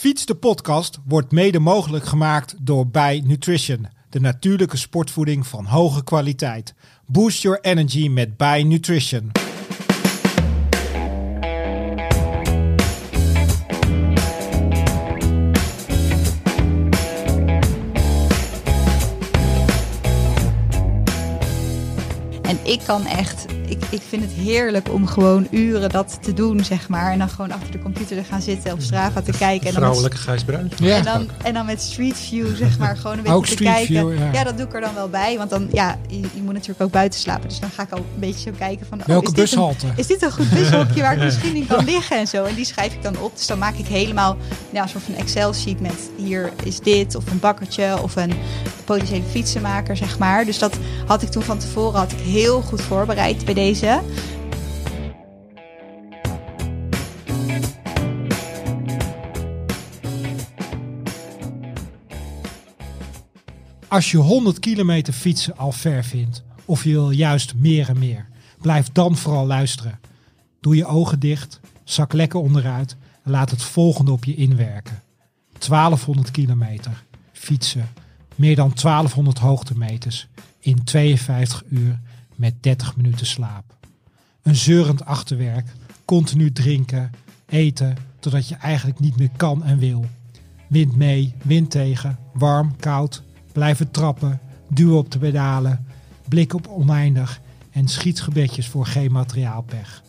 Fiets 0.00 0.26
de 0.26 0.34
podcast 0.34 0.98
wordt 1.04 1.32
mede 1.32 1.58
mogelijk 1.58 2.04
gemaakt 2.04 2.54
door 2.60 2.88
Bij 2.88 3.22
Nutrition, 3.24 3.86
de 4.10 4.20
natuurlijke 4.20 4.76
sportvoeding 4.76 5.46
van 5.46 5.64
hoge 5.64 6.04
kwaliteit. 6.04 6.74
Boost 7.06 7.42
your 7.42 7.60
energy 7.60 8.08
met 8.08 8.36
Bij 8.36 8.62
Nutrition. 8.62 9.30
En 22.42 22.58
ik 22.62 22.80
kan 22.86 23.06
echt, 23.06 23.46
ik, 23.70 23.82
ik 23.90 24.00
vind 24.08 24.22
het 24.22 24.32
heerlijk 24.32 24.92
om 24.92 25.06
gewoon 25.06 25.46
uren 25.50 25.88
dat 25.88 26.18
te 26.22 26.32
doen, 26.34 26.64
zeg 26.64 26.88
maar. 26.88 27.12
En 27.12 27.18
dan 27.18 27.28
gewoon 27.28 27.52
achter 27.52 27.70
de 27.72 27.78
computer 27.78 28.16
te 28.16 28.24
gaan 28.24 28.42
zitten 28.42 28.72
of 28.72 28.82
Strava 28.82 29.20
te 29.22 29.32
kijken. 29.38 29.66
En 29.66 29.72
Vrouwelijke 29.72 30.16
Gijs 30.16 30.44
Bruin. 30.44 30.72
Ja. 30.76 30.96
en 30.96 31.04
dan, 31.04 31.28
en 31.42 31.54
dan 31.54 31.66
met 31.66 31.80
Street 31.80 32.16
View, 32.16 32.56
zeg 32.56 32.78
maar, 32.78 32.96
gewoon 32.96 33.16
een 33.16 33.22
beetje 33.22 33.36
Ook 33.36 33.44
te 33.46 33.50
Street 33.52 33.72
kijken. 33.74 33.94
View, 33.94 34.34
ja. 34.34 34.44
dat 34.44 34.56
doe 34.56 34.66
ik 34.66 34.74
er 34.74 34.80
dan 34.80 34.94
wel 34.94 35.08
bij. 35.08 35.38
Want 35.38 35.50
dan, 35.50 35.68
ja, 35.72 35.96
je, 36.08 36.20
je 36.20 36.42
moet 36.42 36.52
natuurlijk 36.52 36.80
ook 36.80 36.90
buiten 36.90 37.20
slapen. 37.20 37.48
Dus 37.48 37.60
dan 37.60 37.70
ga 37.70 37.82
ik 37.82 37.90
al 37.90 37.98
een 37.98 38.04
beetje 38.20 38.50
zo 38.50 38.56
kijken 38.58 38.86
van... 38.86 39.00
oh, 39.00 39.06
Welke 39.06 39.26
is 39.26 39.32
dit 39.32 39.38
een- 39.52 39.58
bushalte? 39.58 39.86
is 39.96 40.06
dit 40.06 40.22
een 40.22 40.32
goed 40.32 40.50
bushokje 40.50 41.00
waar 41.00 41.12
ik 41.16 41.22
misschien 41.30 41.56
in 41.56 41.66
kan 41.66 41.84
liggen 41.84 42.18
en 42.18 42.26
zo. 42.26 42.44
En 42.44 42.54
die 42.54 42.64
schrijf 42.64 42.92
ik 42.92 43.02
dan 43.02 43.18
op. 43.18 43.36
Dus 43.36 43.46
dan 43.46 43.58
maak 43.58 43.74
ik 43.76 43.86
helemaal 43.86 44.36
ja, 44.70 44.82
een 44.82 44.88
soort 44.88 45.04
van 45.04 45.14
Excel-sheet 45.14 45.80
met 45.80 46.10
hier 46.16 46.52
is 46.64 46.80
dit, 46.80 47.14
of 47.14 47.30
een 47.30 47.38
bakkertje, 47.40 48.02
of 48.02 48.16
een 48.16 48.32
potentiële 48.84 49.22
fietsenmaker, 49.30 49.96
zeg 49.96 50.18
maar. 50.18 50.44
Dus 50.44 50.58
dat 50.58 50.76
had 51.06 51.22
ik 51.22 51.28
toen 51.28 51.42
van 51.42 51.58
tevoren 51.58 51.98
had 51.98 52.12
ik 52.12 52.18
heel 52.18 52.60
goed 52.60 52.80
voorbereid 52.80 53.44
bij 53.44 53.54
deze. 53.60 54.00
Als 63.88 64.10
je 64.10 64.16
100 64.16 64.58
kilometer 64.58 65.12
fietsen 65.12 65.56
al 65.56 65.72
ver 65.72 66.04
vindt, 66.04 66.42
of 66.64 66.84
je 66.84 66.90
wil 66.90 67.10
juist 67.10 67.54
meer 67.54 67.88
en 67.88 67.98
meer, 67.98 68.28
blijf 68.60 68.88
dan 68.92 69.16
vooral 69.16 69.46
luisteren. 69.46 70.00
Doe 70.60 70.76
je 70.76 70.86
ogen 70.86 71.18
dicht, 71.18 71.60
zak 71.84 72.12
lekker 72.12 72.40
onderuit 72.40 72.96
en 73.24 73.30
laat 73.30 73.50
het 73.50 73.62
volgende 73.62 74.12
op 74.12 74.24
je 74.24 74.34
inwerken. 74.34 75.02
1200 75.58 76.30
kilometer 76.30 77.04
fietsen, 77.32 77.88
meer 78.34 78.56
dan 78.56 78.72
1200 78.82 79.38
hoogtemeters 79.38 80.28
in 80.60 80.84
52 80.84 81.62
uur 81.68 82.00
met 82.40 82.62
30 82.62 82.96
minuten 82.96 83.26
slaap. 83.26 83.76
Een 84.42 84.56
zeurend 84.56 85.04
achterwerk, 85.04 85.66
continu 86.04 86.52
drinken, 86.52 87.10
eten, 87.46 87.96
totdat 88.18 88.48
je 88.48 88.54
eigenlijk 88.54 89.00
niet 89.00 89.16
meer 89.16 89.30
kan 89.36 89.64
en 89.64 89.78
wil. 89.78 90.04
Wind 90.68 90.96
mee, 90.96 91.34
wind 91.42 91.70
tegen, 91.70 92.18
warm, 92.32 92.76
koud, 92.76 93.22
blijven 93.52 93.90
trappen, 93.90 94.40
duwen 94.68 94.98
op 94.98 95.10
de 95.10 95.18
pedalen, 95.18 95.86
blik 96.28 96.54
op 96.54 96.66
oneindig 96.66 97.40
en 97.70 97.88
schietgebedjes 97.88 98.68
voor 98.68 98.86
geen 98.86 99.12
materiaalpech. 99.12 100.02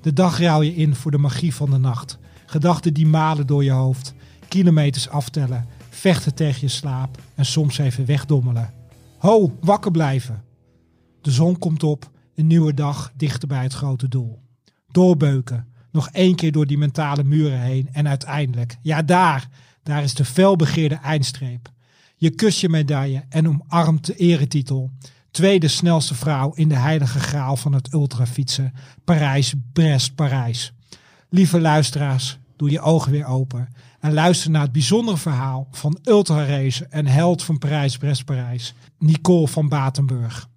De 0.00 0.12
dag 0.12 0.38
ruil 0.38 0.62
je 0.62 0.74
in 0.74 0.94
voor 0.94 1.10
de 1.10 1.18
magie 1.18 1.54
van 1.54 1.70
de 1.70 1.78
nacht. 1.78 2.18
Gedachten 2.46 2.94
die 2.94 3.06
malen 3.06 3.46
door 3.46 3.64
je 3.64 3.70
hoofd, 3.70 4.14
kilometers 4.48 5.08
aftellen, 5.08 5.66
vechten 5.90 6.34
tegen 6.34 6.60
je 6.60 6.68
slaap 6.68 7.18
en 7.34 7.46
soms 7.46 7.78
even 7.78 8.06
wegdommelen. 8.06 8.70
Ho, 9.18 9.56
wakker 9.60 9.90
blijven. 9.90 10.42
De 11.22 11.30
zon 11.30 11.58
komt 11.58 11.82
op, 11.82 12.10
een 12.34 12.46
nieuwe 12.46 12.74
dag 12.74 13.12
dichter 13.16 13.48
bij 13.48 13.62
het 13.62 13.72
grote 13.72 14.08
doel. 14.08 14.42
Doorbeuken, 14.90 15.66
nog 15.90 16.08
één 16.08 16.34
keer 16.34 16.52
door 16.52 16.66
die 16.66 16.78
mentale 16.78 17.24
muren 17.24 17.60
heen 17.60 17.88
en 17.92 18.08
uiteindelijk, 18.08 18.76
ja 18.82 19.02
daar, 19.02 19.48
daar 19.82 20.02
is 20.02 20.14
de 20.14 20.24
felbegeerde 20.24 20.94
eindstreep. 20.94 21.70
Je 22.16 22.30
kust 22.30 22.60
je 22.60 22.68
medaille 22.68 23.24
en 23.28 23.48
omarmt 23.48 24.06
de 24.06 24.14
eretitel. 24.14 24.90
Tweede 25.30 25.68
snelste 25.68 26.14
vrouw 26.14 26.52
in 26.54 26.68
de 26.68 26.76
heilige 26.76 27.20
graal 27.20 27.56
van 27.56 27.72
het 27.72 27.92
ultrafietsen. 27.92 28.72
Parijs, 29.04 29.54
Brest, 29.72 30.14
Parijs. 30.14 30.72
Lieve 31.28 31.60
luisteraars, 31.60 32.38
doe 32.56 32.70
je 32.70 32.80
ogen 32.80 33.12
weer 33.12 33.26
open. 33.26 33.68
En 34.00 34.12
luister 34.12 34.50
naar 34.50 34.62
het 34.62 34.72
bijzondere 34.72 35.16
verhaal 35.16 35.68
van 35.70 35.98
ultraracer 36.04 36.86
en 36.90 37.06
held 37.06 37.42
van 37.42 37.58
Parijs, 37.58 37.96
Brest, 37.96 38.24
Parijs. 38.24 38.74
Nicole 38.98 39.48
van 39.48 39.68
Batenburg. 39.68 40.50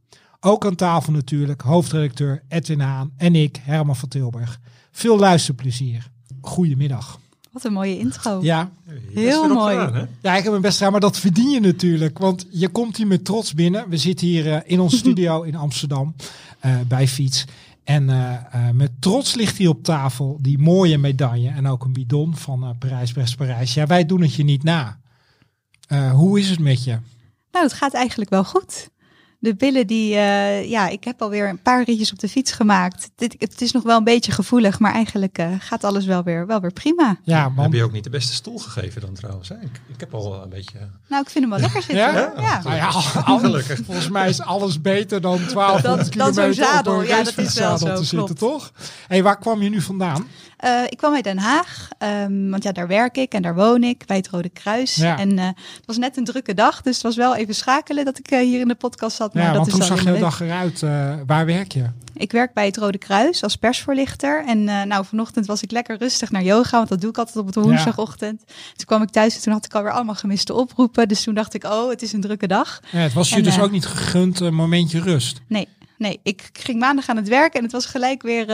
Ook 0.45 0.66
aan 0.66 0.75
tafel 0.75 1.11
natuurlijk 1.11 1.61
hoofdredacteur 1.61 2.44
Edwin 2.47 2.79
Haan 2.79 3.11
en 3.17 3.35
ik, 3.35 3.59
Herman 3.63 3.95
van 3.95 4.09
Tilburg. 4.09 4.59
Veel 4.91 5.19
luisterplezier. 5.19 6.09
Goedemiddag. 6.41 7.19
Wat 7.51 7.63
een 7.63 7.73
mooie 7.73 7.97
intro. 8.00 8.39
Ja, 8.41 8.72
Heel 9.13 9.47
mooi. 9.47 9.75
ja, 10.22 10.35
ik 10.35 10.41
heb 10.44 10.50
mijn 10.50 10.61
best 10.61 10.78
gedaan, 10.78 10.91
maar 10.91 11.01
dat 11.01 11.17
verdien 11.19 11.50
je 11.50 11.59
natuurlijk. 11.59 12.17
Want 12.17 12.45
je 12.50 12.69
komt 12.69 12.97
hier 12.97 13.07
met 13.07 13.25
trots 13.25 13.53
binnen. 13.53 13.89
We 13.89 13.97
zitten 13.97 14.28
hier 14.28 14.53
eh, 14.53 14.61
in 14.66 14.79
onze 14.79 14.97
studio 15.03 15.41
in 15.41 15.56
Amsterdam 15.56 16.16
eh, 16.59 16.75
bij 16.88 17.07
Fiets. 17.07 17.45
En 17.83 18.09
eh, 18.09 18.33
eh, 18.33 18.73
met 18.73 18.91
trots 19.00 19.35
ligt 19.35 19.57
hier 19.57 19.69
op 19.69 19.83
tafel 19.83 20.38
die 20.41 20.57
mooie 20.57 20.97
medaille 20.97 21.50
en 21.50 21.67
ook 21.67 21.83
een 21.83 21.94
bidon 21.94 22.35
van 22.35 22.63
eh, 22.63 22.69
Parijs, 22.79 23.12
Brest, 23.12 23.38
Parijs. 23.38 23.73
Ja, 23.73 23.85
wij 23.85 24.06
doen 24.06 24.22
het 24.22 24.33
je 24.35 24.44
niet 24.44 24.63
na. 24.63 25.00
Eh, 25.88 26.12
hoe 26.12 26.39
is 26.39 26.50
het 26.50 26.59
met 26.59 26.83
je? 26.83 26.97
Nou, 27.51 27.66
het 27.67 27.73
gaat 27.73 27.94
eigenlijk 27.94 28.29
wel 28.29 28.44
goed. 28.44 28.89
De 29.40 29.56
billen 29.56 29.88
die, 29.88 30.16
eh, 30.16 30.69
ja, 30.69 30.88
ik 30.88 31.03
heb 31.03 31.22
alweer 31.22 31.50
een 31.50 31.62
paar 31.62 31.84
ritjes 31.84 32.12
op 32.12 32.19
de 32.19 32.29
fiets 32.29 32.51
gemaakt. 32.51 33.09
Dit, 33.16 33.35
het 33.40 33.62
is 33.62 33.72
nog 33.72 33.84
wel 33.84 33.97
een 33.97 34.03
beetje 34.03 34.31
gevoelig, 34.31 34.79
maar 34.79 34.94
eigenlijk 34.94 35.38
eh, 35.38 35.47
gaat 35.59 35.84
alles 35.84 36.06
wel 36.06 36.23
weer, 36.23 36.47
wel 36.47 36.62
weer 36.62 36.72
prima. 36.73 37.18
Ja, 37.23 37.44
Heb 37.44 37.56
want 37.56 37.74
je 37.74 37.84
ook 37.84 37.91
niet 37.91 38.03
de 38.03 38.09
beste 38.09 38.34
stoel 38.34 38.57
gegeven 38.57 39.01
dan 39.01 39.13
trouwens? 39.13 39.50
Hè? 39.50 39.56
Ik, 39.56 39.81
ik 39.88 40.00
heb 40.00 40.13
al 40.13 40.44
een 40.44 40.50
beetje... 40.50 40.78
Nou, 41.07 41.22
ik 41.24 41.29
vind 41.29 41.44
hem 41.44 41.50
wel 41.53 41.59
lekker 41.59 41.81
zitten. 41.81 41.97
Ja? 42.06 42.34
nou 42.63 42.75
ja, 42.75 42.88
al- 42.88 43.40
Gelukkig. 43.40 43.79
volgens 43.85 44.09
mij 44.09 44.29
is 44.29 44.41
alles 44.41 44.81
beter 44.81 45.22
dan 45.22 45.38
1200 45.53 45.84
Dan- 45.84 45.97
dan 45.97 46.09
kilometer 46.09 46.53
zo'n 46.53 46.66
zadel. 46.66 46.94
op 46.94 47.00
een 47.00 47.07
Ja, 47.07 47.24
dat 47.24 47.38
is 47.38 47.53
wel 47.53 47.78
zo, 47.78 47.95
te 47.95 48.03
zitten, 48.03 48.35
toch? 48.38 48.72
hey, 49.07 49.24
waar 49.24 49.40
kwam 49.40 49.62
je 49.62 49.69
nu 49.69 49.81
vandaan? 49.81 50.28
Eh, 50.57 50.84
ik 50.90 50.97
kwam 50.97 51.13
uit 51.13 51.24
Den 51.24 51.38
Haag, 51.38 51.90
ehm, 51.97 52.50
want 52.50 52.63
ja, 52.63 52.72
daar 52.72 52.88
werk 52.88 53.18
ik 53.18 53.34
en 53.34 53.41
daar 53.41 53.56
woon 53.56 53.84
ik 53.84 54.06
bij 54.06 54.18
het 54.18 54.28
Rode 54.28 54.50
Kruis. 54.50 54.95
Ja. 54.95 55.18
En 55.18 55.40
eh, 55.40 55.45
het 55.45 55.85
was 55.85 55.97
net 55.97 56.18
een 56.18 56.24
drukke 56.24 56.53
dag, 56.53 56.81
dus 56.81 56.94
het 56.94 57.03
was 57.03 57.16
wel 57.16 57.35
even 57.35 57.56
schakelen 57.56 58.06
dat 58.06 58.18
ik 58.19 58.31
eh, 58.31 58.40
hier 58.40 58.59
in 58.59 58.68
de 58.68 58.75
podcast 58.75 59.16
zat. 59.16 59.25
Maar 59.34 59.44
ja, 59.44 59.50
dat 59.50 59.58
want 59.58 59.68
is 59.68 59.74
hoe 59.74 59.97
zag 59.97 60.13
je 60.13 60.19
dag 60.19 60.41
eruit? 60.41 60.84
Eh, 60.84 61.13
waar 61.25 61.46
werk 61.46 61.72
je? 61.72 61.86
Ik 62.13 62.31
werk 62.31 62.53
bij 62.53 62.66
het 62.66 62.78
Rode 62.78 62.97
Kruis 62.97 63.44
als 63.44 63.56
persvoorlichter. 63.56 64.44
En 64.47 64.68
eh, 64.68 64.84
nou, 64.84 65.06
vanochtend 65.06 65.46
was 65.46 65.62
ik 65.62 65.72
lekker 65.72 65.97
rustig 65.97 66.31
naar 66.31 66.44
yoga, 66.44 66.78
want 66.78 66.90
dat 66.90 67.02
doe 67.02 67.09
ik 67.09 67.18
altijd 67.18 67.38
op 67.38 67.52
de 67.52 67.62
woensdagochtend. 67.62 68.44
Toen 68.75 68.86
kwam 68.86 69.02
ik 69.02 69.09
thuis 69.09 69.36
en 69.36 69.41
toen 69.41 69.53
had 69.53 69.66
ik 69.66 69.74
alweer 69.74 69.91
allemaal 69.91 70.16
gemiste 70.16 70.53
oproepen. 70.53 71.08
Dus 71.08 71.24
toen 71.24 71.34
dacht 71.34 71.53
ik, 71.53 71.63
oh, 71.63 71.90
het 71.90 72.02
is 72.02 72.13
een 72.13 72.22
drukke 72.22 72.47
dag. 72.47 72.80
Ja, 72.91 73.00
het 73.00 73.13
was 73.13 73.30
je 73.30 73.36
En, 73.36 73.44
dus 73.44 73.56
eh, 73.58 73.63
ook 73.63 73.72
niet 73.72 73.86
gegund 73.86 74.40
een 74.40 74.53
momentje 74.53 75.00
rust. 75.00 75.42
Nee, 75.47 75.68
nee, 75.97 76.19
ik 76.24 76.50
ging 76.53 76.80
maandag 76.80 77.09
aan 77.09 77.18
het 77.18 77.28
werk 77.28 77.53
en 77.53 77.63
het 77.63 77.72
was 77.72 77.86
gelijk 77.86 78.22
weer 78.22 78.46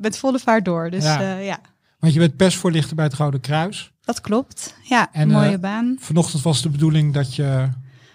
met 0.00 0.18
volle 0.18 0.38
vaart 0.38 0.64
door. 0.64 0.90
Dus 0.90 1.04
Ja. 1.04 1.36
ja, 1.36 1.60
Want 1.98 2.12
je 2.12 2.18
bent 2.18 2.36
persvoorlichter 2.36 2.96
bij 2.96 3.04
het 3.04 3.14
Rode 3.14 3.40
Kruis. 3.40 3.92
dat 4.04 4.20
klopt. 4.20 4.74
Ja, 4.82 5.08
En, 5.12 5.22
een 5.22 5.28
mooie 5.28 5.58
baan. 5.58 5.96
Vanochtend 6.00 6.42
was 6.42 6.62
de 6.62 6.68
bedoeling 6.68 7.14
dat 7.14 7.34
je... 7.34 7.68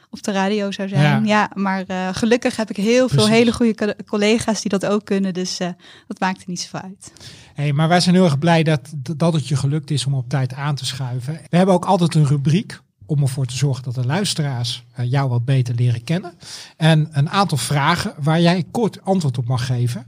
op 0.10 0.24
de 0.24 0.32
radio 0.32 0.72
zou 0.72 0.88
zijn. 0.88 1.26
Ja, 1.26 1.52
maar 1.54 1.84
eh, 1.88 2.08
gelukkig 2.12 2.56
heb 2.56 2.70
ik 2.70 2.76
heel 2.76 3.08
veel 3.08 3.18
Precies. 3.18 3.30
hele 3.30 3.52
goede 3.54 3.76
co- 3.76 4.04
collega's 4.06 4.62
die 4.62 4.72
dat 4.72 4.86
ook 4.86 5.06
kunnen. 5.06 5.34
Dus 5.34 5.60
eh, 5.60 5.70
dat 6.08 6.20
maakt 6.20 6.42
er 6.42 6.50
niet 6.50 6.60
zoveel 6.62 6.80
uit. 6.82 7.12
Hey, 7.54 7.74
maar 7.74 7.88
wij 7.88 8.00
zijn 8.00 8.16
heel 8.16 8.24
erg 8.24 8.40
blij 8.40 8.64
dat, 8.64 8.94
dat 9.18 9.34
het 9.34 9.48
je 9.48 9.56
gelukt 9.56 9.92
is 9.92 10.06
om 10.06 10.14
op 10.14 10.30
tijd 10.30 10.54
aan 10.54 10.76
te 10.76 10.86
schuiven. 10.86 11.34
We 11.50 11.58
hebben 11.58 11.76
ook 11.76 11.86
altijd 11.86 12.16
een 12.16 12.26
rubriek 12.28 12.80
om 13.06 13.22
ervoor 13.22 13.46
te 13.46 13.58
zorgen 13.58 13.84
dat 13.84 13.96
de 13.96 14.06
luisteraars 14.06 14.84
eh, 14.94 15.12
jou 15.12 15.30
wat 15.30 15.46
beter 15.46 15.76
leren 15.76 16.04
kennen. 16.04 16.34
En 16.78 17.08
een 17.12 17.30
aantal 17.30 17.58
vragen 17.58 18.14
waar 18.20 18.42
jij 18.42 18.64
kort 18.72 19.04
antwoord 19.04 19.38
op 19.38 19.48
mag 19.48 19.66
geven. 19.66 20.08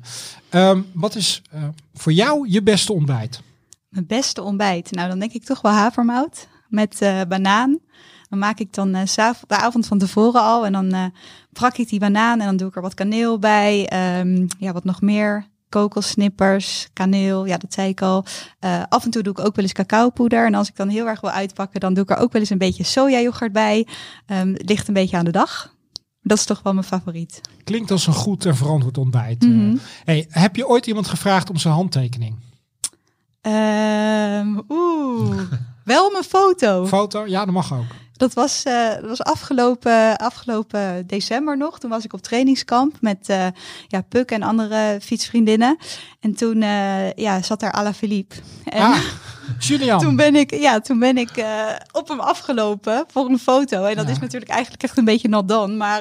Ehm, 0.50 0.82
wat 0.94 1.16
is 1.16 1.42
voor 1.94 2.14
jou 2.14 2.50
je 2.50 2.64
beste 2.64 2.94
ontbijt? 2.94 3.42
Mijn 3.90 4.06
beste 4.08 4.42
ontbijt. 4.42 4.92
Nou, 4.92 5.10
dan 5.10 5.20
denk 5.20 5.32
ik 5.32 5.44
toch 5.46 5.62
wel 5.62 5.72
havermout 5.72 6.48
met 6.68 7.00
banaan. 7.28 7.80
Dan 8.30 8.40
maak 8.40 8.60
ik 8.60 8.74
dan 8.74 8.96
eh, 8.96 9.32
de 9.48 9.58
avond 9.58 9.88
van 9.88 9.98
tevoren 9.98 10.42
al. 10.42 10.66
En 10.66 10.72
dan 10.72 11.12
brak 11.52 11.78
ik 11.78 11.90
die 11.90 12.00
banaan 12.00 12.40
en 12.40 12.46
dan 12.46 12.58
doe 12.58 12.68
ik 12.68 12.76
er 12.76 12.82
wat 12.82 12.94
kaneel 12.94 13.40
bij. 13.40 13.88
Ehm, 13.88 14.48
ja, 14.60 14.74
wat 14.74 14.84
nog 14.84 15.02
meer. 15.02 15.48
Kokosnippers, 15.70 16.88
kaneel, 16.94 17.46
ja, 17.46 17.58
dat 17.58 17.74
zei 17.74 17.90
ik 17.90 18.02
al. 18.02 18.26
Eh, 18.60 18.84
af 18.90 19.06
en 19.06 19.12
toe 19.12 19.24
doe 19.24 19.32
ik 19.32 19.40
ook 19.40 19.56
wel 19.56 19.66
eens 19.66 19.74
cacaopoeder. 19.74 20.46
En 20.46 20.54
als 20.54 20.68
ik 20.68 20.76
dan 20.76 20.88
heel 20.88 21.08
erg 21.08 21.22
wil 21.22 21.30
uitpakken, 21.30 21.80
dan 21.80 21.94
doe 21.94 22.04
ik 22.04 22.10
er 22.10 22.18
ook 22.18 22.32
wel 22.32 22.42
eens 22.42 22.50
een 22.50 22.58
beetje 22.58 22.84
sojayoghurt 22.84 23.52
bij. 23.52 23.88
Het 24.26 24.70
ligt 24.70 24.88
een 24.88 24.94
beetje 24.94 25.18
aan 25.18 25.26
de 25.26 25.32
dag. 25.32 25.76
Dat 26.22 26.38
is 26.38 26.46
toch 26.46 26.62
wel 26.64 26.74
mijn 26.74 26.86
favoriet. 26.86 27.42
Klinkt 27.64 27.92
als 27.92 28.08
een 28.08 28.14
goed 28.14 28.46
en 28.46 28.56
verantwoord 28.56 28.98
ontbijt. 28.98 29.42
Mhm. 29.42 29.78
hey, 30.04 30.26
heb 30.30 30.56
je 30.56 30.68
ooit 30.68 30.88
iemand 30.88 31.08
gevraagd 31.08 31.50
om 31.50 31.58
zijn 31.58 31.74
handtekening? 31.74 32.36
Ehm, 33.42 34.60
Oeh, 34.70 35.42
wel 35.84 36.12
mijn 36.12 36.24
foto. 36.24 36.86
Foto? 36.86 37.28
Ja, 37.28 37.46
dat 37.46 37.54
mag 37.54 37.74
ook. 37.74 37.86
Dat 38.20 38.34
was, 38.34 38.64
eh, 38.64 38.90
dat 38.90 39.08
was 39.08 39.24
afgelopen, 39.24 40.18
afgelopen 40.18 41.08
december 41.08 41.58
nog. 41.58 41.80
Toen 41.80 41.90
was 41.90 42.06
ik 42.06 42.14
op 42.14 42.22
trainingskamp 42.22 42.98
met 43.02 43.30
uh, 43.30 43.46
ja, 43.88 44.02
Puk 44.02 44.32
en 44.32 44.44
andere 44.44 44.98
fietsvriendinnen. 45.02 45.78
En 46.20 46.36
toen 46.36 46.62
uh, 46.62 47.12
ja, 47.12 47.42
zat 47.42 47.60
daar 47.60 47.72
Alaphilippe. 47.72 48.36
En 48.66 48.82
Ah, 48.82 48.98
Julian. 49.60 50.00
toen 50.06 50.16
ben 50.16 50.36
ik, 50.36 50.54
ja, 50.56 50.80
toen 50.80 51.00
ben 51.00 51.18
ik 51.18 51.46
op 51.92 52.08
hem 52.08 52.20
afgelopen 52.20 53.06
voor 53.12 53.30
een 53.30 53.40
foto. 53.40 53.84
En 53.84 53.96
dat 53.96 54.06
Ja. 54.06 54.12
is 54.12 54.20
natuurlijk 54.20 54.52
eigenlijk 54.52 54.84
echt 54.84 54.98
een 54.98 55.06
beetje 55.06 55.28
nat 55.30 55.48
dan. 55.48 55.78
Maar 55.78 56.00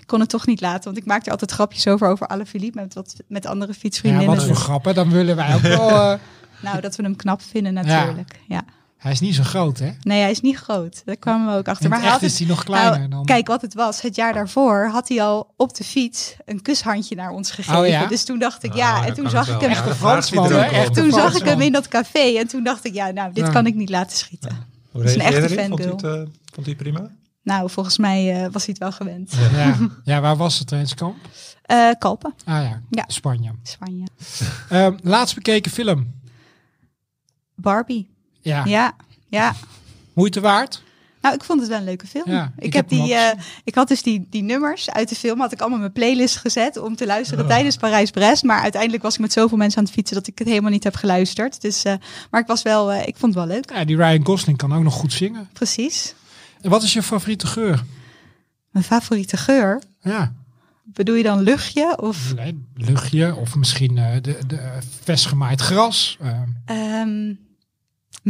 ik 0.00 0.06
kon 0.06 0.20
het 0.20 0.28
toch 0.28 0.46
niet 0.46 0.60
laten. 0.60 0.84
Want 0.84 0.96
ik 0.96 1.04
maakte 1.06 1.24
er 1.26 1.32
altijd 1.32 1.50
grapjes 1.50 1.86
over, 1.86 2.08
over 2.08 2.26
Alaphilippe 2.26 2.80
met, 2.80 2.94
wat, 2.94 3.14
met 3.28 3.46
andere 3.46 3.72
ja, 3.72 3.78
fietsvriendinnen. 3.78 4.36
wat 4.36 4.44
voor 4.46 4.56
grappen. 4.56 4.94
Dan 4.94 5.10
willen 5.10 5.36
wij 5.36 5.54
ook 5.54 5.60
wel... 5.60 5.90
eh, 6.12 6.18
Nou, 6.60 6.80
dat 6.80 6.96
we 6.96 7.02
hem 7.02 7.16
knap 7.16 7.42
vinden 7.42 7.74
natuurlijk. 7.74 8.40
Ja. 8.48 8.62
Hij 8.98 9.12
is 9.12 9.20
niet 9.20 9.34
zo 9.34 9.42
groot, 9.42 9.78
hè? 9.78 9.90
Nee, 10.02 10.20
hij 10.20 10.30
is 10.30 10.40
niet 10.40 10.56
groot. 10.56 11.02
Daar 11.04 11.16
kwamen 11.16 11.52
we 11.52 11.58
ook 11.58 11.68
achter. 11.68 11.84
In 11.84 11.90
Maar 11.90 12.00
hij 12.00 12.10
had 12.10 12.22
is 12.22 12.38
hij 12.38 12.48
nog 12.48 12.64
kleiner 12.64 12.98
nou, 12.98 13.10
dan... 13.10 13.24
Kijk 13.24 13.46
wat 13.46 13.62
het 13.62 13.74
was. 13.74 14.00
Het 14.00 14.16
jaar 14.16 14.32
daarvoor 14.32 14.88
had 14.92 15.08
hij 15.08 15.22
al 15.22 15.52
op 15.56 15.74
de 15.76 15.84
fiets 15.84 16.36
een 16.44 16.62
kushandje 16.62 17.14
naar 17.14 17.30
ons 17.30 17.50
gegeven. 17.50 17.80
Oh 17.80 17.86
ja? 17.86 18.06
Dus 18.06 18.24
toen 18.24 18.38
dacht 18.38 18.62
ik, 18.62 18.70
Ah, 18.70 18.76
ja. 18.76 18.96
dan 18.98 19.04
En 19.04 19.14
toen 19.14 19.30
zag 19.30 19.48
ik 19.48 19.60
hem. 19.60 19.94
Fransman. 19.94 20.52
Echte 20.52 21.00
Toen 21.00 21.10
zag 21.12 21.34
ik 21.34 21.44
hem 21.44 21.60
in 21.60 21.72
dat 21.72 21.88
café. 21.88 22.38
En 22.38 22.48
toen 22.48 22.62
dacht 22.64 22.84
ik, 22.84 22.94
ja, 22.94 23.10
nou, 23.10 23.32
dit 23.32 23.46
Ja. 23.46 23.52
kan 23.52 23.66
ik 23.66 23.74
niet 23.74 23.90
laten 23.90 24.16
schieten. 24.16 24.66
Hoe 24.90 25.04
is 25.04 25.14
een 25.14 25.20
echte 25.20 25.54
hij? 25.54 25.66
Vond 25.68 25.78
hij 25.78 25.88
het, 25.88 26.02
eh, 26.04 26.32
vond 26.52 26.66
hij 26.66 26.74
prima? 26.74 27.10
Nou, 27.42 27.70
volgens 27.70 27.98
mij 27.98 28.34
eh, 28.44 28.52
was 28.52 28.64
hij 28.66 28.74
het 28.78 28.78
wel 28.78 28.92
gewend. 28.92 29.32
Ja. 29.52 29.76
ja, 30.04 30.20
waar 30.20 30.36
was 30.36 30.58
het 30.58 30.66
trainingskamp? 30.66 31.16
Eh 31.62 31.90
Kalpen, 31.98 32.34
Ah 32.44 32.62
ja, 32.62 32.80
Ja. 32.90 33.04
Spanje. 33.06 33.50
Spanje. 33.62 34.06
Ehm, 34.68 34.96
laatst 35.02 35.34
bekeken 35.34 35.70
film. 35.70 36.14
Barbie. 37.54 38.10
Ja. 38.40 38.64
Ja, 38.64 38.92
ja. 39.28 39.54
Moeite 40.12 40.40
waard? 40.40 40.82
Nou, 41.22 41.34
ik 41.34 41.44
vond 41.44 41.60
het 41.60 41.68
wel 41.68 41.78
een 41.78 41.84
leuke 41.84 42.06
film. 42.06 42.30
Ja, 42.30 42.52
ik, 42.58 42.64
ik 42.64 42.72
heb 42.72 42.88
die, 42.88 43.14
eh, 43.14 43.38
ik 43.64 43.74
had 43.74 43.88
dus 43.88 44.02
die, 44.02 44.26
die 44.30 44.42
nummers 44.42 44.90
uit 44.90 45.08
de 45.08 45.14
film, 45.14 45.40
had 45.40 45.52
ik 45.52 45.60
allemaal 45.60 45.78
mijn 45.78 45.92
playlist 45.92 46.36
gezet 46.36 46.76
om 46.76 46.96
te 46.96 47.06
luisteren 47.06 47.44
Oh. 47.44 47.50
tijdens 47.50 47.76
Parijs-Brest. 47.76 48.42
Maar 48.42 48.60
uiteindelijk 48.60 49.02
was 49.02 49.14
ik 49.14 49.20
met 49.20 49.32
zoveel 49.32 49.56
mensen 49.56 49.78
aan 49.78 49.84
het 49.84 49.92
fietsen 49.92 50.16
dat 50.16 50.26
ik 50.26 50.38
het 50.38 50.48
helemaal 50.48 50.70
niet 50.70 50.84
heb 50.84 50.94
geluisterd. 50.94 51.60
Dus, 51.60 51.84
eh, 51.84 51.94
maar 52.30 52.40
ik 52.40 52.46
was 52.46 52.62
wel, 52.62 52.92
eh, 52.92 53.06
ik 53.06 53.16
vond 53.16 53.34
het 53.34 53.44
wel 53.44 53.54
leuk. 53.56 53.70
Ja, 53.72 53.84
die 53.84 53.96
Ryan 53.96 54.24
Gosling 54.24 54.58
kan 54.58 54.72
ook 54.74 54.82
nog 54.82 54.94
goed 54.94 55.12
zingen. 55.12 55.48
Precies. 55.52 56.14
En 56.60 56.70
wat 56.70 56.82
is 56.82 56.92
je 56.92 57.02
favoriete 57.02 57.46
geur? 57.46 57.84
Mijn 58.70 58.84
favoriete 58.84 59.36
geur. 59.36 59.82
Ja, 60.00 60.32
Bedoel 60.84 61.14
je 61.14 61.22
dan 61.22 61.40
luchtje 61.40 61.98
of 62.00 62.34
nee, 62.34 62.64
luchtje 62.74 63.34
of 63.36 63.54
misschien 63.54 63.94
de, 63.94 64.38
de 64.46 64.56
eh, 64.56 64.70
vers 65.02 65.24
gemaaid 65.26 65.60
gras. 65.60 66.18
eh, 66.20 66.40
ehm, 67.00 67.34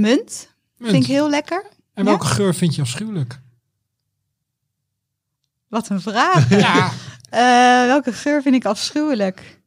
munt? 0.00 0.54
munt. 0.76 0.90
Vind 0.92 1.04
ik 1.04 1.10
heel 1.10 1.30
lekker. 1.30 1.64
En 1.94 2.04
welke 2.04 2.26
geur 2.26 2.54
vind 2.54 2.74
je 2.74 2.80
afschuwelijk? 2.82 3.40
Wat 5.68 5.88
een 5.88 6.00
vraag. 6.00 6.48
Ja, 6.60 6.90
Eh, 7.30 7.86
welke 7.86 8.12
geur 8.12 8.42
vind 8.42 8.54
ik 8.54 8.64
afschuwelijk? 8.64 9.60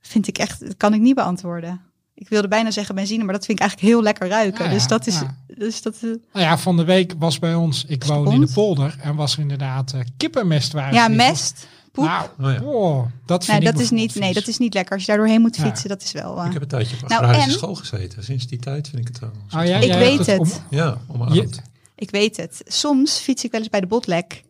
Vind 0.00 0.26
ik 0.28 0.38
echt, 0.38 0.60
dat 0.60 0.76
kan 0.76 0.94
ik 0.94 1.00
niet 1.00 1.14
beantwoorden. 1.14 1.80
Ik 2.18 2.28
wilde 2.28 2.48
bijna 2.48 2.70
zeggen 2.70 2.94
benzine, 2.94 3.24
maar 3.24 3.32
dat 3.34 3.44
vind 3.44 3.58
ik 3.58 3.64
eigenlijk 3.64 3.92
heel 3.92 4.02
lekker 4.02 4.28
ruiken. 4.28 4.64
Ja, 4.64 4.70
ja, 4.70 4.76
dus 4.76 4.86
dat 4.86 5.06
is, 5.06 5.14
ja. 5.20 5.36
dus 5.56 5.82
dat, 5.82 5.94
eh, 5.94 6.02
nou 6.02 6.18
ja, 6.32 6.58
van 6.58 6.76
de 6.76 6.84
week 6.84 7.14
was 7.18 7.38
bij 7.38 7.54
ons, 7.54 7.84
ik 7.88 8.04
woon 8.04 8.32
in 8.32 8.40
de 8.40 8.52
polder 8.52 8.96
en 9.00 9.14
was 9.14 9.32
er 9.34 9.40
inderdaad 9.40 9.92
eh, 9.92 10.00
kippenmest. 10.16 10.72
Waren 10.72 10.94
ja, 10.94 11.08
mest, 11.08 11.66
poep. 11.92 12.04
Nou, 12.04 12.28
Oh 12.40 12.52
ja. 12.52 12.62
oh, 12.62 13.06
dat 13.26 13.44
vind 13.44 13.58
nee, 13.58 13.68
ik 13.68 13.74
dat 13.74 13.82
is 13.84 13.90
niet, 13.90 14.14
nee, 14.14 14.32
dat 14.32 14.46
is 14.48 14.58
niet 14.58 14.74
lekker. 14.74 14.92
Als 14.92 15.00
je 15.02 15.08
daar 15.08 15.16
doorheen 15.16 15.40
moet 15.40 15.56
Ja. 15.56 15.62
fietsen, 15.62 15.88
dat 15.88 16.02
is 16.02 16.12
wel. 16.12 16.38
eh, 16.40 16.46
Ik 16.46 16.52
heb 16.52 16.62
een 16.62 16.68
tijdje 16.68 16.96
op 17.02 17.08
Nou, 17.08 17.22
agrarische 17.22 17.50
en- 17.50 17.56
school 17.56 17.74
gezeten. 17.74 18.24
Sinds 18.24 18.46
die 18.46 18.58
tijd 18.58 18.88
vind 18.88 19.00
ik 19.00 19.08
het 19.08 19.18
wel. 19.18 19.30
Oh, 19.62 19.66
ja, 19.68 19.76
Ik 19.76 19.92
weet 19.92 20.26
het. 20.26 20.38
om- 20.38 20.50
Ja, 20.70 20.98
omarmd. 21.08 21.62
Ik 21.96 22.10
weet 22.10 22.36
het. 22.36 22.62
Soms 22.66 23.18
fiets 23.18 23.44
ik 23.44 23.50
wel 23.50 23.60
eens 23.60 23.70
bij 23.70 23.80
de 23.80 23.86
botlek. 23.86 24.44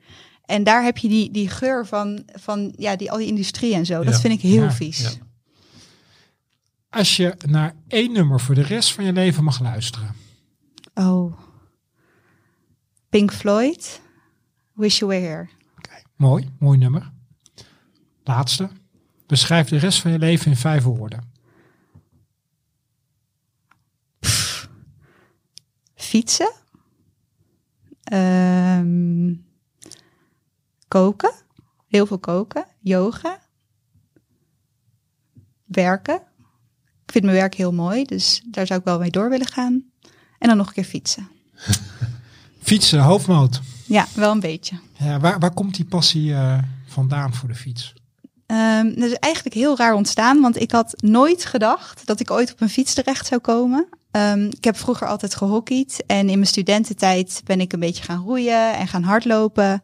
En 0.44 0.64
daar 0.64 0.84
heb 0.84 0.98
je 0.98 1.08
die, 1.08 1.30
die 1.30 1.48
geur 1.48 1.86
van, 1.86 2.22
van 2.34 2.72
ja, 2.76 2.96
die, 2.96 3.10
al 3.10 3.18
die 3.18 3.26
industrie 3.26 3.74
en 3.74 3.86
zo. 3.86 4.04
Dat 4.04 4.14
Ja. 4.14 4.20
vind 4.20 4.34
ik 4.34 4.40
heel 4.40 4.62
Ja. 4.62 4.72
vies. 4.72 5.18
Als 6.96 7.16
je 7.16 7.36
naar 7.46 7.74
één 7.88 8.12
nummer 8.12 8.40
voor 8.40 8.54
de 8.54 8.62
rest 8.62 8.92
van 8.92 9.04
je 9.04 9.12
leven 9.12 9.44
mag 9.44 9.60
luisteren. 9.60 10.14
Oh. 10.94 11.38
Pink 13.08 13.32
Floyd. 13.32 14.00
Wish 14.72 14.98
You 14.98 15.10
Were 15.10 15.26
Here. 15.26 15.48
Oké, 15.76 16.02
mooi, 16.16 16.50
mooi 16.58 16.78
nummer. 16.78 17.12
Laatste. 18.24 18.70
Beschrijf 19.26 19.68
de 19.68 19.76
rest 19.76 20.00
van 20.00 20.10
je 20.10 20.18
leven 20.18 20.50
in 20.50 20.56
vijf 20.56 20.82
woorden. 20.82 21.32
Fietsen. 25.94 26.52
Ehm, 28.02 29.34
koken. 30.88 31.34
Heel 31.86 32.06
veel 32.06 32.18
koken. 32.18 32.66
Yoga. 32.78 33.40
Werken. 35.64 36.22
Ik 37.06 37.12
vind 37.12 37.24
mijn 37.24 37.36
werk 37.36 37.54
heel 37.54 37.72
mooi, 37.72 38.04
dus 38.04 38.42
daar 38.46 38.66
zou 38.66 38.78
ik 38.78 38.84
wel 38.84 38.98
mee 38.98 39.10
door 39.10 39.30
willen 39.30 39.46
gaan. 39.46 39.82
En 40.38 40.48
dan 40.48 40.56
nog 40.56 40.66
een 40.66 40.72
keer 40.72 40.84
fietsen. 40.84 41.28
Fietsen, 42.62 43.00
hoofdmoot. 43.00 43.60
Ja, 43.84 44.06
wel 44.14 44.32
een 44.32 44.40
beetje. 44.40 44.78
Ja, 44.98 45.20
waar, 45.20 45.38
waar 45.38 45.54
komt 45.54 45.74
die 45.74 45.84
passie 45.84 46.34
eh, 46.34 46.58
vandaan 46.86 47.34
voor 47.34 47.48
de 47.48 47.54
fiets? 47.54 47.94
Ehm, 48.46 48.84
dat 48.94 49.10
is 49.10 49.14
eigenlijk 49.14 49.54
heel 49.54 49.76
raar 49.76 49.94
ontstaan, 49.94 50.40
want 50.40 50.60
ik 50.60 50.70
had 50.70 50.94
nooit 50.96 51.44
gedacht 51.44 52.06
dat 52.06 52.20
ik 52.20 52.30
ooit 52.30 52.52
op 52.52 52.60
een 52.60 52.68
fiets 52.68 52.94
terecht 52.94 53.26
zou 53.26 53.40
komen. 53.40 53.88
Ehm, 54.10 54.44
ik 54.44 54.64
heb 54.64 54.76
vroeger 54.76 55.06
altijd 55.06 55.34
gehockeyd 55.34 56.04
en 56.06 56.28
in 56.28 56.38
mijn 56.38 56.46
studententijd 56.46 57.40
ben 57.44 57.60
ik 57.60 57.72
een 57.72 57.80
beetje 57.80 58.02
gaan 58.02 58.22
roeien 58.22 58.74
en 58.74 58.88
gaan 58.88 59.02
hardlopen. 59.02 59.82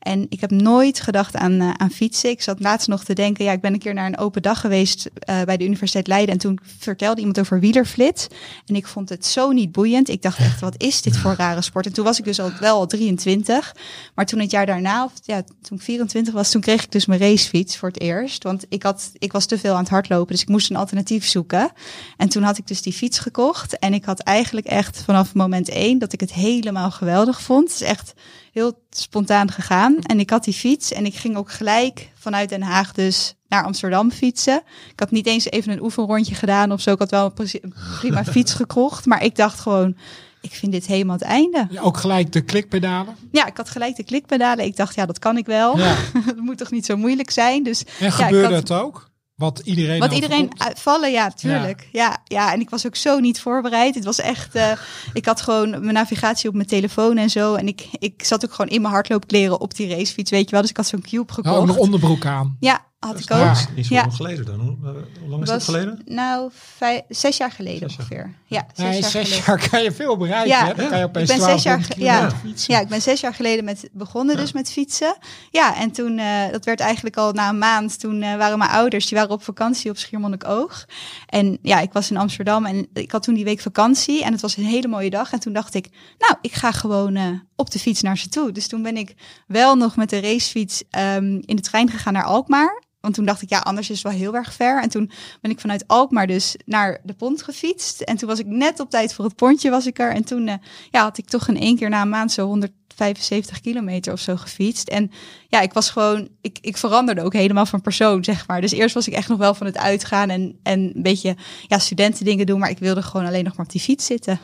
En 0.00 0.26
ik 0.28 0.40
heb 0.40 0.50
nooit 0.50 1.00
gedacht 1.00 1.36
aan, 1.36 1.60
eh, 1.60 1.70
aan 1.76 1.90
fietsen. 1.90 2.30
Ik 2.30 2.42
zat 2.42 2.60
laatst 2.60 2.88
nog 2.88 3.04
te 3.04 3.14
denken, 3.14 3.44
ja, 3.44 3.52
ik 3.52 3.60
ben 3.60 3.72
een 3.72 3.78
keer 3.78 3.94
naar 3.94 4.06
een 4.06 4.18
open 4.18 4.42
dag 4.42 4.60
geweest 4.60 5.10
eh, 5.18 5.42
bij 5.42 5.56
de 5.56 5.64
Universiteit 5.64 6.06
Leiden. 6.06 6.34
En 6.34 6.40
toen 6.40 6.58
vertelde 6.78 7.18
iemand 7.18 7.40
over 7.40 7.60
wielerflits. 7.60 8.26
En 8.66 8.74
ik 8.74 8.86
vond 8.86 9.08
het 9.08 9.26
zo 9.26 9.50
niet 9.50 9.72
boeiend. 9.72 10.08
Ik 10.08 10.22
dacht 10.22 10.38
echt, 10.38 10.60
wat 10.60 10.82
is 10.82 11.02
dit 11.02 11.16
voor 11.16 11.34
rare 11.34 11.62
sport? 11.62 11.86
En 11.86 11.92
toen 11.92 12.04
was 12.04 12.18
ik 12.18 12.24
dus 12.24 12.40
al 12.40 12.50
wel 12.60 12.76
al 12.76 12.86
23. 12.86 13.76
Maar 14.14 14.26
toen 14.26 14.40
het 14.40 14.50
jaar 14.50 14.66
daarna, 14.66 15.04
of 15.04 15.12
ja, 15.24 15.42
toen 15.62 15.76
ik 15.76 15.82
24 15.82 16.34
was, 16.34 16.50
toen 16.50 16.60
kreeg 16.60 16.82
ik 16.82 16.92
dus 16.92 17.06
mijn 17.06 17.20
racefiets 17.20 17.76
voor 17.76 17.88
het 17.88 18.00
eerst. 18.00 18.42
Want 18.42 18.64
ik, 18.68 18.82
had, 18.82 19.10
ik 19.18 19.32
was 19.32 19.46
te 19.46 19.58
veel 19.58 19.72
aan 19.74 19.80
het 19.80 19.88
hardlopen, 19.88 20.32
dus 20.32 20.42
ik 20.42 20.48
moest 20.48 20.70
een 20.70 20.76
alternatief 20.76 21.26
zoeken. 21.26 21.70
En 22.16 22.28
toen 22.28 22.42
had 22.42 22.58
ik 22.58 22.66
dus 22.66 22.82
die 22.82 22.92
fiets 22.92 23.18
gekocht. 23.18 23.78
En 23.78 23.94
ik 23.94 24.04
had 24.04 24.20
eigenlijk 24.20 24.66
echt 24.66 25.02
vanaf 25.02 25.34
moment 25.34 25.68
één 25.68 25.98
dat 25.98 26.12
ik 26.12 26.20
het 26.20 26.32
helemaal 26.32 26.90
geweldig 26.90 27.42
vond. 27.42 27.72
Het 27.72 27.80
is 27.80 27.86
echt 27.86 28.12
heel 28.52 28.82
spontaan 28.90 29.50
gegaan. 29.50 29.98
En 29.98 30.20
ik 30.20 30.30
had 30.30 30.44
die 30.44 30.54
fiets 30.54 30.92
en 30.92 31.04
ik 31.06 31.14
ging 31.14 31.36
ook 31.36 31.50
gelijk 31.52 32.10
vanuit 32.14 32.48
Den 32.48 32.62
Haag 32.62 32.92
dus 32.92 33.34
naar 33.48 33.64
Amsterdam 33.64 34.10
fietsen. 34.10 34.62
Ik 34.92 35.00
had 35.00 35.10
niet 35.10 35.26
eens 35.26 35.50
even 35.50 35.72
een 35.72 35.82
oefenrondje 35.82 36.34
gedaan 36.34 36.72
of 36.72 36.80
zo. 36.80 36.92
Ik 36.92 36.98
had 36.98 37.10
wel 37.10 37.32
een 37.36 37.74
prima 38.00 38.24
fiets 38.34 38.52
gekocht. 38.54 39.06
Maar 39.06 39.24
ik 39.24 39.36
dacht 39.36 39.60
gewoon, 39.60 39.96
ik 40.40 40.52
vind 40.52 40.72
dit 40.72 40.86
helemaal 40.86 41.14
het 41.16 41.24
einde. 41.24 41.66
Ja, 41.70 41.80
ook 41.80 41.96
gelijk 41.96 42.32
de 42.32 42.40
klikpedalen. 42.40 43.14
Ja, 43.32 43.46
ik 43.46 43.56
had 43.56 43.70
gelijk 43.70 43.96
de 43.96 44.04
klikpedalen. 44.04 44.64
Ik 44.64 44.76
dacht, 44.76 44.94
ja, 44.94 45.06
dat 45.06 45.18
kan 45.18 45.36
ik 45.36 45.46
wel. 45.46 45.78
Ja. 45.78 45.94
Het 46.26 46.36
moet 46.40 46.58
toch 46.58 46.70
niet 46.70 46.86
zo 46.86 46.96
moeilijk 46.96 47.30
zijn. 47.30 47.62
Dus 47.62 47.84
En 47.98 48.06
ik 48.06 48.12
gebeurde 48.12 48.54
had- 48.54 48.68
het 48.68 48.72
ook? 48.72 49.09
Wat 49.40 49.60
iedereen 49.64 50.00
wat 50.00 50.12
iedereen 50.12 50.50
uitvallen, 50.56 51.10
ja, 51.10 51.30
tuurlijk. 51.30 51.88
Ja. 51.92 52.18
ja, 52.24 52.52
en 52.52 52.60
ik 52.60 52.70
was 52.70 52.86
ook 52.86 52.96
zo 52.96 53.18
niet 53.18 53.40
voorbereid. 53.40 53.94
Het 53.94 54.04
was 54.04 54.20
echt, 54.20 54.54
eh, 54.54 54.72
ik 55.12 55.26
had 55.26 55.40
gewoon 55.40 55.70
mijn 55.70 55.92
navigatie 55.92 56.48
op 56.48 56.54
mijn 56.54 56.66
telefoon 56.66 57.16
en 57.16 57.30
zo. 57.30 57.54
En 57.54 57.68
ik, 57.68 57.88
ik 57.98 58.24
zat 58.24 58.44
ook 58.44 58.52
gewoon 58.52 58.70
in 58.70 58.80
mijn 58.80 58.94
hardloopkleren 58.94 59.60
op 59.60 59.76
die 59.76 59.88
racefiets, 59.88 60.30
weet 60.30 60.44
je 60.44 60.50
wel. 60.50 60.60
Dus 60.60 60.70
ik 60.70 60.76
had 60.76 60.86
zo'n 60.86 61.02
cube 61.02 61.32
gekocht. 61.32 61.68
een 61.68 61.76
onderbroek 61.78 62.26
aan. 62.26 62.56
ja, 62.60 62.84
had 63.00 63.12
Dat 63.12 63.20
ik 63.22 63.30
is 63.30 63.36
ook. 63.36 63.48
niet- 63.68 63.76
Niet 63.76 63.86
zo 63.86 63.94
Ja. 63.94 64.00
lang 64.00 64.14
geleden 64.14 64.44
dan. 64.44 64.60
Hoe, 64.60 64.76
hoe 65.20 65.28
lang 65.28 65.42
is 65.42 65.48
dat 65.48 65.62
geleden? 65.64 66.02
Nou, 66.04 66.50
vijf, 66.76 67.00
zes 67.08 67.36
jaar 67.36 67.50
geleden 67.52 67.90
Zes 67.90 67.96
jaar. 67.96 68.06
ongeveer. 68.06 68.34
Ja, 68.46 68.66
zes 68.74 68.84
Nee, 68.86 69.00
jaar 69.00 69.10
zes 69.10 69.22
geleden. 69.28 69.44
jaar 69.46 69.68
kan 69.70 69.82
je 69.82 69.92
veel 69.92 70.16
bereiken. 70.16 70.48
Ja. 70.48 70.66
hè? 70.66 70.74
Dan 70.74 70.88
kan 70.88 70.98
je 70.98 71.02
Ik 71.04 71.08
opeens 71.08 71.28
ben 71.28 71.40
zes 71.40 71.62
1200 71.62 71.96
jaar. 72.00 72.32
Ja, 72.66 72.80
ik 72.80 72.88
ben 72.88 73.02
zes 73.02 73.20
jaar 73.20 73.34
geleden 73.34 73.64
met 73.64 73.88
begonnen 73.92 74.36
dus 74.36 74.52
met 74.52 74.70
fietsen. 74.72 75.16
Ja, 75.50 75.76
en 75.76 75.90
toen, 75.90 76.18
eh, 76.18 76.50
dat 76.52 76.64
werd 76.64 76.80
eigenlijk 76.80 77.16
al 77.16 77.32
na 77.32 77.48
een 77.48 77.58
maand, 77.58 78.00
toen 78.00 78.22
eh, 78.22 78.36
waren 78.36 78.58
mijn 78.58 78.70
ouders, 78.70 79.06
die 79.06 79.18
waren 79.18 79.32
op 79.34 79.42
vakantie 79.42 79.90
op 79.90 79.96
Schiermonnikoog. 79.98 80.86
En 81.26 81.58
ja, 81.62 81.80
ik 81.80 81.92
was 81.92 82.10
in 82.10 82.16
Amsterdam 82.16 82.66
en 82.66 82.88
ik 82.92 83.10
had 83.12 83.22
toen 83.22 83.34
die 83.34 83.44
week 83.44 83.60
vakantie 83.60 84.24
en 84.24 84.32
het 84.32 84.40
was 84.40 84.56
een 84.56 84.64
hele 84.64 84.88
mooie 84.88 85.10
dag. 85.10 85.32
En 85.32 85.40
toen 85.40 85.52
dacht 85.52 85.74
ik, 85.74 85.88
nou, 86.18 86.34
ik 86.40 86.52
ga 86.52 86.72
gewoon 86.72 87.14
eh, 87.16 87.26
op 87.56 87.70
de 87.70 87.78
fiets 87.78 88.02
naar 88.02 88.18
ze 88.18 88.28
toe. 88.28 88.52
Dus 88.52 88.68
toen 88.68 88.82
ben 88.82 88.96
ik 88.96 89.14
wel 89.46 89.74
nog 89.74 89.96
met 89.96 90.10
de 90.10 90.20
racefiets 90.20 90.82
ehm, 90.90 91.34
in 91.40 91.56
de 91.56 91.62
trein 91.62 91.90
gegaan 91.90 92.12
naar 92.12 92.24
Alkmaar. 92.24 92.82
Want 93.00 93.14
toen 93.14 93.24
dacht 93.24 93.42
ik, 93.42 93.48
ja, 93.48 93.58
anders 93.58 93.90
is 93.90 94.02
het 94.02 94.12
wel 94.12 94.20
heel 94.20 94.34
erg 94.34 94.52
ver. 94.52 94.82
En 94.82 94.88
toen 94.88 95.10
ben 95.40 95.50
ik 95.50 95.60
vanuit 95.60 95.84
Alkmaar 95.86 96.26
dus 96.26 96.56
naar 96.64 97.00
de 97.04 97.12
pont 97.12 97.42
gefietst. 97.42 98.00
En 98.00 98.16
toen 98.16 98.28
was 98.28 98.38
ik 98.38 98.46
net 98.46 98.80
op 98.80 98.90
tijd 98.90 99.14
voor 99.14 99.24
het 99.24 99.36
pontje 99.36 99.70
was 99.70 99.86
ik 99.86 99.98
er. 99.98 100.14
En 100.14 100.24
toen 100.24 100.48
eh, 100.48 100.54
ja, 100.90 101.02
had 101.02 101.18
ik 101.18 101.28
toch 101.28 101.48
in 101.48 101.60
één 101.60 101.76
keer 101.76 101.88
na 101.88 102.02
een 102.02 102.08
maand 102.08 102.32
zo 102.32 102.46
175 102.46 103.60
kilometer 103.60 104.12
of 104.12 104.20
zo 104.20 104.36
gefietst. 104.36 104.88
En 104.88 105.10
ja, 105.48 105.60
ik 105.60 105.72
was 105.72 105.90
gewoon, 105.90 106.28
ik, 106.40 106.58
ik 106.60 106.76
veranderde 106.76 107.22
ook 107.22 107.32
helemaal 107.32 107.66
van 107.66 107.80
persoon, 107.80 108.24
zeg 108.24 108.46
maar. 108.46 108.60
Dus 108.60 108.72
eerst 108.72 108.94
was 108.94 109.06
ik 109.06 109.14
echt 109.14 109.28
nog 109.28 109.38
wel 109.38 109.54
van 109.54 109.66
het 109.66 109.78
uitgaan 109.78 110.30
en, 110.30 110.58
en 110.62 110.80
een 110.94 111.02
beetje 111.02 111.36
ja, 111.66 111.78
studentendingen 111.78 112.46
doen. 112.46 112.58
Maar 112.58 112.70
ik 112.70 112.78
wilde 112.78 113.02
gewoon 113.02 113.26
alleen 113.26 113.44
nog 113.44 113.56
maar 113.56 113.66
op 113.66 113.72
die 113.72 113.80
fiets 113.80 114.06
zitten. 114.06 114.38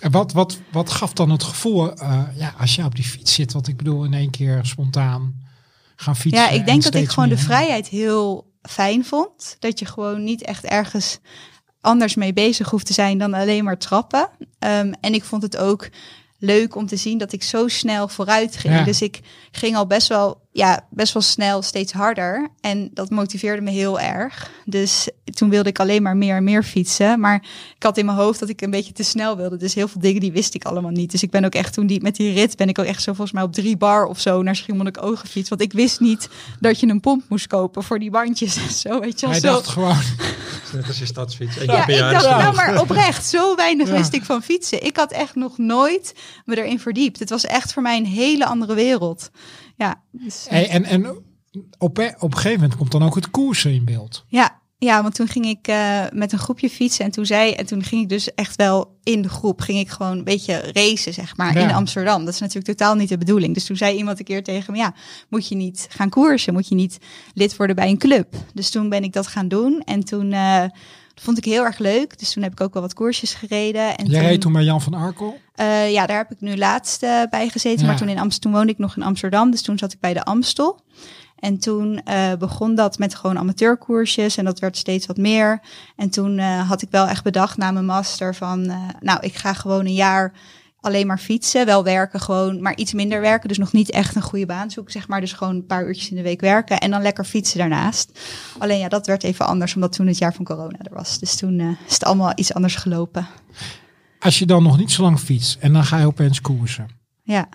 En 0.00 0.10
wat, 0.10 0.32
wat, 0.32 0.58
wat 0.72 0.90
gaf 0.90 1.12
dan 1.12 1.30
het 1.30 1.42
gevoel 1.42 1.94
eh, 1.94 2.22
ja, 2.36 2.54
als 2.58 2.74
je 2.74 2.84
op 2.84 2.94
die 2.94 3.04
fiets 3.04 3.34
zit? 3.34 3.52
Want 3.52 3.68
ik 3.68 3.76
bedoel, 3.76 4.04
in 4.04 4.14
één 4.14 4.30
keer 4.30 4.60
spontaan 4.62 5.48
gaan 6.00 6.16
fietsen. 6.16 6.42
Ja, 6.42 6.50
ik 6.50 6.60
en 6.60 6.66
denk 6.66 6.82
dat 6.82 6.94
ik 6.94 7.08
gewoon 7.08 7.28
de 7.28 7.38
vrijheid 7.38 7.88
heel 7.88 8.52
fijn 8.62 9.04
vond. 9.04 9.56
Dat 9.58 9.78
je 9.78 9.84
gewoon 9.84 10.24
niet 10.24 10.42
echt 10.42 10.64
ergens 10.64 11.18
anders 11.80 12.14
mee 12.14 12.32
bezig 12.32 12.70
hoeft 12.70 12.86
te 12.86 12.92
zijn 12.92 13.18
dan 13.18 13.34
alleen 13.34 13.64
maar 13.64 13.78
trappen. 13.78 14.28
Ehm, 14.58 14.92
en 15.00 15.14
ik 15.14 15.24
vond 15.24 15.42
het 15.42 15.56
ook 15.56 15.88
leuk 16.38 16.74
om 16.74 16.86
te 16.86 16.96
zien 16.96 17.18
dat 17.18 17.32
ik 17.32 17.42
zo 17.42 17.68
snel 17.68 18.08
vooruit 18.08 18.56
ging. 18.56 18.74
Ja. 18.74 18.84
Dus 18.84 19.02
ik 19.02 19.20
ging 19.50 19.76
al 19.76 19.86
best 19.86 20.08
wel, 20.08 20.48
ja, 20.52 20.86
best 20.90 21.12
wel 21.12 21.22
snel 21.22 21.62
steeds 21.62 21.92
harder. 21.92 22.48
En 22.60 22.90
dat 22.94 23.10
motiveerde 23.10 23.62
me 23.62 23.70
heel 23.70 24.00
erg. 24.00 24.50
Dus 24.64 25.08
toen 25.24 25.50
wilde 25.50 25.68
ik 25.68 25.78
alleen 25.80 26.02
maar 26.02 26.16
meer 26.16 26.36
en 26.36 26.44
meer 26.44 26.62
fietsen. 26.62 27.20
Maar 27.20 27.34
ik 27.76 27.82
had 27.82 27.98
in 27.98 28.04
mijn 28.04 28.18
hoofd 28.18 28.40
dat 28.40 28.48
ik 28.48 28.60
een 28.60 28.70
beetje 28.70 28.92
te 28.92 29.02
snel 29.02 29.36
wilde. 29.36 29.56
Dus 29.56 29.74
heel 29.74 29.88
veel 29.88 30.00
dingen 30.00 30.20
die 30.20 30.32
wist 30.32 30.54
ik 30.54 30.64
allemaal 30.64 30.90
niet. 30.90 31.10
Dus 31.10 31.22
ik 31.22 31.30
ben 31.30 31.44
ook 31.44 31.54
echt 31.54 31.72
toen 31.74 31.86
die 31.86 32.02
met 32.02 32.16
die 32.16 32.32
rit 32.32 32.56
ben 32.56 32.68
ik 32.68 32.78
ook 32.78 32.84
echt 32.84 33.02
zo 33.02 33.12
volgens 33.12 33.32
mij 33.32 33.42
op 33.42 33.52
drie 33.52 33.76
bar 33.76 34.04
of 34.04 34.20
zo 34.20 34.42
naar 34.42 34.56
Schiermonnikoog 34.56 35.20
gefietst. 35.20 35.48
Want 35.48 35.60
ik 35.62 35.72
wist 35.72 36.00
niet 36.00 36.28
dat 36.60 36.80
je 36.80 36.86
een 36.88 37.00
pomp 37.00 37.22
moest 37.28 37.46
kopen 37.46 37.82
voor 37.82 37.98
die 37.98 38.10
bandjes 38.10 38.56
en 38.56 38.70
zo. 38.70 39.00
Weet 39.00 39.20
je 39.20 39.26
wel. 39.26 39.30
Hij 39.30 39.40
Zo. 39.40 39.52
dacht 39.52 39.68
gewoon, 39.68 39.96
Net 40.72 40.86
als 40.86 40.98
je 40.98 41.06
stadsfiets. 41.06 41.56
Ja, 41.56 41.86
ik 41.86 41.98
dacht 41.98 42.24
nou 42.28 42.54
maar 42.54 42.80
oprecht, 42.80 43.26
zo 43.26 43.54
weinig 43.56 43.88
Ja. 43.88 43.94
wist 43.94 44.12
ik 44.14 44.24
van 44.24 44.42
fietsen. 44.42 44.84
Ik 44.84 44.96
had 44.96 45.12
echt 45.12 45.34
nog 45.34 45.58
nooit 45.58 46.14
me 46.44 46.58
erin 46.58 46.80
verdiept. 46.80 47.18
Het 47.18 47.30
was 47.30 47.44
echt 47.46 47.72
voor 47.72 47.82
mij 47.82 47.96
een 47.96 48.06
hele 48.06 48.46
andere 48.46 48.74
wereld. 48.74 49.30
Ja, 49.80 50.02
dus, 50.10 50.46
hey, 50.48 50.68
en, 50.68 50.84
en 50.84 51.06
op, 51.78 51.98
op 52.18 52.32
een 52.32 52.36
gegeven 52.36 52.60
moment 52.60 52.76
komt 52.76 52.90
dan 52.90 53.02
ook 53.02 53.14
het 53.14 53.30
koersen 53.30 53.72
in 53.72 53.84
beeld. 53.84 54.24
ja, 54.28 54.58
ja, 54.78 55.02
want 55.02 55.14
toen 55.14 55.28
ging 55.28 55.46
ik 55.46 55.66
eh, 55.66 56.04
met 56.12 56.32
een 56.32 56.38
groepje 56.38 56.70
fietsen 56.70 57.04
en 57.04 57.10
toen 57.10 57.26
zei 57.26 57.52
en 57.52 57.66
toen 57.66 57.82
ging 57.82 58.02
ik 58.02 58.08
dus 58.08 58.34
echt 58.34 58.56
wel 58.56 58.98
in 59.02 59.22
de 59.22 59.28
groep 59.28 59.60
ging 59.60 59.78
ik 59.78 59.88
gewoon 59.88 60.18
een 60.18 60.24
beetje 60.24 60.70
racen 60.72 61.14
zeg 61.14 61.36
maar 61.36 61.58
Ja. 61.58 61.68
in 61.68 61.74
Amsterdam. 61.74 62.24
Dat 62.24 62.34
is 62.34 62.40
natuurlijk 62.40 62.78
totaal 62.78 62.94
niet 62.94 63.08
de 63.08 63.18
bedoeling. 63.18 63.54
Dus 63.54 63.64
toen 63.64 63.76
zei 63.76 63.96
iemand 63.96 64.18
een 64.18 64.24
keer 64.24 64.42
tegen 64.42 64.72
me, 64.72 64.78
ja, 64.78 64.94
moet 65.28 65.48
je 65.48 65.54
niet 65.54 65.86
gaan 65.90 66.08
koersen, 66.08 66.52
moet 66.52 66.68
je 66.68 66.74
niet 66.74 66.98
lid 67.34 67.56
worden 67.56 67.76
bij 67.76 67.88
een 67.88 67.98
club. 67.98 68.34
Dus 68.54 68.70
toen 68.70 68.88
ben 68.88 69.02
ik 69.04 69.12
dat 69.12 69.26
gaan 69.26 69.48
doen 69.48 69.82
en 69.84 70.04
toen 70.04 70.32
eh, 70.32 70.64
vond 71.14 71.38
ik 71.38 71.44
heel 71.44 71.64
erg 71.64 71.78
leuk. 71.78 72.18
Dus 72.18 72.32
toen 72.32 72.42
heb 72.42 72.52
ik 72.52 72.60
ook 72.60 72.72
wel 72.72 72.82
wat 72.82 72.94
koersjes 72.94 73.34
gereden. 73.34 73.96
En 73.96 74.06
Jij 74.06 74.24
reed 74.24 74.40
toen 74.40 74.52
bij 74.52 74.64
Jan 74.64 74.80
van 74.80 74.94
Arkel. 74.94 75.38
Eh, 75.60 75.92
ja, 75.92 76.06
daar 76.06 76.16
heb 76.16 76.30
ik 76.30 76.40
nu 76.40 76.56
laatst 76.56 77.02
eh, 77.02 77.22
bij 77.30 77.48
gezeten. 77.48 77.80
Ja. 77.80 77.86
Maar 77.86 77.96
toen, 77.96 78.08
in 78.08 78.18
Amst 78.18 78.40
toen 78.40 78.52
woonde 78.52 78.72
ik 78.72 78.78
nog 78.78 78.96
in 78.96 79.02
Amsterdam. 79.02 79.50
Dus 79.50 79.62
toen 79.62 79.78
zat 79.78 79.92
ik 79.92 80.00
bij 80.00 80.14
de 80.14 80.24
Amstel. 80.24 80.80
En 81.38 81.58
toen 81.58 82.02
eh, 82.04 82.32
begon 82.38 82.74
dat 82.74 82.98
met 82.98 83.14
gewoon 83.14 83.38
amateurkoersjes. 83.38 84.36
En 84.36 84.44
dat 84.44 84.58
werd 84.58 84.76
steeds 84.76 85.06
wat 85.06 85.16
meer. 85.16 85.60
En 85.96 86.10
toen 86.10 86.38
had 86.38 86.82
ik 86.82 86.88
wel 86.90 87.06
echt 87.06 87.24
bedacht 87.24 87.56
na 87.56 87.70
mijn 87.70 87.84
master 87.84 88.34
van... 88.34 88.72
nou, 89.00 89.20
ik 89.20 89.34
ga 89.34 89.52
gewoon 89.52 89.86
een 89.86 89.94
jaar 89.94 90.32
alleen 90.80 91.06
maar 91.06 91.18
fietsen. 91.18 91.66
Wel 91.66 91.84
werken 91.84 92.20
gewoon, 92.20 92.62
maar 92.62 92.76
iets 92.76 92.92
minder 92.92 93.20
werken. 93.20 93.48
Dus 93.48 93.58
nog 93.58 93.72
niet 93.72 93.90
echt 93.90 94.14
een 94.16 94.22
goede 94.22 94.46
baan 94.46 94.70
zoeken, 94.70 94.92
zeg 94.92 95.08
maar. 95.08 95.20
Dus 95.20 95.32
gewoon 95.32 95.54
een 95.54 95.66
paar 95.66 95.86
uurtjes 95.86 96.10
in 96.10 96.16
de 96.16 96.22
week 96.22 96.40
werken. 96.40 96.78
En 96.78 96.90
dan 96.90 97.02
lekker 97.02 97.24
fietsen 97.24 97.58
daarnaast. 97.58 98.18
Alleen 98.58 98.78
ja, 98.78 98.88
dat 98.88 99.06
werd 99.06 99.22
even 99.22 99.46
anders. 99.46 99.74
Omdat 99.74 99.92
toen 99.92 100.06
het 100.06 100.18
jaar 100.18 100.34
van 100.34 100.44
corona 100.44 100.78
er 100.78 100.94
was. 100.94 101.18
Dus 101.18 101.36
toen 101.36 101.60
is 101.86 101.94
het 101.94 102.04
allemaal 102.04 102.32
iets 102.34 102.54
anders 102.54 102.74
gelopen. 102.74 103.26
Als 104.20 104.38
je 104.38 104.46
dan 104.46 104.62
nog 104.62 104.78
niet 104.78 104.90
zo 104.90 105.02
lang 105.02 105.18
fietst 105.20 105.56
en 105.60 105.72
dan 105.72 105.84
ga 105.84 105.98
je 105.98 106.06
opeens 106.06 106.40
koersen. 106.40 106.88
Ja. 107.22 107.48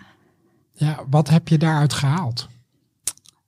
Ja, 0.73 1.03
wat 1.09 1.29
heb 1.29 1.47
je 1.47 1.57
daaruit 1.57 1.93
gehaald? 1.93 2.47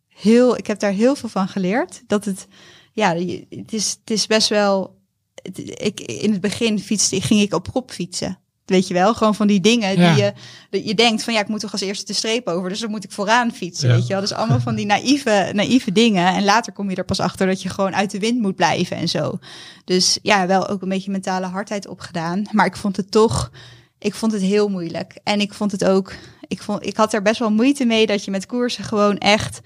heel, 0.08 0.58
ik 0.58 0.68
heb 0.68 0.80
daar 0.80 0.92
heel 0.92 1.16
veel 1.16 1.30
van 1.30 1.48
geleerd. 1.48 2.04
Dat 2.08 2.26
het, 2.26 2.48
ja, 2.94 3.16
het 3.50 3.74
is, 3.74 3.90
het 4.00 4.10
is 4.12 4.28
best 4.28 4.50
wel. 4.50 5.00
het- 5.42 5.82
ik, 5.82 6.00
in 6.00 6.32
het 6.32 6.42
begin 6.42 6.80
fietste, 6.80 7.22
ging 7.22 7.42
ik 7.42 7.54
op 7.54 7.64
prop 7.64 7.92
fietsen. 7.92 8.40
Weet 8.68 8.88
je 8.88 8.94
wel, 8.94 9.14
gewoon 9.14 9.36
van 9.36 9.48
die 9.48 9.60
dingen 9.60 10.00
Ja. 10.00 10.14
die 10.14 10.24
je, 10.24 10.34
dat 10.70 10.88
je 10.88 10.96
denkt 10.96 11.24
van 11.24 11.34
ja, 11.34 11.40
ik 11.40 11.48
moet 11.48 11.60
toch 11.60 11.72
als 11.72 11.82
eerste 11.82 12.06
de 12.06 12.14
streep 12.14 12.48
over, 12.48 12.70
dus 12.70 12.80
dan 12.80 12.90
moet 12.90 13.04
ik 13.04 13.12
vooraan 13.12 13.52
fietsen. 13.52 13.90
Ja. 13.90 13.96
Weet 13.96 14.08
je 14.08 14.14
wel, 14.14 14.22
dus 14.22 14.34
allemaal 14.34 14.60
van 14.60 14.76
die 14.76 14.86
naïeve, 14.86 15.50
naïeve 15.54 15.92
dingen. 15.92 16.28
En 16.36 16.44
later 16.44 16.74
kom 16.74 16.90
je 16.90 16.96
er 16.96 17.06
pas 17.06 17.20
achter 17.20 17.48
dat 17.48 17.62
je 17.62 17.70
gewoon 17.70 17.96
uit 17.96 18.12
de 18.12 18.20
wind 18.20 18.40
moet 18.42 18.56
blijven 18.56 18.98
en 18.98 19.08
zo. 19.10 19.40
Dus 19.86 20.20
ja, 20.22 20.48
wel 20.48 20.68
ook 20.68 20.82
een 20.82 20.90
beetje 20.90 21.12
mentale 21.12 21.46
hardheid 21.46 21.88
opgedaan. 21.88 22.44
Maar 22.52 22.66
ik 22.66 22.78
vond 22.78 22.98
het 22.98 23.12
toch, 23.12 23.52
ik 24.00 24.14
vond 24.14 24.32
het 24.32 24.42
heel 24.42 24.70
moeilijk. 24.70 25.18
En 25.24 25.40
ik 25.40 25.54
vond 25.54 25.72
het 25.72 25.86
ook, 25.86 26.14
ik, 26.48 26.62
vond, 26.62 26.86
ik 26.86 26.98
had 26.98 27.14
er 27.14 27.22
best 27.22 27.40
wel 27.40 27.52
moeite 27.52 27.86
mee 27.86 28.06
dat 28.06 28.26
je 28.26 28.32
met 28.32 28.46
koersen 28.46 28.84
gewoon 28.84 29.18
echt 29.18 29.60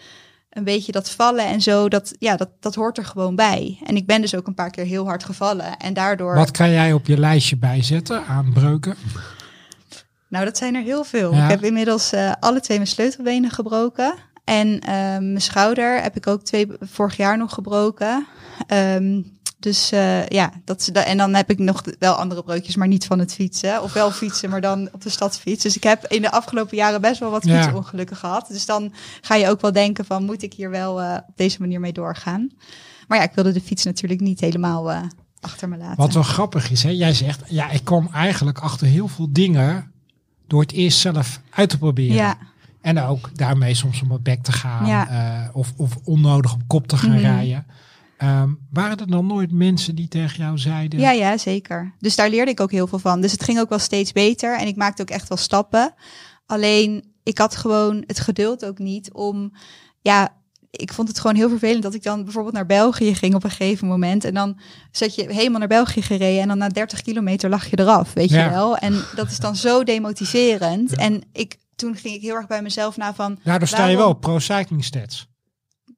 een 0.52 0.64
beetje 0.64 0.92
dat 0.92 1.10
vallen 1.10 1.46
en 1.46 1.62
zo, 1.62 1.90
dat, 1.90 2.16
ja, 2.20 2.36
dat, 2.36 2.50
dat 2.60 2.76
hoort 2.76 2.98
er 2.98 3.06
gewoon 3.06 3.36
bij. 3.36 3.80
En 3.86 3.96
ik 3.96 4.06
ben 4.06 4.22
dus 4.22 4.36
ook 4.36 4.48
een 4.48 4.54
paar 4.54 4.70
keer 4.70 4.86
heel 4.86 5.06
hard 5.06 5.24
gevallen. 5.24 5.78
En 5.78 5.94
daardoor, 5.94 6.36
Wat 6.36 6.52
kan 6.52 6.72
jij 6.72 6.94
op 6.94 7.08
je 7.08 7.18
lijstje 7.18 7.58
bijzetten 7.58 8.26
aan 8.26 8.52
breuken? 8.54 8.96
nou 10.28 10.46
dat 10.46 10.58
zijn 10.58 10.76
er 10.76 10.84
heel 10.84 11.04
veel. 11.04 11.34
Ja. 11.34 11.44
Ik 11.44 11.50
heb 11.50 11.64
inmiddels 11.64 12.12
eh, 12.12 12.32
alle 12.40 12.60
twee 12.60 12.78
mijn 12.78 12.90
sleutelbenen 12.90 13.50
gebroken. 13.50 14.14
En 14.44 14.80
eh, 14.80 14.94
mijn 15.18 15.42
schouder 15.42 16.02
heb 16.02 16.16
ik 16.16 16.28
ook 16.28 16.44
twee 16.44 16.68
vorig 16.80 17.18
jaar 17.18 17.38
nog 17.38 17.54
gebroken. 17.54 18.26
Ehm, 18.68 19.22
dus 19.62 19.92
eh, 19.92 20.28
ja, 20.28 20.52
dat, 20.66 20.88
en 20.88 21.18
dan 21.18 21.34
heb 21.34 21.50
ik 21.50 21.60
nog 21.60 21.84
wel 22.00 22.14
andere 22.14 22.44
breukjes, 22.44 22.76
maar 22.76 22.88
niet 22.88 23.06
van 23.06 23.20
het 23.20 23.34
fietsen. 23.34 23.84
Of 23.84 23.94
wel 23.94 24.12
fietsen, 24.22 24.50
maar 24.50 24.62
dan 24.62 24.90
op 24.92 25.02
de 25.02 25.10
stadsfiets. 25.10 25.64
Dus 25.64 25.76
ik 25.76 25.84
heb 25.84 26.06
in 26.08 26.22
de 26.22 26.32
afgelopen 26.32 26.78
jaren 26.78 27.02
best 27.02 27.20
wel 27.20 27.32
wat 27.32 27.46
Ja. 27.46 27.62
fietsongelukken 27.64 28.16
gehad. 28.16 28.48
Dus 28.48 28.66
dan 28.66 28.94
ga 29.22 29.36
je 29.36 29.50
ook 29.50 29.62
wel 29.62 29.72
denken 29.72 30.06
van, 30.06 30.24
moet 30.26 30.44
ik 30.44 30.54
hier 30.54 30.70
wel 30.70 31.02
eh, 31.02 31.18
op 31.28 31.36
deze 31.38 31.58
manier 31.60 31.80
mee 31.80 31.94
doorgaan? 31.94 32.50
Maar 33.08 33.18
ja, 33.18 33.24
ik 33.24 33.32
wilde 33.36 33.52
de 33.52 33.62
fiets 33.62 33.84
natuurlijk 33.84 34.22
niet 34.22 34.40
helemaal 34.40 34.92
eh, 34.92 35.02
achter 35.40 35.70
me 35.70 35.78
laten. 35.78 35.98
Wat 35.98 36.14
wel 36.14 36.24
grappig 36.24 36.72
is, 36.72 36.84
hè? 36.84 36.90
jij 36.90 37.14
zegt, 37.14 37.42
ja, 37.48 37.70
ik 37.70 37.84
kwam 37.84 38.10
eigenlijk 38.14 38.60
achter 38.60 38.88
heel 38.88 39.08
veel 39.08 39.28
dingen 39.30 39.92
door 40.48 40.62
het 40.62 40.72
eerst 40.72 41.00
zelf 41.00 41.40
uit 41.50 41.70
te 41.70 41.78
proberen. 41.78 42.16
Ja, 42.16 42.38
En 42.82 43.00
ook 43.00 43.30
daarmee 43.38 43.74
soms 43.74 44.02
om 44.02 44.08
mijn 44.08 44.22
bek 44.22 44.44
te 44.44 44.52
gaan 44.52 44.86
Ja. 44.86 45.50
of, 45.54 45.74
of 45.78 45.98
onnodig 46.04 46.54
op 46.54 46.62
kop 46.68 46.88
te 46.88 46.98
gaan 46.98 47.10
Mhm. 47.12 47.20
rijden. 47.20 47.66
Ehm, 48.22 48.50
waren 48.72 48.98
er 48.98 49.10
dan 49.10 49.26
nooit 49.26 49.52
mensen 49.52 49.96
die 49.96 50.08
tegen 50.08 50.38
jou 50.38 50.58
zeiden, 50.58 51.00
ja, 51.00 51.12
ja, 51.12 51.38
zeker. 51.38 51.96
Dus 52.00 52.16
daar 52.16 52.30
leerde 52.30 52.52
ik 52.52 52.60
ook 52.60 52.72
heel 52.72 52.88
veel 52.88 53.00
van. 53.00 53.22
Dus 53.22 53.32
het 53.32 53.44
ging 53.44 53.60
ook 53.60 53.70
wel 53.70 53.80
steeds 53.80 54.12
beter 54.12 54.58
en 54.58 54.68
ik 54.68 54.76
maakte 54.76 55.02
ook 55.02 55.10
echt 55.10 55.28
wel 55.30 55.38
stappen. 55.38 55.94
Alleen, 56.46 57.14
ik 57.24 57.38
had 57.38 57.56
gewoon 57.56 58.04
het 58.08 58.20
geduld 58.20 58.66
ook 58.66 58.78
niet 58.78 59.14
om, 59.14 59.52
ja, 60.02 60.36
ik 60.72 60.94
vond 60.94 61.08
het 61.08 61.20
gewoon 61.20 61.36
heel 61.36 61.50
vervelend 61.50 61.84
dat 61.84 61.94
ik 61.94 62.04
dan 62.04 62.24
bijvoorbeeld 62.24 62.54
naar 62.54 62.66
België 62.66 63.16
ging 63.16 63.36
op 63.36 63.44
een 63.44 63.50
gegeven 63.50 63.88
moment. 63.88 64.24
En 64.26 64.34
dan 64.34 64.60
zat 64.92 65.16
je 65.16 65.34
helemaal 65.34 65.60
naar 65.60 65.68
België 65.68 66.02
gereden 66.02 66.42
en 66.42 66.48
dan 66.48 66.58
na 66.58 66.68
30 66.68 67.02
kilometer 67.02 67.50
lag 67.50 67.70
je 67.70 67.80
eraf, 67.80 68.14
weet 68.14 68.30
Ja. 68.30 68.44
je 68.44 68.50
wel. 68.50 68.78
En 68.78 69.04
dat 69.16 69.32
is 69.32 69.40
dan 69.40 69.56
zo 69.56 69.84
demotiverend. 69.84 70.96
En 70.96 71.22
ik, 71.34 71.58
toen 71.76 71.96
ging 71.96 72.16
ik 72.16 72.22
heel 72.22 72.36
erg 72.36 72.48
bij 72.48 72.62
mezelf 72.62 72.98
na 72.98 73.14
van, 73.14 73.40
daardoor 73.44 73.68
sta 73.68 73.86
je 73.86 73.98
wel 73.98 74.10
op 74.10 74.22
Pro 74.22 74.40
Cycling 74.40 74.84
Stats. 74.84 75.30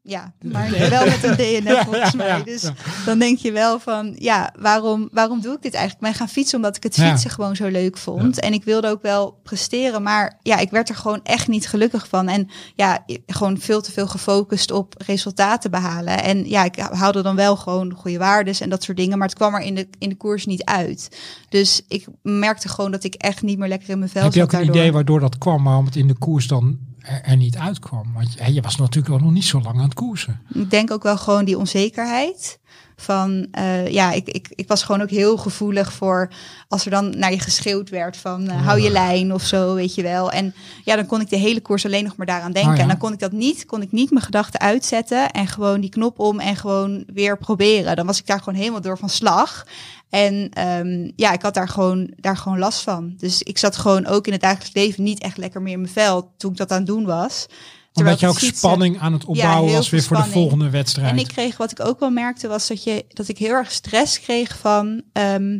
Ja, 0.06 0.34
maar 0.52 0.70
wel 0.90 1.06
met 1.06 1.24
een 1.24 1.36
DNF 1.36 1.74
Ja, 1.76 1.84
volgens 1.84 2.14
mij. 2.14 2.28
ja, 2.28 2.40
dus 2.40 2.72
dan 3.06 3.20
denk 3.20 3.38
je 3.38 3.52
wel 3.52 3.80
van, 3.80 4.16
ja, 4.18 4.54
waarom, 4.60 5.10
waarom 5.12 5.42
doe 5.42 5.56
ik 5.56 5.62
dit 5.62 5.74
eigenlijk? 5.74 6.04
Ben 6.06 6.14
gaan 6.14 6.30
fietsen 6.30 6.56
omdat 6.58 6.76
ik 6.76 6.84
het 6.84 6.96
fietsen 6.96 7.30
gewoon 7.30 7.56
zo 7.56 7.68
leuk 7.68 7.98
vond. 7.98 8.40
En 8.40 8.54
ik 8.54 8.64
wilde 8.64 8.88
ook 8.88 9.02
wel 9.02 9.40
presteren, 9.44 10.04
maar 10.04 10.40
ja, 10.42 10.58
ik 10.58 10.70
werd 10.70 10.90
er 10.90 10.96
gewoon 10.96 11.20
echt 11.24 11.48
niet 11.48 11.68
gelukkig 11.68 12.08
van. 12.08 12.28
En 12.28 12.50
ja, 12.76 13.04
gewoon 13.28 13.60
veel 13.60 13.82
te 13.82 13.92
veel 13.92 14.08
gefocust 14.08 14.72
op 14.72 14.96
resultaten 15.06 15.72
behalen. 15.72 16.24
En 16.24 16.50
ja, 16.50 16.64
ik 16.64 16.76
haalde 16.76 17.22
dan 17.22 17.36
wel 17.36 17.56
gewoon 17.56 17.94
goede 17.94 18.18
waardes 18.18 18.62
en 18.62 18.70
dat 18.70 18.84
soort 18.84 18.98
dingen, 18.98 19.18
maar 19.18 19.28
het 19.28 19.38
kwam 19.38 19.54
er 19.56 19.62
in 19.62 19.76
de, 19.76 19.88
in 20.00 20.10
de 20.10 20.16
koers 20.18 20.46
niet 20.46 20.64
uit. 20.64 21.18
Dus 21.50 21.82
ik 21.88 22.06
merkte 22.22 22.70
gewoon 22.70 22.92
dat 22.92 23.04
ik 23.04 23.14
echt 23.14 23.42
niet 23.42 23.58
meer 23.58 23.68
lekker 23.70 23.90
in 23.90 24.00
mijn 24.00 24.10
vel 24.12 24.24
Heb 24.24 24.34
je 24.34 24.40
zat 24.40 24.48
ook 24.48 24.54
een 24.54 24.58
daardoor. 24.60 24.82
idee 24.82 24.92
waardoor 24.94 25.20
dat 25.20 25.38
kwam, 25.38 25.64
waarom 25.64 25.86
het 25.86 25.96
in 25.96 26.08
de 26.08 26.18
koers 26.18 26.48
dan 26.48 26.78
er, 27.24 27.38
niet 27.38 27.58
uitkwam? 27.58 28.14
Want 28.14 28.34
je, 28.34 28.54
je 28.54 28.62
was 28.62 28.76
natuurlijk 28.76 29.14
ook 29.14 29.22
nog 29.22 29.32
niet 29.32 29.46
zo 29.46 29.62
lang 29.62 29.78
aan 29.78 29.84
het 29.84 29.94
koersen. 29.94 30.42
Ik 30.54 30.70
denk 30.70 30.92
ook 30.92 31.04
wel 31.04 31.18
gewoon 31.18 31.46
die 31.46 31.58
onzekerheid. 31.58 32.62
Van 32.96 33.48
eh, 33.52 33.88
ja, 33.88 34.12
ik, 34.12 34.28
ik, 34.28 34.48
ik 34.56 34.68
was 34.68 34.84
gewoon 34.84 35.02
ook 35.02 35.10
heel 35.10 35.38
gevoelig 35.38 35.94
voor 35.94 36.30
als 36.68 36.86
er 36.86 36.92
dan 36.92 37.18
naar 37.18 37.32
je 37.32 37.40
geschreeuwd 37.40 37.90
werd 37.90 38.18
van 38.18 38.48
eh, 38.48 38.66
hou 38.66 38.80
je 38.80 38.90
lijn 38.90 39.34
of 39.34 39.44
zo, 39.44 39.74
weet 39.74 39.96
je 39.96 40.02
wel. 40.02 40.32
En 40.32 40.54
ja, 40.84 40.96
dan 40.96 41.06
kon 41.06 41.22
ik 41.22 41.30
de 41.30 41.36
hele 41.36 41.62
koers 41.62 41.86
alleen 41.86 42.04
nog 42.04 42.16
maar 42.16 42.26
daaraan 42.26 42.52
denken. 42.52 42.72
Oh 42.72 42.78
ja. 42.78 42.82
En 42.82 42.88
dan 42.88 42.98
kon 42.98 43.14
ik 43.14 43.20
dat 43.20 43.32
niet, 43.32 43.66
kon 43.66 43.82
ik 43.82 43.92
niet 43.92 44.12
mijn 44.12 44.26
gedachten 44.26 44.60
uitzetten 44.60 45.32
en 45.32 45.48
gewoon 45.48 45.82
die 45.82 45.90
knop 45.90 46.20
om 46.20 46.40
en 46.40 46.56
gewoon 46.56 47.04
weer 47.14 47.38
proberen. 47.38 47.96
Dan 47.96 48.06
was 48.06 48.20
ik 48.20 48.26
daar 48.26 48.40
gewoon 48.40 48.60
helemaal 48.60 48.82
door 48.82 48.98
van 48.98 49.10
slag. 49.10 49.66
En 50.14 50.50
ehm, 50.50 51.12
ja, 51.16 51.32
ik 51.32 51.42
had 51.42 51.54
daar 51.54 51.68
gewoon, 51.70 52.14
daar 52.16 52.38
gewoon 52.38 52.60
last 52.60 52.82
van. 52.82 53.14
Dus 53.18 53.42
ik 53.42 53.58
zat 53.58 53.76
gewoon 53.76 54.06
ook 54.06 54.26
in 54.28 54.32
het 54.32 54.42
dagelijks 54.42 54.74
leven 54.74 55.04
niet 55.04 55.22
echt 55.22 55.38
lekker 55.38 55.62
meer 55.62 55.74
in 55.74 55.82
mijn 55.82 55.94
vel 55.94 56.34
toen 56.38 56.52
ik 56.52 56.58
dat 56.58 56.72
aan 56.72 56.78
het 56.78 56.88
doen 56.88 57.06
was. 57.06 57.46
Terwijl 57.48 58.16
Omdat 58.16 58.20
je 58.20 58.28
ook 58.28 58.38
fietsen- 58.38 58.58
spanning 58.58 59.00
aan 59.00 59.14
het 59.14 59.26
opbouwen 59.26 59.74
was 59.74 59.90
weer 59.90 60.04
voor 60.04 60.18
de 60.18 60.24
volgende 60.24 60.70
wedstrijd. 60.70 61.12
en 61.12 61.18
ik 61.18 61.28
kreeg, 61.28 61.58
wat 61.58 61.72
ik 61.72 61.86
ook 61.86 62.00
wel 62.00 62.10
merkte, 62.10 62.48
was 62.48 62.68
dat, 62.68 62.84
je, 62.84 63.06
dat 63.08 63.28
ik 63.28 63.38
heel 63.38 63.54
erg 63.54 63.72
stress 63.72 64.20
kreeg 64.20 64.58
van... 64.58 65.02
ehm, 65.14 65.60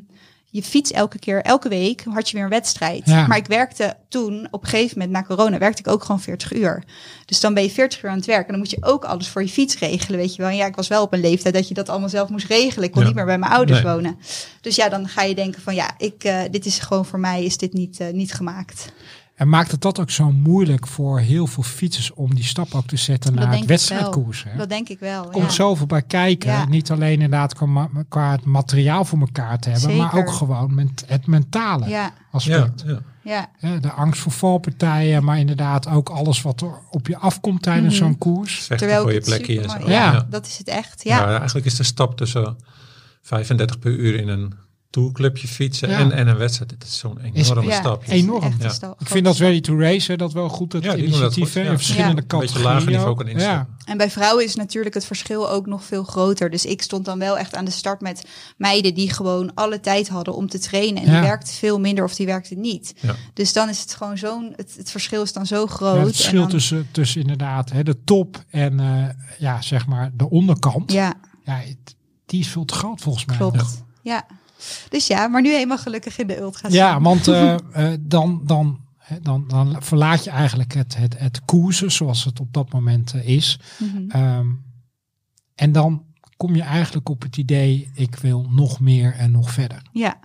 je 0.54 0.64
fiets 0.64 0.92
elke 0.92 1.20
keer, 1.20 1.42
elke 1.42 1.70
week 1.70 2.04
had 2.10 2.30
je 2.30 2.36
weer 2.36 2.44
een 2.44 2.50
wedstrijd. 2.50 3.02
Ja. 3.06 3.28
Maar 3.28 3.38
ik 3.38 3.46
werkte 3.48 3.96
toen, 4.10 4.48
op 4.52 4.64
een 4.64 4.70
gegeven 4.70 4.98
moment 5.00 5.16
na 5.18 5.24
corona, 5.36 5.58
werkte 5.58 5.82
ik 5.82 5.88
ook 5.88 6.04
gewoon 6.04 6.22
40 6.22 6.54
uur. 6.54 6.84
Dus 7.26 7.40
dan 7.40 7.54
ben 7.54 7.64
je 7.64 7.70
40 7.70 8.04
uur 8.04 8.10
aan 8.10 8.16
het 8.18 8.26
werk 8.26 8.44
en 8.46 8.50
dan 8.50 8.58
moet 8.60 8.70
je 8.70 8.78
ook 8.82 9.06
alles 9.06 9.28
voor 9.28 9.42
je 9.42 9.50
fiets 9.50 9.78
regelen, 9.80 10.20
weet 10.20 10.36
je 10.36 10.42
wel. 10.42 10.52
En 10.52 10.58
ja, 10.58 10.66
ik 10.66 10.76
was 10.76 10.88
wel 10.88 11.04
op 11.04 11.14
een 11.14 11.20
leeftijd 11.20 11.54
dat 11.54 11.68
je 11.68 11.74
dat 11.74 11.90
allemaal 11.90 12.10
zelf 12.10 12.30
moest 12.30 12.48
regelen. 12.48 12.86
Ik 12.86 12.92
kon 12.92 13.02
Ja. 13.02 13.08
niet 13.08 13.16
meer 13.16 13.26
bij 13.26 13.38
mijn 13.38 13.52
ouders 13.52 13.82
Nee. 13.84 13.94
wonen. 13.94 14.18
Dus 14.62 14.76
ja, 14.76 14.90
dan 14.90 15.08
ga 15.08 15.22
je 15.24 15.36
denken 15.36 15.62
van 15.62 15.76
ja, 15.76 15.92
ik, 15.98 16.24
eh, 16.24 16.42
dit 16.52 16.66
is 16.66 16.80
gewoon 16.80 17.06
voor 17.06 17.20
mij, 17.20 17.44
is 17.44 17.58
dit 17.58 17.74
niet, 17.74 18.00
eh, 18.00 18.08
niet 18.14 18.34
gemaakt. 18.34 18.92
En 19.44 19.50
maakt 19.50 19.72
het 19.72 19.82
dat 19.82 20.00
ook 20.00 20.10
zo 20.10 20.32
moeilijk 20.32 20.88
voor 20.88 21.20
heel 21.20 21.48
veel 21.48 21.64
fietsers 21.64 22.14
om 22.14 22.36
die 22.36 22.44
stap 22.44 22.74
ook 22.74 22.88
te 22.88 22.98
zetten 22.98 23.32
Dat 23.36 23.40
naar 23.40 23.50
denk 23.52 23.54
het 23.54 23.64
ik 23.64 23.78
wedstrijdkoers? 23.78 24.44
Hè? 24.48 24.58
Dat 24.58 24.70
denk 24.70 24.90
ik 24.90 25.00
wel. 25.00 25.24
Er 25.24 25.30
komt 25.32 25.44
ja. 25.46 25.50
zoveel 25.52 25.86
bij 25.86 26.02
kijken. 26.02 26.52
Ja. 26.52 26.66
Niet 26.66 26.92
alleen 26.92 27.12
inderdaad 27.14 27.54
qua, 28.10 28.32
het 28.32 28.46
materiaal 28.46 29.06
voor 29.06 29.20
elkaar 29.20 29.60
te 29.60 29.70
hebben, 29.70 29.98
maar 29.98 30.14
ook 30.16 30.32
gewoon 30.32 30.76
met 30.76 31.04
het 31.08 31.28
mentale 31.28 31.86
Ja, 31.88 31.90
Ja, 32.02 32.14
aspect. 32.32 32.84
ja. 32.86 33.00
ja. 33.24 33.50
Hè, 33.58 33.80
de 33.80 33.92
angst 33.92 34.22
voor 34.22 34.32
valpartijen, 34.32 35.24
maar 35.24 35.40
inderdaad 35.40 35.88
ook 35.88 36.10
alles 36.10 36.42
wat 36.42 36.62
er 36.62 36.74
op 36.90 37.08
je 37.08 37.18
afkomt 37.18 37.62
tijdens 37.62 37.94
Mhm. 38.00 38.04
zo'n 38.04 38.18
koers. 38.18 38.68
Terwijl 38.68 39.02
voor 39.02 39.12
ik 39.12 39.26
je 39.26 39.32
het 39.32 39.38
plekje 39.38 39.58
en 39.58 39.64
zo. 39.64 39.70
supermooi- 39.70 39.94
Ja. 39.96 40.12
ja, 40.14 40.26
dat 40.30 40.46
is 40.48 40.58
het 40.58 40.68
echt. 40.68 41.04
Ja. 41.04 41.18
Ja, 41.20 41.38
eigenlijk 41.38 41.66
is 41.66 41.76
de 41.76 41.84
stap 41.84 42.18
tussen 42.18 42.58
35 43.22 43.80
per 43.80 43.92
uur 43.92 44.16
in 44.20 44.28
een 44.28 44.54
tourclubje 44.94 45.48
fietsen 45.48 45.90
Ja. 45.90 45.98
en, 46.00 46.12
en 46.12 46.28
een 46.28 46.38
wedstrijd. 46.38 46.72
Het 46.72 46.84
is 46.84 46.98
zo'n 46.98 47.20
enorme 47.20 47.72
stap. 47.72 48.04
is 48.04 48.10
Enorm. 48.10 48.44
een 48.44 48.56
Ja. 48.60 48.70
sta- 48.70 48.96
Ik 49.00 49.08
vind 49.08 49.26
dat 49.26 49.36
stap. 49.36 49.48
Ready 49.48 49.62
to 49.62 49.78
Race, 49.80 50.12
hè, 50.12 50.18
dat 50.18 50.34
wel 50.34 50.50
goed, 50.50 50.74
het 50.74 50.84
Ja, 50.84 50.90
dat 50.90 51.00
initiatief 51.00 51.44
goed, 51.44 51.54
ja. 51.64 51.70
in 51.70 51.76
verschillende 51.78 52.04
Ja. 52.04 52.10
Een 52.10 52.16
beetje 52.16 52.38
categorieën. 52.38 52.74
lager 52.74 52.92
niveau 52.92 53.16
kan. 53.16 53.68
En 53.86 53.98
bij 53.98 54.10
vrouwen 54.12 54.44
is 54.44 54.56
natuurlijk 54.56 54.96
het 54.96 55.06
verschil 55.06 55.50
ook 55.50 55.66
nog 55.66 55.84
veel 55.84 56.04
groter. 56.04 56.50
Dus 56.50 56.66
ik 56.66 56.82
stond 56.82 57.06
dan 57.06 57.20
wel 57.20 57.38
echt 57.38 57.56
aan 57.56 57.66
de 57.66 57.72
start 57.72 58.02
met 58.02 58.24
meiden 58.58 58.94
die 58.94 59.14
gewoon 59.14 59.52
alle 59.54 59.80
tijd 59.80 60.08
hadden 60.10 60.36
om 60.36 60.50
te 60.50 60.60
trainen. 60.60 61.04
En 61.04 61.10
Ja. 61.10 61.20
die 61.20 61.28
werkte 61.30 61.52
veel 61.52 61.80
minder 61.80 62.04
of 62.04 62.16
die 62.16 62.26
werkte 62.26 62.56
niet. 62.56 62.94
Ja. 63.00 63.16
Dus 63.34 63.54
dan 63.54 63.70
is 63.70 63.80
het 63.82 63.94
gewoon 63.96 64.18
zo'n, 64.18 64.54
het, 64.56 64.74
het 64.78 64.92
verschil 64.92 65.22
is 65.22 65.34
dan 65.34 65.46
zo 65.46 65.62
Ja, 65.62 65.68
groot. 65.68 65.98
het 65.98 66.08
En 66.08 66.14
verschil 66.14 66.40
dan- 66.40 66.50
tussen, 66.50 66.88
tussen 66.92 67.22
inderdaad 67.22 67.72
hè, 67.72 67.84
de 67.84 68.04
top 68.04 68.44
en 68.50 68.80
eh, 68.80 69.06
ja, 69.40 69.62
zeg 69.62 69.88
maar 69.88 70.12
de 70.14 70.30
onderkant. 70.30 70.92
Ja. 70.92 71.14
Ja, 71.46 71.56
het- 71.56 71.96
die 72.26 72.40
is 72.40 72.48
veel 72.48 72.66
te 72.66 72.74
groot 72.74 73.02
volgens 73.02 73.26
mij. 73.26 73.38
klopt. 73.38 73.84
Ja. 74.02 74.26
Dus 74.90 75.08
ja, 75.08 75.28
maar 75.28 75.42
nu 75.42 75.52
helemaal 75.52 75.78
gelukkig 75.78 76.18
in 76.18 76.28
de 76.28 76.40
ultra's. 76.40 76.74
Ja, 76.74 77.02
want 77.02 77.28
eh, 77.28 77.54
eh, 77.72 77.94
dan, 78.00 78.42
dan, 78.46 78.80
dan, 79.22 79.48
dan 79.48 79.76
verlaat 79.80 80.24
je 80.24 80.30
eigenlijk 80.30 80.74
het, 80.74 80.98
het, 80.98 81.20
het 81.20 81.46
koersen 81.46 81.92
zoals 81.92 82.24
het 82.24 82.40
op 82.40 82.54
dat 82.54 82.72
moment 82.72 83.14
eh, 83.14 83.28
is. 83.28 83.60
Mhm. 83.80 84.10
Ehm, 84.10 84.48
en 85.56 85.72
dan 85.72 86.04
kom 86.38 86.56
je 86.56 86.62
eigenlijk 86.62 87.10
op 87.10 87.22
het 87.22 87.38
idee, 87.38 87.92
ik 87.94 88.16
wil 88.16 88.48
nog 88.50 88.80
meer 88.80 89.14
en 89.14 89.32
nog 89.32 89.52
verder. 89.52 89.82
Ja. 89.92 90.20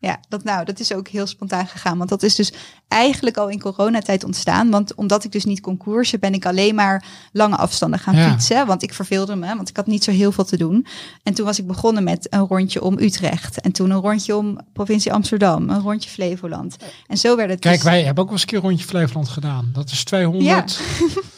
Ja, 0.00 0.20
dat, 0.28 0.44
nou, 0.44 0.64
dat 0.64 0.80
is 0.80 0.92
ook 0.92 1.08
heel 1.08 1.26
spontaan 1.26 1.66
gegaan. 1.66 1.98
Want 1.98 2.10
dat 2.10 2.22
is 2.22 2.34
dus 2.34 2.52
eigenlijk 2.88 3.36
al 3.36 3.48
in 3.48 3.60
coronatijd 3.60 4.24
ontstaan. 4.24 4.70
Want 4.70 4.94
omdat 4.94 5.24
ik 5.24 5.32
dus 5.32 5.44
niet 5.44 5.60
kon 5.60 5.76
koersen, 5.76 6.20
ben 6.20 6.32
ik 6.34 6.46
alleen 6.46 6.74
maar 6.74 7.04
lange 7.32 7.56
afstanden 7.56 7.98
gaan 7.98 8.16
Ja. 8.16 8.30
fietsen. 8.30 8.66
Want 8.66 8.82
ik 8.82 8.94
verveelde 8.94 9.36
me, 9.36 9.56
want 9.56 9.68
ik 9.68 9.76
had 9.76 9.86
niet 9.86 10.04
zo 10.04 10.10
heel 10.10 10.32
veel 10.32 10.44
te 10.44 10.56
doen. 10.56 10.86
En 11.22 11.34
toen 11.34 11.44
was 11.46 11.58
ik 11.58 11.66
begonnen 11.66 12.04
met 12.04 12.26
een 12.30 12.46
rondje 12.46 12.82
om 12.82 12.98
Utrecht. 12.98 13.60
En 13.60 13.72
toen 13.72 13.90
een 13.90 14.00
rondje 14.00 14.36
om 14.36 14.58
provincie 14.72 15.12
Amsterdam. 15.12 15.70
Een 15.70 15.80
rondje 15.80 16.10
Flevoland. 16.10 16.76
En 17.06 17.16
zo 17.18 17.36
werd 17.36 17.50
het 17.50 17.60
Kijk, 17.60 17.74
dus- 17.74 17.84
wij 17.84 18.02
hebben 18.02 18.24
ook 18.24 18.30
wel 18.30 18.38
eens 18.38 18.42
een 18.42 18.48
keer 18.48 18.68
rondje 18.68 18.86
Flevoland 18.86 19.28
gedaan. 19.28 19.70
Dat 19.72 19.90
is 19.90 20.04
200. 20.04 20.80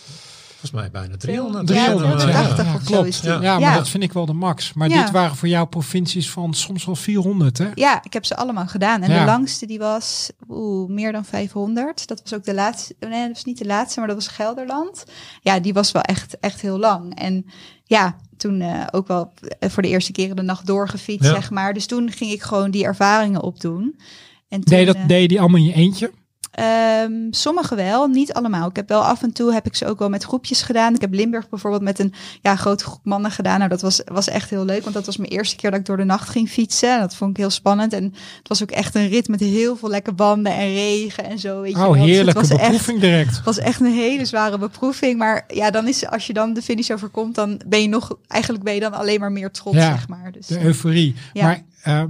Volgens 0.61 0.81
mij 0.81 0.91
bijna 0.91 1.17
300. 1.17 1.67
300, 1.67 2.21
ja, 2.23 2.27
ja. 2.29 2.45
280 2.55 2.65
Ja, 2.67 2.75
of 2.75 2.83
zo 2.83 2.93
klopt. 2.93 3.21
Ja, 3.23 3.41
Ja, 3.43 3.59
maar 3.59 3.77
dat 3.77 3.89
vind 3.89 4.03
ik 4.03 4.13
wel 4.13 4.27
de 4.27 4.33
max. 4.33 4.73
Maar 4.73 4.89
Ja. 4.89 5.03
dit 5.03 5.11
waren 5.11 5.37
voor 5.37 5.49
jou 5.49 5.67
provincies 5.67 6.31
van 6.31 6.55
soms 6.55 6.85
wel 6.85 6.95
400, 6.97 7.59
hè? 7.59 7.69
Ja, 7.75 8.01
ik 8.05 8.13
heb 8.13 8.25
ze 8.25 8.37
allemaal 8.37 8.67
gedaan. 8.67 9.03
En 9.03 9.11
Ja. 9.11 9.19
de 9.21 9.25
langste 9.25 9.67
die 9.67 9.79
was 9.79 10.31
oeh, 10.49 10.91
meer 10.91 11.13
dan 11.13 11.25
500. 11.25 12.07
Dat 12.07 12.21
was 12.23 12.35
ook 12.35 12.45
de 12.45 12.55
laatste. 12.55 12.95
Nee, 13.01 13.23
dat 13.27 13.33
was 13.33 13.45
niet 13.45 13.59
de 13.59 13.67
laatste, 13.67 13.99
maar 13.99 14.09
dat 14.09 14.17
was 14.17 14.29
Gelderland. 14.29 15.05
Ja, 15.43 15.61
die 15.61 15.73
was 15.73 15.93
wel 15.93 16.03
echt, 16.03 16.39
echt 16.41 16.61
heel 16.61 16.79
lang. 16.79 17.15
En 17.19 17.47
ja, 17.85 18.17
toen 18.37 18.61
eh, 18.61 18.87
ook 18.91 19.09
wel 19.09 19.33
eh, 19.59 19.71
voor 19.71 19.83
de 19.83 19.89
eerste 19.89 20.13
keren 20.13 20.37
de 20.37 20.43
nacht 20.43 20.67
doorgefietst, 20.67 21.29
Ja. 21.29 21.35
zeg 21.35 21.51
maar. 21.51 21.75
Dus 21.75 21.87
toen 21.87 22.11
ging 22.11 22.31
ik 22.33 22.43
gewoon 22.43 22.71
die 22.71 22.85
ervaringen 22.85 23.43
opdoen. 23.43 24.01
En 24.49 24.61
toen, 24.65 24.77
Deed, 24.77 24.87
dat, 24.87 24.97
eh, 24.97 25.07
deed 25.07 25.23
je 25.23 25.29
die 25.29 25.41
allemaal 25.41 25.59
in 25.61 25.67
je 25.67 25.73
eentje? 25.75 26.11
Ehm, 26.51 27.13
sommige 27.31 27.75
wel, 27.75 28.07
niet 28.07 28.33
allemaal. 28.33 28.69
Ik 28.69 28.77
heb 28.77 28.89
wel 28.89 29.05
af 29.05 29.23
en 29.23 29.33
toe 29.33 29.53
heb 29.53 29.67
ik 29.67 29.75
ze 29.75 29.87
ook 29.87 29.99
wel 29.99 30.09
met 30.09 30.23
groepjes 30.25 30.63
gedaan. 30.63 30.95
Ik 30.95 31.01
heb 31.01 31.13
Limburg 31.13 31.49
bijvoorbeeld 31.49 31.83
met 31.83 31.99
een 31.99 32.15
ja, 32.43 32.57
grote 32.57 32.85
groep 32.85 33.01
mannen 33.05 33.31
gedaan. 33.31 33.59
Nou, 33.59 33.71
dat 33.71 33.81
was, 33.81 34.03
was 34.05 34.29
echt 34.29 34.51
heel 34.51 34.65
leuk, 34.65 34.83
want 34.83 34.95
dat 34.95 35.07
was 35.07 35.17
mijn 35.17 35.31
eerste 35.31 35.57
keer 35.57 35.71
dat 35.71 35.81
ik 35.81 35.87
door 35.87 35.97
de 35.97 36.05
nacht 36.05 36.29
ging 36.29 36.49
fietsen. 36.49 37.01
Dat 37.01 37.15
vond 37.15 37.31
ik 37.31 37.37
heel 37.37 37.51
spannend. 37.51 37.93
En 37.93 38.05
het 38.39 38.49
was 38.49 38.63
ook 38.63 38.71
echt 38.71 38.95
een 38.95 39.09
rit 39.09 39.29
met 39.29 39.41
heel 39.41 39.77
veel 39.77 39.89
lekke 39.89 40.13
banden 40.13 40.53
en 40.53 40.73
regen 40.73 41.25
en 41.25 41.39
zo. 41.39 41.61
Weet 41.61 41.73
je. 41.73 41.79
Oh, 41.79 41.93
Dus 41.93 42.01
het 42.01 42.09
heerlijke 42.09 42.41
was 42.41 42.51
echt, 42.51 42.61
beproeving 42.61 43.01
direct. 43.01 43.37
het 43.37 43.45
was 43.45 43.59
echt 43.59 43.81
een 43.81 43.93
hele 43.93 44.25
zware 44.25 44.59
beproeving. 44.59 45.19
Maar 45.19 45.45
ja, 45.49 45.71
dan 45.71 45.89
is 45.89 46.07
als 46.07 46.27
je 46.27 46.33
dan 46.33 46.53
de 46.53 46.63
finish 46.63 46.91
overkomt, 46.91 47.35
dan 47.35 47.61
ben 47.67 47.83
je 47.83 47.89
nog, 47.89 48.17
eigenlijk 48.27 48.65
ben 48.65 48.75
je 48.75 48.81
dan 48.81 48.93
alleen 48.93 49.21
maar 49.21 49.33
meer 49.33 49.51
trots, 49.51 49.77
Ja, 49.77 49.91
zeg 49.91 50.09
maar. 50.09 50.33
Dus, 50.33 50.47
De 50.47 50.57
eh, 50.57 50.65
euforie. 50.65 51.15
Ja. 51.33 51.45
Maar 51.45 51.63
eh, 51.83 52.05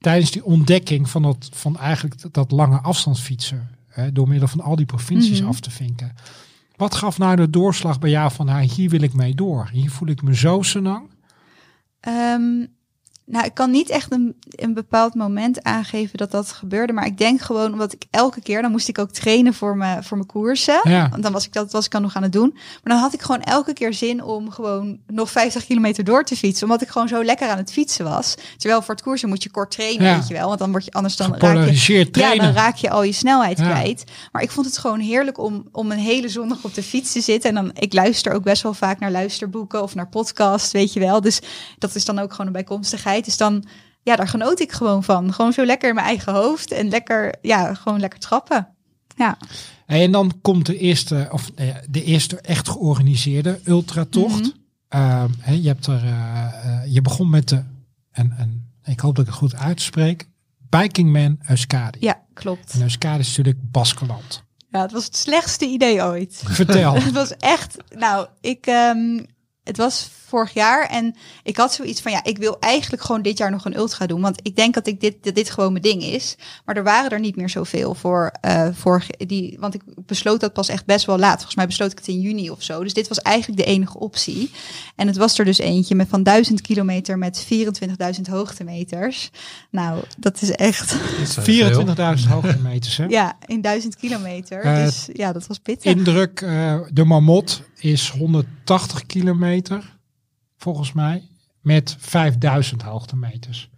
tijdens 0.00 0.30
die 0.30 0.44
ontdekking 0.44 1.10
van, 1.10 1.22
dat, 1.22 1.48
van 1.52 1.78
eigenlijk 1.78 2.22
dat, 2.22 2.34
dat 2.34 2.50
lange 2.50 2.78
afstandsfietsen, 2.78 3.70
hè, 3.92 4.12
door 4.12 4.28
middel 4.28 4.48
van 4.48 4.60
al 4.60 4.76
die 4.76 4.86
provincies 4.86 5.40
Mhm. 5.40 5.48
af 5.48 5.60
te 5.60 5.70
vinken. 5.70 6.12
Wat 6.76 6.94
gaf 6.94 7.18
nou 7.18 7.36
de 7.36 7.50
doorslag 7.50 7.98
bij 7.98 8.10
jou 8.10 8.32
van, 8.32 8.46
nou, 8.46 8.62
hier 8.62 8.90
wil 8.90 9.00
ik 9.02 9.12
mee 9.14 9.34
door. 9.34 9.68
Hier 9.72 9.90
voel 9.90 10.08
ik 10.08 10.22
me 10.22 10.34
zo 10.36 10.62
senang. 10.62 11.10
Ehm, 12.00 12.66
nou, 13.24 13.44
ik 13.44 13.54
kan 13.54 13.70
niet 13.70 13.90
echt 13.90 14.12
een, 14.12 14.34
een 14.50 14.74
bepaald 14.74 15.14
moment 15.14 15.62
aangeven 15.62 16.18
dat 16.18 16.30
dat 16.30 16.52
gebeurde. 16.52 16.92
Maar 16.92 17.06
ik 17.06 17.18
denk 17.18 17.40
gewoon, 17.40 17.72
omdat 17.72 17.92
ik 17.92 18.04
elke 18.10 18.40
keer, 18.40 18.62
dan 18.62 18.70
moest 18.70 18.88
ik 18.88 18.98
ook 18.98 19.10
trainen 19.10 19.54
voor 19.54 19.76
mijn, 19.76 20.04
voor 20.04 20.16
mijn 20.16 20.28
koersen. 20.28 20.80
Ja. 20.82 21.08
Want 21.08 21.22
dan 21.22 21.32
was 21.32 21.46
ik 21.46 21.52
dat 21.52 21.72
was 21.72 21.84
ik 21.84 21.90
dan 21.90 22.02
nog 22.02 22.16
aan 22.16 22.22
het 22.22 22.32
doen. 22.32 22.50
Maar 22.52 22.92
dan 22.92 22.98
had 22.98 23.12
ik 23.14 23.22
gewoon 23.22 23.40
elke 23.42 23.72
keer 23.72 23.94
zin 23.94 24.22
om 24.22 24.50
gewoon 24.50 24.98
nog 25.06 25.30
50 25.30 25.64
kilometer 25.66 26.04
door 26.04 26.24
te 26.24 26.36
fietsen. 26.36 26.66
Omdat 26.66 26.82
ik 26.82 26.88
gewoon 26.88 27.08
zo 27.08 27.24
lekker 27.24 27.48
aan 27.48 27.56
het 27.56 27.72
fietsen 27.72 28.04
was. 28.04 28.34
Terwijl 28.56 28.82
voor 28.82 28.94
het 28.94 29.02
koersen 29.04 29.28
moet 29.28 29.42
je 29.42 29.50
kort 29.50 29.70
trainen, 29.70 30.06
Ja. 30.06 30.16
weet 30.18 30.28
je 30.28 30.34
wel. 30.34 30.46
Want 30.46 30.58
dan 30.58 30.70
word 30.70 30.84
je 30.84 30.92
anders 30.92 31.16
dan 31.16 31.34
raak 31.36 31.68
je, 31.68 31.98
ja, 31.98 32.04
trainen. 32.10 32.44
dan 32.44 32.54
raak 32.54 32.76
je 32.76 32.90
al 32.90 33.02
je 33.02 33.12
snelheid 33.12 33.58
Ja. 33.58 33.64
kwijt. 33.70 34.04
Maar 34.32 34.42
ik 34.42 34.50
vond 34.50 34.66
het 34.66 34.78
gewoon 34.78 35.00
heerlijk 35.00 35.38
om, 35.38 35.68
om 35.72 35.90
een 35.90 35.98
hele 35.98 36.28
zondag 36.28 36.58
op 36.64 36.74
de 36.74 36.82
fiets 36.82 37.12
te 37.12 37.20
zitten. 37.20 37.48
En 37.48 37.54
dan, 37.54 37.70
ik 37.78 37.92
luister 37.92 38.32
ook 38.32 38.42
best 38.42 38.62
wel 38.62 38.74
vaak 38.74 38.98
naar 38.98 39.10
luisterboeken 39.10 39.82
of 39.82 39.94
naar 39.94 40.08
podcasts, 40.08 40.72
weet 40.72 40.92
je 40.92 41.00
wel. 41.00 41.20
Dus 41.20 41.40
dat 41.78 41.94
is 41.94 42.04
dan 42.04 42.18
ook 42.18 42.30
gewoon 42.30 42.46
een 42.46 42.52
bijkomstigheid. 42.52 43.10
Dus 43.20 43.36
dan, 43.36 43.64
ja, 44.02 44.16
daar 44.16 44.28
genoot 44.28 44.60
ik 44.60 44.72
gewoon 44.72 45.04
van. 45.04 45.32
Gewoon 45.32 45.52
zo 45.52 45.64
lekker 45.64 45.88
in 45.88 45.94
mijn 45.94 46.06
eigen 46.06 46.32
hoofd 46.32 46.72
en 46.72 46.88
lekker, 46.88 47.34
ja, 47.42 47.74
gewoon 47.74 48.00
lekker 48.00 48.18
trappen. 48.18 48.68
Ja. 49.16 49.36
En 49.86 50.12
dan 50.12 50.38
komt 50.42 50.66
de 50.66 50.78
eerste, 50.78 51.28
of 51.30 51.50
de 51.88 52.04
eerste 52.04 52.40
echt 52.40 52.68
georganiseerde 52.68 53.60
ultratocht. 53.64 54.52
Hè, 54.88 55.52
je, 55.52 55.68
hebt 55.68 55.86
er, 55.86 56.04
eh, 56.04 56.46
eh, 56.64 56.92
je 56.92 57.02
begon 57.02 57.30
met 57.30 57.48
de, 57.48 57.62
en, 58.10 58.34
en 58.38 58.70
ik 58.84 59.00
hoop 59.00 59.16
dat 59.16 59.24
ik 59.24 59.30
het 59.30 59.40
goed 59.40 59.54
uitspreek, 59.54 60.28
Biking 60.68 61.12
Man 61.12 61.38
Euskadi. 61.48 61.98
Ja, 62.00 62.20
klopt. 62.34 62.72
En 62.72 62.82
Euskadi 62.82 63.18
is 63.18 63.28
natuurlijk 63.28 63.70
Baskeland. 63.70 64.42
Ja, 64.70 64.80
het 64.80 64.92
was 64.92 65.04
het 65.04 65.16
slechtste 65.16 65.66
idee 65.66 66.02
ooit. 66.02 66.42
Vertel. 66.44 66.94
Het 67.02 67.12
was 67.12 67.36
echt, 67.36 67.76
nou, 67.96 68.26
ik, 68.40 68.66
ehm, 68.66 69.20
het 69.64 69.76
was 69.76 70.10
vorig 70.32 70.54
jaar 70.54 70.88
en 70.88 71.14
ik 71.42 71.56
had 71.56 71.72
zoiets 71.74 72.00
van, 72.00 72.12
ja, 72.12 72.24
ik 72.24 72.38
wil 72.38 72.56
eigenlijk 72.60 73.02
gewoon 73.02 73.22
dit 73.22 73.38
jaar 73.38 73.50
nog 73.50 73.64
een 73.64 73.76
ultra 73.76 74.06
doen, 74.06 74.20
want 74.20 74.40
ik 74.42 74.56
denk 74.56 74.74
dat 74.74 74.86
ik 74.86 75.00
dit, 75.00 75.16
dat 75.20 75.34
dit 75.34 75.50
gewoon 75.50 75.72
mijn 75.72 75.84
ding 75.84 76.02
is. 76.02 76.36
Maar 76.64 76.76
er 76.76 76.84
waren 76.84 77.10
er 77.10 77.20
niet 77.20 77.36
meer 77.36 77.48
zoveel 77.48 77.94
voor, 77.94 78.32
eh 78.40 78.68
voor 78.72 79.04
die, 79.16 79.56
want 79.60 79.74
ik 79.74 79.82
besloot 80.06 80.40
dat 80.40 80.52
pas 80.52 80.68
echt 80.68 80.84
best 80.84 81.06
wel 81.06 81.18
laat. 81.18 81.34
Volgens 81.34 81.54
mij 81.54 81.66
besloot 81.66 81.92
ik 81.92 81.98
het 81.98 82.08
in 82.08 82.20
juni 82.20 82.50
of 82.50 82.62
zo. 82.62 82.82
Dus 82.82 82.94
dit 82.94 83.08
was 83.08 83.18
eigenlijk 83.18 83.64
de 83.64 83.66
enige 83.66 83.98
optie. 83.98 84.50
En 84.96 85.06
het 85.06 85.16
was 85.16 85.38
er 85.38 85.44
dus 85.44 85.58
eentje 85.58 85.94
met 85.94 86.08
van 86.08 86.22
1000 86.22 86.60
kilometer 86.60 87.18
met 87.18 87.46
24.000 88.16 88.20
hoogtemeters. 88.30 89.30
Nou, 89.70 90.02
dat 90.18 90.42
is 90.42 90.50
echt, 90.50 90.90
Dat 91.18 91.28
zijn 91.28 91.46
veel. 91.46 92.16
24.000 92.18 92.28
hoogtemeters. 92.28 92.96
Hè? 92.96 93.04
ja, 93.04 93.36
in 93.46 93.60
1000 93.60 93.96
kilometer. 93.96 94.60
Eh, 94.60 94.84
dus 94.84 95.08
ja, 95.12 95.32
dat 95.32 95.46
was 95.46 95.58
pittig. 95.58 95.94
Indruk, 95.94 96.40
eh, 96.40 96.80
de 96.92 97.04
Marmot 97.04 97.62
is 97.78 98.10
180 98.10 99.06
kilometer, 99.06 99.96
volgens 100.62 100.92
mij, 100.92 101.22
met 101.60 101.96
5000 101.98 102.82
hoogtemeters. 102.82 103.70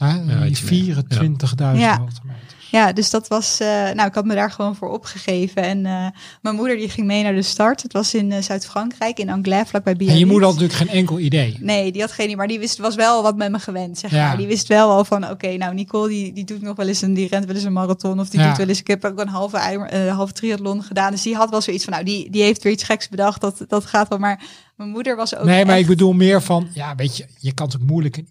Ja. 0.00 0.06
Hè, 0.06 0.32
Ja, 0.32 0.40
die 0.40 0.50
iets 0.50 0.62
meer. 0.70 0.94
24.000 1.08 1.78
Ja. 1.80 1.98
hoogtemeters. 1.98 2.48
Ja, 2.70 2.92
dus 2.92 3.10
dat 3.10 3.28
was, 3.28 3.60
eh, 3.60 3.66
nou, 3.68 4.08
ik 4.08 4.14
had 4.14 4.24
me 4.24 4.34
daar 4.34 4.50
gewoon 4.50 4.76
voor 4.76 4.88
opgegeven. 4.90 5.62
En 5.62 5.86
eh, 5.86 6.06
mijn 6.42 6.54
moeder 6.54 6.76
die 6.76 6.88
ging 6.88 7.06
mee 7.06 7.22
naar 7.22 7.34
de 7.34 7.42
start. 7.42 7.82
Het 7.82 7.92
was 7.92 8.14
in 8.14 8.32
eh, 8.32 8.42
Zuid-Frankrijk, 8.42 9.18
in 9.18 9.30
Anglais, 9.30 9.68
vlakbij 9.68 9.96
Biarritz. 9.96 10.20
En 10.20 10.26
je 10.26 10.30
moeder 10.32 10.48
had 10.50 10.58
natuurlijk 10.58 10.90
geen 10.90 10.98
enkel 10.98 11.18
idee. 11.18 11.56
Nee, 11.60 11.92
die 11.92 12.00
had 12.00 12.12
geen 12.12 12.24
idee, 12.24 12.36
maar 12.36 12.46
die 12.48 12.58
wist 12.58 12.78
was 12.78 12.94
wel 12.94 13.22
wat 13.22 13.36
met 13.36 13.50
me 13.50 13.58
gewend, 13.58 13.98
zeg 13.98 14.10
Ja. 14.10 14.26
maar. 14.26 14.36
Die 14.36 14.46
wist 14.46 14.68
wel 14.68 14.90
al 14.90 15.04
van, 15.04 15.30
oké, 15.30 15.56
nou, 15.56 15.74
Nicole, 15.74 16.08
die, 16.08 16.32
die 16.32 16.44
doet 16.44 16.62
nog 16.62 16.76
wel 16.76 16.88
eens 16.88 17.02
een, 17.02 17.14
die 17.14 17.28
rent 17.28 17.44
wel 17.44 17.54
eens 17.54 17.64
een 17.64 17.72
marathon. 17.72 18.20
Of 18.20 18.28
die 18.28 18.40
Ja. 18.40 18.48
doet 18.48 18.56
wel 18.56 18.68
eens, 18.68 18.80
ik 18.80 18.86
heb 18.86 19.04
ook 19.04 19.20
een 19.20 19.28
halve, 19.28 19.56
eh, 19.58 20.14
halve 20.16 20.32
triathlon 20.32 20.82
gedaan. 20.82 21.10
Dus 21.10 21.22
die 21.22 21.34
had 21.36 21.50
wel 21.50 21.60
zoiets 21.60 21.84
van, 21.84 21.92
nou, 21.92 22.04
die, 22.04 22.30
die 22.30 22.42
heeft 22.42 22.62
weer 22.62 22.72
iets 22.72 22.84
geks 22.84 23.08
bedacht. 23.08 23.40
Dat, 23.40 23.64
dat 23.68 23.86
gaat 23.86 24.08
wel, 24.08 24.18
maar 24.18 24.42
mijn 24.76 24.90
moeder 24.90 25.16
was 25.16 25.36
ook 25.36 25.44
nee, 25.44 25.64
maar 25.64 25.72
echt- 25.74 25.82
ik 25.82 25.88
bedoel 25.90 26.12
meer 26.12 26.42
van, 26.42 26.68
ja, 26.74 26.94
weet 26.94 27.16
je, 27.16 27.26
je 27.38 27.52
kan 27.52 27.66
het 27.66 27.76
ook 27.80 27.88
moeilijk, 27.88 28.22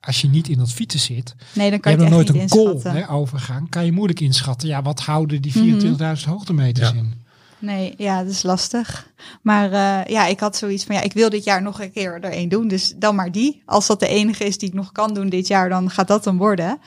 als 0.00 0.20
je 0.20 0.28
niet 0.28 0.48
in 0.48 0.58
dat 0.58 0.72
fietsen 0.72 1.00
zit, 1.00 1.34
Nee, 1.52 1.70
dan 1.70 1.76
je 1.76 1.78
kan 1.78 1.92
je, 1.92 1.98
hebt 1.98 2.10
het 2.10 2.10
nooit 2.10 2.26
echt 2.28 2.34
een 2.54 2.68
niet 2.68 2.82
goal 2.82 2.94
hè, 2.94 3.10
overgaan, 3.10 3.68
kan 3.68 3.84
je 3.84 3.92
moeilijk 3.92 4.20
inschatten. 4.20 4.68
Ja, 4.68 4.82
wat 4.82 5.00
houden 5.00 5.42
die 5.42 5.52
Mhm. 5.58 5.64
24.000 6.18 6.28
hoogtemeters 6.28 6.88
Ja. 6.90 6.94
in? 6.94 7.24
Nee, 7.58 7.94
ja, 7.96 8.22
dat 8.22 8.30
is 8.32 8.42
lastig. 8.42 9.10
Maar 9.42 9.72
eh, 9.72 10.12
ja, 10.12 10.26
ik 10.26 10.40
had 10.40 10.56
zoiets 10.56 10.84
van, 10.84 10.94
ja, 10.94 11.00
ik 11.02 11.12
wil 11.12 11.30
dit 11.30 11.44
jaar 11.44 11.62
nog 11.62 11.80
een 11.80 11.92
keer 11.92 12.12
er 12.14 12.30
één 12.32 12.48
doen. 12.48 12.68
Dus 12.68 12.92
dan 12.96 13.14
maar 13.14 13.32
die. 13.32 13.62
Als 13.64 13.86
dat 13.86 14.00
de 14.00 14.08
enige 14.08 14.44
is 14.44 14.58
die 14.58 14.68
ik 14.68 14.74
nog 14.74 14.92
kan 14.92 15.14
doen 15.14 15.28
dit 15.28 15.46
jaar, 15.46 15.68
dan 15.68 15.90
gaat 15.90 16.08
dat 16.08 16.24
dan 16.24 16.36
worden. 16.36 16.78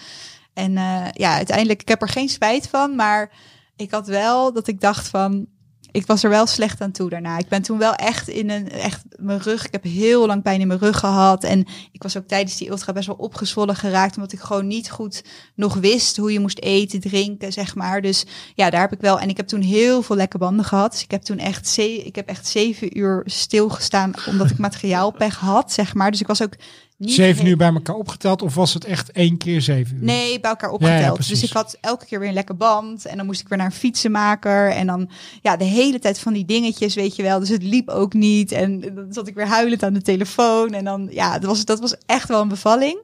En 0.54 0.78
eh, 0.78 1.06
ja, 1.14 1.36
uiteindelijk, 1.36 1.82
ik 1.82 1.88
heb 1.88 2.02
er 2.02 2.08
geen 2.10 2.30
spijt 2.30 2.68
van. 2.68 2.96
Maar 2.96 3.32
ik 3.76 3.92
had 3.92 4.08
wel 4.08 4.54
dat 4.54 4.68
ik 4.68 4.82
dacht 4.82 5.08
van, 5.08 5.46
ik 5.92 6.06
was 6.06 6.24
er 6.24 6.30
wel 6.30 6.46
slecht 6.46 6.82
aan 6.82 6.92
toe 6.92 7.10
daarna. 7.10 7.38
Ik 7.38 7.48
ben 7.48 7.62
toen 7.62 7.78
wel 7.78 7.94
echt 7.94 8.28
in 8.28 8.50
een, 8.50 8.72
echt 8.72 9.04
mijn 9.16 9.40
rug, 9.40 9.66
ik 9.66 9.72
heb 9.72 9.84
heel 9.84 10.28
lang 10.28 10.42
pijn 10.42 10.62
in 10.62 10.68
mijn 10.68 10.80
rug 10.80 11.00
gehad. 11.00 11.44
En 11.44 11.66
ik 11.92 12.04
was 12.04 12.18
ook 12.18 12.28
tijdens 12.28 12.58
die 12.58 12.70
ultra 12.70 12.94
best 12.94 13.08
wel 13.08 13.16
opgezwollen 13.16 13.76
geraakt. 13.76 14.16
Omdat 14.16 14.32
ik 14.32 14.40
gewoon 14.40 14.68
niet 14.68 14.90
goed 14.90 15.24
nog 15.56 15.74
wist 15.76 16.18
hoe 16.18 16.34
je 16.34 16.40
moest 16.40 16.60
eten, 16.60 17.00
drinken, 17.00 17.54
zeg 17.54 17.76
maar. 17.76 18.02
Dus 18.02 18.26
ja, 18.56 18.70
daar 18.70 18.82
heb 18.82 18.94
ik 18.94 19.02
wel. 19.02 19.20
En 19.20 19.30
ik 19.30 19.38
heb 19.38 19.48
toen 19.48 19.62
heel 19.62 20.02
veel 20.02 20.16
lekke 20.16 20.38
banden 20.38 20.66
gehad. 20.66 20.92
Dus 20.92 21.04
ik 21.04 21.12
heb 21.12 21.22
toen 21.22 21.38
echt, 21.38 21.78
ik 21.78 22.16
heb 22.16 22.28
echt 22.28 22.48
zeven 22.48 22.98
uur 22.98 23.22
stilgestaan 23.26 24.14
omdat 24.26 24.50
ik 24.50 24.58
materiaalpech 24.58 25.36
had, 25.36 25.72
zeg 25.72 25.94
maar. 25.94 26.12
Dus 26.12 26.22
ik 26.22 26.28
was 26.28 26.44
ook 26.44 26.54
niet 27.00 27.12
Zeven 27.14 27.46
uur 27.46 27.58
bij 27.58 27.74
elkaar 27.74 27.96
opgeteld 27.96 28.42
of 28.42 28.56
was 28.56 28.74
het 28.74 28.86
echt 28.86 29.12
één 29.12 29.38
keer 29.38 29.62
zeven 29.62 29.96
uur? 29.98 30.04
Nee, 30.04 30.40
bij 30.40 30.50
elkaar 30.50 30.70
Ja, 30.72 30.78
ja, 30.88 30.94
opgeteld. 30.94 31.28
dus 31.28 31.44
ik 31.44 31.52
had 31.52 31.78
elke 31.82 32.06
keer 32.06 32.20
weer 32.20 32.28
een 32.28 32.34
lekker 32.34 32.58
band. 32.58 33.06
En 33.06 33.18
dan 33.18 33.26
moest 33.26 33.42
ik 33.42 33.48
weer 33.48 33.58
naar 33.58 33.68
een 33.68 33.74
fietsenmaker. 33.74 34.72
En 34.72 34.88
dan 34.88 35.10
ja, 35.42 35.58
de 35.58 35.64
hele 35.64 36.00
tijd 36.00 36.20
van 36.20 36.34
die 36.34 36.46
dingetjes, 36.46 36.96
weet 36.96 37.16
je 37.16 37.24
wel. 37.24 37.40
Dus 37.40 37.50
het 37.50 37.64
liep 37.64 37.90
ook 37.90 38.14
niet. 38.14 38.52
En 38.52 38.80
dan 38.80 39.08
zat 39.10 39.28
ik 39.28 39.36
weer 39.36 39.48
huilend 39.48 39.84
aan 39.84 39.94
de 39.94 40.02
telefoon. 40.02 40.74
En 40.74 40.84
dan, 40.84 41.08
ja, 41.12 41.34
dat 41.40 41.50
was, 41.50 41.66
dat 41.66 41.80
was 41.80 41.96
echt 42.06 42.28
wel 42.28 42.42
een 42.42 42.48
bevalling. 42.48 42.98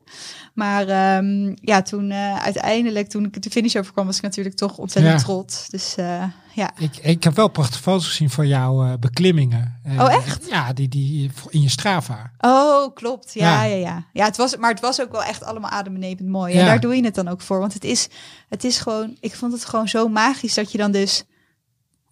Maar 0.54 0.88
ehm, 0.88 1.56
ja, 1.62 1.82
toen 1.82 2.12
eh, 2.12 2.36
uiteindelijk, 2.44 3.10
toen 3.10 3.26
ik 3.26 3.42
de 3.44 3.50
finish 3.50 3.76
overkwam, 3.76 4.06
was 4.06 4.18
ik 4.18 4.22
natuurlijk 4.24 4.56
toch 4.56 4.78
ontzettend 4.78 5.20
Ja. 5.20 5.26
trots. 5.26 5.70
Dus 5.70 5.96
eh, 5.96 6.24
ja. 6.56 6.72
Ik, 6.78 6.98
ik 6.98 7.24
heb 7.24 7.36
wel 7.36 7.48
prachtige 7.48 7.82
foto's 7.82 8.08
gezien 8.08 8.30
van 8.30 8.48
jouw 8.48 8.84
eh, 8.86 8.94
beklimmingen. 9.00 9.80
Eh, 9.84 10.00
Oh, 10.00 10.14
echt? 10.14 10.48
Ja, 10.50 10.74
die, 10.74 10.88
die 10.88 11.32
in 11.50 11.62
je 11.62 11.70
Strava. 11.70 12.32
Oh, 12.40 12.94
klopt. 12.96 13.34
Ja, 13.34 13.64
Ja. 13.64 13.64
ja, 13.64 13.76
ja. 13.76 14.04
Ja, 14.14 14.26
het 14.26 14.38
was, 14.38 14.58
maar 14.58 14.70
het 14.72 14.80
was 14.80 15.02
ook 15.02 15.12
wel 15.12 15.24
echt 15.24 15.44
allemaal 15.44 15.70
adembenemend 15.70 16.28
mooi. 16.30 16.54
Ja. 16.54 16.60
En 16.60 16.66
daar 16.66 16.80
doe 16.80 16.96
je 16.96 17.04
het 17.04 17.16
dan 17.16 17.28
ook 17.28 17.42
voor. 17.42 17.60
Want 17.60 17.74
het 17.74 17.84
is, 17.84 18.08
het 18.50 18.64
is 18.64 18.78
gewoon, 18.78 19.18
ik 19.20 19.36
vond 19.36 19.54
het 19.54 19.66
gewoon 19.66 19.88
zo 19.88 20.08
magisch 20.08 20.54
dat 20.54 20.72
je 20.72 20.78
dan 20.78 20.92
dus 20.92 21.24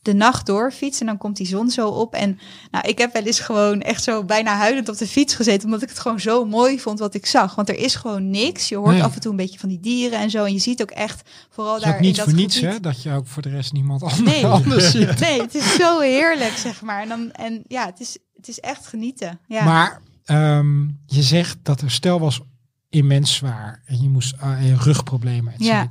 de 0.03 0.13
nacht 0.13 0.45
doorfietst 0.45 0.99
en 0.99 1.05
dan 1.05 1.17
komt 1.17 1.37
die 1.37 1.47
zon 1.47 1.69
zo 1.69 1.87
op. 1.87 2.13
En 2.13 2.39
nou, 2.71 2.87
ik 2.87 2.97
heb 2.97 3.13
wel 3.13 3.23
eens 3.23 3.39
gewoon 3.39 3.81
echt 3.81 4.03
zo 4.03 4.23
bijna 4.23 4.55
huilend 4.57 4.89
op 4.89 4.97
de 4.97 5.07
fiets 5.07 5.35
gezeten, 5.35 5.65
omdat 5.65 5.81
ik 5.81 5.89
het 5.89 5.99
gewoon 5.99 6.19
zo 6.19 6.45
mooi 6.45 6.79
vond 6.79 6.99
wat 6.99 7.13
ik 7.13 7.25
zag. 7.25 7.55
Want 7.55 7.69
er 7.69 7.75
is 7.77 7.95
gewoon 7.95 8.29
niks. 8.29 8.69
Je 8.69 8.75
hoort 8.75 8.91
Nee. 8.93 9.03
af 9.03 9.15
en 9.15 9.21
toe 9.21 9.31
een 9.31 9.37
beetje 9.37 9.59
van 9.59 9.69
die 9.69 9.79
dieren 9.79 10.19
en 10.19 10.29
zo. 10.29 10.43
En 10.43 10.53
je 10.53 10.59
ziet 10.59 10.81
ook 10.81 10.91
echt, 10.91 11.29
vooral 11.49 11.79
daar 11.79 11.99
niet 12.01 12.09
in 12.09 12.15
dat 12.15 12.25
voor 12.25 12.33
niets, 12.33 12.55
gebied- 12.57 12.71
hè? 12.73 12.79
Dat 12.79 13.01
je 13.03 13.11
ook 13.11 13.27
voor 13.27 13.41
de 13.41 13.49
rest 13.49 13.73
niemand 13.73 14.01
anders, 14.03 14.21
Nee. 14.21 14.45
anders 14.45 14.91
ziet. 14.91 15.19
Nee, 15.27 15.41
het 15.41 15.55
is 15.55 15.75
zo 15.75 15.99
heerlijk, 15.99 16.53
zeg 16.57 16.81
maar. 16.81 17.01
En, 17.01 17.09
dan, 17.09 17.31
en 17.31 17.63
ja, 17.67 17.85
het 17.85 17.99
is, 17.99 18.17
het 18.35 18.47
is 18.47 18.59
echt 18.59 18.87
genieten. 18.87 19.39
Ja. 19.47 19.63
Maar 19.63 20.01
ehm, 20.25 20.81
je 21.05 21.21
zegt 21.21 21.57
dat 21.63 21.81
er 21.81 21.91
stel 21.91 22.19
was 22.19 22.41
immens 22.89 23.33
zwaar. 23.35 23.81
En 23.85 24.01
je 24.01 24.09
moest 24.09 24.35
je 24.61 24.75
rugproblemen, 24.77 25.53
et 25.53 25.63
Ja. 25.63 25.87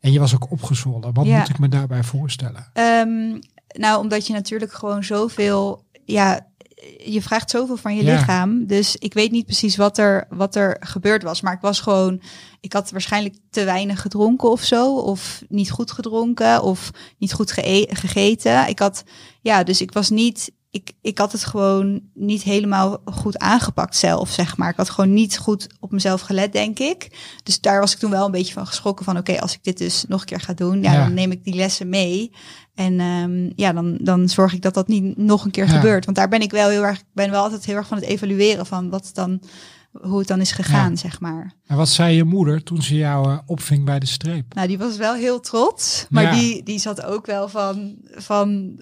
En 0.00 0.12
je 0.12 0.18
was 0.18 0.34
ook 0.34 0.50
opgezwollen. 0.50 1.14
Wat 1.14 1.26
Ja. 1.26 1.38
moet 1.38 1.48
ik 1.48 1.58
me 1.58 1.68
daarbij 1.68 2.02
voorstellen? 2.02 2.70
Ehm, 2.72 3.38
nou, 3.68 4.00
omdat 4.00 4.26
je 4.26 4.32
natuurlijk 4.32 4.72
gewoon 4.72 5.04
zoveel, 5.04 5.84
ja, 6.04 6.48
je 7.04 7.22
vraagt 7.22 7.50
zoveel 7.50 7.76
van 7.76 7.96
je 7.96 8.04
Ja. 8.04 8.12
lichaam. 8.14 8.66
Dus 8.66 8.96
ik 8.96 9.14
weet 9.14 9.30
niet 9.30 9.44
precies 9.46 9.76
wat 9.76 9.98
er, 9.98 10.26
wat 10.30 10.54
er 10.54 10.76
gebeurd 10.80 11.22
was. 11.22 11.40
Maar 11.40 11.52
ik 11.52 11.60
was 11.60 11.80
gewoon, 11.80 12.22
ik 12.60 12.72
had 12.72 12.90
waarschijnlijk 12.90 13.36
te 13.50 13.64
weinig 13.64 14.00
gedronken 14.00 14.50
of 14.50 14.62
zo. 14.62 14.96
Of 14.96 15.42
niet 15.48 15.70
goed 15.70 15.90
gedronken 15.90 16.62
of 16.62 16.90
niet 17.18 17.32
goed 17.32 17.52
ge- 17.52 17.88
gegeten. 17.90 18.68
Ik 18.68 18.78
had, 18.78 19.02
ja, 19.40 19.62
dus 19.62 19.80
ik 19.80 19.92
was 19.92 20.10
niet, 20.10 20.52
ik, 20.72 20.92
ik 21.00 21.18
had 21.18 21.32
het 21.32 21.44
gewoon 21.44 22.00
niet 22.14 22.42
helemaal 22.42 22.98
goed 23.04 23.38
aangepakt 23.38 23.96
zelf, 23.96 24.30
zeg 24.30 24.56
maar. 24.56 24.70
Ik 24.70 24.76
had 24.76 24.90
gewoon 24.90 25.12
niet 25.12 25.38
goed 25.38 25.66
op 25.80 25.92
mezelf 25.92 26.20
gelet, 26.20 26.52
denk 26.52 26.78
ik. 26.78 27.18
Dus 27.42 27.60
daar 27.60 27.80
was 27.80 27.92
ik 27.92 27.98
toen 27.98 28.10
wel 28.10 28.24
een 28.24 28.30
beetje 28.30 28.52
van 28.54 28.66
geschrokken 28.66 29.04
van, 29.04 29.18
oké, 29.18 29.40
als 29.40 29.54
ik 29.54 29.64
dit 29.64 29.78
dus 29.78 30.04
nog 30.08 30.20
een 30.20 30.26
keer 30.26 30.40
ga 30.40 30.52
doen, 30.52 30.82
ja, 30.82 30.92
Ja. 30.92 30.98
dan 31.04 31.14
neem 31.14 31.30
ik 31.30 31.44
die 31.44 31.54
lessen 31.54 31.88
mee. 31.88 32.32
En 32.74 33.00
ehm, 33.00 33.50
ja, 33.56 33.72
dan, 33.72 33.98
dan 34.00 34.28
zorg 34.28 34.52
ik 34.52 34.62
dat 34.62 34.74
dat 34.74 34.88
niet 34.88 35.16
nog 35.16 35.44
een 35.44 35.50
keer 35.50 35.66
Ja. 35.66 35.70
gebeurt. 35.72 36.04
Want 36.04 36.16
daar 36.16 36.28
ben 36.28 36.40
ik 36.40 36.50
wel 36.50 36.68
heel 36.68 36.84
erg, 36.84 36.98
ik 36.98 37.04
ben 37.12 37.30
wel 37.30 37.42
altijd 37.42 37.64
heel 37.64 37.76
erg 37.76 37.86
van 37.88 37.96
het 37.98 38.06
evalueren 38.06 38.66
van 38.66 38.90
wat 38.90 39.10
dan, 39.12 39.40
hoe 39.92 40.18
het 40.18 40.28
dan 40.28 40.40
is 40.40 40.52
gegaan, 40.52 40.90
Ja. 40.90 40.96
zeg 40.96 41.20
maar. 41.20 41.52
En 41.66 41.76
wat 41.76 41.88
zei 41.88 42.16
je 42.16 42.24
moeder 42.24 42.62
toen 42.62 42.82
ze 42.82 42.94
jou 42.94 43.30
eh, 43.30 43.38
opving 43.46 43.84
bij 43.84 43.98
de 43.98 44.06
streep? 44.06 44.54
Nou, 44.54 44.68
die 44.68 44.78
was 44.78 44.96
wel 44.96 45.14
heel 45.14 45.40
trots, 45.40 46.06
maar 46.10 46.22
Ja. 46.22 46.32
die, 46.32 46.62
die 46.62 46.78
zat 46.78 47.02
ook 47.04 47.26
wel 47.26 47.48
van, 47.48 47.96
van 48.14 48.78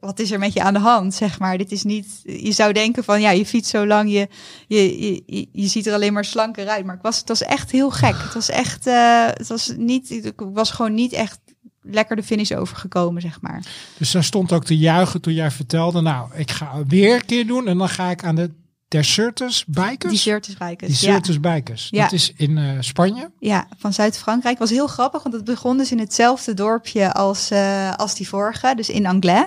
wat- 0.00 0.18
is 0.18 0.30
er 0.30 0.38
met 0.38 0.52
je 0.52 0.62
aan 0.62 0.72
de 0.74 0.78
hand, 0.80 1.14
zeg 1.14 1.38
maar. 1.38 1.58
Dit 1.58 1.72
is 1.72 1.82
niet, 1.82 2.20
je 2.22 2.52
zou 2.52 2.72
denken 2.72 3.04
van, 3.04 3.20
ja, 3.20 3.30
je 3.30 3.46
fietst 3.46 3.70
zo 3.70 3.86
lang, 3.86 4.10
je, 4.12 4.28
je, 4.68 5.22
je, 5.52 5.66
ziet 5.66 5.86
er 5.86 5.94
alleen 5.94 6.12
maar 6.12 6.24
slanker 6.24 6.68
uit. 6.68 6.84
Maar 6.84 6.94
ik 6.96 7.02
was, 7.02 7.18
het 7.18 7.28
was 7.28 7.42
echt 7.42 7.70
heel 7.70 7.90
gek. 7.90 8.14
Het 8.16 8.34
was 8.34 8.48
echt, 8.48 8.86
eh, 8.86 9.26
het 9.26 9.46
was 9.46 9.72
niet, 9.76 10.10
ik 10.10 10.40
was 10.52 10.70
gewoon 10.70 10.94
niet 10.94 11.12
echt 11.12 11.38
lekker 11.82 12.16
de 12.16 12.22
finish 12.22 12.50
overgekomen, 12.52 13.22
zeg 13.22 13.40
maar. 13.40 13.66
Dus 13.98 14.10
daar 14.10 14.24
stond 14.24 14.52
ook 14.52 14.64
te 14.64 14.76
juichen 14.78 15.20
toen 15.20 15.34
jij 15.34 15.50
vertelde... 15.50 16.00
nou, 16.00 16.28
ik 16.34 16.50
ga 16.50 16.84
weer 16.86 17.14
een 17.14 17.24
keer 17.24 17.46
doen 17.46 17.66
en 17.68 17.78
dan 17.78 17.88
ga 17.88 18.10
ik 18.10 18.24
aan 18.24 18.34
de 18.34 18.50
Desertus 18.90 19.64
Bikers? 19.66 20.12
Die 20.12 20.18
shirt 20.18 20.48
is 20.48 20.56
rijkers. 20.58 21.00
Ja. 21.00 21.06
Desertus 21.06 21.40
Bikers. 21.40 21.88
Ja. 21.90 22.02
Dat 22.02 22.12
is 22.12 22.32
in 22.36 22.58
eh, 22.58 22.76
Spanje. 22.80 23.30
Ja, 23.38 23.68
van 23.78 23.92
Zuid-Frankrijk. 23.92 24.58
Was 24.58 24.70
heel 24.70 24.86
grappig, 24.86 25.22
want 25.22 25.34
het 25.34 25.44
begon 25.44 25.76
dus 25.76 25.92
in 25.92 25.98
hetzelfde 25.98 26.54
dorpje 26.54 27.12
als, 27.12 27.50
eh, 27.50 27.94
als 27.94 28.14
die 28.14 28.28
vorige, 28.28 28.72
dus 28.76 28.88
in 28.88 29.06
Anglais. 29.06 29.46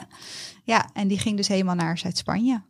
Ja, 0.63 0.89
en 0.93 1.07
die 1.07 1.19
ging 1.19 1.37
dus 1.37 1.47
helemaal 1.47 1.75
naar 1.75 1.97
Zuid-Spanje. 1.97 2.61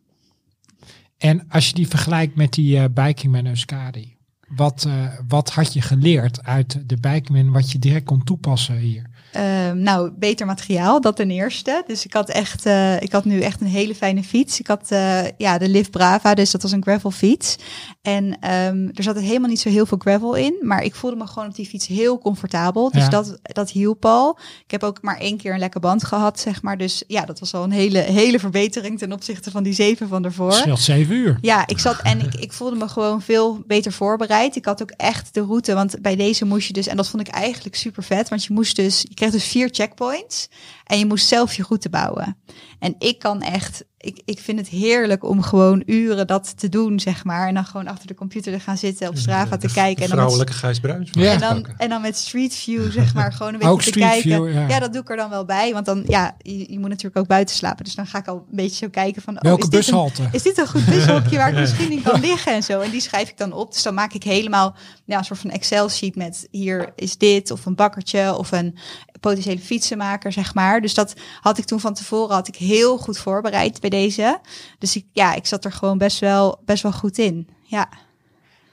En 1.17 1.45
als 1.49 1.67
je 1.67 1.73
die 1.73 1.87
vergelijkt 1.87 2.35
met 2.35 2.53
die 2.53 2.77
eh 2.77 2.85
Bikingman 2.93 3.45
Euskadi... 3.47 4.11
Wat, 4.47 4.87
wat 5.27 5.49
had 5.49 5.73
je 5.73 5.81
geleerd 5.81 6.43
uit 6.43 6.89
de 6.89 6.97
Bikingman 6.99 7.51
wat 7.51 7.71
je 7.71 7.79
direct 7.79 8.05
kon 8.05 8.23
toepassen 8.23 8.77
hier? 8.77 9.09
Ehm, 9.33 9.77
nou, 9.81 10.11
beter 10.15 10.45
materiaal, 10.45 11.01
dat 11.01 11.15
ten 11.15 11.31
eerste. 11.31 11.83
Dus 11.87 12.05
ik 12.05 12.13
had 12.13 12.29
echt, 12.29 12.65
eh, 12.65 13.01
ik 13.01 13.11
had 13.11 13.25
nu 13.25 13.41
echt 13.41 13.61
een 13.61 13.67
hele 13.67 13.95
fijne 13.95 14.23
fiets. 14.23 14.59
Ik 14.59 14.67
had 14.67 14.91
eh, 14.91 15.21
ja, 15.37 15.57
de 15.57 15.69
Liv 15.69 15.89
Brava, 15.89 16.33
dus 16.33 16.51
dat 16.51 16.61
was 16.61 16.71
een 16.71 16.81
gravel 16.81 17.11
fiets. 17.11 17.55
En 18.01 18.37
ehm, 18.39 18.87
er 18.93 19.03
zat 19.03 19.19
helemaal 19.19 19.49
niet 19.49 19.59
zo 19.59 19.69
heel 19.69 19.85
veel 19.85 19.97
gravel 19.97 20.33
in, 20.33 20.55
maar 20.61 20.83
ik 20.83 20.95
voelde 20.95 21.15
me 21.17 21.27
gewoon 21.27 21.47
op 21.47 21.55
die 21.55 21.65
fiets 21.65 21.87
heel 21.87 22.19
comfortabel. 22.19 22.91
Dus 22.91 23.03
Ja. 23.03 23.09
dat, 23.09 23.39
dat 23.41 23.71
hielp 23.71 24.05
al. 24.05 24.37
Ik 24.65 24.71
heb 24.71 24.83
ook 24.83 25.01
maar 25.01 25.17
één 25.17 25.37
keer 25.37 25.53
een 25.53 25.59
lekker 25.59 25.79
band 25.79 26.03
gehad, 26.03 26.39
zeg 26.39 26.61
maar. 26.61 26.77
Dus 26.77 27.03
ja, 27.07 27.25
dat 27.25 27.39
was 27.39 27.53
al 27.53 27.63
een 27.63 27.71
hele, 27.71 27.99
hele 27.99 28.39
verbetering 28.39 28.99
ten 28.99 29.11
opzichte 29.11 29.51
van 29.51 29.63
die 29.63 29.73
zeven 29.73 30.07
van 30.07 30.21
daarvoor. 30.21 30.53
Scheelt 30.53 30.79
zeven 30.79 31.15
uur. 31.15 31.37
Ja, 31.41 31.67
ik 31.67 31.79
zat 31.79 31.99
en 32.01 32.19
ik, 32.19 32.33
ik 32.35 32.51
voelde 32.51 32.75
me 32.75 32.87
gewoon 32.87 33.21
veel 33.21 33.63
beter 33.67 33.91
voorbereid. 33.91 34.55
Ik 34.55 34.65
had 34.65 34.81
ook 34.81 34.91
echt 34.91 35.33
de 35.33 35.41
route, 35.41 35.73
want 35.73 36.01
bij 36.01 36.15
deze 36.15 36.45
moest 36.45 36.67
je 36.67 36.73
dus, 36.73 36.87
en 36.87 36.97
dat 36.97 37.09
vond 37.09 37.27
ik 37.27 37.33
eigenlijk 37.33 37.75
super 37.75 38.03
vet, 38.03 38.29
want 38.29 38.43
je 38.43 38.53
moest 38.53 38.75
dus, 38.75 39.01
je 39.07 39.13
kreeg 39.29 39.41
dus 39.41 39.51
vier 39.51 39.69
checkpoints 39.71 40.47
en 40.83 40.99
je 40.99 41.05
moest 41.05 41.27
zelf 41.27 41.53
je 41.53 41.63
route 41.67 41.89
bouwen. 41.89 42.37
En 42.79 42.95
ik 42.99 43.19
kan 43.19 43.41
echt, 43.41 43.83
ik, 43.97 44.21
ik 44.25 44.39
vind 44.39 44.59
het 44.59 44.67
heerlijk 44.67 45.23
om 45.23 45.41
gewoon 45.41 45.83
uren 45.85 46.27
dat 46.27 46.57
te 46.57 46.69
doen, 46.69 46.99
zeg 46.99 47.23
maar. 47.23 47.47
En 47.47 47.53
dan 47.53 47.65
gewoon 47.65 47.87
achter 47.87 48.07
de 48.07 48.13
computer 48.15 48.53
te 48.53 48.59
gaan 48.59 48.77
zitten, 48.77 49.07
op 49.09 49.17
Strava 49.17 49.57
te 49.57 49.67
kijken. 49.73 50.03
En 50.03 50.07
dan 50.09 50.17
Vrouwelijke 50.17 50.53
Gijs 50.53 50.79
Bruins. 50.79 51.09
Ja. 51.11 51.31
en 51.31 51.39
dan, 51.39 51.67
en 51.77 51.89
dan 51.89 52.01
met 52.01 52.17
Street 52.17 52.55
View, 52.55 52.91
zeg 52.91 53.13
maar, 53.13 53.33
gewoon 53.33 53.53
een 53.53 53.59
beetje 53.59 53.73
Ook 53.73 53.81
te 53.81 53.91
kijken. 53.91 54.21
View, 54.21 54.53
ja. 54.53 54.67
ja. 54.67 54.79
dat 54.79 54.93
doe 54.93 55.01
ik 55.01 55.09
er 55.09 55.17
dan 55.17 55.29
wel 55.29 55.45
bij. 55.45 55.73
Want 55.73 55.85
dan, 55.85 56.03
ja, 56.07 56.35
je, 56.37 56.71
je 56.71 56.79
moet 56.79 56.89
natuurlijk 56.89 57.17
ook 57.17 57.27
buiten 57.27 57.55
slapen. 57.55 57.83
Dus 57.83 57.95
dan 57.95 58.07
ga 58.07 58.17
ik 58.17 58.27
al 58.27 58.35
een 58.35 58.55
beetje 58.55 58.75
zo 58.75 58.89
kijken 58.89 59.21
van... 59.21 59.35
oh, 59.35 59.41
Welke 59.41 59.63
is 59.63 59.69
dit 59.69 59.87
een- 59.87 59.93
bushalte? 59.93 60.29
is 60.31 60.43
dit 60.43 60.57
een 60.57 60.67
goed 60.67 60.85
bushokje 60.85 61.37
waar 61.37 61.49
ik 61.49 61.59
misschien 61.65 61.91
in 61.91 62.01
kan 62.01 62.19
liggen 62.19 62.53
en 62.53 62.63
zo. 62.63 62.79
En 62.79 62.91
die 62.91 63.01
schrijf 63.01 63.29
ik 63.29 63.37
dan 63.37 63.53
op. 63.53 63.73
Dus 63.73 63.83
dan 63.83 63.93
maak 63.93 64.13
ik 64.13 64.23
helemaal 64.23 64.75
ja, 65.05 65.17
een 65.17 65.25
soort 65.25 65.39
van 65.39 65.49
Excel-sheet 65.49 66.15
met 66.15 66.47
hier 66.51 66.91
is 66.95 67.17
dit 67.17 67.51
of 67.51 67.65
een 67.65 67.75
bakkertje 67.75 68.37
of 68.37 68.51
een 68.51 68.77
potentiële 69.23 69.59
fietsenmaker, 69.59 70.31
zeg 70.31 70.53
maar. 70.53 70.81
Dus 70.81 70.93
dat 70.93 71.13
had 71.41 71.57
ik 71.57 71.65
toen 71.65 71.79
van 71.79 71.93
tevoren 71.93 72.35
had 72.35 72.47
ik 72.47 72.55
heel 72.55 72.97
goed 72.97 73.17
voorbereid 73.17 73.79
bij 73.79 73.89
deze. 73.89 74.39
Dus 74.77 74.95
ik, 74.95 75.05
ja, 75.11 75.33
ik 75.33 75.45
zat 75.45 75.65
er 75.65 75.71
gewoon 75.71 75.97
best 75.97 76.19
wel, 76.19 76.61
best 76.65 76.83
wel 76.83 76.93
goed 76.93 77.17
in. 77.17 77.47
Ja. 77.61 77.89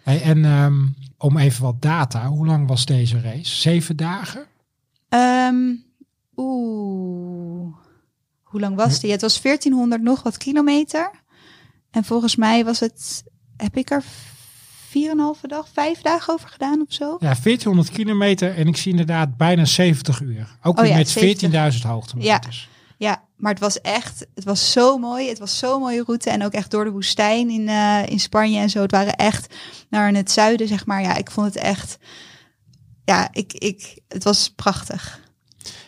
Hey, 0.03 0.23
en 0.23 0.45
ehm, 0.45 0.87
om 1.19 1.37
even 1.37 1.63
wat 1.63 1.83
data, 1.83 2.27
hoe 2.27 2.47
lang 2.47 2.69
was 2.69 2.87
deze 2.87 3.21
race? 3.21 3.57
Zeven 3.57 3.97
dagen? 3.97 4.47
Ehm, 5.09 5.73
Oeh, 6.41 7.77
hoe 8.43 8.61
lang 8.61 8.77
was 8.77 9.01
die? 9.01 9.11
Het 9.11 9.21
was 9.21 9.41
1400 9.41 10.03
nog 10.03 10.23
wat 10.23 10.37
kilometer. 10.37 11.11
En 11.91 12.05
volgens 12.05 12.37
mij 12.37 12.65
was 12.65 12.81
het, 12.81 13.25
heb 13.57 13.77
ik 13.77 13.91
er 13.91 14.05
4,5 14.91 15.41
dag, 15.49 15.69
vijf 15.73 16.01
dagen 16.01 16.33
over 16.33 16.49
gedaan 16.49 16.81
of 16.81 16.93
zo? 16.93 17.17
Ja, 17.21 17.35
1400 17.43 17.91
kilometer 17.91 18.57
en 18.57 18.67
ik 18.67 18.77
zie 18.77 18.91
inderdaad 18.91 19.37
bijna 19.37 19.65
70 19.65 20.21
uur. 20.21 20.57
Ook 20.63 20.77
Oh 20.77 20.83
weer 20.83 20.91
ja, 20.91 20.97
met 20.97 21.09
70. 21.09 21.81
14.000 21.83 21.87
hoogtemeters. 21.87 22.69
Ja, 22.97 23.23
maar 23.37 23.51
het 23.53 23.61
was 23.61 23.81
echt, 23.81 24.27
het 24.35 24.45
was 24.45 24.73
zo 24.73 24.99
mooi. 24.99 25.29
Het 25.29 25.39
was 25.39 25.59
zo'n 25.59 25.81
mooie 25.81 26.03
route 26.07 26.31
en 26.31 26.45
ook 26.45 26.53
echt 26.53 26.71
door 26.71 26.85
de 26.85 26.91
woestijn 26.91 27.51
in, 27.51 27.69
eh, 27.69 28.07
in 28.07 28.21
Spanje 28.21 28.59
en 28.59 28.71
zo. 28.71 28.83
Het 28.83 28.91
waren 28.91 29.17
echt 29.17 29.55
naar 29.91 30.15
het 30.15 30.31
zuiden, 30.31 30.69
zeg 30.69 30.87
maar. 30.87 31.03
Ja, 31.03 31.17
ik 31.17 31.31
vond 31.31 31.47
het 31.47 31.57
echt, 31.57 31.99
ja, 33.05 33.29
ik, 33.33 33.53
ik, 33.53 33.99
het 34.09 34.25
was 34.25 34.53
prachtig. 34.57 35.21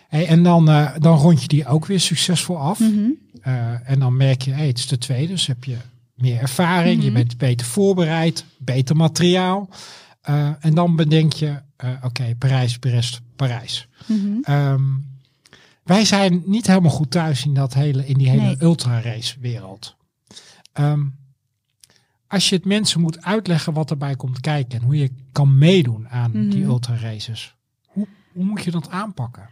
Hey, 0.08 0.26
en 0.26 0.42
dan, 0.42 0.68
eh, 0.68 0.90
dan 0.98 1.18
rond 1.18 1.42
je 1.42 1.48
die 1.48 1.66
ook 1.66 1.86
weer 1.86 2.00
succesvol 2.00 2.58
af. 2.58 2.78
Mhm. 2.78 3.10
Eh, 3.40 3.90
en 3.90 3.98
dan 3.98 4.16
merk 4.16 4.42
je, 4.42 4.52
hey, 4.52 4.66
het 4.66 4.78
is 4.78 4.86
de 4.86 4.98
tweede, 4.98 5.32
dus 5.32 5.46
heb 5.46 5.64
je 5.64 5.76
meer 6.22 6.40
ervaring, 6.40 6.98
je 7.02 7.04
Mhm. 7.10 7.14
bent 7.18 7.38
beter 7.38 7.66
voorbereid, 7.66 8.44
beter 8.58 8.96
materiaal. 8.96 9.68
Eh, 10.20 10.48
en 10.60 10.74
dan 10.74 10.96
bedenk 10.96 11.32
je, 11.32 11.60
eh, 11.76 11.90
oké, 12.02 12.34
Parijs, 12.38 12.78
Brest, 12.78 13.20
Parijs. 13.36 13.88
Mhm. 14.06 14.26
Ehm, 14.42 14.82
wij 15.84 16.04
zijn 16.04 16.42
niet 16.46 16.66
helemaal 16.66 16.90
goed 16.90 17.10
thuis 17.10 17.44
in, 17.44 17.54
dat 17.54 17.74
hele, 17.74 18.06
in 18.06 18.18
die 18.18 18.28
hele 18.28 18.42
Nee. 18.42 18.62
ultra-race 18.62 19.40
wereld. 19.40 19.96
Ehm, 20.72 21.02
als 22.26 22.48
je 22.48 22.56
het 22.56 22.64
mensen 22.64 23.00
moet 23.00 23.24
uitleggen 23.24 23.72
wat 23.72 23.90
erbij 23.90 24.16
komt 24.16 24.40
kijken 24.40 24.78
en 24.78 24.84
hoe 24.84 24.96
je 24.96 25.10
kan 25.32 25.58
meedoen 25.58 26.08
aan 26.08 26.32
die 26.32 26.60
Mhm. 26.60 26.68
ultra-races, 26.70 27.54
hoe, 27.86 28.06
hoe 28.32 28.44
moet 28.44 28.64
je 28.64 28.70
dat 28.70 28.90
aanpakken? 28.90 29.48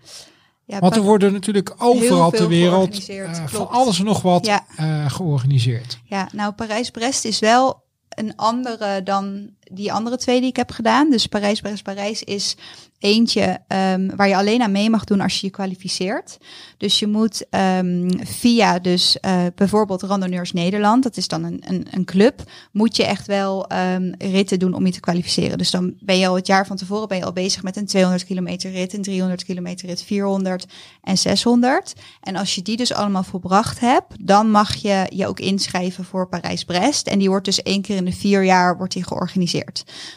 Ja, 0.71 0.79
Want 0.79 0.97
er 0.97 1.03
worden 1.03 1.33
natuurlijk 1.33 1.75
overal 1.79 2.31
ter 2.31 2.49
wereld 2.49 3.09
eh, 3.09 3.47
van 3.47 3.69
alles 3.69 3.99
en 3.99 4.05
nog 4.05 4.23
wat 4.23 4.47
Ja. 4.47 4.65
eh, 4.77 5.11
georganiseerd. 5.11 5.99
Ja, 6.05 6.29
nou 6.33 6.53
Parijs-Brest 6.53 7.25
is 7.25 7.39
wel 7.39 7.83
een 8.09 8.37
andere 8.37 9.03
dan 9.03 9.51
die 9.71 9.93
andere 9.93 10.17
twee 10.17 10.41
die 10.41 10.49
ik 10.49 10.57
heb 10.57 10.71
gedaan. 10.71 11.11
Dus 11.11 11.27
Parijs-Brest-Parijs 11.27 12.23
is 12.23 12.57
eentje 13.01 13.59
ehm, 13.67 14.17
waar 14.17 14.29
je 14.29 14.37
alleen 14.37 14.63
aan 14.63 14.73
mee 14.73 14.91
mag 14.91 15.05
doen 15.05 15.21
als 15.21 15.41
je 15.41 15.47
je 15.47 15.53
kwalificeert. 15.53 16.39
Dus 16.77 16.99
je 16.99 17.07
moet 17.07 17.49
ehm, 17.51 18.11
via 18.25 18.79
dus 18.79 19.21
eh, 19.21 19.43
bijvoorbeeld 19.55 20.03
Randonneurs 20.03 20.53
Nederland, 20.53 21.03
dat 21.03 21.17
is 21.17 21.29
dan 21.29 21.45
een, 21.45 21.63
een, 21.67 21.87
een 21.91 22.05
club, 22.05 22.43
moet 22.73 22.97
je 22.97 23.05
echt 23.05 23.27
wel 23.27 23.67
ehm, 23.67 24.13
ritten 24.19 24.59
doen 24.59 24.75
om 24.75 24.87
je 24.87 24.93
te 24.93 25.01
kwalificeren. 25.01 25.59
Dus 25.59 25.71
dan 25.71 25.95
ben 26.01 26.19
je 26.19 26.27
al 26.27 26.35
het 26.35 26.47
jaar 26.47 26.67
van 26.67 26.77
tevoren 26.77 27.09
ben 27.09 27.17
je 27.17 27.25
al 27.25 27.33
bezig 27.33 27.63
met 27.63 27.77
een 27.77 27.87
200 27.87 28.25
kilometer 28.25 28.71
rit, 28.71 28.95
een 28.95 29.03
300 29.03 29.45
kilometer 29.45 29.89
rit, 29.89 30.03
400 30.03 30.67
en 31.03 31.19
600. 31.19 31.95
En 32.21 32.37
als 32.37 32.55
je 32.55 32.63
die 32.63 32.77
dus 32.77 32.93
allemaal 32.93 33.23
volbracht 33.23 33.81
hebt, 33.81 34.27
dan 34.27 34.51
mag 34.51 34.75
je 34.75 35.07
je 35.15 35.27
ook 35.27 35.41
inschrijven 35.41 36.05
voor 36.05 36.29
Parijs-Brest. 36.29 37.07
En 37.07 37.19
die 37.19 37.29
wordt 37.29 37.45
dus 37.45 37.63
één 37.63 37.83
keer 37.83 37.97
in 37.97 38.05
de 38.05 38.13
vier 38.13 38.45
jaar 38.45 38.77
wordt 38.77 38.93
die 38.93 39.05
georganiseerd. 39.05 39.60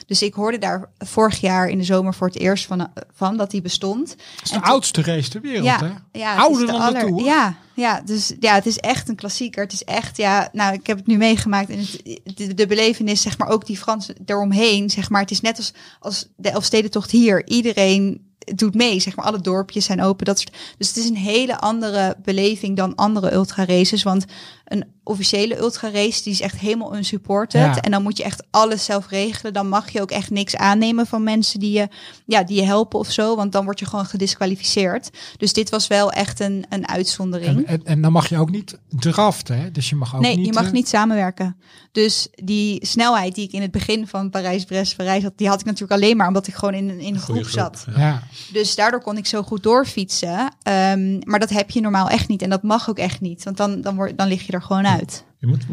Dus 0.05 0.21
ik 0.21 0.33
hoorde 0.33 0.57
daar 0.57 0.89
vorig 0.97 1.39
jaar 1.41 1.67
in 1.69 1.77
de 1.77 1.83
zomer 1.83 2.13
voor 2.13 2.27
het 2.27 2.39
eerst 2.39 2.65
van, 2.65 2.87
van 3.13 3.37
dat 3.37 3.51
die 3.51 3.61
bestond. 3.61 4.09
Het 4.09 4.19
is 4.43 4.51
de 4.51 4.61
oudste 4.61 5.01
race 5.01 5.29
ter 5.29 5.41
wereld, 5.41 5.65
Ja, 5.65 5.79
hè? 5.79 6.19
ja, 6.19 6.35
Ouder 6.35 6.67
dan 6.67 6.75
de 6.75 6.81
aller-. 6.81 7.23
Ja, 7.23 7.55
ja, 7.75 8.01
dus 8.05 8.33
ja, 8.39 8.53
het 8.53 8.65
is 8.65 8.77
echt 8.77 9.09
een 9.09 9.15
klassieker. 9.15 9.63
Het 9.63 9.73
is 9.73 9.83
echt, 9.83 10.17
ja, 10.17 10.49
nou, 10.51 10.73
ik 10.73 10.87
heb 10.87 10.97
het 10.97 11.07
nu 11.07 11.17
meegemaakt 11.17 11.69
en 11.69 11.77
het, 11.77 12.21
de, 12.37 12.53
de 12.53 12.67
belevenis, 12.67 13.21
zeg 13.21 13.37
maar, 13.37 13.47
ook 13.49 13.65
die 13.65 13.77
Fransen 13.77 14.15
eromheen, 14.25 14.89
zeg 14.89 15.09
maar. 15.09 15.21
Het 15.21 15.31
is 15.31 15.41
net 15.41 15.57
als, 15.57 15.73
als 15.99 16.27
de 16.35 16.49
Elfstedentocht 16.49 17.11
hier. 17.11 17.47
Iedereen 17.47 18.31
doet 18.55 18.75
mee, 18.75 18.99
zeg 18.99 19.15
maar. 19.15 19.25
Alle 19.25 19.41
dorpjes 19.41 19.85
zijn 19.85 20.01
open. 20.01 20.25
Dat 20.25 20.39
soort, 20.39 20.55
dus 20.77 20.87
het 20.87 20.97
is 20.97 21.09
een 21.09 21.15
hele 21.15 21.59
andere 21.59 22.15
beleving 22.23 22.77
dan 22.77 22.95
andere 22.95 23.33
ultra-races. 23.33 24.03
Want 24.03 24.25
een 24.73 24.85
officiële 25.03 25.57
ultra-race, 25.57 26.23
die 26.23 26.33
is 26.33 26.41
echt 26.41 26.59
helemaal 26.59 26.95
unsupported. 26.95 27.61
Ja. 27.61 27.81
En 27.81 27.91
dan 27.91 28.03
moet 28.03 28.17
je 28.17 28.23
echt 28.23 28.43
alles 28.51 28.85
zelf 28.85 29.09
regelen. 29.09 29.53
Dan 29.53 29.69
mag 29.69 29.89
je 29.89 30.01
ook 30.01 30.11
echt 30.11 30.29
niks 30.29 30.55
aannemen 30.55 31.07
van 31.07 31.23
mensen 31.23 31.59
die 31.59 31.71
je, 31.71 31.87
ja, 32.25 32.43
die 32.43 32.55
je 32.55 32.63
helpen 32.65 32.99
of 32.99 33.11
zo. 33.11 33.35
Want 33.35 33.51
dan 33.51 33.63
word 33.65 33.79
je 33.79 33.85
gewoon 33.85 34.05
gedisqualificeerd. 34.05 35.09
Dus 35.37 35.53
dit 35.53 35.69
was 35.69 35.87
wel 35.87 36.11
echt 36.11 36.39
een, 36.39 36.65
een 36.69 36.87
uitzondering. 36.87 37.57
En, 37.57 37.67
en, 37.67 37.81
en 37.85 38.01
dan 38.01 38.11
mag 38.11 38.29
je 38.29 38.37
ook 38.37 38.49
niet 38.51 38.77
draften, 38.89 39.57
hè? 39.61 39.71
Dus 39.71 39.89
je 39.89 39.95
mag 39.95 40.15
ook 40.15 40.21
nee, 40.21 40.35
niet... 40.37 40.45
je 40.45 40.53
mag 40.53 40.65
eh, 40.65 40.71
niet 40.71 40.87
samenwerken. 40.87 41.57
Dus 41.91 42.27
die 42.43 42.85
snelheid 42.85 43.35
die 43.35 43.43
ik 43.45 43.51
in 43.51 43.61
het 43.61 43.71
begin 43.71 44.07
van 44.07 44.29
Parijs-Brest-Parijs 44.29 45.23
had, 45.23 45.33
die 45.35 45.47
had 45.47 45.59
ik 45.59 45.65
natuurlijk 45.65 46.01
alleen 46.01 46.17
maar 46.17 46.27
omdat 46.27 46.47
ik 46.47 46.53
gewoon 46.53 46.73
in, 46.73 46.89
een- 46.89 46.99
in 46.99 47.13
een 47.15 47.21
Goeie 47.21 47.41
groep 47.43 47.53
zat. 47.53 47.85
Ja. 47.95 48.01
Ja, 48.01 48.23
Dus 48.51 48.75
daardoor 48.75 49.01
kon 49.01 49.17
ik 49.17 49.25
zo 49.25 49.43
goed 49.43 49.63
doorfietsen. 49.63 50.53
Ehm, 50.63 51.19
maar 51.23 51.39
dat 51.39 51.49
heb 51.49 51.69
je 51.71 51.81
normaal 51.81 52.09
echt 52.09 52.27
niet. 52.27 52.41
En 52.41 52.49
dat 52.49 52.63
mag 52.63 52.89
ook 52.89 52.97
echt 52.97 53.21
niet. 53.21 53.43
Want 53.43 53.57
dan, 53.57 53.81
dan, 53.81 53.95
word, 53.95 54.17
dan 54.17 54.27
lig 54.27 54.45
je 54.45 54.51
er 54.53 54.61
gewoon 54.63 54.87
uit. 54.87 55.23
Je 55.37 55.47
moet, 55.47 55.65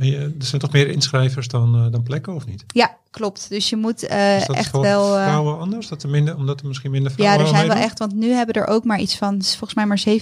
je- 0.00 0.34
er 0.38 0.46
zijn 0.46 0.60
toch 0.60 0.72
meer 0.72 0.88
inschrijvers 0.88 1.48
dan, 1.48 1.74
eh, 1.84 1.92
dan 1.92 2.02
plekken, 2.02 2.34
of 2.34 2.46
niet? 2.46 2.64
Ja, 2.66 2.96
klopt. 3.10 3.46
Dus 3.48 3.68
je 3.70 3.76
moet 3.76 4.02
Is 4.02 4.46
dat 4.46 4.56
echt 4.56 4.72
wel... 4.72 5.16
eh, 5.16 5.24
vrouwen 5.24 5.58
anders? 5.58 5.88
Dat 5.88 6.02
er 6.02 6.08
minder, 6.08 6.36
omdat 6.36 6.60
er 6.60 6.66
misschien 6.66 6.90
minder 6.90 7.10
ja, 7.10 7.16
vrouwen 7.16 7.40
er 7.46 7.54
zijn 7.54 7.66
wel 7.68 7.76
echt... 7.76 7.98
Want 7.98 8.14
nu 8.14 8.30
hebben 8.30 8.54
er 8.54 8.66
ook 8.66 8.84
maar 8.84 9.00
iets 9.00 9.16
van... 9.16 9.42
Volgens 9.42 9.74
mij 9.74 9.86
maar 9.86 10.02
7% 10.08 10.12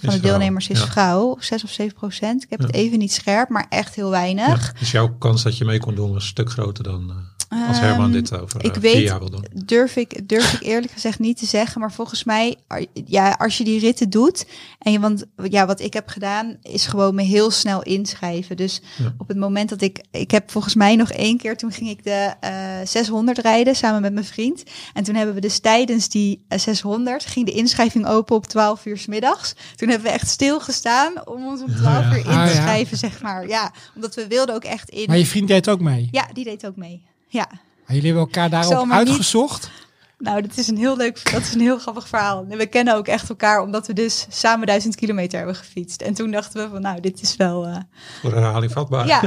van 0.00 0.10
de 0.14 0.20
deelnemers 0.20 0.68
is 0.68 0.78
ja. 0.80 0.86
vrouw. 0.86 1.36
6 1.40 1.64
of 1.64 1.70
7%. 1.80 1.82
Ik 2.42 2.46
heb 2.48 2.58
het 2.60 2.74
Ja. 2.76 2.82
even 2.82 2.98
niet 2.98 3.12
scherp, 3.12 3.48
maar 3.48 3.66
echt 3.68 3.94
heel 3.94 4.10
weinig. 4.10 4.66
Ja, 4.72 4.78
dus 4.78 4.90
jouw 4.90 5.14
kans 5.18 5.42
dat 5.42 5.58
je 5.58 5.64
mee 5.64 5.78
kon 5.80 5.94
doen 5.94 6.12
was 6.12 6.22
een 6.22 6.28
stuk 6.28 6.50
groter 6.50 6.84
dan 6.84 7.12
als 7.68 7.78
Herman 7.80 8.04
Ehm, 8.04 8.12
dit 8.12 8.40
over 8.40 8.64
ik 8.64 8.74
eh, 8.76 8.82
weet- 8.82 8.92
vier 8.92 9.02
jaar 9.02 9.18
wil 9.18 9.30
doen. 9.30 9.46
durf 9.64 9.96
ik, 9.96 10.28
durf 10.28 10.52
ik 10.52 10.62
eerlijk 10.62 10.92
gezegd 10.92 11.18
niet 11.18 11.38
te 11.38 11.46
zeggen. 11.46 11.80
Maar 11.80 11.92
volgens 11.92 12.24
mij, 12.24 12.56
ja, 13.06 13.30
als 13.38 13.58
je 13.58 13.64
die 13.64 13.80
ritten 13.80 14.10
doet. 14.10 14.46
En 14.78 14.92
je, 14.92 15.00
want 15.00 15.24
ja, 15.50 15.66
wat 15.66 15.80
ik 15.80 15.92
heb 15.92 16.08
gedaan, 16.08 16.56
is 16.62 16.86
gewoon 16.86 17.14
me 17.14 17.22
heel 17.22 17.50
snel 17.50 17.82
inschrijven. 17.82 18.56
Dus 18.56 18.80
Ja. 18.98 19.14
op 19.18 19.28
het 19.28 19.36
moment 19.36 19.68
dat 19.68 19.80
ik. 19.80 20.04
Ik 20.10 20.30
heb 20.30 20.50
volgens 20.50 20.74
mij 20.74 20.96
nog 20.96 21.10
één 21.10 21.36
keer. 21.38 21.56
Toen 21.56 21.72
ging 21.72 21.90
ik 21.90 22.04
de 22.04 22.32
eh 22.40 22.50
600 22.84 23.38
rijden 23.38 23.76
samen 23.76 24.00
met 24.00 24.12
mijn 24.12 24.24
vriend. 24.24 24.62
En 24.94 25.02
toen 25.04 25.14
hebben 25.14 25.34
we 25.34 25.40
dus 25.40 25.58
tijdens 25.58 26.08
die 26.08 26.44
eh, 26.48 26.58
600. 26.58 27.24
ging 27.26 27.46
de 27.46 27.52
inschrijving 27.52 28.06
open 28.06 28.36
op 28.36 28.46
12 28.46 28.86
uur 28.86 28.98
s 28.98 29.06
middags. 29.06 29.54
Toen 29.76 29.88
hebben 29.88 30.06
we 30.08 30.12
echt 30.14 30.28
stilgestaan 30.28 31.26
om 31.28 31.46
ons 31.46 31.60
om 31.62 31.74
12 31.76 32.04
ja. 32.04 32.10
uur 32.10 32.16
in 32.18 32.24
Ah, 32.26 32.46
te 32.48 32.54
ja. 32.54 32.60
schrijven, 32.62 32.96
zeg 32.96 33.22
maar. 33.22 33.48
Ja, 33.48 33.72
omdat 33.94 34.14
we 34.14 34.26
wilden 34.26 34.54
ook 34.54 34.64
echt 34.64 34.88
in. 34.90 35.04
maar 35.06 35.18
je 35.18 35.26
vriend 35.26 35.48
deed 35.48 35.68
ook 35.68 35.80
mee. 35.80 36.08
Ja, 36.10 36.28
die 36.32 36.44
deed 36.44 36.66
ook 36.66 36.76
mee. 36.76 37.02
Ja. 37.32 37.46
Maar 37.86 37.96
jullie 37.96 38.04
hebben 38.04 38.22
elkaar 38.22 38.50
daarop 38.50 38.84
niet- 38.84 38.92
uitgezocht. 38.94 39.70
Nou, 40.18 40.42
dat 40.42 40.56
is 40.56 40.68
een 40.68 40.76
heel 40.76 40.96
leuk, 40.96 41.30
dat 41.32 41.40
is 41.42 41.54
een 41.54 41.60
heel 41.60 41.78
grappig 41.78 42.08
verhaal. 42.08 42.46
En 42.50 42.58
we 42.58 42.66
kennen 42.66 42.94
ook 42.96 43.06
echt 43.06 43.28
elkaar 43.28 43.60
omdat 43.62 43.86
we 43.86 43.92
dus 43.92 44.26
samen 44.30 44.66
duizend 44.66 44.94
kilometer 44.96 45.38
hebben 45.38 45.56
gefietst. 45.56 46.00
En 46.02 46.14
toen 46.14 46.30
dachten 46.30 46.62
we 46.64 46.70
van, 46.70 46.80
nou, 46.82 47.00
dit 47.00 47.22
is 47.22 47.36
wel, 47.36 47.66
eh, 47.66 47.76
Voor 48.20 48.32
herhaling 48.32 48.72
vatbaar. 48.72 49.06
ja. 49.06 49.20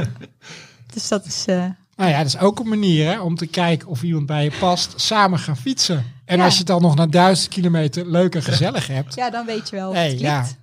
Dus 0.94 1.08
dat 1.08 1.24
is, 1.26 1.44
eh, 1.46 1.64
Nou 1.96 2.10
ja, 2.10 2.18
dat 2.18 2.26
is 2.26 2.38
ook 2.38 2.58
een 2.58 2.68
manier 2.68 3.10
hè, 3.10 3.20
om 3.20 3.36
te 3.36 3.46
kijken 3.46 3.88
of 3.88 4.02
iemand 4.02 4.26
bij 4.26 4.44
je 4.44 4.52
past. 4.60 5.00
Samen 5.00 5.38
gaan 5.38 5.56
fietsen. 5.56 6.12
En 6.24 6.36
Ja. 6.38 6.44
als 6.44 6.52
je 6.52 6.58
het 6.58 6.66
dan 6.68 6.82
nog 6.82 6.94
na 6.96 7.06
duizend 7.06 7.48
kilometer 7.48 8.06
leuk 8.10 8.34
en 8.34 8.42
gezellig 8.42 8.86
hebt. 8.86 9.14
ja, 9.14 9.30
dan 9.30 9.46
weet 9.46 9.68
je 9.70 9.76
wel 9.76 9.88
of 9.88 9.94
Hey, 9.94 10.10
het 10.10 10.20
ja. 10.20 10.40
klikt. 10.40 10.56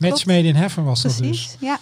Met 0.00 0.18
Smeden 0.18 0.50
in 0.50 0.56
Heffen 0.56 0.84
was 0.84 1.02
dat 1.02 1.10
dus. 1.16 1.20
Precies, 1.20 1.56
ja. 1.60 1.78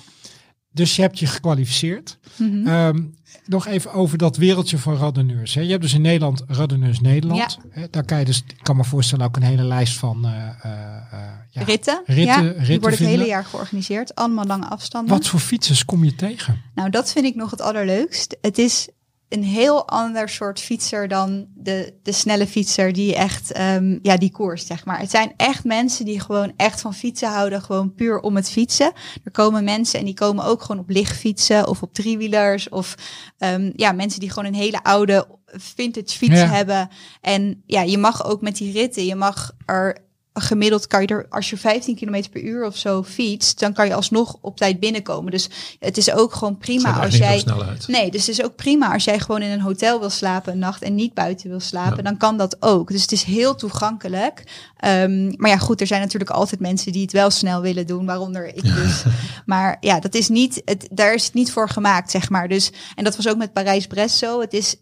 Dus 0.70 0.96
je 0.96 1.02
hebt 1.02 1.18
je 1.18 1.26
gekwalificeerd. 1.26 2.18
Mhm. 2.36 2.66
Ehm, 2.68 3.02
nog 3.46 3.66
even 3.66 3.92
over 3.92 4.18
dat 4.18 4.36
wereldje 4.36 4.78
van 4.78 4.96
radonneurs. 4.96 5.54
Hè. 5.54 5.60
Je 5.60 5.70
hebt 5.70 5.82
dus 5.82 5.94
in 5.94 6.00
Nederland 6.00 6.42
Radonneurs 6.46 7.00
Nederland. 7.00 7.58
Hè, 7.70 7.86
daar 7.90 8.04
kan 8.04 8.18
je 8.18 8.24
dus, 8.24 8.42
ik 8.46 8.62
kan 8.62 8.76
me 8.76 8.84
voorstellen, 8.84 9.26
ook 9.26 9.36
een 9.36 9.42
hele 9.42 9.62
lijst 9.62 9.96
van 9.98 10.24
eh, 10.24 10.32
eh, 10.32 10.96
eh, 11.12 11.18
ja. 11.50 11.62
ritten, 11.62 12.02
ritten- 12.06 12.24
ja, 12.24 12.40
die 12.40 12.50
ritten 12.50 12.80
worden 12.80 12.98
het 12.98 13.08
hele 13.08 13.26
jaar 13.26 13.44
georganiseerd. 13.44 14.14
Allemaal 14.14 14.44
lange 14.44 14.68
afstanden. 14.68 15.14
Wat 15.14 15.26
voor 15.26 15.40
fietsers 15.40 15.84
kom 15.84 16.04
je 16.04 16.14
tegen? 16.14 16.62
Nou, 16.74 16.90
dat 16.90 17.12
vind 17.12 17.24
ik 17.24 17.34
nog 17.34 17.50
het 17.50 17.60
allerleukst. 17.60 18.36
Het 18.40 18.58
is 18.58 18.88
een 19.28 19.44
heel 19.44 19.88
ander 19.88 20.28
soort 20.28 20.60
fietser 20.60 21.08
dan 21.08 21.46
de, 21.54 21.94
de 22.02 22.12
snelle 22.12 22.46
fietser 22.46 22.92
die 22.92 23.14
echt, 23.14 23.52
ehm, 23.52 23.98
ja, 24.02 24.16
die 24.16 24.30
koerst, 24.30 24.66
zeg 24.66 24.84
maar. 24.84 24.98
Het 24.98 25.10
zijn 25.10 25.32
echt 25.36 25.64
mensen 25.64 26.04
die 26.04 26.20
gewoon 26.20 26.52
echt 26.56 26.80
van 26.80 26.94
fietsen 26.94 27.28
houden, 27.28 27.62
gewoon 27.62 27.94
puur 27.94 28.20
om 28.20 28.36
het 28.36 28.50
fietsen. 28.50 28.92
Er 29.24 29.30
komen 29.30 29.64
mensen 29.64 29.98
en 29.98 30.04
die 30.04 30.14
komen 30.14 30.44
ook 30.44 30.62
gewoon 30.62 30.80
op 30.82 30.90
lichtfietsen 30.90 31.68
of 31.68 31.82
op 31.82 31.94
driewielers 31.94 32.68
of, 32.68 32.94
ehm, 33.38 33.72
ja, 33.76 33.92
mensen 33.92 34.20
die 34.20 34.30
gewoon 34.30 34.48
een 34.48 34.60
hele 34.60 34.82
oude 34.82 35.26
vintage 35.46 36.16
fiets 36.16 36.40
Ja. 36.40 36.46
hebben. 36.46 36.88
En 37.20 37.62
ja, 37.66 37.82
je 37.82 37.98
mag 37.98 38.24
ook 38.24 38.40
met 38.40 38.56
die 38.56 38.72
ritten, 38.72 39.04
je 39.06 39.14
mag 39.14 39.52
er 39.66 40.03
gemiddeld 40.40 40.86
kan 40.86 41.00
je 41.00 41.06
er, 41.06 41.26
als 41.30 41.50
je 41.50 41.56
15 41.56 41.96
km 41.96 42.22
per 42.32 42.42
uur 42.42 42.66
of 42.66 42.76
zo 42.76 43.02
fietst, 43.02 43.60
dan 43.60 43.72
kan 43.72 43.86
je 43.86 43.94
alsnog 43.94 44.36
op 44.40 44.56
tijd 44.56 44.80
binnenkomen. 44.80 45.30
Dus 45.30 45.48
het 45.78 45.96
is 45.96 46.10
ook 46.12 46.34
gewoon 46.34 46.58
prima 46.58 47.00
als 47.04 47.16
jij. 47.16 47.32
zo 47.38 47.38
snel 47.38 47.62
uit. 47.64 47.88
Nee, 47.88 48.10
dus 48.10 48.26
het 48.26 48.38
is 48.38 48.44
ook 48.44 48.56
prima 48.56 48.92
als 48.92 49.04
jij 49.04 49.18
gewoon 49.20 49.42
in 49.42 49.50
een 49.50 49.60
hotel 49.60 50.00
wil 50.00 50.10
slapen 50.10 50.52
een 50.52 50.58
nacht 50.58 50.82
en 50.82 50.94
niet 50.94 51.14
buiten 51.14 51.48
wil 51.48 51.60
slapen, 51.60 51.96
Ja. 51.96 52.02
dan 52.02 52.16
kan 52.16 52.36
dat 52.36 52.56
ook. 52.60 52.88
Dus 52.90 53.02
het 53.02 53.12
is 53.12 53.22
heel 53.22 53.54
toegankelijk. 53.54 54.42
Ehm, 54.76 55.32
maar 55.36 55.50
ja, 55.50 55.58
goed, 55.58 55.80
er 55.80 55.86
zijn 55.86 56.00
natuurlijk 56.00 56.30
altijd 56.30 56.60
mensen 56.60 56.92
die 56.92 57.02
het 57.02 57.12
wel 57.12 57.30
snel 57.30 57.60
willen 57.60 57.86
doen, 57.86 58.06
waaronder 58.06 58.46
ik 58.46 58.62
dus. 58.62 59.02
Maar 59.46 59.76
ja, 59.80 60.00
dat 60.00 60.14
is 60.14 60.28
niet, 60.28 60.62
het, 60.64 60.88
daar 60.92 61.14
is 61.14 61.24
het 61.24 61.34
niet 61.34 61.52
voor 61.52 61.68
gemaakt, 61.68 62.10
zeg 62.10 62.30
maar. 62.30 62.48
Dus, 62.48 62.72
en 62.94 63.04
dat 63.04 63.16
was 63.16 63.28
ook 63.28 63.36
met 63.36 63.52
Parijs-Brest 63.52 64.16
zo. 64.16 64.40
Het 64.40 64.52
is, 64.52 64.76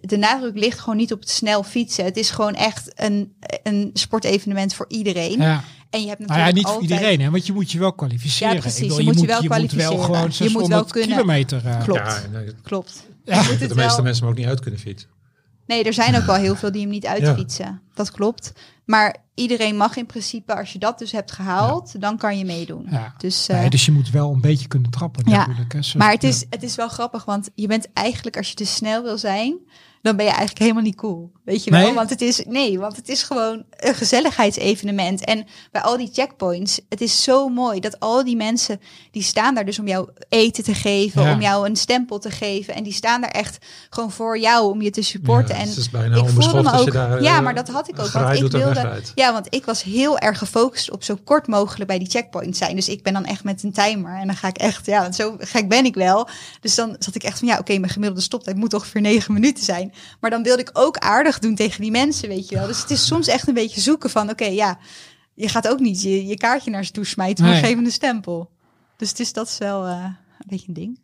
de 0.00 0.16
nadruk 0.16 0.56
ligt 0.58 0.78
gewoon 0.78 0.96
niet 0.96 1.12
op 1.12 1.20
het 1.20 1.30
snel 1.30 1.62
fietsen. 1.62 2.04
Het 2.04 2.16
is 2.16 2.30
gewoon 2.30 2.54
echt 2.54 2.92
een, 2.94 3.32
een 3.62 3.90
sportevenement 3.92 4.74
voor 4.74 4.86
iedereen. 4.88 5.40
Ja. 5.40 5.64
En 5.90 6.00
je 6.00 6.06
hebt 6.08 6.18
Nou 6.18 6.30
natuurlijk 6.40 6.56
ja, 6.56 6.62
niet 6.62 6.72
voor 6.72 6.82
iedereen, 6.82 7.20
hè? 7.20 7.30
want 7.30 7.46
je 7.46 7.52
moet 7.52 7.70
je 7.72 7.78
wel 7.78 7.92
kwalificeren. 7.92 8.54
Ja, 8.54 8.60
precies, 8.60 8.80
Ik 8.82 8.88
bedoel, 8.88 8.98
je 9.00 9.04
moet 9.04 9.20
je 9.20 9.26
wel 9.26 9.42
je 9.42 9.48
moet 9.48 9.72
wel 9.72 9.88
kwalificeren. 9.98 10.20
Je 10.20 10.24
moet 10.26 10.34
600 10.34 10.72
wel 10.72 10.84
kunnen- 10.84 11.08
kilometer. 11.16 11.66
eh, 11.66 11.82
Klopt. 11.82 11.98
Ja, 12.00 12.22
nee, 12.38 12.54
Klopt. 12.62 13.06
Ja. 13.24 13.42
De 13.42 13.48
meeste 13.58 13.74
wel- 13.74 14.02
mensen 14.04 14.22
hem 14.22 14.32
ook 14.32 14.38
niet 14.38 14.46
uit 14.46 14.60
kunnen 14.60 14.80
fietsen. 14.80 15.08
Nee, 15.66 15.84
er 15.84 15.92
zijn 15.92 16.16
ook 16.16 16.24
wel 16.32 16.34
heel 16.34 16.56
veel 16.56 16.72
die 16.72 16.80
hem 16.80 16.90
niet 16.90 17.06
uitfietsen. 17.06 17.82
Dat 17.94 18.10
klopt. 18.10 18.52
Maar 18.88 19.16
iedereen 19.34 19.76
mag 19.76 19.96
in 19.96 20.06
principe, 20.06 20.56
als 20.56 20.72
je 20.72 20.78
dat 20.78 20.98
dus 20.98 21.12
hebt 21.12 21.32
gehaald, 21.32 22.00
dan 22.00 22.16
kan 22.18 22.38
je 22.38 22.44
meedoen. 22.44 22.86
Ja. 22.90 23.14
Dus, 23.18 23.48
eh, 23.48 23.58
Nee, 23.60 23.70
dus 23.70 23.84
je 23.86 23.92
moet 23.92 24.10
wel 24.10 24.32
een 24.32 24.40
beetje 24.40 24.68
kunnen 24.68 24.90
trappen 24.90 25.30
Ja. 25.30 25.36
natuurlijk. 25.38 25.72
Hè. 25.72 25.82
Zo- 25.82 25.98
maar 25.98 26.10
het 26.10 26.24
is, 26.24 26.44
het 26.50 26.62
is 26.62 26.74
wel 26.74 26.88
grappig, 26.88 27.24
want 27.24 27.50
je 27.54 27.66
bent 27.66 27.92
eigenlijk, 27.92 28.36
als 28.36 28.48
je 28.48 28.54
te 28.54 28.64
snel 28.64 29.02
wil 29.02 29.18
zijn, 29.18 29.58
dan 30.02 30.16
ben 30.16 30.24
je 30.24 30.30
eigenlijk 30.30 30.60
helemaal 30.60 30.82
niet 30.82 30.96
cool. 30.96 31.32
Weet 31.44 31.64
je 31.64 31.70
wel? 31.70 31.80
Nee? 31.80 31.92
Want 31.92 32.10
het 32.10 32.20
is, 32.20 32.42
nee, 32.46 32.78
want 32.78 32.96
het 32.96 33.08
is 33.08 33.22
gewoon 33.22 33.64
een 33.76 33.94
gezelligheidsevenement. 33.94 35.24
En 35.24 35.46
bij 35.70 35.82
al 35.82 35.96
die 35.96 36.10
checkpoints, 36.12 36.80
het 36.88 37.00
is 37.00 37.22
zo 37.22 37.48
mooi 37.48 37.80
dat 37.80 38.00
al 38.00 38.24
die 38.24 38.36
mensen, 38.36 38.80
die 39.10 39.22
staan 39.22 39.54
daar 39.54 39.64
dus 39.64 39.78
om 39.78 39.86
jou 39.88 40.08
eten 40.28 40.64
te 40.64 40.74
geven, 40.74 41.22
Ja. 41.22 41.32
om 41.32 41.40
jou 41.40 41.68
een 41.68 41.76
stempel 41.76 42.18
te 42.18 42.30
geven. 42.30 42.74
En 42.74 42.82
die 42.82 42.92
staan 42.92 43.20
daar 43.20 43.30
echt 43.30 43.58
gewoon 43.90 44.10
voor 44.10 44.38
jou, 44.38 44.70
om 44.70 44.82
je 44.82 44.90
te 44.90 45.02
supporten. 45.02 45.54
Ja, 45.54 45.60
en 45.60 45.68
het 45.68 45.76
is 45.76 45.90
bijna 45.90 46.16
ik 46.16 46.28
voelde 46.28 46.62
me 46.62 46.72
ook, 46.72 46.92
daar, 46.92 47.22
ja, 47.22 47.36
eh, 47.36 47.42
maar 47.42 47.54
dat 47.54 47.68
had 47.68 47.88
ik 47.88 47.98
ook. 47.98 48.10
Want 48.10 48.34
ik 48.42 48.50
wilde, 48.50 49.02
ja, 49.14 49.32
want 49.32 49.46
ik 49.54 49.64
was 49.64 49.82
heel 49.82 50.18
erg 50.18 50.38
gefocust 50.38 50.90
op 50.90 51.02
zo 51.02 51.18
kort 51.24 51.46
mogelijk 51.46 51.86
bij 51.86 51.98
die 51.98 52.10
checkpoint 52.10 52.56
zijn. 52.56 52.76
Dus 52.76 52.88
ik 52.88 53.02
ben 53.02 53.12
dan 53.12 53.24
echt 53.24 53.44
met 53.44 53.62
een 53.62 53.72
timer. 53.72 54.16
En 54.16 54.26
dan 54.26 54.36
ga 54.36 54.48
ik 54.48 54.58
echt, 54.58 54.86
ja, 54.86 55.12
zo 55.12 55.36
gek 55.38 55.68
ben 55.68 55.84
ik 55.84 55.94
wel. 55.94 56.28
Dus 56.60 56.74
dan 56.74 56.96
zat 56.98 57.14
ik 57.14 57.22
echt 57.22 57.38
van, 57.38 57.48
ja, 57.48 57.58
oké, 57.58 57.78
mijn 57.78 57.92
gemiddelde 57.92 58.22
stoptijd 58.22 58.56
moet 58.56 58.74
ongeveer 58.74 59.00
negen 59.00 59.32
minuten 59.32 59.64
zijn. 59.64 59.92
Maar 60.20 60.30
dan 60.30 60.42
wilde 60.42 60.62
ik 60.62 60.70
ook 60.72 60.96
aardig 60.96 61.38
doen 61.38 61.54
tegen 61.54 61.80
die 61.82 61.90
mensen, 61.90 62.28
weet 62.28 62.48
je 62.48 62.54
wel. 62.54 62.66
Dus 62.66 62.80
het 62.80 62.90
is 62.90 63.06
soms 63.06 63.26
echt 63.28 63.48
een 63.48 63.54
beetje 63.54 63.80
zoeken 63.80 64.10
van, 64.10 64.30
oké, 64.30 64.44
ja, 64.44 64.78
je 65.34 65.48
gaat 65.48 65.68
ook 65.68 65.80
niet 65.80 66.02
je, 66.02 66.26
je 66.26 66.36
kaartje 66.36 66.70
naar 66.70 66.84
ze 66.84 66.92
toe 66.92 67.04
smijten, 67.06 67.44
maar 67.44 67.52
Nee. 67.52 67.62
geef 67.62 67.74
hem 67.74 67.84
een 67.84 67.90
stempel. 67.92 68.50
Dus 68.96 69.08
het 69.08 69.20
is, 69.20 69.32
dat 69.32 69.48
is 69.48 69.58
wel 69.58 69.86
eh, 69.86 70.04
een 70.04 70.46
beetje 70.46 70.68
een 70.68 70.74
ding. 70.74 71.00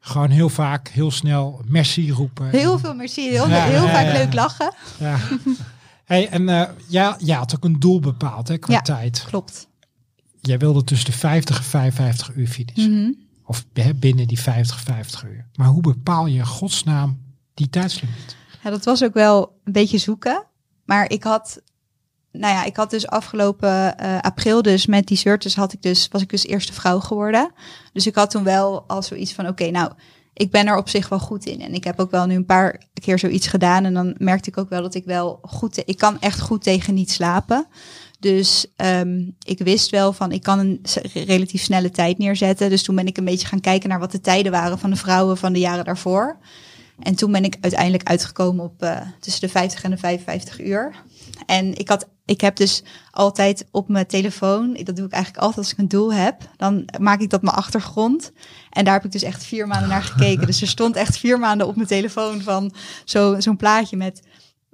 Gewoon 0.00 0.30
heel 0.30 0.48
vaak, 0.48 0.88
heel 0.88 1.10
snel 1.10 1.62
merci 1.66 2.10
roepen. 2.12 2.48
Heel 2.50 2.78
veel 2.78 2.94
merci, 2.94 3.28
heel, 3.28 3.48
Ja, 3.48 3.62
heel 3.64 3.84
ja, 3.86 3.92
vaak 3.92 4.06
ja. 4.06 4.12
leuk 4.12 4.32
lachen. 4.34 4.74
Ja. 4.98 5.18
hey, 6.04 6.28
en 6.28 6.48
eh 6.48 6.68
ja, 6.86 7.16
ja, 7.20 7.38
had 7.38 7.54
ook 7.54 7.64
een 7.64 7.78
doel 7.80 8.00
bepaald 8.00 8.48
hè, 8.48 8.58
qua 8.58 8.72
Ja. 8.72 8.80
tijd. 8.80 9.24
Klopt. 9.26 9.68
Jij 10.40 10.58
wilde 10.58 10.84
tussen 10.84 11.10
de 11.10 11.16
50 11.16 11.56
en 11.56 11.64
55 11.64 12.34
uur 12.34 12.46
finishen. 12.48 13.00
Mhm. 13.02 13.12
Of 13.44 13.64
hè, 13.72 13.94
binnen 13.94 14.26
die 14.26 14.38
50, 14.40 14.80
50 14.80 15.24
uur. 15.24 15.46
Maar 15.54 15.68
hoe 15.68 15.80
bepaal 15.82 16.26
je 16.26 16.46
godsnaam 16.46 17.18
die 17.58 17.70
tijdslimiet? 17.70 18.36
Ja, 18.62 18.70
dat 18.70 18.84
was 18.84 19.04
ook 19.04 19.14
wel 19.14 19.60
een 19.64 19.72
beetje 19.72 19.98
zoeken. 19.98 20.44
Maar 20.84 21.10
ik 21.10 21.22
had, 21.22 21.62
nou 22.32 22.54
ja, 22.54 22.64
ik 22.64 22.76
had 22.76 22.90
dus 22.90 23.06
afgelopen 23.06 23.98
eh, 23.98 24.18
april 24.20 24.62
dus 24.62 24.86
met 24.86 25.06
die 25.06 25.16
Surtes 25.16 25.56
had 25.56 25.72
ik 25.72 25.82
dus, 25.82 26.08
was 26.08 26.22
ik 26.22 26.30
dus 26.30 26.46
eerste 26.46 26.72
vrouw 26.72 27.00
geworden. 27.00 27.52
Dus 27.92 28.06
ik 28.06 28.14
had 28.14 28.30
toen 28.30 28.44
wel 28.44 28.84
al 28.86 29.02
zoiets 29.02 29.32
van, 29.32 29.48
oké, 29.48 29.70
nou, 29.70 29.92
ik 30.32 30.50
ben 30.50 30.66
er 30.66 30.76
op 30.76 30.88
zich 30.88 31.08
wel 31.08 31.18
goed 31.18 31.46
in. 31.46 31.60
En 31.60 31.74
ik 31.74 31.84
heb 31.84 32.00
ook 32.00 32.10
wel 32.10 32.26
nu 32.26 32.34
een 32.34 32.46
paar 32.46 32.82
keer 33.00 33.18
zoiets 33.18 33.46
gedaan. 33.46 33.84
En 33.84 33.94
dan 33.94 34.14
merkte 34.18 34.50
ik 34.50 34.58
ook 34.58 34.68
wel 34.68 34.82
dat 34.82 34.94
ik 34.94 35.04
wel 35.04 35.38
goed, 35.42 35.82
ik 35.84 35.98
kan 35.98 36.20
echt 36.20 36.40
goed 36.40 36.62
tegen 36.62 36.94
niet 36.94 37.10
slapen. 37.10 37.66
Dus 38.20 38.66
ehm, 38.76 39.30
ik 39.42 39.58
wist 39.58 39.90
wel 39.90 40.12
van, 40.12 40.32
ik 40.32 40.42
kan 40.42 40.58
een 40.58 40.80
relatief 41.12 41.62
snelle 41.62 41.90
tijd 41.90 42.18
neerzetten. 42.18 42.70
Dus 42.70 42.82
toen 42.82 42.94
ben 42.94 43.06
ik 43.06 43.16
een 43.16 43.24
beetje 43.24 43.46
gaan 43.46 43.60
kijken 43.60 43.88
naar 43.88 43.98
wat 43.98 44.12
de 44.12 44.20
tijden 44.20 44.52
waren 44.52 44.78
van 44.78 44.90
de 44.90 44.96
vrouwen 44.96 45.36
van 45.36 45.52
de 45.52 45.58
jaren 45.58 45.84
daarvoor. 45.84 46.38
En 46.98 47.14
toen 47.14 47.32
ben 47.32 47.44
ik 47.44 47.56
uiteindelijk 47.60 48.08
uitgekomen 48.08 48.64
op 48.64 48.82
eh, 48.82 49.00
tussen 49.20 49.40
de 49.40 49.48
50 49.48 49.82
en 49.82 49.90
de 49.90 49.96
55 49.96 50.60
uur. 50.60 50.94
En 51.46 51.74
ik, 51.74 51.88
had, 51.88 52.08
ik 52.24 52.40
heb 52.40 52.56
dus 52.56 52.82
altijd 53.10 53.64
op 53.70 53.88
mijn 53.88 54.06
telefoon, 54.06 54.78
dat 54.82 54.96
doe 54.96 55.06
ik 55.06 55.12
eigenlijk 55.12 55.42
altijd 55.42 55.64
als 55.64 55.72
ik 55.72 55.78
een 55.78 55.88
doel 55.88 56.12
heb, 56.12 56.36
dan 56.56 56.84
maak 57.00 57.20
ik 57.20 57.30
dat 57.30 57.42
mijn 57.42 57.56
achtergrond. 57.56 58.32
En 58.70 58.84
daar 58.84 58.94
heb 58.94 59.04
ik 59.04 59.12
dus 59.12 59.22
echt 59.22 59.44
vier 59.44 59.66
maanden 59.66 59.88
naar 59.88 60.02
gekeken. 60.02 60.46
Dus 60.46 60.60
er 60.60 60.68
stond 60.68 60.96
echt 60.96 61.18
vier 61.18 61.38
maanden 61.38 61.66
op 61.66 61.76
mijn 61.76 61.88
telefoon 61.88 62.40
van 62.42 62.72
zo- 63.04 63.40
zo'n 63.40 63.56
plaatje 63.56 63.96
met 63.96 64.22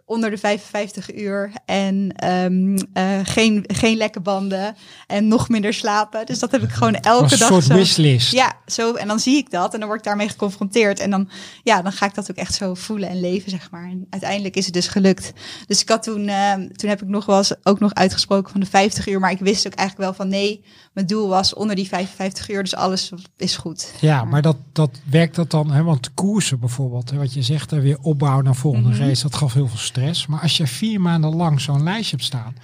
onder 0.06 0.30
de 0.30 0.38
55 0.38 1.14
uur 1.14 1.52
en 1.64 2.12
ehm, 2.16 2.78
eh, 2.92 3.20
geen, 3.22 3.64
geen 3.66 3.96
lekke 3.96 4.20
banden 4.20 4.76
en 5.06 5.28
nog 5.28 5.48
minder 5.48 5.74
slapen. 5.74 6.26
Dus 6.26 6.38
dat 6.38 6.50
heb 6.50 6.62
ik 6.62 6.70
gewoon 6.70 6.94
elke 6.94 7.22
Als 7.22 7.32
een 7.32 7.38
dag 7.38 7.48
soort 7.48 7.64
zo. 7.64 7.74
wishlist. 7.74 8.32
Ja, 8.32 8.52
zo, 8.66 8.94
en 8.94 9.08
dan 9.08 9.20
zie 9.20 9.36
ik 9.36 9.50
dat 9.50 9.72
en 9.72 9.78
dan 9.78 9.88
word 9.88 10.00
ik 10.00 10.04
daarmee 10.04 10.28
geconfronteerd. 10.28 11.00
En 11.00 11.10
dan, 11.10 11.28
ja, 11.62 11.82
dan 11.82 11.92
ga 11.92 12.06
ik 12.06 12.14
dat 12.14 12.30
ook 12.30 12.36
echt 12.36 12.54
zo 12.54 12.74
voelen 12.74 13.08
en 13.08 13.20
leven, 13.20 13.50
zeg 13.50 13.70
maar. 13.70 13.84
En 13.84 14.06
uiteindelijk 14.10 14.56
is 14.56 14.64
het 14.64 14.74
dus 14.74 14.88
gelukt. 14.88 15.32
Dus 15.66 15.80
ik 15.80 15.88
had 15.88 16.02
toen, 16.02 16.28
eh, 16.28 16.52
toen 16.52 16.88
heb 16.88 17.02
ik 17.02 17.08
nog 17.08 17.26
wel 17.26 17.36
eens 17.38 17.54
ook 17.62 17.80
nog 17.80 17.94
uitgesproken 17.94 18.50
van 18.50 18.60
de 18.60 18.66
50 18.66 19.08
uur. 19.08 19.20
Maar 19.20 19.30
ik 19.30 19.38
wist 19.38 19.66
ook 19.66 19.74
eigenlijk 19.74 20.08
wel 20.08 20.26
van 20.26 20.28
nee, 20.28 20.64
mijn 20.94 21.06
doel 21.06 21.28
was 21.28 21.54
onder 21.54 21.76
die 21.76 21.88
55 21.88 22.48
uur. 22.50 22.62
Dus 22.62 22.74
alles 22.74 23.12
is 23.36 23.56
goed. 23.56 23.92
Ja, 24.00 24.24
maar 24.24 24.42
dat, 24.42 24.56
dat 24.72 24.90
werkt 25.10 25.34
dat 25.34 25.50
dan, 25.50 25.70
hè, 25.70 25.82
want 25.82 26.14
koersen 26.14 26.60
bijvoorbeeld, 26.60 27.10
hè, 27.10 27.16
wat 27.16 27.32
je 27.34 27.42
zegt, 27.42 27.70
hè, 27.70 27.80
weer 27.80 27.98
opbouwen 28.02 28.44
naar 28.44 28.54
volgende 28.54 28.88
Mhm. 28.88 29.00
race, 29.02 29.22
dat 29.22 29.34
gaf 29.34 29.52
heel 29.54 29.68
veel 29.68 29.78
stress. 29.78 30.26
Maar 30.26 30.40
als 30.40 30.56
je 30.56 30.66
vier 30.66 31.00
maanden 31.00 31.36
lang 31.36 31.60
zo'n 31.60 31.82
lijstje 31.82 32.16
hebt 32.16 32.26
staan, 32.28 32.56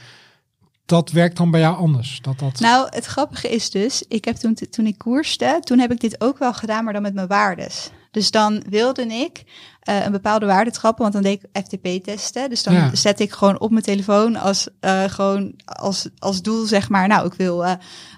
dat 0.87 1.11
werkt 1.11 1.37
dan 1.37 1.51
bij 1.51 1.61
jou 1.61 1.77
anders. 1.77 2.19
Dat, 2.23 2.39
dat, 2.39 2.61
Nou, 2.61 2.87
het 2.91 3.05
grappige 3.05 3.49
is 3.49 3.71
dus, 3.71 4.05
ik 4.09 4.25
heb 4.25 4.37
toen, 4.37 4.55
toen 4.71 4.87
ik 4.87 4.99
koerste, 4.99 5.61
toen 5.65 5.79
heb 5.79 5.93
ik 5.93 6.01
dit 6.01 6.21
ook 6.21 6.39
wel 6.39 6.53
gedaan, 6.55 6.85
maar 6.85 6.93
dan 6.93 7.03
met 7.03 7.15
mijn 7.15 7.27
waardes. 7.27 7.91
Dus 8.11 8.31
dan 8.31 8.63
wilde 8.69 9.03
ik 9.07 9.43
eh, 9.81 10.05
een 10.05 10.13
bepaalde 10.13 10.47
waarde 10.47 10.71
trappen, 10.71 11.03
want 11.03 11.15
dan 11.15 11.23
deed 11.23 11.43
ik 11.43 11.65
FTP-testen. 11.65 12.49
Dus 12.51 12.63
dan 12.63 12.75
Ja. 12.75 12.91
zet 12.95 13.21
ik 13.21 13.33
gewoon 13.33 13.61
op 13.61 13.71
mijn 13.71 13.83
telefoon 13.85 14.37
als, 14.37 14.69
eh, 14.81 15.05
gewoon 15.05 15.55
als, 15.65 16.09
als 16.19 16.43
doel, 16.43 16.65
zeg 16.67 16.89
maar, 16.89 17.09
nou, 17.09 17.27
ik 17.27 17.35
wil 17.35 17.65
eh, 17.65 17.73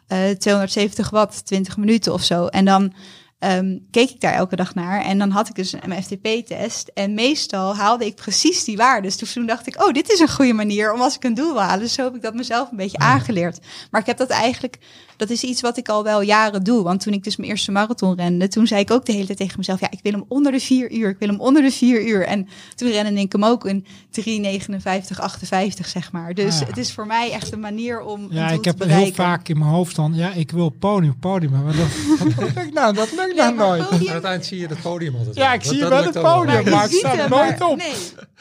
eh, 0.07 0.37
270 0.37 1.11
watt, 1.11 1.47
20 1.47 1.77
minuten 1.77 2.13
of 2.13 2.23
zo. 2.23 2.47
En 2.47 2.65
dan 2.65 2.93
ehm, 3.39 3.79
keek 3.91 4.11
ik 4.11 4.21
daar 4.21 4.33
elke 4.33 4.57
dag 4.57 4.75
naar 4.75 5.03
en 5.05 5.19
dan 5.19 5.31
had 5.31 5.49
ik 5.49 5.55
dus 5.55 5.73
een 5.73 6.03
FTP-test. 6.03 6.91
En 6.95 7.15
meestal 7.15 7.77
haalde 7.77 8.07
ik 8.07 8.15
precies 8.15 8.65
die 8.65 8.77
waardes. 8.77 9.17
Dus 9.17 9.33
toen 9.33 9.47
dacht 9.47 9.67
ik, 9.67 9.83
oh, 9.83 9.93
dit 9.93 10.11
is 10.11 10.21
een 10.21 10.29
goede 10.31 10.53
manier 10.53 10.93
om 10.93 11.01
als 11.01 11.15
ik 11.15 11.25
een 11.25 11.35
doel 11.35 11.53
wil 11.53 11.63
halen. 11.63 11.81
Dus 11.81 11.93
zo 11.93 12.05
heb 12.05 12.15
ik 12.15 12.23
dat 12.23 12.35
mezelf 12.35 12.71
een 12.71 12.77
beetje 12.77 12.99
aangeleerd. 12.99 13.59
Maar 13.91 14.01
ik 14.01 14.07
heb 14.07 14.17
dat 14.17 14.31
eigenlijk, 14.31 14.79
dat 15.29 15.31
is 15.31 15.43
iets 15.43 15.61
wat 15.61 15.77
ik 15.77 15.89
al 15.89 16.03
wel 16.05 16.21
jaren 16.23 16.63
doe. 16.65 16.83
Want 16.83 17.01
toen 17.01 17.13
ik 17.13 17.25
dus 17.25 17.37
mijn 17.37 17.51
eerste 17.51 17.71
marathon 17.73 18.15
rende, 18.17 18.49
toen 18.49 18.67
zei 18.67 18.81
ik 18.81 18.91
ook 18.91 19.05
de 19.07 19.13
hele 19.13 19.27
tijd 19.27 19.39
tegen 19.39 19.55
mezelf, 19.59 19.81
ja, 19.81 19.91
ik 19.91 19.99
wil 20.03 20.13
hem 20.13 20.25
onder 20.29 20.53
de 20.53 20.61
vier 20.61 20.93
uur. 20.93 21.09
Ik 21.09 21.19
wil 21.19 21.29
hem 21.29 21.41
onder 21.41 21.63
de 21.63 21.71
vier 21.71 22.07
uur. 22.07 22.27
En 22.27 22.49
toen 22.75 22.91
rende 22.91 23.21
ik 23.21 23.33
hem 23.33 23.45
ook 23.45 23.65
in 23.67 23.87
3,59, 24.11 25.21
58, 25.21 25.89
zeg 25.89 26.13
maar. 26.13 26.35
Dus 26.35 26.55
Ah, 26.55 26.61
ja. 26.61 26.67
het 26.67 26.77
is 26.77 26.93
voor 26.93 27.07
mij 27.07 27.31
echt 27.33 27.53
een 27.53 27.61
manier 27.61 28.01
om 28.01 28.23
een 28.23 28.29
ja, 28.31 28.47
doel 28.47 28.57
ik 28.57 28.63
te 28.63 28.69
heb 28.69 28.89
heel 28.89 29.13
vaak 29.13 29.49
in 29.49 29.59
mijn 29.59 29.71
hoofd 29.71 29.97
dan, 29.97 30.13
ja, 30.15 30.33
ik 30.33 30.51
wil 30.51 30.69
podium, 30.69 31.19
podium. 31.19 31.51
Maar 31.51 31.77
dat, 31.77 31.87
dat 32.37 32.55
lukt 32.55 32.75
nou, 32.75 32.95
dat 32.95 33.13
lukt 33.17 33.35
nou 33.37 33.55
maar 33.55 33.67
nooit. 33.69 33.89
podium- 33.89 34.09
Aan 34.09 34.15
het 34.15 34.25
eind 34.25 34.47
zie 34.47 34.59
je 34.59 34.67
het 34.67 34.81
podium 34.83 35.17
altijd. 35.17 35.37
Ja, 35.37 35.53
ik 35.53 35.61
Dat- 35.63 35.69
zie 35.73 35.79
je 35.83 35.89
wel 35.89 36.05
het 36.05 36.21
podium, 36.23 36.71
maar 36.71 36.83
het 36.83 36.91
ziet 36.91 36.99
staat 37.01 37.17
hem, 37.17 37.31
nooit 37.31 37.59
maar- 37.59 37.69
op. 37.69 37.77
Nee, 37.77 37.93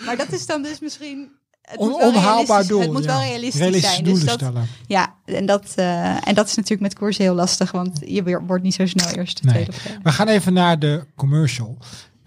maar 0.06 0.18
dat 0.18 0.32
is 0.32 0.46
dan 0.46 0.62
dus 0.62 0.80
misschien... 0.80 1.30
Het 1.72 1.80
On- 1.80 1.94
onhaalbaar 1.94 2.68
doel. 2.68 2.82
Het 2.82 2.92
moet 2.92 3.04
ja. 3.04 3.08
wel 3.18 3.22
realistisch, 3.22 3.82
zijn. 3.82 4.04
Dus 4.04 4.24
dat, 4.24 4.44
ja, 4.88 5.16
en 5.26 5.46
dat, 5.46 5.74
eh, 5.76 6.28
en 6.28 6.36
dat 6.36 6.48
is 6.48 6.56
natuurlijk 6.56 6.82
met 6.82 6.94
koers 6.96 7.18
heel 7.18 7.34
lastig, 7.34 7.72
want 7.72 8.00
je 8.06 8.42
wordt 8.48 8.64
niet 8.64 8.74
zo 8.74 8.86
snel 8.86 9.10
eerst 9.10 9.44
Nee. 9.44 9.54
tweede 9.54 9.72
of. 9.72 9.98
We 10.04 10.12
gaan 10.12 10.28
even 10.28 10.54
naar 10.54 10.80
de 10.80 11.06
commercial. 11.16 11.78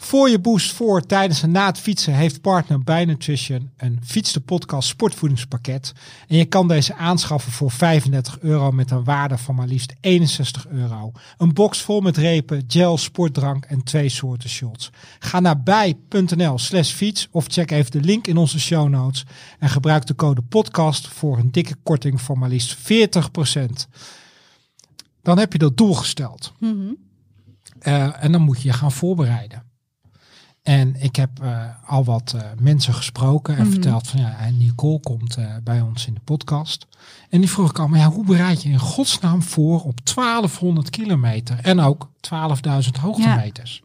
Voor 0.05 0.31
je 0.31 0.38
boost 0.38 0.73
voor, 0.73 1.01
tijdens 1.01 1.43
en 1.43 1.51
na 1.51 1.67
het 1.67 1.79
fietsen 1.79 2.14
heeft 2.14 2.40
partner 2.40 2.83
bij 2.83 3.05
Nutrition 3.05 3.71
een 3.77 4.01
Fiets 4.05 4.33
de 4.33 4.40
Podcast 4.40 4.88
sportvoedingspakket. 4.88 5.93
En 6.29 6.37
je 6.37 6.45
kan 6.45 6.69
deze 6.69 6.95
aanschaffen 6.95 7.53
voor 7.53 7.71
35 7.71 8.40
euro 8.40 8.71
met 8.71 8.90
een 8.90 9.05
waarde 9.05 9.38
van 9.38 9.55
maar 9.55 9.67
liefst 9.67 9.95
61 10.01 10.69
euro. 10.69 11.12
Een 11.38 11.53
box 11.53 11.81
vol 11.81 12.01
met 12.01 12.17
repen, 12.17 12.64
gel, 12.67 12.97
sportdrank 12.97 13.64
en 13.64 13.83
twee 13.83 14.09
soorten 14.09 14.49
shots. 14.49 14.90
Ga 15.19 15.40
naar 15.40 15.62
bij.nl 15.62 16.59
slash 16.59 16.93
fiets 16.93 17.29
of 17.31 17.47
check 17.49 17.71
even 17.71 17.90
de 17.90 18.01
link 18.01 18.27
in 18.27 18.37
onze 18.37 18.61
show 18.61 18.88
notes. 18.88 19.25
En 19.59 19.69
gebruik 19.69 20.07
de 20.07 20.14
code 20.14 20.43
podcast 20.43 21.09
voor 21.09 21.38
een 21.38 21.53
dikke 21.53 21.75
korting 21.83 22.21
van 22.21 22.38
maar 22.38 22.49
liefst 22.49 22.77
40%. 22.77 23.88
Dan 25.23 25.38
heb 25.38 25.53
je 25.53 25.59
dat 25.59 25.77
doel 25.77 25.95
gesteld. 25.95 26.53
Mhm. 26.59 26.93
Eh, 27.79 28.25
en 28.25 28.33
dan 28.33 28.43
moet 28.43 28.62
je 28.62 28.69
je 28.69 28.75
gaan 28.75 28.93
voorbereiden. 28.93 29.63
En 30.64 30.94
ik 31.03 31.16
heb 31.16 31.31
eh, 31.42 31.64
al 31.87 32.05
wat 32.05 32.33
eh, 32.37 32.42
mensen 32.61 32.94
gesproken 32.94 33.57
en 33.57 33.62
Mhm. 33.62 33.70
verteld 33.72 34.09
van 34.09 34.20
ja, 34.20 34.38
en 34.38 34.59
Nicole 34.59 35.00
komt 35.00 35.37
eh, 35.37 35.55
bij 35.64 35.81
ons 35.81 36.07
in 36.07 36.14
de 36.14 36.20
podcast. 36.24 36.87
En 37.31 37.40
die 37.40 37.50
vroeg 37.50 37.70
ik 37.70 37.79
al, 37.79 37.88
maar 37.88 37.98
ja, 37.98 38.11
hoe 38.11 38.24
bereid 38.24 38.62
je 38.62 38.68
in 38.68 38.79
godsnaam 38.79 39.42
voor 39.42 39.83
op 39.83 40.07
1200 40.14 40.90
kilometer 40.90 41.59
en 41.62 41.81
ook 41.81 42.11
12.000 42.20 42.96
hoogtemeters? 43.00 43.83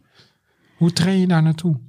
Hoe 0.78 0.94
train 0.94 1.20
je 1.20 1.28
daar 1.28 1.44
naartoe? 1.44 1.80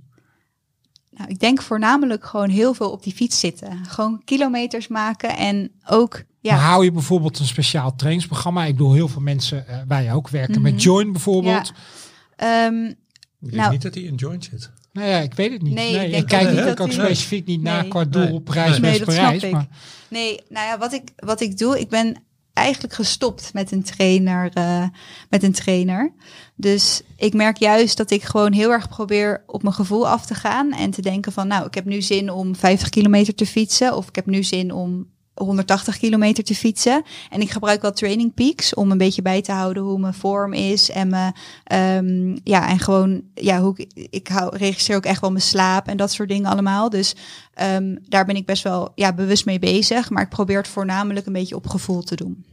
Nou, 1.10 1.30
ik 1.30 1.38
denk 1.38 1.62
voornamelijk 1.62 2.24
gewoon 2.26 2.48
heel 2.50 2.74
veel 2.74 2.90
op 2.90 3.02
die 3.02 3.12
fiets 3.14 3.40
zitten. 3.40 3.84
Gewoon 3.86 4.22
kilometers 4.24 4.88
maken 4.88 5.36
en 5.36 5.70
ook, 5.86 6.24
ja, 6.40 6.54
Maar 6.54 6.64
hou 6.64 6.84
je 6.84 6.92
bijvoorbeeld 6.92 7.38
een 7.38 7.46
speciaal 7.46 7.94
trainingsprogramma? 7.96 8.64
Ik 8.64 8.76
bedoel, 8.76 8.92
heel 8.92 9.08
veel 9.08 9.20
mensen, 9.22 9.66
eh, 9.68 9.78
wij 9.88 10.12
ook, 10.12 10.28
werken 10.28 10.62
met 10.62 10.72
Mhm. 10.72 10.80
Join 10.82 11.12
bijvoorbeeld. 11.12 11.72
Ehm, 12.36 12.92
Ik 13.42 13.46
denk 13.50 13.60
Nou- 13.60 13.72
niet 13.72 13.82
dat 13.82 13.94
hij 13.94 14.02
in 14.02 14.14
joint 14.14 14.44
zit. 14.44 14.70
Nou 14.92 15.08
ja, 15.08 15.18
ik 15.18 15.34
weet 15.34 15.52
het 15.52 15.62
niet. 15.62 15.74
Nee, 15.74 15.92
Nee, 15.96 16.10
ik 16.10 16.26
kijk 16.26 16.42
ook 16.42 16.48
niet 16.48 16.56
natuurlijk 16.56 16.76
dat 16.76 16.86
ook 16.86 16.92
specifiek 16.92 17.46
niet 17.46 17.62
naar 17.62 17.84
qua 17.84 18.04
doel 18.04 18.38
Parijs, 18.40 18.78
Nee. 18.78 18.98
Dat 18.98 19.42
ik. 19.42 19.50
Maar 19.50 19.68
Nee, 20.08 20.40
nou 20.48 20.66
ja, 20.66 20.78
wat 20.78 20.92
ik, 20.92 21.08
wat 21.16 21.40
ik 21.40 21.58
doe, 21.58 21.80
ik 21.80 21.88
ben 21.88 22.22
eigenlijk 22.52 22.94
gestopt 22.94 23.52
met 23.54 23.72
een 23.72 23.82
trainer. 23.82 24.50
eh, 24.54 24.84
met 25.28 25.42
een 25.42 25.52
trainer. 25.52 26.12
Dus 26.54 27.02
ik 27.16 27.34
merk 27.34 27.56
juist 27.56 27.96
dat 27.96 28.10
ik 28.10 28.22
gewoon 28.22 28.52
heel 28.52 28.70
erg 28.70 28.88
probeer 28.88 29.42
op 29.46 29.62
mijn 29.62 29.74
gevoel 29.74 30.08
af 30.08 30.26
te 30.26 30.34
gaan. 30.34 30.72
En 30.72 30.90
te 30.90 31.02
denken 31.02 31.32
van, 31.32 31.46
nou, 31.48 31.66
ik 31.66 31.74
heb 31.74 31.84
nu 31.84 32.02
zin 32.02 32.30
om 32.30 32.56
50 32.56 32.88
kilometer 32.88 33.34
te 33.34 33.46
fietsen. 33.46 33.96
Of 33.96 34.08
ik 34.08 34.14
heb 34.14 34.26
nu 34.26 34.42
zin 34.42 34.72
om 34.72 35.06
180 35.34 35.98
kilometer 35.98 36.44
te 36.44 36.54
fietsen. 36.54 37.02
En 37.30 37.40
ik 37.40 37.50
gebruik 37.50 37.82
wel 37.82 37.92
training 37.92 38.34
peaks 38.34 38.74
om 38.74 38.90
een 38.90 38.98
beetje 38.98 39.22
bij 39.22 39.42
te 39.42 39.52
houden 39.52 39.82
hoe 39.82 39.98
mijn 39.98 40.14
vorm 40.14 40.52
is. 40.52 40.90
En 40.90 41.08
me, 41.08 41.32
ehm, 41.64 42.36
ja, 42.44 42.68
en 42.68 42.78
gewoon, 42.78 43.22
ja, 43.34 43.60
hoe 43.60 43.74
ik, 43.76 44.08
ik 44.10 44.28
hou, 44.28 44.56
registreer 44.56 44.96
ook 44.96 45.04
echt 45.04 45.20
wel 45.20 45.30
mijn 45.30 45.42
slaap 45.42 45.86
en 45.86 45.96
dat 45.96 46.12
soort 46.12 46.28
dingen 46.28 46.50
allemaal. 46.50 46.90
Dus 46.90 47.14
Ehm, 47.60 47.96
daar 48.08 48.24
ben 48.24 48.36
ik 48.36 48.46
best 48.46 48.62
wel 48.62 48.92
ja, 48.94 49.12
bewust 49.12 49.44
mee 49.44 49.58
bezig. 49.58 50.10
Maar 50.10 50.22
ik 50.22 50.28
probeer 50.28 50.56
het 50.56 50.68
voornamelijk 50.68 51.26
een 51.26 51.32
beetje 51.32 51.56
op 51.56 51.66
gevoel 51.66 52.02
te 52.02 52.16
doen. 52.16 52.44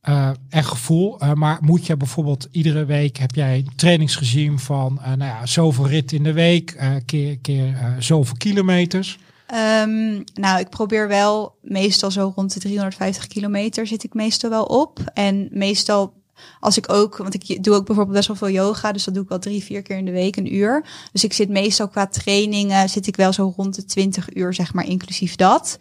eh, 0.00 0.30
en 0.48 0.64
gevoel. 0.64 1.20
eh, 1.20 1.32
maar 1.32 1.58
moet 1.60 1.86
je 1.86 1.96
bijvoorbeeld 1.96 2.48
iedere 2.50 2.84
week 2.84 3.16
heb 3.16 3.34
jij 3.34 3.58
een 3.58 3.76
trainingsregime 3.76 4.58
van 4.58 5.00
eh, 5.02 5.06
nou 5.06 5.30
ja, 5.30 5.46
zoveel 5.46 5.86
rit 5.86 6.12
in 6.12 6.22
de 6.22 6.32
week, 6.32 7.00
keer, 7.06 7.38
keer 7.38 7.96
zoveel 7.98 8.36
kilometers. 8.36 9.18
Ehm, 9.48 10.22
nou, 10.34 10.58
ik 10.60 10.68
probeer 10.68 11.08
wel 11.08 11.54
meestal 11.62 12.10
zo 12.10 12.32
rond 12.36 12.52
de 12.54 12.60
350 12.60 13.26
kilometer 13.26 13.86
zit 13.86 14.04
ik 14.04 14.14
meestal 14.14 14.50
wel 14.50 14.64
op. 14.64 14.98
En 15.14 15.48
meestal 15.52 16.12
als 16.60 16.76
ik 16.76 16.92
ook, 16.92 17.16
want 17.16 17.34
ik 17.34 17.64
doe 17.64 17.74
ook 17.74 17.86
bijvoorbeeld 17.86 18.16
best 18.16 18.28
wel 18.28 18.36
veel 18.36 18.50
yoga, 18.50 18.92
dus 18.92 19.04
dat 19.04 19.14
doe 19.14 19.22
ik 19.22 19.28
wel 19.28 19.38
drie, 19.38 19.62
vier 19.64 19.82
keer 19.82 19.96
in 19.96 20.04
de 20.04 20.10
week, 20.10 20.36
een 20.36 20.54
uur. 20.54 20.84
Dus 21.12 21.24
ik 21.24 21.32
zit 21.32 21.48
meestal 21.48 21.88
qua 21.88 22.06
trainingen, 22.06 22.88
zit 22.88 23.06
ik 23.06 23.16
wel 23.16 23.32
zo 23.32 23.52
rond 23.56 23.74
de 23.74 23.84
20 23.84 24.34
uur, 24.34 24.54
zeg 24.54 24.72
maar, 24.74 24.86
inclusief 24.86 25.36
dat. 25.36 25.78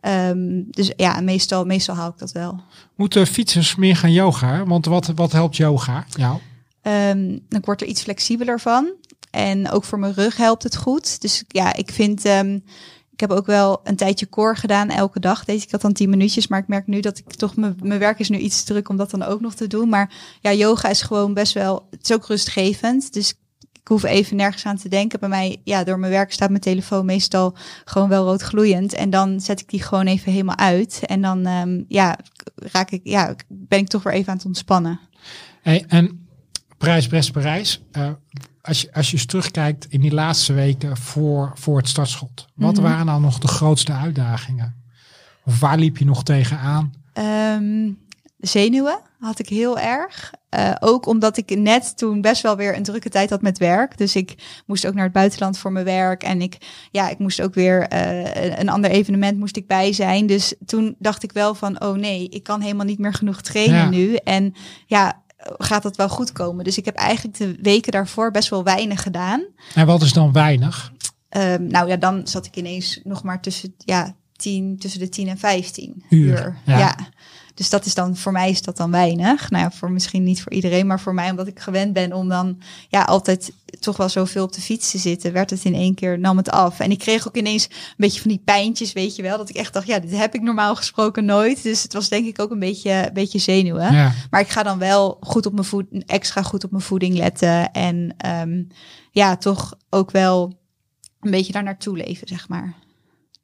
Ehm, 0.00 0.62
dus 0.70 0.92
ja, 0.96 1.20
meestal, 1.20 1.64
meestal 1.64 1.94
haal 1.94 2.08
ik 2.08 2.18
dat 2.18 2.32
wel. 2.32 2.60
Moeten 2.94 3.26
fietsers 3.26 3.74
meer 3.74 3.96
gaan 3.96 4.12
yoga? 4.12 4.64
Want 4.64 4.86
wat, 4.86 5.06
wat 5.14 5.32
helpt 5.32 5.56
yoga? 5.56 6.04
Nou, 6.16 6.38
Ehm, 6.82 7.38
dan 7.48 7.60
word 7.64 7.80
er 7.80 7.86
iets 7.86 8.02
flexibeler 8.02 8.60
van. 8.60 8.92
En 9.30 9.70
ook 9.70 9.84
voor 9.84 9.98
mijn 9.98 10.14
rug 10.14 10.36
helpt 10.36 10.62
het 10.62 10.76
goed. 10.76 11.20
Dus 11.20 11.44
ja, 11.48 11.74
ik 11.74 11.90
vind. 11.90 12.24
ehm, 12.24 12.58
ik 13.20 13.28
heb 13.28 13.38
ook 13.38 13.46
wel 13.46 13.80
een 13.84 13.96
tijdje 13.96 14.28
core 14.28 14.54
gedaan. 14.54 14.90
Elke 14.90 15.20
dag 15.20 15.44
deed 15.44 15.62
ik 15.62 15.70
dat 15.70 15.80
dan 15.80 15.92
10 15.92 16.10
minuutjes. 16.10 16.46
Maar 16.46 16.58
ik 16.58 16.68
merk 16.68 16.86
nu 16.86 17.00
dat 17.00 17.18
ik 17.18 17.34
toch. 17.34 17.56
Mijn, 17.56 17.98
werk 17.98 18.18
is 18.18 18.28
nu 18.28 18.38
iets 18.38 18.64
druk 18.64 18.88
om 18.88 18.96
dat 18.96 19.10
dan 19.10 19.22
ook 19.22 19.40
nog 19.40 19.54
te 19.54 19.66
doen. 19.66 19.88
Maar 19.88 20.12
ja, 20.40 20.52
yoga 20.52 20.88
is 20.88 21.02
gewoon 21.02 21.34
best 21.34 21.52
wel. 21.52 21.86
Het 21.90 22.02
is 22.02 22.12
ook 22.12 22.26
rustgevend. 22.26 23.12
Dus 23.12 23.30
ik 23.72 23.88
hoef 23.88 24.02
even 24.02 24.36
nergens 24.36 24.66
aan 24.66 24.76
te 24.76 24.88
denken. 24.88 25.20
Bij 25.20 25.28
mij, 25.28 25.60
ja, 25.64 25.84
door 25.84 25.98
mijn 25.98 26.12
werk 26.12 26.32
staat 26.32 26.48
mijn 26.48 26.60
telefoon 26.60 27.04
meestal 27.04 27.56
gewoon 27.84 28.08
wel 28.08 28.24
rood 28.24 28.42
gloeiend. 28.42 28.92
En 28.92 29.10
dan 29.10 29.40
zet 29.40 29.60
ik 29.60 29.68
die 29.68 29.82
gewoon 29.82 30.06
even 30.06 30.32
helemaal 30.32 30.58
uit. 30.58 31.00
En 31.06 31.20
dan, 31.20 31.46
ehm, 31.46 31.82
ja, 31.88 32.18
raak 32.54 32.90
ik, 32.90 33.00
ja, 33.04 33.34
ben 33.48 33.78
ik 33.78 33.88
toch 33.88 34.02
weer 34.02 34.12
even 34.12 34.28
aan 34.30 34.36
het 34.36 34.46
ontspannen. 34.46 35.00
hey, 35.62 35.84
en 35.88 36.28
Parijs, 36.78 37.06
Brest, 37.06 37.32
Parijs. 37.32 37.82
eh, 37.92 38.10
als, 38.62 38.80
je, 38.80 38.92
als 38.92 39.06
je 39.10 39.16
eens 39.16 39.26
terugkijkt 39.26 39.86
in 39.88 40.00
die 40.00 40.12
laatste 40.14 40.52
weken 40.52 40.96
voor, 40.96 41.52
voor 41.54 41.76
het 41.76 41.88
startschot. 41.88 42.46
Wat 42.54 42.72
Mhm. 42.74 42.82
waren 42.82 43.06
nou 43.06 43.20
nog 43.20 43.38
de 43.38 43.48
grootste 43.48 43.92
uitdagingen? 43.92 44.74
Of 45.44 45.60
waar 45.60 45.78
liep 45.78 45.96
je 45.98 46.04
nog 46.04 46.22
tegenaan? 46.22 46.92
Ehm, 47.12 47.90
zenuwen 48.38 48.98
had 49.20 49.38
ik 49.38 49.48
heel 49.48 49.78
erg. 49.78 50.32
Eh, 50.48 50.70
ook 50.80 51.06
omdat 51.06 51.36
ik 51.36 51.56
net 51.58 51.96
toen 51.96 52.20
best 52.20 52.42
wel 52.42 52.56
weer 52.56 52.76
een 52.76 52.82
drukke 52.82 53.08
tijd 53.08 53.30
had 53.30 53.42
met 53.42 53.58
werk. 53.58 53.98
Dus 53.98 54.16
ik 54.16 54.34
moest 54.66 54.86
ook 54.86 54.94
naar 54.94 55.04
het 55.04 55.12
buitenland 55.12 55.58
voor 55.58 55.72
mijn 55.72 55.84
werk. 55.84 56.22
En 56.22 56.42
ik, 56.42 56.56
ja, 56.90 57.08
ik 57.08 57.18
moest 57.18 57.42
ook 57.42 57.54
weer 57.54 57.82
eh, 57.88 58.58
een 58.58 58.68
ander 58.68 58.90
evenement 58.90 59.38
moest 59.38 59.56
ik 59.56 59.66
bij 59.66 59.92
zijn. 59.92 60.26
Dus 60.26 60.54
toen 60.66 60.94
dacht 60.98 61.22
ik 61.22 61.32
wel 61.32 61.54
van, 61.54 61.82
oh 61.82 61.96
nee, 61.96 62.28
ik 62.28 62.42
kan 62.42 62.60
helemaal 62.60 62.86
niet 62.86 62.98
meer 62.98 63.14
genoeg 63.14 63.40
trainen 63.40 63.76
Ja. 63.78 63.88
nu. 63.88 64.14
En 64.14 64.54
ja, 64.86 65.22
gaat 65.58 65.82
dat 65.82 65.96
wel 65.96 66.08
goed 66.08 66.32
komen? 66.32 66.64
Dus 66.64 66.78
ik 66.78 66.84
heb 66.84 66.94
eigenlijk 66.94 67.38
de 67.38 67.58
weken 67.62 67.92
daarvoor 67.92 68.30
best 68.30 68.48
wel 68.48 68.64
weinig 68.64 69.02
gedaan. 69.02 69.44
En 69.74 69.86
wat 69.86 70.02
is 70.02 70.12
dan 70.12 70.32
weinig? 70.32 70.92
Ehm, 71.28 71.66
nou 71.66 71.88
ja, 71.88 71.96
dan 71.96 72.26
zat 72.26 72.46
ik 72.46 72.56
ineens 72.56 73.00
nog 73.04 73.22
maar 73.22 73.40
tussen, 73.40 73.74
ja, 73.78 74.14
10, 74.40 74.76
tussen 74.78 75.00
de 75.00 75.08
10 75.08 75.28
en 75.28 75.38
15 75.38 76.04
Uur, 76.08 76.26
uur. 76.26 76.56
ja. 76.64 76.78
Ja. 76.78 76.96
Dus 77.60 77.70
dat 77.70 77.86
is 77.86 77.94
dan, 77.94 78.16
voor 78.16 78.32
mij 78.32 78.50
is 78.50 78.62
dat 78.62 78.76
dan 78.76 78.90
weinig. 78.90 79.50
Nou 79.50 79.64
ja, 79.64 79.70
voor 79.70 79.90
misschien 79.90 80.22
niet 80.22 80.42
voor 80.42 80.52
iedereen, 80.52 80.86
maar 80.86 81.00
voor 81.00 81.14
mij 81.14 81.30
omdat 81.30 81.46
ik 81.46 81.58
gewend 81.58 81.92
ben 81.92 82.12
om 82.12 82.28
dan 82.28 82.60
ja, 82.88 83.02
altijd 83.02 83.52
toch 83.80 83.96
wel 83.96 84.08
zoveel 84.08 84.44
op 84.44 84.52
de 84.52 84.60
fiets 84.60 84.90
te 84.90 84.98
zitten, 84.98 85.32
werd 85.32 85.50
het 85.50 85.64
in 85.64 85.74
één 85.74 85.94
keer, 85.94 86.18
nam 86.18 86.36
het 86.36 86.50
af. 86.50 86.80
En 86.80 86.90
ik 86.90 86.98
kreeg 86.98 87.28
ook 87.28 87.36
ineens 87.36 87.64
een 87.64 87.94
beetje 87.96 88.20
van 88.20 88.30
die 88.30 88.42
pijntjes, 88.44 88.92
weet 88.92 89.16
je 89.16 89.22
wel, 89.22 89.38
dat 89.38 89.48
ik 89.48 89.56
echt 89.56 89.72
dacht, 89.72 89.86
ja, 89.86 89.98
dit 89.98 90.16
heb 90.16 90.34
ik 90.34 90.42
normaal 90.42 90.76
gesproken 90.76 91.24
nooit. 91.24 91.62
Dus 91.62 91.82
het 91.82 91.92
was 91.92 92.08
denk 92.08 92.26
ik 92.26 92.40
ook 92.40 92.50
een 92.50 92.58
beetje, 92.58 92.90
een 93.06 93.12
beetje 93.12 93.38
zenuwen. 93.38 93.92
Ja. 93.92 94.12
Maar 94.30 94.40
ik 94.40 94.48
ga 94.48 94.62
dan 94.62 94.78
wel 94.78 95.16
goed 95.20 95.46
op 95.46 95.52
mijn 95.52 95.64
voed, 95.64 95.86
extra 96.06 96.42
goed 96.42 96.64
op 96.64 96.70
mijn 96.70 96.82
voeding 96.82 97.16
letten. 97.16 97.72
En 97.72 98.14
ehm, 98.16 98.62
ja, 99.10 99.36
toch 99.36 99.74
ook 99.90 100.10
wel 100.10 100.58
een 101.20 101.30
beetje 101.30 101.52
daar 101.52 101.62
naartoe 101.62 101.96
leven, 101.96 102.28
zeg 102.28 102.48
maar. 102.48 102.74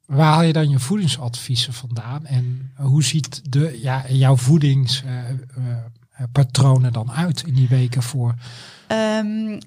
Waar 0.07 0.33
haal 0.33 0.41
je 0.43 0.53
dan 0.53 0.69
je 0.69 0.79
voedingsadviezen 0.79 1.73
vandaan? 1.73 2.25
En 2.25 2.71
hoe 2.75 3.03
ziet 3.03 3.41
de, 3.51 3.79
ja, 3.81 4.03
jouw 4.09 4.35
voedingspatronen 4.37 6.93
dan 6.93 7.11
uit 7.11 7.43
in 7.45 7.53
die 7.53 7.67
weken 7.67 8.03
voor? 8.03 8.33
Ehm, 8.87 9.59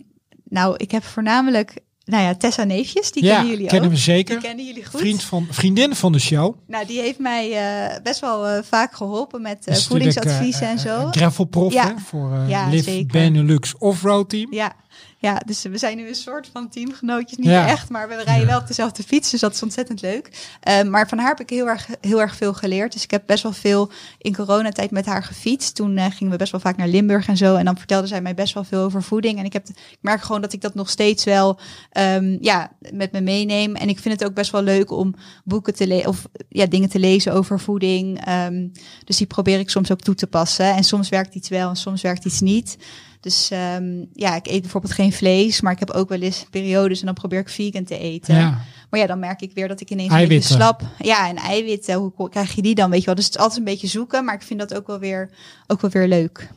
nou, 0.45 0.75
ik 0.77 0.91
heb 0.91 1.05
voornamelijk, 1.05 1.81
nou 2.05 2.23
ja, 2.23 2.35
Tessa 2.35 2.65
Neefjes, 2.65 3.13
die 3.13 3.25
ja, 3.25 3.33
kennen 3.35 3.51
jullie 3.51 3.67
kennen 3.67 3.89
ook. 3.91 3.95
we 3.95 4.01
zeker. 4.01 4.35
Die 4.39 4.47
kennen 4.49 4.67
jullie 4.67 4.85
goed. 4.85 5.01
Vriend 5.01 5.23
van, 5.23 5.47
vriendin 5.51 5.95
van 5.95 6.13
de 6.13 6.19
show. 6.19 6.55
Nou, 6.67 6.87
die 6.87 7.01
heeft 7.01 7.19
mij 7.19 7.51
eh, 7.53 8.03
best 8.03 8.21
wel 8.21 8.47
eh, 8.49 8.63
vaak 8.63 8.95
geholpen 8.95 9.43
met 9.43 9.67
eh, 9.67 9.77
voedingsadviezen 9.77 10.63
eh, 10.63 10.71
en 10.71 10.77
eh, 10.77 10.83
zo. 10.83 11.11
gravelprof 11.11 11.73
Ja. 11.73 11.87
hè, 11.87 11.93
voor 11.99 12.35
eh 12.35 12.49
Ja, 12.49 12.69
Liv 12.69 12.85
zeker. 12.85 13.13
Benelux 13.13 13.77
Offroad 13.79 14.29
Team. 14.29 14.55
Ja, 14.55 14.73
ja, 15.21 15.41
dus 15.47 15.63
we 15.63 15.79
zijn 15.79 15.97
nu 15.97 16.09
een 16.09 16.15
soort 16.15 16.49
van 16.53 16.69
teamgenootjes. 16.69 17.39
Niet 17.39 17.47
Ja. 17.47 17.69
echt, 17.69 17.89
maar 17.89 18.09
we 18.09 18.23
rijden 18.23 18.47
wel 18.47 18.59
op 18.59 18.67
dezelfde 18.67 19.03
fiets. 19.03 19.31
Dus 19.31 19.41
dat 19.41 19.55
is 19.55 19.63
ontzettend 19.63 20.01
leuk. 20.03 20.49
Eh, 20.61 20.83
maar 20.83 21.09
van 21.09 21.19
haar 21.19 21.29
heb 21.29 21.41
ik 21.41 21.51
heel 21.51 21.67
erg, 21.69 21.89
heel 22.01 22.21
erg 22.21 22.37
veel 22.37 22.55
geleerd. 22.55 22.93
Dus 22.93 23.03
ik 23.03 23.11
heb 23.11 23.23
best 23.27 23.43
wel 23.43 23.53
veel 23.53 23.91
in 24.19 24.35
coronatijd 24.35 24.91
met 24.91 25.07
haar 25.07 25.23
gefietst. 25.23 25.75
Toen 25.75 25.97
eh, 25.97 26.07
gingen 26.11 26.33
we 26.33 26.39
best 26.39 26.53
wel 26.53 26.61
vaak 26.61 26.77
naar 26.77 26.89
Limburg 26.89 27.29
en 27.29 27.37
zo. 27.37 27.57
En 27.57 27.65
dan 27.65 27.77
vertelde 27.79 28.07
zij 28.07 28.21
mij 28.23 28.35
best 28.35 28.55
wel 28.55 28.65
veel 28.65 28.83
over 28.83 29.03
voeding. 29.03 29.39
En 29.39 29.45
ik, 29.45 29.53
heb, 29.53 29.69
ik 29.69 29.99
merk 30.01 30.23
gewoon 30.23 30.41
dat 30.41 30.53
ik 30.53 30.61
dat 30.61 30.75
nog 30.75 30.91
steeds 30.91 31.25
wel 31.25 31.59
ehm, 31.91 32.37
ja, 32.41 32.71
met 32.93 33.13
me 33.13 33.21
meeneem. 33.21 33.77
En 33.77 33.89
ik 33.89 33.99
vind 33.99 34.21
het 34.21 34.29
ook 34.29 34.35
best 34.35 34.51
wel 34.51 34.63
leuk 34.63 34.91
om 34.91 35.15
boeken 35.45 35.75
te 35.75 35.87
lezen 35.87 36.09
of 36.09 36.27
ja, 36.49 36.67
dingen 36.67 36.89
te 36.89 36.99
lezen 36.99 37.33
over 37.33 37.61
voeding. 37.61 38.25
Ehm, 38.25 38.69
dus 39.05 39.17
die 39.17 39.27
probeer 39.27 39.59
ik 39.59 39.71
soms 39.71 39.91
ook 39.93 40.01
toe 40.01 40.15
te 40.15 40.27
passen. 40.27 40.75
En 40.75 40.85
soms 40.85 41.09
werkt 41.09 41.35
iets 41.35 41.49
wel 41.49 41.69
en 41.69 41.77
soms 41.77 42.03
werkt 42.03 42.25
iets 42.25 42.41
niet. 42.41 42.77
Dus 43.21 43.51
ehm, 43.51 44.05
ja, 44.13 44.37
ik 44.37 44.47
eet 44.47 44.61
bijvoorbeeld 44.61 44.93
geen 44.93 45.13
vlees, 45.13 45.61
maar 45.61 45.73
ik 45.73 45.79
heb 45.79 45.91
ook 45.91 46.09
wel 46.09 46.21
eens 46.21 46.47
periodes 46.51 47.01
en 47.01 47.07
dan 47.07 47.15
probeer 47.15 47.41
ik 47.41 47.49
vegan 47.49 47.85
te 47.85 47.99
eten. 47.99 48.35
Ja. 48.35 48.59
Maar 48.91 49.01
ja, 49.01 49.07
dan 49.07 49.19
merk 49.19 49.41
ik 49.41 49.53
weer 49.55 49.69
dat 49.69 49.81
ik 49.81 49.91
ineens 49.91 50.13
een 50.13 50.29
beetje 50.29 50.55
slap. 50.55 50.83
Ja, 50.99 51.29
en 51.29 51.37
eiwitten, 51.37 51.95
hoe 51.95 52.29
krijg 52.29 52.55
je 52.55 52.63
die 52.63 52.75
dan? 52.75 52.91
Weet 52.91 53.01
je 53.01 53.07
wel, 53.07 53.15
dus 53.15 53.25
het 53.25 53.35
is 53.35 53.41
altijd 53.41 53.59
een 53.59 53.65
beetje 53.65 53.87
zoeken, 53.87 54.25
maar 54.25 54.35
ik 54.35 54.43
vind 54.43 54.61
dat 54.61 54.75
ook 54.75 54.87
wel 54.87 54.99
weer, 54.99 55.31
ook 55.67 55.81
wel 55.81 55.91
weer 55.91 56.09
leuk. 56.09 56.51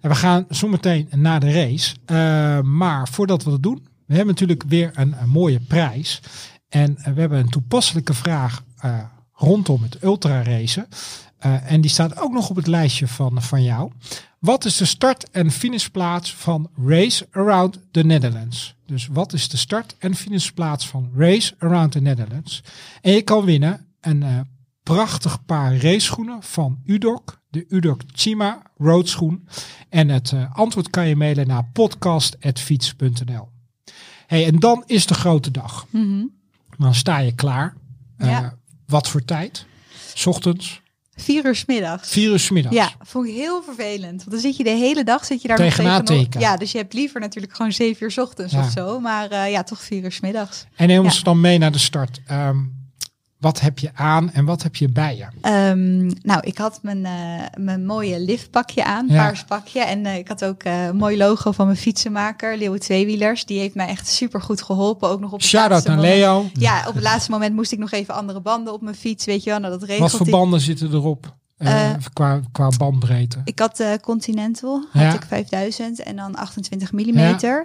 En 0.00 0.08
we 0.08 0.14
gaan 0.14 0.46
zo 0.50 0.68
meteen 0.68 1.08
naar 1.16 1.40
de 1.40 1.52
race. 1.52 1.96
Eh, 2.04 2.60
maar 2.60 3.08
voordat 3.08 3.44
we 3.44 3.50
dat 3.50 3.62
doen, 3.62 3.86
we 4.06 4.14
hebben 4.14 4.34
natuurlijk 4.34 4.62
weer 4.68 4.90
een, 4.94 5.14
een 5.20 5.28
mooie 5.28 5.60
prijs. 5.60 6.20
En 6.68 6.96
eh, 6.96 7.12
we 7.12 7.20
hebben 7.20 7.38
een 7.38 7.48
toepasselijke 7.48 8.14
vraag 8.14 8.64
eh, 8.78 8.98
rondom 9.32 9.82
het 9.82 10.02
ultra 10.02 10.42
racen. 10.42 10.88
En 11.40 11.80
die 11.80 11.90
staat 11.90 12.18
ook 12.18 12.32
nog 12.32 12.50
op 12.50 12.56
het 12.56 12.66
lijstje 12.66 13.08
van, 13.08 13.42
van 13.42 13.62
jou. 13.62 13.90
Wat 14.40 14.64
is 14.64 14.76
de 14.76 14.84
start- 14.84 15.30
en 15.30 15.50
finishplaats 15.50 16.34
van 16.34 16.70
Race 16.86 17.28
Around 17.30 17.78
the 17.90 18.02
Netherlands? 18.02 18.74
Dus 18.86 19.06
wat 19.06 19.32
is 19.32 19.48
de 19.48 19.56
start- 19.56 19.96
en 19.98 20.14
finishplaats 20.14 20.88
van 20.88 21.10
Race 21.16 21.54
Around 21.58 21.92
the 21.92 22.00
Netherlands? 22.00 22.62
En 23.00 23.12
je 23.12 23.22
kan 23.22 23.44
winnen 23.44 23.86
een 24.00 24.22
eh, 24.22 24.40
prachtig 24.82 25.44
paar 25.44 25.72
raceschoenen 25.76 26.42
van 26.42 26.78
Udok. 26.84 27.38
De 27.50 27.64
Udok 27.68 28.00
Chima 28.14 28.62
roadschoen. 28.78 29.48
En 29.88 30.08
het 30.08 30.32
eh, 30.32 30.54
antwoord 30.56 30.90
kan 30.90 31.08
je 31.08 31.16
mailen 31.16 31.46
naar 31.46 31.64
podcast.fiets.nl. 31.72 33.48
Hey, 34.26 34.46
en 34.46 34.58
dan 34.58 34.82
is 34.86 35.06
de 35.06 35.14
grote 35.14 35.50
dag. 35.50 35.86
Mhm. 35.90 36.24
Dan 36.78 36.94
sta 36.94 37.18
je 37.18 37.32
klaar. 37.34 37.76
Eh, 38.16 38.28
Ja. 38.28 38.58
wat 38.86 39.08
voor 39.08 39.24
tijd? 39.24 39.66
's 40.14 40.26
Ochtends, 40.26 40.80
Vier 41.22 41.44
uur 41.46 41.54
's 41.54 41.64
middags. 41.64 42.10
vier 42.10 42.30
uur 42.30 42.38
's 42.38 42.50
middags. 42.50 42.76
Ja, 42.76 42.90
vond 43.02 43.26
ik 43.28 43.34
heel 43.34 43.62
vervelend. 43.62 44.16
Want 44.18 44.30
dan 44.30 44.40
zit 44.40 44.56
je 44.56 44.64
de 44.64 44.70
hele 44.70 45.04
dag 45.04 45.24
zit 45.24 45.42
je 45.42 45.48
daar 45.48 45.56
Tegenaan 45.56 45.92
nog 45.98 46.02
tegenop. 46.04 46.30
teken. 46.30 46.40
Ja, 46.40 46.56
dus 46.56 46.72
je 46.72 46.78
hebt 46.78 46.92
liever 46.94 47.20
natuurlijk 47.20 47.54
gewoon 47.54 47.72
zeven 47.72 48.02
uur 48.04 48.10
's 48.10 48.18
ochtends 48.18 48.52
Ja. 48.52 48.60
of 48.60 48.70
zo. 48.70 49.00
Maar 49.00 49.30
eh, 49.30 49.50
ja, 49.50 49.62
toch 49.62 49.80
vier 49.82 50.02
uur 50.04 50.12
's 50.12 50.20
middags. 50.20 50.64
En 50.76 50.86
neem 50.88 51.04
ons 51.04 51.16
Ja. 51.16 51.22
dan 51.22 51.40
mee 51.40 51.58
naar 51.58 51.72
de 51.72 51.78
start. 51.78 52.20
Ehm, 52.26 52.56
wat 53.40 53.60
heb 53.60 53.78
je 53.78 53.90
aan 53.94 54.30
en 54.32 54.44
wat 54.44 54.62
heb 54.62 54.76
je 54.76 54.88
bij 54.88 55.16
je? 55.16 55.26
Ehm, 55.40 56.06
nou, 56.22 56.40
ik 56.40 56.58
had 56.58 56.78
mijn, 56.82 57.04
eh, 57.04 57.12
mijn 57.58 57.86
mooie 57.86 58.20
liftpakje 58.20 58.84
aan, 58.84 59.06
Ja. 59.08 59.24
paars 59.24 59.44
pakje. 59.44 59.80
En 59.80 60.06
eh, 60.06 60.16
ik 60.16 60.28
had 60.28 60.44
ook 60.44 60.62
eh, 60.62 60.84
een 60.84 60.96
mooi 60.96 61.16
logo 61.16 61.52
van 61.52 61.66
mijn 61.66 61.78
fietsenmaker, 61.78 62.56
Leeuwen 62.56 62.80
Tweewielers. 62.80 63.44
Die 63.44 63.58
heeft 63.58 63.74
mij 63.74 63.86
echt 63.88 64.08
super 64.08 64.42
goed 64.42 64.62
geholpen. 64.62 65.08
Ook 65.08 65.20
nog 65.20 65.32
op 65.32 65.38
het 65.38 65.48
Shout-out 65.48 65.86
moment. 65.86 66.02
Leo. 66.04 66.46
Ja, 66.52 66.84
op 66.88 66.94
het 66.94 67.02
laatste 67.02 67.30
moment 67.30 67.54
moest 67.54 67.72
ik 67.72 67.78
nog 67.78 67.90
even 67.90 68.14
andere 68.14 68.40
banden 68.40 68.72
op 68.72 68.80
mijn 68.80 68.96
fiets, 68.96 69.24
weet 69.24 69.44
je 69.44 69.50
wel. 69.50 69.58
Nou, 69.58 69.72
dat 69.72 69.82
regelt 69.82 70.10
Wat 70.10 70.20
voor 70.20 70.30
banden 70.30 70.60
zitten 70.60 70.92
erop? 70.92 71.38
Qua, 72.12 72.40
qua 72.52 72.68
bandbreedte. 72.78 73.40
Ik 73.44 73.58
had 73.58 73.80
eh 73.80 73.92
Continental, 74.00 74.84
had 74.92 75.02
Ja. 75.02 75.14
ik 75.14 75.22
5000 75.28 76.02
en 76.02 76.16
dan 76.16 76.34
28 76.34 76.92
mm. 76.92 77.18
Ja. 77.18 77.64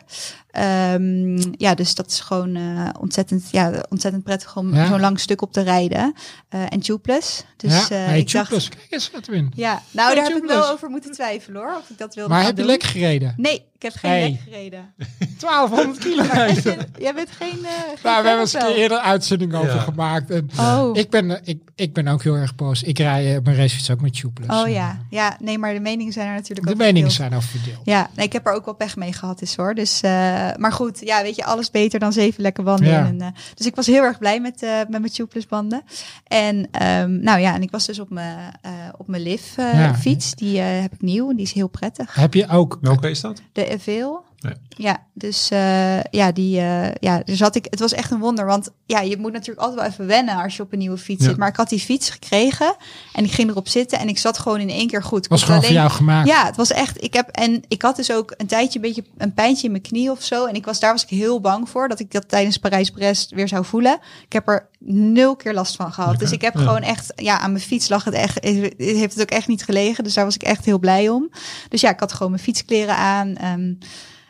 Ja, 1.57 1.75
dus 1.75 1.95
dat 1.95 2.07
is 2.11 2.19
gewoon 2.19 2.55
eh, 2.55 2.89
ontzettend, 2.99 3.47
ja, 3.51 3.83
ontzettend 3.89 4.23
prettig 4.23 4.55
om 4.57 4.73
Ja. 4.75 4.87
zo'n 4.87 4.99
lang 4.99 5.19
stuk 5.19 5.41
op 5.41 5.53
te 5.53 5.61
rijden. 5.61 6.13
Eh, 6.49 6.61
en 6.69 6.79
tubeless. 6.79 7.43
Dus 7.57 7.87
ja, 7.87 7.95
eh, 7.97 8.05
hey, 8.05 8.19
ik 8.19 8.31
dacht. 8.31 8.49
Kijk 8.49 8.87
eens, 8.89 9.11
Edwin. 9.15 9.51
ja, 9.55 9.81
nou 9.91 10.07
Hey, 10.07 10.15
daar 10.15 10.25
heb 10.33 10.43
ik 10.43 10.49
wel 10.49 10.69
over 10.69 10.89
moeten 10.89 11.11
twijfelen 11.11 11.61
hoor, 11.61 11.75
of 11.81 11.89
ik 11.89 11.97
dat 11.97 12.15
wilde 12.15 12.29
Maar 12.33 12.43
heb 12.43 12.57
je 12.57 12.65
lek 12.65 12.83
gereden? 12.83 13.33
Nee, 13.37 13.53
ik 13.75 13.81
heb 13.81 13.93
geen 13.95 14.11
Hey. 14.11 14.29
lek 14.29 14.39
gereden. 14.43 14.93
1200 15.39 15.97
kilometer. 15.99 16.85
Jij 17.05 17.13
bent 17.13 17.29
geen, 17.31 17.49
eh 17.65 17.71
geen 17.71 17.97
Nou, 18.03 18.21
we 18.21 18.27
hebben 18.27 18.39
eens 18.39 18.53
een 18.53 18.65
eerder 18.75 18.97
uitzending 18.97 19.53
over 19.55 19.79
gemaakt. 19.79 20.29
En 20.31 20.49
Oh. 20.59 20.97
ik, 20.97 21.09
ben, 21.09 21.39
ik, 21.43 21.59
ik 21.75 21.93
ben 21.93 22.07
ook 22.07 22.23
heel 22.23 22.35
erg 22.35 22.55
boos. 22.55 22.83
Ik 22.83 22.97
rij 22.97 23.39
mijn 23.43 23.55
racefiets 23.57 23.89
ook 23.91 24.01
met 24.01 24.13
tubeless. 24.19 24.61
Oh 24.61 24.69
ja. 24.69 24.99
ja, 25.09 25.37
nee, 25.39 25.57
maar 25.57 25.73
de 25.73 25.79
meningen 25.79 26.13
zijn 26.13 26.27
er 26.27 26.33
natuurlijk 26.33 26.67
De 26.67 26.73
ook 26.73 26.79
meningen 26.79 27.11
verdeeld. 27.11 27.31
zijn 27.31 27.33
al 27.33 27.47
verdeeld. 27.59 27.85
Ja, 27.85 28.09
nee, 28.15 28.25
ik 28.25 28.33
heb 28.33 28.47
er 28.47 28.53
ook 28.53 28.65
wel 28.65 28.73
pech 28.75 28.95
mee 28.95 29.13
gehad 29.13 29.41
is 29.41 29.55
hoor. 29.55 29.73
Dus, 29.75 30.01
eh, 30.01 30.44
maar 30.57 30.71
goed, 30.71 30.99
ja, 30.99 31.21
weet 31.21 31.35
je, 31.35 31.45
alles 31.45 31.71
beter 31.71 31.99
dan 31.99 32.13
zeven 32.13 32.41
lekker 32.41 32.63
banden. 32.63 32.87
Ja. 32.87 33.05
En, 33.05 33.21
eh, 33.21 33.27
dus 33.55 33.65
ik 33.65 33.75
was 33.75 33.85
heel 33.85 34.03
erg 34.03 34.17
blij 34.17 34.39
met, 34.39 34.63
eh, 34.63 34.77
met 34.77 34.99
mijn 34.99 35.11
tubeless 35.11 35.47
banden. 35.47 35.81
En 36.27 36.67
ehm, 36.71 37.19
nou 37.19 37.39
ja, 37.39 37.53
en 37.55 37.61
ik 37.61 37.71
was 37.71 37.85
dus 37.85 37.99
op 37.99 38.09
mijn, 38.09 38.37
eh, 38.61 38.71
op 38.97 39.07
mijn 39.07 39.23
eh, 39.25 39.73
Ja. 39.73 39.95
fiets. 39.95 40.35
Die 40.35 40.59
eh, 40.59 40.81
heb 40.81 40.93
ik 40.93 41.01
nieuw. 41.01 41.33
Die 41.33 41.45
is 41.45 41.51
heel 41.51 41.67
prettig. 41.67 42.15
Heb 42.15 42.33
je 42.33 42.47
ook... 42.47 42.77
Welke 42.81 43.09
is 43.09 43.21
dat? 43.21 43.41
De 43.51 43.65
Eveel. 43.65 44.23
Ja. 44.47 44.55
Ja, 44.77 45.03
dus 45.13 45.49
eh, 45.51 46.03
ja, 46.03 46.31
die, 46.31 46.59
eh, 46.59 46.91
ja, 46.99 47.21
dus 47.25 47.39
had 47.39 47.55
ik, 47.55 47.67
het 47.69 47.79
was 47.79 47.93
echt 47.93 48.11
een 48.11 48.19
wonder. 48.19 48.45
Want 48.45 48.69
ja, 48.85 48.99
je 49.01 49.17
moet 49.17 49.31
natuurlijk 49.31 49.59
altijd 49.59 49.79
wel 49.79 49.89
even 49.89 50.05
wennen 50.07 50.35
als 50.43 50.55
je 50.55 50.63
op 50.63 50.71
een 50.73 50.79
nieuwe 50.79 50.97
fiets 50.97 51.23
Ja. 51.23 51.29
zit. 51.29 51.37
Maar 51.37 51.47
ik 51.47 51.55
had 51.55 51.69
die 51.69 51.79
fiets 51.79 52.09
gekregen 52.09 52.75
en 53.13 53.23
ik 53.23 53.31
ging 53.31 53.49
erop 53.49 53.67
zitten 53.67 53.99
en 53.99 54.07
ik 54.07 54.17
zat 54.17 54.37
gewoon 54.37 54.59
in 54.59 54.69
één 54.69 54.87
keer 54.87 55.03
goed. 55.03 55.23
Ik 55.25 55.29
was 55.29 55.43
gewoon 55.43 55.63
voor 55.63 55.71
jou 55.73 55.89
gemaakt. 55.89 56.27
ja, 56.27 56.45
het 56.45 56.55
was 56.55 56.71
echt. 56.71 57.03
Ik 57.03 57.13
heb 57.13 57.29
en 57.29 57.63
ik 57.67 57.81
had 57.81 57.95
dus 57.95 58.11
ook 58.11 58.33
een 58.37 58.47
tijdje 58.47 58.75
een 58.75 58.85
beetje 58.85 59.03
een 59.17 59.33
pijntje 59.33 59.65
in 59.65 59.71
mijn 59.71 59.83
knie 59.83 60.11
of 60.11 60.23
zo. 60.23 60.45
En 60.45 60.55
ik 60.55 60.65
was 60.65 60.79
daar 60.79 60.91
was 60.91 61.03
ik 61.03 61.09
heel 61.09 61.41
bang 61.41 61.69
voor 61.69 61.87
dat 61.87 61.99
ik 61.99 62.11
dat 62.11 62.29
tijdens 62.29 62.57
Parijs-Brest 62.57 63.31
weer 63.31 63.47
zou 63.47 63.65
voelen. 63.65 63.99
Ik 64.25 64.33
heb 64.33 64.47
er 64.47 64.67
nul 64.79 65.35
keer 65.35 65.53
last 65.53 65.75
van 65.75 65.93
gehad. 65.93 66.19
Dus 66.19 66.31
ik 66.31 66.41
heb 66.41 66.53
ja. 66.53 66.59
gewoon 66.59 66.81
echt, 66.81 67.13
ja, 67.15 67.39
aan 67.39 67.51
mijn 67.51 67.63
fiets 67.63 67.89
lag 67.89 68.03
het 68.03 68.13
echt. 68.13 68.43
Heeft 68.77 69.13
het 69.13 69.21
ook 69.21 69.29
echt 69.31 69.47
niet 69.47 69.63
gelegen. 69.63 70.03
Dus 70.03 70.13
daar 70.13 70.25
was 70.25 70.35
ik 70.35 70.43
echt 70.43 70.65
heel 70.65 70.79
blij 70.79 71.09
om. 71.09 71.29
Dus 71.69 71.81
ja, 71.81 71.89
ik 71.89 71.99
had 71.99 72.13
gewoon 72.13 72.31
mijn 72.31 72.43
fietskleren 72.43 72.95
aan. 72.95 73.35
ehm, 73.35 73.73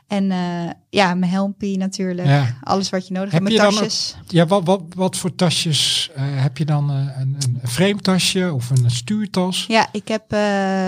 en 0.07 0.31
eh, 0.31 0.71
ja, 0.89 1.13
mijn 1.13 1.31
helmpie 1.31 1.77
natuurlijk. 1.77 2.27
Ja. 2.27 2.57
Alles 2.63 2.89
wat 2.89 3.07
je 3.07 3.13
nodig 3.13 3.31
Heb 3.31 3.43
hebt. 3.43 3.57
Mijn 3.57 3.71
tasjes. 3.71 4.15
Ja, 4.27 4.45
wat, 4.45 4.63
wat, 4.65 4.81
wat 4.95 5.17
voor 5.17 5.35
tasjes 5.35 6.09
eh, 6.15 6.23
heb 6.25 6.57
je 6.57 6.65
dan? 6.65 6.89
eh, 6.91 7.21
een, 7.21 7.37
een 7.61 7.69
frame 7.69 8.01
tasje 8.01 8.53
of 8.53 8.69
een 8.69 8.91
stuurtas? 8.91 9.65
Ja, 9.67 9.87
ik 9.91 10.07
heb 10.07 10.23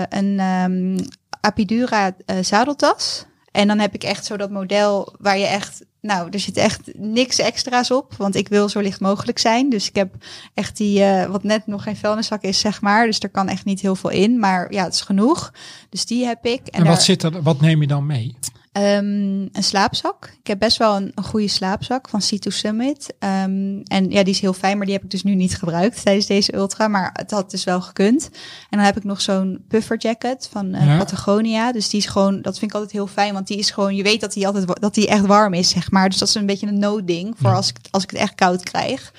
een 0.08 0.38
ehm, 0.38 0.98
Apidura 1.40 2.16
zadeltas. 2.40 3.24
En 3.52 3.66
dan 3.66 3.78
heb 3.78 3.94
ik 3.94 4.02
echt 4.04 4.24
zo 4.24 4.36
dat 4.36 4.50
model 4.50 5.14
waar 5.18 5.38
je 5.38 5.46
echt... 5.46 5.86
Nou, 6.00 6.28
er 6.30 6.40
zit 6.40 6.56
echt 6.56 6.80
niks 6.94 7.38
extra's 7.38 7.90
op. 7.90 8.14
Want 8.16 8.34
ik 8.34 8.48
wil 8.48 8.68
zo 8.68 8.80
licht 8.80 9.00
mogelijk 9.00 9.38
zijn. 9.38 9.70
Dus 9.70 9.88
ik 9.88 9.94
heb 9.94 10.14
echt 10.54 10.76
die... 10.76 11.04
wat 11.28 11.42
net 11.42 11.66
nog 11.66 11.82
geen 11.82 11.96
vuilniszak 11.96 12.42
is, 12.42 12.58
zeg 12.60 12.80
maar. 12.80 13.06
Dus 13.06 13.18
er 13.18 13.28
kan 13.28 13.48
echt 13.48 13.64
niet 13.64 13.80
heel 13.80 13.94
veel 13.96 14.10
in. 14.10 14.38
Maar 14.38 14.72
ja, 14.72 14.84
het 14.84 14.94
is 14.94 15.00
genoeg. 15.00 15.52
Dus 15.88 16.06
die 16.06 16.24
heb 16.24 16.44
ik. 16.46 16.66
En, 16.66 16.84
wat, 16.84 16.94
daar- 16.94 17.02
zit 17.02 17.22
er, 17.22 17.42
wat 17.42 17.60
neem 17.60 17.80
je 17.80 17.86
dan 17.86 18.06
mee? 18.06 18.36
Ehm, 18.82 19.40
een 19.52 19.62
slaapzak. 19.62 20.36
Ik 20.40 20.46
heb 20.46 20.58
best 20.58 20.76
wel 20.76 20.96
een, 20.96 21.12
een 21.14 21.24
goede 21.24 21.48
slaapzak 21.48 22.08
van 22.08 22.20
C2 22.22 22.38
Summit. 22.52 23.14
Ehm, 23.18 23.80
en 23.84 24.10
ja, 24.10 24.22
die 24.22 24.34
is 24.34 24.40
heel 24.40 24.52
fijn, 24.52 24.76
maar 24.76 24.86
die 24.86 24.94
heb 24.94 25.04
ik 25.04 25.10
dus 25.10 25.22
nu 25.22 25.34
niet 25.34 25.56
gebruikt 25.56 26.02
tijdens 26.02 26.26
deze 26.26 26.54
ultra. 26.54 26.88
Maar 26.88 27.10
het 27.12 27.30
had 27.30 27.50
dus 27.50 27.64
wel 27.64 27.80
gekund. 27.80 28.30
En 28.70 28.76
dan 28.78 28.86
heb 28.86 28.96
ik 28.96 29.04
nog 29.04 29.20
zo'n 29.20 29.64
puffer 29.68 29.98
jacket 29.98 30.48
van 30.52 30.74
eh, 30.74 30.86
Ja. 30.86 30.98
Patagonia. 30.98 31.72
Dus 31.72 31.88
die 31.88 32.00
is 32.00 32.06
gewoon, 32.06 32.42
dat 32.42 32.58
vind 32.58 32.70
ik 32.70 32.76
altijd 32.76 32.92
heel 32.92 33.06
fijn. 33.06 33.32
Want 33.34 33.46
die 33.46 33.58
is 33.58 33.70
gewoon, 33.70 33.96
je 33.96 34.02
weet 34.02 34.20
dat 34.20 34.32
die 34.32 34.46
altijd 34.46 34.80
dat 34.80 34.94
die 34.94 35.08
echt 35.08 35.26
warm 35.26 35.54
is, 35.54 35.68
zeg 35.68 35.90
maar. 35.90 36.08
Dus 36.08 36.18
dat 36.18 36.28
is 36.28 36.34
een 36.34 36.46
beetje 36.46 36.66
een 36.66 36.78
noodding 36.78 37.34
voor 37.38 37.50
Ja. 37.50 37.56
als 37.56 37.68
ik, 37.68 37.76
als 37.90 38.02
ik 38.02 38.10
het 38.10 38.20
echt 38.20 38.34
koud 38.34 38.62
krijg. 38.62 39.12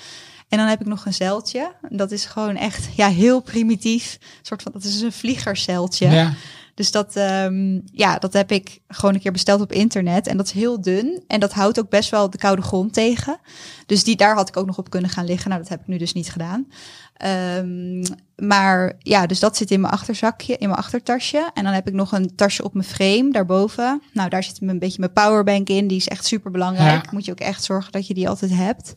En 0.50 0.58
dan 0.58 0.68
heb 0.68 0.82
ik 0.82 0.88
nog 0.88 1.06
een 1.06 1.14
zeiltje. 1.14 1.72
Dat 1.90 2.12
is 2.12 2.26
gewoon 2.26 2.56
echt 2.56 2.90
ja, 2.96 3.08
heel 3.08 3.40
primitief. 3.42 4.18
Een 4.22 4.28
soort 4.46 4.62
van, 4.62 4.72
dat 4.72 4.84
is 4.84 5.02
een 5.02 5.12
vliegerzeiltje. 5.12 6.10
Ja. 6.10 6.34
Dus 6.80 6.92
dat, 6.92 7.16
ehm, 7.16 7.80
ja, 7.92 8.18
dat 8.18 8.34
heb 8.34 8.52
ik 8.52 8.80
gewoon 8.88 9.14
een 9.14 9.20
keer 9.20 9.32
besteld 9.32 9.62
op 9.62 9.72
internet. 9.72 10.28
En 10.28 10.38
dat 10.38 10.46
is 10.46 10.52
heel 10.52 10.82
dun. 10.82 11.24
En 11.28 11.40
dat 11.40 11.54
houdt 11.54 11.80
ook 11.80 11.90
best 11.90 12.10
wel 12.10 12.30
de 12.30 12.38
koude 12.38 12.62
grond 12.62 12.94
tegen. 12.94 13.40
Dus 13.86 14.04
die, 14.04 14.16
daar 14.16 14.36
had 14.36 14.48
ik 14.48 14.58
ook 14.58 14.66
nog 14.66 14.78
op 14.78 14.90
kunnen 14.90 15.10
gaan 15.10 15.26
liggen. 15.26 15.50
Nou, 15.50 15.62
dat 15.62 15.70
heb 15.70 15.80
ik 15.80 15.88
nu 15.88 15.98
dus 15.98 16.14
niet 16.14 16.32
gedaan. 16.32 16.68
Ehm, 17.14 18.04
maar 18.36 18.96
ja, 19.00 19.26
dus 19.26 19.40
dat 19.40 19.58
zit 19.58 19.72
in 19.72 19.82
mijn 19.82 19.94
achterzakje, 19.94 20.58
in 20.58 20.68
mijn 20.68 20.80
achtertasje. 20.80 21.50
En 21.54 21.64
dan 21.64 21.74
heb 21.74 21.88
ik 21.88 21.94
nog 21.94 22.12
een 22.12 22.36
tasje 22.36 22.64
op 22.64 22.74
mijn 22.74 22.88
frame 22.88 23.32
daarboven. 23.32 24.02
Nou, 24.14 24.30
daar 24.30 24.44
zit 24.44 24.62
een 24.62 24.80
beetje 24.80 25.00
mijn 25.00 25.14
powerbank 25.14 25.70
in. 25.70 25.88
Die 25.88 25.98
is 25.98 26.08
echt 26.08 26.26
super 26.26 26.52
belangrijk. 26.52 27.04
Ja. 27.06 27.10
Moet 27.12 27.26
je 27.26 27.32
ook 27.32 27.40
echt 27.40 27.64
zorgen 27.64 27.92
dat 27.92 28.08
je 28.08 28.14
die 28.14 28.30
altijd 28.30 28.52
hebt. 28.54 28.94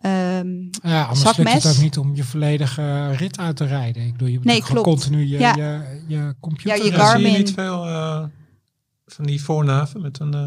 Ehm, 0.00 0.48
Ja, 0.82 1.02
anders 1.02 1.24
lukt 1.24 1.36
Zakmes. 1.36 1.64
het 1.64 1.76
ook 1.76 1.82
niet 1.82 1.98
om 1.98 2.14
je 2.14 2.24
volledige 2.24 3.10
rit 3.12 3.38
uit 3.38 3.56
te 3.56 3.64
rijden. 3.64 4.02
Ik 4.06 4.12
bedoel, 4.12 4.28
je 4.28 4.36
moet 4.36 4.44
Nee, 4.44 4.62
klopt. 4.62 4.82
continu 4.86 5.26
je, 5.26 5.38
Ja. 5.38 5.54
je, 5.54 6.00
je 6.06 6.34
computer... 6.40 6.76
Ja, 6.76 6.84
je 6.84 6.90
eh, 6.90 6.96
Gar- 6.98 7.06
zie 7.10 7.18
je 7.18 7.24
Garmin. 7.24 7.44
niet 7.44 7.52
veel 7.54 7.86
eh, 7.86 8.24
van 9.06 9.24
die 9.24 9.42
voornaven 9.42 10.00
met 10.00 10.18
een 10.20 10.34
eh, 10.34 10.46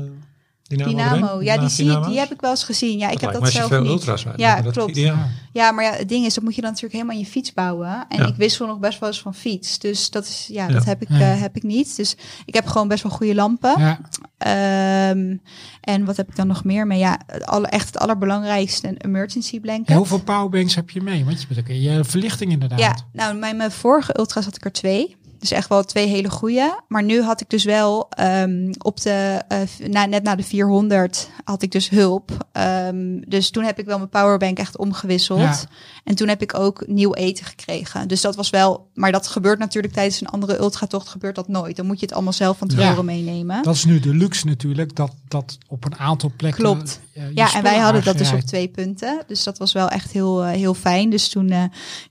dynamo, 0.78 1.42
ja, 1.42 1.58
die, 1.58 1.70
zie, 1.70 2.00
die 2.00 2.20
heb 2.20 2.32
ik 2.32 2.42
wel 2.42 2.50
eens 2.50 2.64
gezien. 2.64 2.98
Ja, 2.98 3.10
ik 3.10 3.22
heb 3.22 3.34
dat 3.34 3.50
zelf 3.50 3.68
veel 3.68 3.82
niet. 3.82 3.90
ultra's 3.90 4.26
Ja, 4.36 4.62
klopt. 4.62 4.90
ideaal. 4.98 5.28
Ja, 5.52 5.72
maar 5.72 5.84
ja, 5.84 5.92
het 5.92 6.10
ding 6.10 6.26
is, 6.26 6.34
dat 6.34 6.44
moet 6.44 6.56
je 6.56 6.62
dan 6.62 6.70
natuurlijk 6.70 6.96
helemaal 6.96 7.16
in 7.20 7.26
je 7.26 7.32
fiets 7.32 7.54
bouwen. 7.54 8.06
En 8.10 8.18
Ja. 8.22 8.28
ik 8.28 8.36
wissel 8.36 8.68
nog 8.68 8.80
best 8.80 9.00
wel 9.00 9.10
eens 9.10 9.22
van 9.22 9.34
fiets. 9.34 9.80
Dus 9.80 10.10
dat, 10.10 10.24
is, 10.26 10.48
ja, 10.52 10.68
Ja. 10.68 10.74
dat 10.74 10.86
heb 10.86 11.02
ik, 11.02 11.10
Ja. 11.10 11.20
eh, 11.34 11.42
heb 11.42 11.56
ik 11.56 11.64
niet. 11.64 11.96
Dus 11.96 12.16
ik 12.46 12.54
heb 12.54 12.66
gewoon 12.68 12.88
best 12.88 13.04
wel 13.04 13.12
goede 13.12 13.36
lampen. 13.36 13.80
Ja, 13.80 14.00
Ehm, 14.38 15.36
en 15.82 16.06
wat 16.06 16.18
heb 16.18 16.30
ik 16.30 16.36
dan 16.36 16.48
nog 16.48 16.64
meer 16.64 16.88
mee? 16.88 17.00
Ja, 17.00 17.20
het 17.28 17.46
alle, 17.46 17.68
echt 17.68 17.86
het 17.86 17.98
allerbelangrijkste, 17.98 18.88
een 18.88 18.98
emergency 18.98 19.60
blanket. 19.60 19.88
Heel 19.88 20.06
veel 20.06 20.22
powerbanks 20.24 20.76
heb 20.76 20.90
je 20.90 21.02
mee, 21.02 21.26
want 21.26 21.42
je 21.42 21.48
bent 21.48 21.60
ook 21.60 21.68
je 21.68 22.04
verlichting 22.04 22.52
inderdaad. 22.52 22.80
Ja, 22.80 22.96
nou, 23.12 23.40
bij 23.40 23.54
mijn 23.56 23.72
vorige 23.72 24.18
ultra's 24.18 24.46
had 24.46 24.56
ik 24.56 24.66
er 24.66 24.72
twee. 24.72 25.16
Dus 25.44 25.52
echt 25.52 25.70
wel 25.70 25.84
twee 25.84 26.08
hele 26.08 26.30
goede. 26.30 26.80
Maar 26.88 27.04
nu 27.04 27.22
had 27.22 27.41
ik 27.41 27.50
dus 27.50 27.64
wel 27.64 28.10
ehm, 28.10 28.72
op 28.78 29.02
de, 29.02 29.41
eh, 29.48 29.60
na, 29.88 30.06
net 30.06 30.24
na 30.24 30.36
de 30.36 30.44
400 30.44 31.30
had 31.44 31.62
ik 31.62 31.72
dus 31.72 31.89
hulp. 31.89 32.32
Ehm, 32.52 33.20
dus 33.28 33.50
toen 33.50 33.64
heb 33.64 33.80
ik 33.80 33.86
wel 33.86 33.98
mijn 33.98 34.10
powerbank 34.10 34.58
echt 34.58 34.78
omgewisseld. 34.78 35.39
Ja. 35.39 35.56
En 36.04 36.16
toen 36.16 36.28
heb 36.28 36.41
ik 36.41 36.60
ook 36.60 36.88
nieuw 36.88 37.14
eten 37.14 37.46
gekregen. 37.46 38.08
Dus 38.08 38.22
dat 38.22 38.36
was 38.36 38.50
wel, 38.50 38.89
maar 38.94 39.12
dat 39.12 39.28
gebeurt 39.28 39.60
natuurlijk 39.60 39.94
tijdens 39.94 40.22
een 40.22 40.28
andere 40.28 40.58
ultratocht 40.60 41.08
gebeurt 41.08 41.36
dat 41.36 41.48
nooit. 41.48 41.76
Dan 41.76 41.86
moet 41.86 42.00
je 42.00 42.06
het 42.06 42.14
allemaal 42.14 42.34
zelf 42.34 42.58
van 42.58 42.68
tevoren 42.68 42.96
Ja. 42.96 43.02
meenemen. 43.02 43.64
Dat 43.64 43.76
is 43.76 43.86
nu 43.86 44.00
de 44.00 44.14
luxe 44.14 44.46
natuurlijk, 44.46 44.96
dat, 44.96 45.12
dat 45.28 45.58
op 45.68 45.86
een 45.86 45.98
aantal 46.00 46.32
plekken... 46.38 46.64
Klopt. 46.64 47.00
eh, 47.14 47.24
Ja, 47.34 47.54
en 47.54 47.64
wij 47.64 47.78
hadden 47.78 48.04
dat 48.04 48.18
dus 48.18 48.32
op 48.32 48.39
twee 48.39 48.68
punten. 48.68 49.24
Dus 49.28 49.44
dat 49.44 49.58
was 49.58 49.74
wel 49.74 49.89
echt 49.89 50.12
heel, 50.12 50.44
eh, 50.44 50.52
heel 50.52 50.74
fijn. 50.74 51.10
Dus 51.10 51.28
toen, 51.30 51.48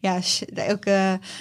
ja, 0.01 0.21
ook 0.71 0.85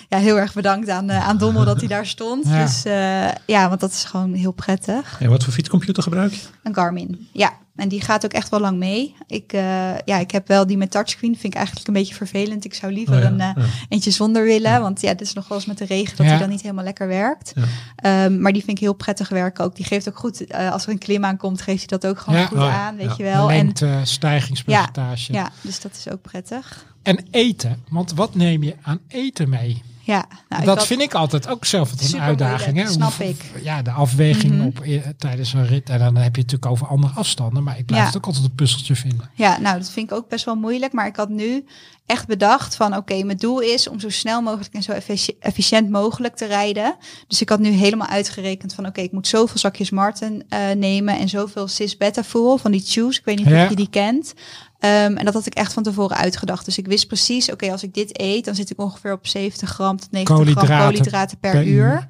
ja, 0.10 0.18
heel 0.18 0.40
erg 0.40 0.54
bedankt 0.54 0.90
aan, 0.90 1.12
aan 1.12 1.38
Dommel 1.38 1.66
dat 1.66 1.81
hij 1.82 1.90
daar 1.90 2.06
stond. 2.06 2.48
Ja. 2.48 2.64
Dus 2.64 2.86
eh, 2.86 3.46
ja, 3.46 3.68
want 3.68 3.80
dat 3.80 3.92
is 3.92 4.04
gewoon 4.04 4.34
heel 4.34 4.52
prettig. 4.52 5.18
En 5.20 5.30
wat 5.30 5.44
voor 5.44 5.54
fietscomputer 5.54 6.04
gebruik 6.04 6.34
je? 6.34 6.42
Een 6.64 6.76
Garmin, 6.76 7.28
ja. 7.34 7.60
En 7.76 7.88
die 7.88 8.02
gaat 8.02 8.26
ook 8.26 8.34
echt 8.34 8.50
wel 8.50 8.60
lang 8.60 8.78
mee. 8.78 9.16
Ik, 9.28 9.54
eh, 9.54 9.98
ja, 10.06 10.18
ik 10.18 10.32
heb 10.32 10.48
wel 10.48 10.68
die 10.68 10.78
met 10.78 10.92
touchscreen, 10.92 11.32
vind 11.32 11.54
ik 11.54 11.56
eigenlijk 11.56 11.88
een 11.88 11.94
beetje 11.94 12.14
vervelend. 12.14 12.66
Ik 12.66 12.74
zou 12.74 12.94
liever 12.94 13.16
Oh 13.16 13.22
ja, 13.22 13.28
een 13.28 13.40
eh, 13.40 13.52
ja. 13.56 13.64
eentje 13.90 14.12
zonder 14.12 14.44
willen. 14.44 14.82
Want 14.82 15.02
ja, 15.02 15.12
dit 15.12 15.22
is 15.22 15.34
nog 15.34 15.48
wel 15.48 15.58
eens 15.58 15.68
met 15.68 15.78
de 15.78 15.86
regen 15.86 16.18
dat 16.18 16.26
hij 16.26 16.38
dan 16.38 16.50
niet 16.50 16.62
helemaal 16.62 16.84
lekker 16.84 17.08
werkt. 17.08 17.54
Ehm, 17.96 18.42
maar 18.42 18.54
die 18.54 18.64
vind 18.64 18.78
ik 18.78 18.84
heel 18.84 18.94
prettig 18.94 19.30
werken 19.30 19.64
ook. 19.64 19.76
Die 19.76 19.86
geeft 19.86 20.10
ook 20.10 20.18
goed, 20.18 20.54
als 20.54 20.84
er 20.84 20.90
een 20.90 20.98
klim 20.98 21.26
aankomt, 21.26 21.62
geeft 21.62 21.90
hij 21.90 22.00
dat 22.00 22.12
ook 22.12 22.20
gewoon 22.20 22.48
goed 22.48 22.58
Oh 22.58 22.76
aan, 22.76 22.96
weet 22.96 23.18
je 23.18 23.24
wel. 23.24 23.52
En, 23.52 23.74
stijgingspercentage. 24.04 25.34
ja, 25.34 25.52
dus 25.62 25.80
dat 25.80 25.92
is 25.96 26.10
ook 26.10 26.22
prettig. 26.22 26.86
En 27.04 27.26
eten, 27.32 27.84
want 27.90 28.14
wat 28.14 28.36
neem 28.36 28.64
je 28.64 28.76
aan 28.82 29.00
eten 29.08 29.50
mee? 29.50 29.82
Ja, 30.12 30.26
nou, 30.50 30.66
dat 30.66 30.86
vind 30.88 31.02
ik 31.02 31.14
altijd 31.14 31.48
ook 31.48 31.66
zelf 31.66 31.92
een 32.14 32.22
uitdaging. 32.22 32.78
Hè? 32.78 32.88
snap 32.88 33.14
Hoe- 33.14 33.28
ik. 33.30 33.52
Ja, 33.64 33.82
de 33.82 33.92
afweging 33.92 34.54
Mhm. 34.58 34.66
op, 34.66 34.80
eh, 34.80 35.00
tijdens 35.18 35.54
een 35.54 35.68
rit. 35.68 35.90
En 35.90 36.00
dan 36.00 36.16
heb 36.16 36.36
je 36.36 36.42
het 36.42 36.52
natuurlijk 36.52 36.66
over 36.72 36.88
andere 36.88 37.14
afstanden. 37.16 37.64
Maar 37.64 37.78
ik 37.78 37.86
blijf 37.86 38.02
Ja. 38.02 38.08
het 38.08 38.18
ook 38.18 38.26
altijd 38.26 38.46
een 38.46 38.56
puzzeltje 38.56 38.96
vinden. 38.96 39.30
Ja, 39.34 39.60
nou, 39.60 39.78
dat 39.78 39.90
vind 39.92 40.12
ik 40.12 40.18
ook 40.18 40.30
best 40.30 40.46
wel 40.46 40.56
moeilijk. 40.56 40.94
Maar 40.94 41.08
ik 41.08 41.16
had 41.16 41.30
nu 41.30 41.66
echt 42.06 42.28
bedacht 42.28 42.76
van, 42.76 42.96
oké, 42.96 43.24
mijn 43.24 43.38
doel 43.38 43.60
is 43.60 43.88
om 43.90 44.00
zo 44.00 44.10
snel 44.10 44.42
mogelijk 44.42 44.74
en 44.74 44.84
zo 44.84 44.92
effici- 44.92 45.36
efficiënt 45.40 45.90
mogelijk 45.90 46.36
te 46.36 46.46
rijden. 46.46 46.96
Dus 47.28 47.42
ik 47.42 47.50
had 47.50 47.60
nu 47.60 47.70
helemaal 47.70 48.08
uitgerekend 48.08 48.74
van, 48.74 48.86
oké, 48.86 49.02
ik 49.02 49.12
moet 49.12 49.28
zoveel 49.28 49.58
zakjes 49.58 49.90
Martin 49.90 50.44
eh, 50.50 50.60
nemen 50.78 51.20
en 51.20 51.30
zoveel 51.30 51.68
cis 51.68 51.98
Betafol 51.98 52.58
van 52.58 52.72
die 52.72 52.84
chews. 52.86 53.18
Ik 53.18 53.26
weet 53.26 53.38
niet 53.38 53.48
Ja. 53.48 53.64
of 53.64 53.70
je 53.70 53.76
die 53.76 53.90
kent. 53.90 54.34
Ehm, 54.82 55.16
en 55.16 55.26
dat 55.26 55.34
had 55.34 55.46
ik 55.46 55.54
echt 55.54 55.74
van 55.74 55.84
tevoren 55.84 56.18
uitgedacht. 56.18 56.66
Dus 56.66 56.78
ik 56.78 56.88
wist 56.88 57.08
precies, 57.08 57.52
oké, 57.52 57.72
als 57.72 57.84
ik 57.84 57.94
dit 57.94 58.20
eet, 58.20 58.46
dan 58.46 58.56
zit 58.56 58.70
ik 58.70 58.80
ongeveer 58.80 59.12
op 59.12 59.28
70 59.28 59.70
gram 59.70 59.98
tot 59.98 60.12
90 60.12 60.54
gram 60.54 60.80
Koolhydraten 60.80 61.40
per, 61.40 61.52
per 61.52 61.66
uur. 61.66 61.74
uur. 61.74 62.08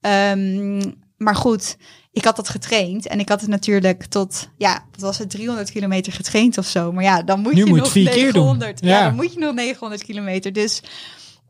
Ehm, 0.00 0.92
maar 1.16 1.36
goed, 1.36 1.76
ik 2.12 2.24
had 2.24 2.36
dat 2.36 2.48
getraind 2.48 3.06
en 3.06 3.20
ik 3.20 3.28
had 3.28 3.40
het 3.40 3.50
natuurlijk 3.50 4.04
tot, 4.04 4.48
ja, 4.56 4.84
wat 4.90 5.00
was 5.00 5.18
het, 5.18 5.30
300 5.30 5.70
kilometer 5.70 6.12
getraind 6.12 6.58
of 6.58 6.66
zo. 6.66 6.92
Maar 6.92 7.04
ja, 7.04 7.22
dan 7.22 7.40
moet 7.40 7.52
Nu 7.52 7.58
je 7.58 7.64
moet 7.64 7.74
je 7.74 7.82
nog 7.82 7.92
het 7.92 8.02
vier 8.02 8.10
keer 8.10 8.32
doen. 8.32 8.42
900. 8.42 8.80
Ja. 8.80 8.88
Ja. 8.88 9.04
dan 9.04 9.14
moet 9.14 9.32
je 9.32 9.38
nog 9.38 9.54
900 9.54 10.04
kilometer. 10.04 10.52
Dus 10.52 10.82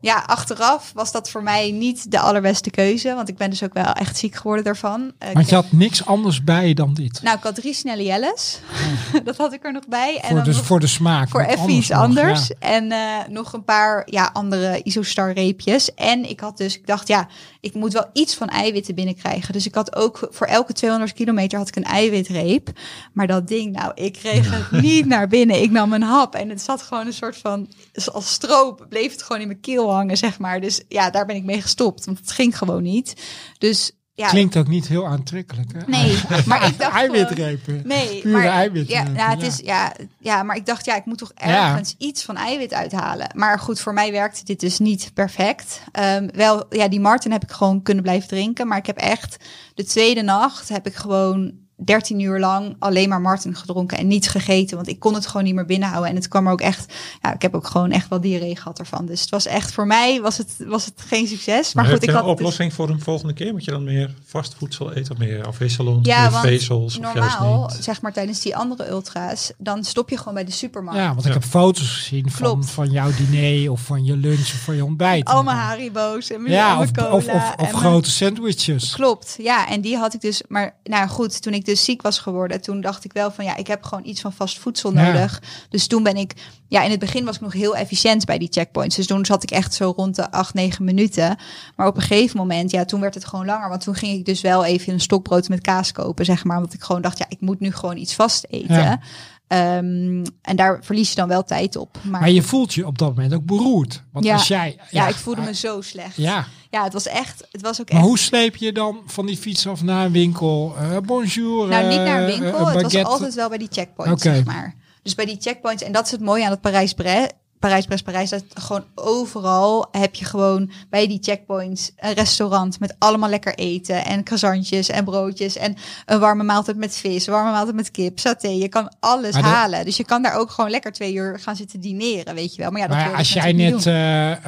ja, 0.05 0.23
achteraf 0.25 0.91
was 0.93 1.11
dat 1.11 1.29
voor 1.29 1.43
mij 1.43 1.71
niet 1.71 2.11
de 2.11 2.19
allerbeste 2.19 2.69
keuze, 2.69 3.13
want 3.13 3.29
ik 3.29 3.37
ben 3.37 3.49
dus 3.49 3.63
ook 3.63 3.73
wel 3.73 3.93
echt 3.93 4.17
ziek 4.17 4.35
geworden 4.35 4.63
daarvan. 4.63 5.11
Eh, 5.17 5.33
Want 5.33 5.49
je 5.49 5.55
had 5.55 5.71
niks 5.71 6.05
anders 6.05 6.43
bij 6.43 6.73
dan 6.73 6.93
dit. 6.93 7.21
nou, 7.21 7.37
ik 7.37 7.43
had 7.43 7.55
drie 7.55 7.73
snelle 7.73 8.03
jelles. 8.03 8.59
dat 9.23 9.37
had 9.37 9.53
ik 9.53 9.65
er 9.65 9.71
nog 9.71 9.87
bij. 9.87 10.15
En 10.15 10.27
voor, 10.27 10.35
dan 10.35 10.43
de, 10.43 10.51
nog 10.51 10.65
voor 10.65 10.79
de 10.79 10.87
smaak. 10.87 11.29
voor 11.29 11.41
even 11.41 11.69
iets 11.69 11.89
nog, 11.89 11.99
anders. 11.99 12.47
ja. 12.47 12.55
En 12.59 12.91
eh, 12.91 12.99
nog 13.29 13.53
een 13.53 13.63
paar 13.63 14.03
ja, 14.05 14.29
andere 14.33 14.83
Isostar 14.83 15.33
reepjes. 15.33 15.93
En 15.93 16.29
ik 16.29 16.39
had 16.39 16.57
dus, 16.57 16.75
ik 16.77 16.87
dacht, 16.87 17.07
ja, 17.07 17.27
ik 17.59 17.73
moet 17.73 17.93
wel 17.93 18.09
iets 18.13 18.35
van 18.35 18.47
eiwitten 18.47 18.95
binnenkrijgen. 18.95 19.53
Dus 19.53 19.65
ik 19.65 19.75
had 19.75 19.95
ook 19.95 20.27
voor 20.31 20.47
elke 20.47 20.73
200 20.73 21.13
kilometer 21.13 21.57
had 21.57 21.67
ik 21.67 21.75
een 21.75 21.83
eiwitreep. 21.83 22.69
Maar 23.13 23.27
dat 23.27 23.47
ding, 23.47 23.71
nou, 23.75 23.91
ik 23.95 24.13
kreeg 24.13 24.51
het 24.51 24.81
niet 24.81 25.05
naar 25.05 25.27
binnen. 25.27 25.61
Ik 25.61 25.71
nam 25.71 25.93
een 25.93 26.01
hap 26.01 26.35
en 26.35 26.49
het 26.49 26.61
zat 26.61 26.81
gewoon 26.81 27.05
een 27.05 27.13
soort 27.13 27.37
van, 27.37 27.67
als 28.11 28.33
stroop, 28.33 28.85
bleef 28.89 29.11
het 29.11 29.23
gewoon 29.23 29.41
in 29.41 29.47
mijn 29.47 29.59
keel 29.59 29.94
hangen, 29.95 30.17
zeg 30.17 30.39
maar. 30.39 30.61
Dus 30.61 30.83
ja, 30.87 31.09
daar 31.09 31.25
ben 31.25 31.35
ik 31.35 31.43
mee 31.43 31.61
gestopt, 31.61 32.05
want 32.05 32.19
het 32.19 32.31
ging 32.31 32.57
gewoon 32.57 32.83
niet. 32.83 33.13
Dus 33.57 33.91
ja, 34.15 34.27
Klinkt 34.27 34.57
ook 34.57 34.67
niet 34.67 34.87
heel 34.87 35.07
aantrekkelijk. 35.07 35.73
Hè? 35.73 35.79
Nee, 35.87 36.17
maar 36.45 36.67
ik 36.67 36.79
dacht 36.79 36.95
Eiwitrepen. 36.95 37.81
Nee, 37.83 38.21
Pure 38.21 38.37
maar. 38.37 38.75
Ja, 38.75 39.29
het. 39.29 39.41
Is, 39.41 39.59
ja, 39.63 39.93
ja, 40.19 40.43
maar 40.43 40.55
ik 40.55 40.65
dacht, 40.65 40.85
ja, 40.85 40.95
ik 40.95 41.05
moet 41.05 41.17
toch 41.17 41.31
Ja. 41.35 41.69
ergens 41.69 41.95
iets 41.97 42.23
van 42.23 42.37
eiwit 42.37 42.73
uithalen. 42.73 43.29
Maar 43.33 43.59
goed, 43.59 43.79
voor 43.79 43.93
mij 43.93 44.11
werkte 44.11 44.43
dit 44.43 44.59
dus 44.59 44.79
niet 44.79 45.11
perfect. 45.13 45.81
Ehm, 45.91 46.27
wel, 46.33 46.65
ja, 46.69 46.87
die 46.87 46.99
Martin 46.99 47.31
heb 47.31 47.43
ik 47.43 47.51
gewoon 47.51 47.81
kunnen 47.81 48.03
blijven 48.03 48.27
drinken. 48.27 48.67
Maar 48.67 48.77
ik 48.77 48.85
heb 48.85 48.97
echt 48.97 49.37
de 49.73 49.83
tweede 49.83 50.21
nacht 50.21 50.69
heb 50.69 50.87
ik 50.87 50.95
gewoon 50.95 51.53
13 51.75 52.19
uur 52.19 52.39
lang 52.39 52.75
alleen 52.79 53.09
maar 53.09 53.21
Martin 53.21 53.55
gedronken 53.55 53.97
en 53.97 54.07
niet 54.07 54.29
gegeten. 54.29 54.75
Want 54.75 54.87
ik 54.87 54.99
kon 54.99 55.13
het 55.13 55.27
gewoon 55.27 55.43
niet 55.45 55.55
meer 55.55 55.65
binnenhouden. 55.65 56.09
En 56.09 56.15
het 56.15 56.27
kwam 56.27 56.45
er 56.45 56.51
ook 56.51 56.61
echt, 56.61 56.93
ja, 57.21 57.33
ik 57.33 57.41
heb 57.41 57.55
ook 57.55 57.67
gewoon 57.67 57.91
echt 57.91 58.07
wel 58.09 58.21
diarree 58.21 58.55
gehad 58.55 58.79
ervan. 58.79 59.05
Dus 59.05 59.21
het 59.21 59.29
was 59.29 59.45
echt, 59.45 59.73
voor 59.73 59.87
mij 59.87 60.21
was 60.21 60.37
het, 60.37 60.55
was 60.67 60.85
het 60.85 61.01
geen 61.07 61.27
succes. 61.27 61.73
Maar, 61.73 61.83
Maar 61.83 61.83
goed, 61.83 61.93
heb 61.93 62.03
ik 62.03 62.09
je 62.09 62.15
had 62.15 62.21
een 62.23 62.29
dus- 62.29 62.39
oplossing 62.39 62.73
voor 62.73 62.89
een 62.89 63.01
volgende 63.01 63.33
keer? 63.33 63.51
Moet 63.51 63.63
je 63.65 63.71
dan 63.71 63.83
meer 63.83 64.13
vast 64.25 64.55
voedsel 64.57 64.93
eten 64.93 65.11
of 65.11 65.17
meer 65.17 65.45
afwisselen? 65.47 65.99
Ja, 66.01 66.21
meer 66.21 66.31
want 66.31 66.43
vezels 66.45 66.97
of 66.97 67.01
normaal, 67.13 67.59
juist 67.59 67.75
niet? 67.75 67.83
zeg 67.83 68.01
maar 68.01 68.13
tijdens 68.13 68.41
die 68.41 68.55
andere 68.55 68.89
ultra's, 68.89 69.51
dan 69.57 69.83
stop 69.83 70.09
je 70.09 70.17
gewoon 70.17 70.33
bij 70.33 70.45
de 70.45 70.51
supermarkt. 70.51 70.99
Ja, 70.99 71.13
want 71.13 71.25
ik 71.25 71.33
heb 71.33 71.43
foto's 71.43 71.89
gezien 71.97 72.31
van, 72.31 72.41
Klopt. 72.47 72.69
van 72.69 72.91
jouw 72.91 73.09
diner 73.17 73.71
of 73.71 73.81
van 73.81 74.05
je 74.05 74.17
lunch 74.17 74.39
of 74.39 74.61
van 74.63 74.75
je 74.75 74.85
ontbijt. 74.85 75.25
Allemaal 75.27 75.55
Haribo's 75.55 76.29
en 76.29 76.41
mijn 76.41 76.53
Ja, 76.53 76.71
en 76.81 77.11
of, 77.11 77.25
en 77.27 77.53
mijn- 77.57 77.73
grote 77.73 78.09
sandwiches. 78.09 78.93
Klopt, 78.93 79.35
ja. 79.37 79.67
En 79.69 79.81
die 79.81 79.97
had 79.97 80.13
ik 80.13 80.21
dus. 80.21 80.41
Maar 80.47 80.75
nou 80.83 81.07
goed, 81.07 81.41
toen 81.41 81.53
ik 81.53 81.64
dus 81.65 81.83
ziek 81.83 82.01
was 82.01 82.19
geworden, 82.19 82.61
toen 82.61 82.81
dacht 82.81 83.05
ik 83.05 83.13
wel 83.13 83.31
van 83.31 83.45
ja, 83.45 83.55
ik 83.55 83.67
heb 83.67 83.83
gewoon 83.83 84.05
iets 84.05 84.21
van 84.21 84.33
vast 84.33 84.59
voedsel 84.59 84.93
Ja. 84.93 85.01
nodig. 85.05 85.41
Dus 85.69 85.87
toen 85.87 86.03
ben 86.03 86.15
ik, 86.17 86.33
ja, 86.67 86.83
in 86.83 86.91
het 86.91 86.99
begin 86.99 87.25
was 87.25 87.35
ik 87.35 87.41
nog 87.41 87.53
heel 87.53 87.75
efficiënt 87.75 88.25
bij 88.25 88.37
die 88.37 88.47
checkpoints. 88.51 88.95
Dus 88.95 89.07
toen 89.07 89.25
zat 89.25 89.43
ik 89.43 89.51
echt 89.51 89.73
zo 89.73 89.93
rond 89.95 90.15
de 90.15 90.31
8, 90.31 90.53
9 90.53 90.85
minuten. 90.85 91.37
Maar 91.75 91.87
op 91.87 91.95
een 91.95 92.01
gegeven 92.01 92.37
moment, 92.37 92.71
ja, 92.71 92.85
toen 92.85 92.99
werd 93.01 93.13
het 93.13 93.25
gewoon 93.25 93.45
langer. 93.45 93.69
Want 93.69 93.81
toen 93.83 93.95
ging 93.95 94.17
ik 94.17 94.25
dus 94.25 94.41
wel 94.41 94.65
even 94.65 94.93
een 94.93 94.99
stokbrood 94.99 95.49
met 95.49 95.61
kaas 95.61 95.91
kopen, 95.91 96.25
zeg 96.25 96.43
maar. 96.43 96.57
Omdat 96.57 96.73
ik 96.73 96.83
gewoon 96.83 97.01
dacht, 97.01 97.17
ja, 97.17 97.25
ik 97.29 97.41
moet 97.41 97.59
nu 97.59 97.71
gewoon 97.71 97.97
iets 97.97 98.13
vast 98.15 98.45
eten. 98.49 98.75
Ja. 98.75 98.99
Ehm, 99.47 100.25
en 100.41 100.55
daar 100.55 100.79
verlies 100.83 101.09
je 101.09 101.15
dan 101.15 101.27
wel 101.27 101.43
tijd 101.43 101.75
op. 101.75 101.97
Maar, 102.03 102.19
Maar 102.21 102.29
je 102.29 102.41
voelt 102.41 102.73
je 102.73 102.85
op 102.87 102.97
dat 102.97 103.07
moment 103.15 103.33
ook 103.33 103.45
beroerd. 103.45 104.03
Want 104.11 104.25
Ja. 104.25 104.33
als 104.33 104.47
jij... 104.47 104.77
ja, 104.91 105.07
ik 105.07 105.15
voelde 105.15 105.41
me 105.41 105.53
zo 105.53 105.81
slecht. 105.81 106.15
Ja, 106.17 106.45
Ja, 106.75 106.83
het 106.83 106.93
was 106.93 107.07
echt, 107.07 107.47
het 107.51 107.61
was 107.61 107.81
ook 107.81 107.89
maar 107.89 107.97
echt 107.99 108.07
hoe 108.07 108.17
sleep 108.17 108.55
je 108.55 108.71
dan 108.71 109.01
van 109.05 109.25
die 109.25 109.37
fiets 109.37 109.67
af 109.67 109.83
naar 109.83 110.05
een 110.05 110.11
winkel? 110.11 110.75
Eh, 110.77 110.97
bonjour. 110.97 111.67
Nou, 111.67 111.87
niet 111.87 111.97
naar 111.97 112.21
een 112.21 112.29
eh, 112.29 112.39
winkel. 112.39 112.59
een 112.67 112.73
het 112.73 112.81
was 112.81 113.03
altijd 113.03 113.33
wel 113.33 113.49
bij 113.49 113.57
die 113.57 113.67
checkpoints, 113.71 114.23
zeg 114.23 114.43
maar. 114.43 114.75
Dus 115.03 115.15
bij 115.15 115.25
die 115.25 115.37
checkpoints, 115.39 115.83
en 115.83 115.91
dat 115.91 116.05
is 116.05 116.11
het 116.11 116.21
mooie 116.21 116.45
aan 116.45 116.51
het 116.51 116.61
Parijs-Brest. 116.61 117.33
Parijs-Brest, 117.59 118.03
Parijs, 118.03 118.29
dat 118.29 118.43
gewoon 118.53 118.83
overal 118.95 119.87
heb 119.91 120.15
je 120.15 120.25
gewoon 120.25 120.71
bij 120.89 121.07
die 121.07 121.17
checkpoints 121.21 121.91
een 121.97 122.13
restaurant 122.13 122.79
met 122.79 122.95
allemaal 122.99 123.29
lekker 123.29 123.55
eten 123.55 124.05
en 124.05 124.23
croissantjes 124.23 124.89
en 124.89 125.03
broodjes 125.03 125.55
en 125.55 125.75
een 126.05 126.19
warme 126.19 126.43
maaltijd 126.43 126.77
met 126.77 126.95
vis, 126.95 127.27
een 127.27 127.33
warme 127.33 127.51
maaltijd 127.51 127.75
met 127.75 127.91
kip, 127.91 128.19
saté. 128.19 128.47
Je 128.47 128.69
kan 128.69 128.91
alles 128.99 129.33
Maar 129.33 129.41
de- 129.41 129.47
halen. 129.47 129.85
Dus 129.85 129.97
je 129.97 130.05
kan 130.05 130.21
daar 130.21 130.35
ook 130.35 130.51
gewoon 130.51 130.69
lekker 130.69 130.91
twee 130.91 131.13
uur 131.13 131.39
gaan 131.39 131.55
zitten 131.55 131.79
dineren, 131.79 132.35
weet 132.35 132.55
je 132.55 132.61
wel. 132.61 132.71
Maar 132.71 132.81
ja, 132.81 132.87
dat 132.87 132.97
Maar 132.97 133.15
als 133.15 133.33
jij 133.33 133.53
net 133.53 133.85
eh, 133.85 134.31
eh, 134.31 134.39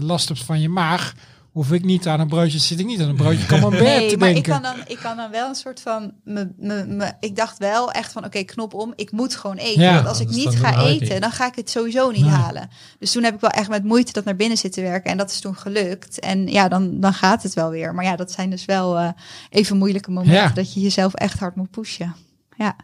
last 0.00 0.28
hebt 0.28 0.44
van 0.44 0.60
je 0.60 0.68
maag, 0.68 1.14
hoef 1.58 1.72
ik 1.72 1.84
niet 1.84 2.06
aan 2.06 2.20
een 2.20 2.28
broodje, 2.28 2.58
zit 2.58 2.78
ik 2.78 2.86
niet 2.86 3.00
aan 3.00 3.08
een 3.08 3.16
broodje 3.16 3.46
camembert 3.46 3.82
Nee, 3.82 4.10
te 4.10 4.16
maar 4.16 4.30
ik 4.30 4.42
kan, 4.42 4.62
dan, 4.62 4.74
ik 4.86 4.96
kan 4.96 5.16
dan 5.16 5.30
wel 5.30 5.48
een 5.48 5.54
soort 5.54 5.80
van. 5.80 6.12
Me, 6.24 6.52
me, 6.56 6.84
me, 6.86 7.12
ik 7.20 7.36
dacht 7.36 7.58
wel 7.58 7.90
echt 7.92 8.12
van: 8.12 8.24
oké, 8.24 8.42
knop 8.42 8.74
om. 8.74 8.92
Ik 8.96 9.10
moet 9.12 9.36
gewoon 9.36 9.56
eten. 9.56 9.82
Ja, 9.82 9.94
want 9.94 10.06
als 10.06 10.20
ik 10.20 10.28
niet 10.28 10.56
ga 10.56 10.84
eten, 10.84 11.20
dan 11.20 11.30
ga 11.30 11.46
ik 11.46 11.54
het 11.54 11.70
sowieso 11.70 12.10
niet 12.10 12.20
Nee. 12.20 12.30
halen. 12.30 12.68
Dus 12.98 13.12
toen 13.12 13.22
heb 13.22 13.34
ik 13.34 13.40
wel 13.40 13.50
echt 13.50 13.68
met 13.68 13.84
moeite 13.84 14.12
dat 14.12 14.24
naar 14.24 14.36
binnen 14.36 14.58
zitten 14.58 14.82
werken. 14.82 15.10
En 15.10 15.16
dat 15.16 15.30
is 15.30 15.40
toen 15.40 15.56
gelukt. 15.56 16.20
En 16.20 16.46
ja, 16.46 16.68
dan, 16.68 17.00
dan 17.00 17.14
gaat 17.14 17.42
het 17.42 17.54
wel 17.54 17.70
weer. 17.70 17.94
Maar 17.94 18.04
ja, 18.04 18.16
dat 18.16 18.32
zijn 18.32 18.50
dus 18.50 18.64
wel 18.64 18.98
eh, 18.98 19.08
even 19.50 19.76
moeilijke 19.76 20.10
momenten 20.10 20.42
Ja. 20.42 20.48
dat 20.48 20.72
je 20.74 20.80
jezelf 20.80 21.14
echt 21.14 21.38
hard 21.38 21.56
moet 21.56 21.70
pushen. 21.70 22.14
Ja, 22.56 22.76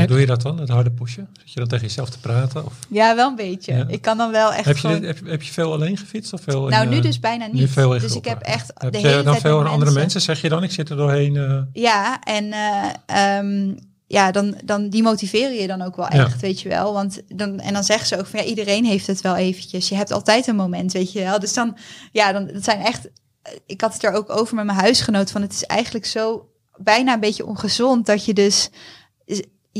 En 0.00 0.06
doe 0.06 0.20
je 0.20 0.26
dat 0.26 0.42
dan, 0.42 0.58
het 0.60 0.68
harde 0.68 0.90
pushen? 0.90 1.28
Zit 1.38 1.52
je 1.52 1.58
dan 1.60 1.68
tegen 1.68 1.86
jezelf 1.86 2.10
te 2.10 2.18
praten? 2.18 2.64
Of 2.66 2.72
ja 2.88 3.14
wel 3.16 3.28
een 3.28 3.36
beetje. 3.36 3.74
Ja. 3.74 3.84
Ik 3.88 4.02
kan 4.02 4.16
dan 4.16 4.30
wel 4.30 4.52
echt 4.52 4.64
heb, 4.64 4.74
je, 4.74 4.80
gewoon. 4.80 5.00
dit- 5.00 5.06
heb, 5.06 5.18
je- 5.24 5.30
heb 5.30 5.42
je 5.42 5.52
veel 5.52 5.72
alleen 5.72 5.96
gefietst? 5.96 6.32
Of 6.32 6.40
veel 6.42 6.64
in, 6.64 6.70
nou, 6.70 6.88
nu 6.88 6.96
eh, 6.96 7.02
dus 7.02 7.20
bijna 7.20 7.46
nu 7.46 7.52
niet. 7.52 7.70
veel 7.70 7.94
in 7.94 8.00
dus 8.00 8.14
ik 8.16 8.24
heb 8.24 8.40
echt 8.42 8.70
Heb 8.74 8.92
de 8.92 8.98
je 9.00 9.06
hele 9.06 9.22
dan 9.22 9.32
tijd 9.32 9.40
veel 9.46 9.60
aan 9.60 9.66
andere 9.66 9.90
mensen? 9.92 10.20
Zeg 10.20 10.40
je 10.40 10.48
dan, 10.48 10.62
ik 10.62 10.70
zit 10.72 10.90
er 10.90 10.96
doorheen. 10.96 11.36
eh, 11.36 11.58
Ja, 11.72 12.20
en 12.20 12.52
eh, 12.52 13.36
ehm, 13.38 13.74
ja, 14.06 14.30
dan, 14.30 14.54
dan 14.64 14.88
die 14.88 15.02
motiveren 15.02 15.54
je 15.54 15.66
dan 15.66 15.82
ook 15.82 15.96
wel 15.96 16.04
Ja. 16.12 16.24
echt, 16.24 16.40
weet 16.40 16.60
je 16.60 16.68
wel. 16.68 16.92
Want 16.92 17.22
dan, 17.28 17.60
en 17.60 17.72
dan 17.72 17.84
zeggen 17.84 18.06
ze 18.06 18.18
ook 18.18 18.26
van 18.26 18.40
ja, 18.40 18.46
iedereen 18.46 18.84
heeft 18.84 19.06
het 19.06 19.20
wel 19.20 19.36
eventjes. 19.36 19.88
Je 19.88 19.94
hebt 19.96 20.12
altijd 20.12 20.46
een 20.46 20.56
moment, 20.56 20.92
weet 20.92 21.12
je 21.12 21.20
wel. 21.22 21.38
Dus 21.38 21.52
dan, 21.54 21.76
ja, 22.12 22.32
dan, 22.32 22.46
dat 22.46 22.64
zijn 22.64 22.80
echt. 22.80 23.08
Ik 23.66 23.80
had 23.80 23.92
het 23.92 24.04
er 24.04 24.12
ook 24.12 24.30
over 24.30 24.54
met 24.54 24.64
mijn 24.64 24.78
huisgenoot 24.78 25.30
van 25.30 25.42
het 25.42 25.52
is 25.52 25.64
eigenlijk 25.64 26.06
zo 26.06 26.48
bijna 26.76 27.12
een 27.14 27.20
beetje 27.20 27.46
ongezond 27.46 28.06
dat 28.06 28.24
je 28.24 28.32
dus 28.34 28.70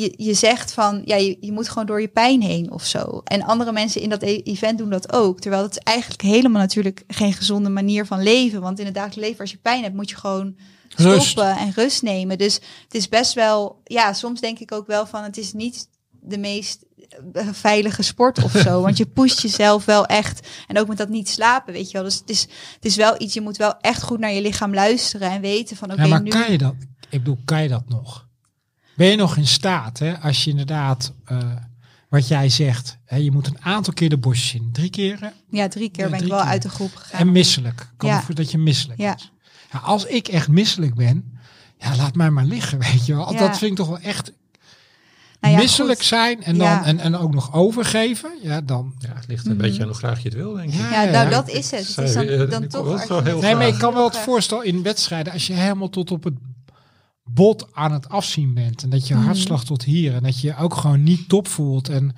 je, 0.00 0.14
je 0.16 0.34
zegt 0.34 0.72
van 0.72 1.02
ja, 1.04 1.16
je, 1.16 1.36
je 1.40 1.52
moet 1.52 1.68
gewoon 1.68 1.86
door 1.86 2.00
je 2.00 2.08
pijn 2.08 2.42
heen 2.42 2.70
of 2.70 2.84
zo. 2.84 3.20
En 3.24 3.42
andere 3.42 3.72
mensen 3.72 4.00
in 4.00 4.08
dat 4.08 4.22
e- 4.22 4.40
event 4.44 4.78
doen 4.78 4.90
dat 4.90 5.12
ook. 5.12 5.40
Terwijl 5.40 5.62
het 5.62 5.76
is 5.76 5.78
eigenlijk 5.82 6.22
helemaal 6.22 6.60
natuurlijk 6.60 7.04
geen 7.08 7.32
gezonde 7.32 7.68
manier 7.68 8.06
van 8.06 8.22
leven. 8.22 8.60
Want 8.60 8.78
in 8.78 8.84
het 8.84 8.94
dagelijks 8.94 9.26
leven, 9.26 9.40
als 9.40 9.50
je 9.50 9.56
pijn 9.56 9.82
hebt, 9.82 9.94
moet 9.94 10.10
je 10.10 10.16
gewoon 10.16 10.56
Rust. 10.96 11.26
stoppen 11.26 11.56
en 11.56 11.72
rust 11.74 12.02
nemen. 12.02 12.38
Dus 12.38 12.54
het 12.54 12.94
is 12.94 13.08
best 13.08 13.34
wel, 13.34 13.80
ja, 13.84 14.12
soms 14.12 14.40
denk 14.40 14.58
ik 14.58 14.72
ook 14.72 14.86
wel 14.86 15.06
van 15.06 15.22
het 15.22 15.36
is 15.36 15.52
niet 15.52 15.88
de 16.10 16.38
meest 16.38 16.84
eh, 17.32 17.48
veilige 17.52 18.02
sport 18.02 18.44
of 18.44 18.50
zo. 18.50 18.82
want 18.82 18.96
je 18.96 19.06
pusht 19.06 19.40
jezelf 19.40 19.84
wel 19.84 20.06
echt. 20.06 20.48
En 20.66 20.78
ook 20.78 20.88
met 20.88 20.96
dat 20.96 21.08
niet 21.08 21.28
slapen, 21.28 21.72
weet 21.72 21.86
je 21.86 21.92
wel. 21.92 22.02
Dus 22.02 22.18
het 22.18 22.30
is, 22.30 22.40
het 22.74 22.84
is 22.84 22.96
wel 22.96 23.14
iets, 23.18 23.34
je 23.34 23.40
moet 23.40 23.56
wel 23.56 23.74
echt 23.80 24.02
goed 24.02 24.18
naar 24.18 24.32
je 24.32 24.42
lichaam 24.42 24.74
luisteren 24.74 25.30
en 25.30 25.40
weten 25.40 25.76
van 25.76 25.92
oké, 25.92 26.02
ja, 26.02 26.08
maar 26.08 26.22
nu... 26.22 26.30
kan 26.30 26.52
je 26.52 26.58
dat? 26.58 26.74
Ik 27.10 27.18
bedoel, 27.18 27.38
kan 27.44 27.62
je 27.62 27.68
dat 27.68 27.88
nog? 27.88 28.26
Ben 28.96 29.06
je 29.06 29.16
nog 29.16 29.36
in 29.36 29.46
staat, 29.46 29.98
hè, 29.98 30.18
als 30.18 30.44
je 30.44 30.50
inderdaad, 30.50 31.12
eh, 31.24 31.38
wat 32.08 32.28
jij 32.28 32.48
zegt, 32.48 32.98
hè, 33.04 33.16
je 33.16 33.30
moet 33.30 33.46
een 33.46 33.58
aantal 33.62 33.94
keer 33.94 34.08
de 34.08 34.18
bosjes 34.18 34.54
in. 34.54 34.68
Drie 34.72 34.90
keren 34.90 35.32
Ja, 35.50 35.68
drie 35.68 35.90
keer 35.90 36.04
Ja, 36.04 36.10
ben 36.10 36.20
ik 36.22 36.28
wel 36.28 36.38
keer. 36.40 36.48
uit 36.48 36.62
de 36.62 36.68
groep 36.68 36.94
gegaan. 36.96 37.20
en 37.20 37.32
misselijk. 37.32 37.88
Kan 37.96 38.08
Ja. 38.08 38.22
voor 38.22 38.34
dat 38.34 38.50
je 38.50 38.58
misselijk 38.58 39.00
Ja. 39.00 39.14
is. 39.16 39.32
Ja, 39.72 39.78
als 39.78 40.04
ik 40.06 40.28
echt 40.28 40.48
misselijk 40.48 40.94
ben, 40.94 41.38
ja, 41.78 41.96
laat 41.96 42.14
mij 42.14 42.30
maar 42.30 42.44
liggen, 42.44 42.78
weet 42.90 43.06
je 43.06 43.14
wel. 43.14 43.32
Ja. 43.32 43.38
Dat 43.38 43.58
vind 43.58 43.70
ik 43.70 43.76
toch 43.76 43.88
wel 43.88 43.98
echt 44.00 44.32
Nou 45.40 45.54
ja, 45.56 45.60
misselijk 45.62 45.98
goed. 45.98 46.06
zijn 46.08 46.42
en, 46.44 46.58
dan, 46.58 46.66
Ja. 46.66 46.84
en, 46.84 46.98
en 46.98 47.16
ook 47.16 47.34
nog 47.34 47.52
overgeven. 47.54 48.30
Ja, 48.42 48.60
dan... 48.60 48.94
ja, 48.98 49.12
het 49.14 49.26
ligt 49.26 49.46
een 49.46 49.56
beetje 49.56 49.80
aan 49.82 49.88
hoe 49.88 49.96
graag 49.96 50.18
je 50.22 50.28
het 50.28 50.36
wil, 50.38 50.52
denk 50.54 50.72
ik. 50.72 50.78
Ja, 50.78 50.90
Ja, 50.90 51.02
ja. 51.02 51.10
nou 51.10 51.30
dat 51.30 51.48
is 51.48 51.70
het. 51.70 51.96
Het 51.96 51.98
is 52.08 52.12
dan, 52.14 52.26
eh, 52.26 52.50
dan 52.50 52.62
ik 52.62 52.70
toch... 52.70 53.24
Nee, 53.40 53.54
maar 53.54 53.66
ik 53.66 53.78
kan 53.78 53.94
wel 53.94 54.04
het 54.04 54.18
voorstellen 54.18 54.64
in 54.64 54.82
wedstrijden, 54.82 55.32
als 55.32 55.46
je 55.46 55.52
helemaal 55.52 55.88
tot 55.88 56.10
op 56.10 56.24
het 56.24 56.34
bot 57.24 57.74
aan 57.74 57.92
het 57.92 58.08
afzien 58.08 58.54
bent 58.54 58.82
en 58.82 58.90
dat 58.90 59.08
je 59.08 59.14
Mhm. 59.14 59.24
hartslag 59.24 59.64
tot 59.64 59.82
hier 59.84 60.14
en 60.14 60.22
dat 60.22 60.40
je 60.40 60.46
je 60.46 60.56
ook 60.56 60.74
gewoon 60.74 61.02
niet 61.02 61.28
top 61.28 61.48
voelt 61.48 61.88
en 61.88 62.14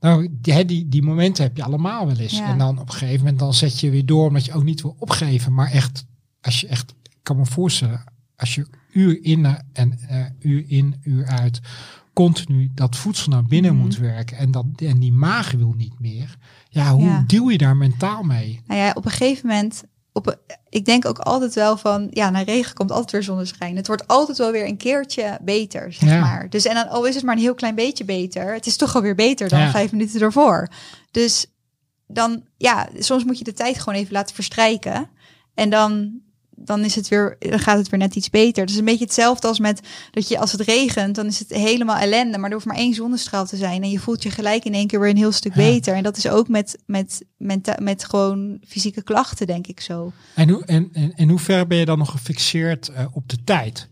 Nou, 0.00 0.28
die, 0.40 0.64
die, 0.64 0.88
die 0.88 1.02
momenten 1.02 1.44
heb 1.44 1.56
je 1.56 1.62
allemaal 1.62 2.06
wel 2.06 2.16
eens. 2.16 2.36
Ja. 2.38 2.46
En 2.48 2.58
dan 2.58 2.78
op 2.78 2.86
een 2.88 2.94
gegeven 2.94 3.18
moment 3.18 3.38
dan 3.38 3.54
zet 3.54 3.80
je 3.80 3.90
weer 3.90 4.06
door 4.06 4.26
omdat 4.28 4.44
je 4.44 4.52
ook 4.52 4.62
niet 4.64 4.82
wil 4.82 4.96
opgeven. 4.98 5.54
Maar 5.54 5.70
echt, 5.70 6.04
als 6.40 6.60
je 6.60 6.66
echt, 6.66 6.94
ik 7.02 7.16
kan 7.22 7.36
me 7.36 7.46
voorstellen, 7.46 8.04
als 8.36 8.54
je 8.54 8.66
uur 8.92 9.24
in 9.24 9.44
en 9.72 9.98
eh, 10.08 10.24
uur 10.40 10.64
in, 10.68 11.00
uur 11.02 11.26
uit 11.26 11.60
continu 12.12 12.70
dat 12.74 12.96
voedsel 12.96 13.30
naar 13.32 13.44
binnen 13.44 13.72
Mhm. 13.74 13.80
moet 13.82 13.96
werken 13.96 14.36
en, 14.36 14.50
dat, 14.50 14.64
en 14.76 14.98
die 14.98 15.12
maag 15.12 15.50
wil 15.52 15.74
niet 15.76 16.00
meer. 16.00 16.36
Ja, 16.68 16.92
hoe 16.92 17.04
Ja. 17.04 17.24
deal 17.26 17.48
je 17.48 17.58
daar 17.58 17.76
mentaal 17.76 18.22
mee? 18.22 18.60
Nou 18.66 18.80
ja, 18.80 18.90
op 18.94 19.04
een 19.04 19.10
gegeven 19.10 19.46
moment, 19.48 19.84
op 20.18 20.38
ik 20.68 20.84
denk 20.84 21.06
ook 21.06 21.18
altijd 21.18 21.54
wel 21.54 21.76
van, 21.76 22.06
ja, 22.10 22.30
na 22.30 22.42
regen 22.42 22.74
komt 22.74 22.90
altijd 22.90 23.10
weer 23.10 23.22
zonneschijn. 23.22 23.76
Het 23.76 23.86
wordt 23.86 24.06
altijd 24.06 24.38
wel 24.38 24.50
weer 24.50 24.66
een 24.66 24.76
keertje 24.76 25.38
beter, 25.42 25.92
zeg 25.92 26.10
Ja. 26.10 26.20
maar. 26.20 26.50
Dus 26.50 26.64
en 26.64 26.74
dan, 26.74 26.88
al 26.88 27.04
is 27.04 27.14
het 27.14 27.24
maar 27.24 27.34
een 27.34 27.40
heel 27.40 27.54
klein 27.54 27.74
beetje 27.74 28.04
beter, 28.04 28.54
het 28.54 28.66
is 28.66 28.76
toch 28.76 28.94
alweer 28.94 29.14
beter 29.14 29.48
dan 29.48 29.58
Ja. 29.60 29.70
vijf 29.70 29.92
minuten 29.92 30.20
ervoor. 30.20 30.68
Dus 31.10 31.46
dan, 32.06 32.42
ja, 32.56 32.88
soms 32.98 33.24
moet 33.24 33.38
je 33.38 33.44
de 33.44 33.52
tijd 33.52 33.78
gewoon 33.78 33.98
even 33.98 34.12
laten 34.12 34.34
verstrijken. 34.34 35.08
En 35.54 35.70
dan, 35.70 36.20
dan 36.64 36.84
is 36.84 36.94
het 36.94 37.08
weer, 37.08 37.36
dan 37.38 37.58
gaat 37.58 37.78
het 37.78 37.88
weer 37.88 38.00
net 38.00 38.14
iets 38.16 38.30
beter. 38.30 38.62
Het 38.62 38.70
is 38.70 38.76
een 38.78 38.84
beetje 38.84 39.04
hetzelfde 39.04 39.48
als 39.48 39.58
met 39.58 39.80
dat 40.10 40.28
je 40.28 40.38
als 40.38 40.52
het 40.52 40.60
regent, 40.60 41.14
dan 41.14 41.26
is 41.26 41.38
het 41.38 41.50
helemaal 41.52 41.96
ellende. 41.96 42.38
Maar 42.38 42.48
er 42.48 42.54
hoeft 42.54 42.66
maar 42.66 42.76
één 42.76 42.94
zonnestraal 42.94 43.46
te 43.46 43.56
zijn. 43.56 43.82
En 43.82 43.90
je 43.90 43.98
voelt 43.98 44.22
je 44.22 44.30
gelijk 44.30 44.64
in 44.64 44.74
één 44.74 44.86
keer 44.86 45.00
weer 45.00 45.10
een 45.10 45.16
heel 45.16 45.32
stuk 45.32 45.54
Ja. 45.54 45.62
beter. 45.62 45.94
En 45.94 46.02
dat 46.02 46.16
is 46.16 46.28
ook 46.28 46.48
met, 46.48 46.78
met, 46.86 47.24
met, 47.36 47.74
met 47.82 48.04
gewoon 48.04 48.58
fysieke 48.66 49.02
klachten, 49.02 49.46
denk 49.46 49.66
ik 49.66 49.80
zo. 49.80 50.12
En, 50.34 50.48
hoe, 50.48 50.64
en, 50.64 50.88
en, 50.92 51.12
en 51.14 51.28
hoe 51.28 51.38
ver 51.38 51.66
ben 51.66 51.78
je 51.78 51.84
dan 51.84 51.98
nog 51.98 52.10
gefixeerd 52.10 52.88
eh, 52.88 53.04
op 53.12 53.28
de 53.28 53.44
tijd? 53.44 53.88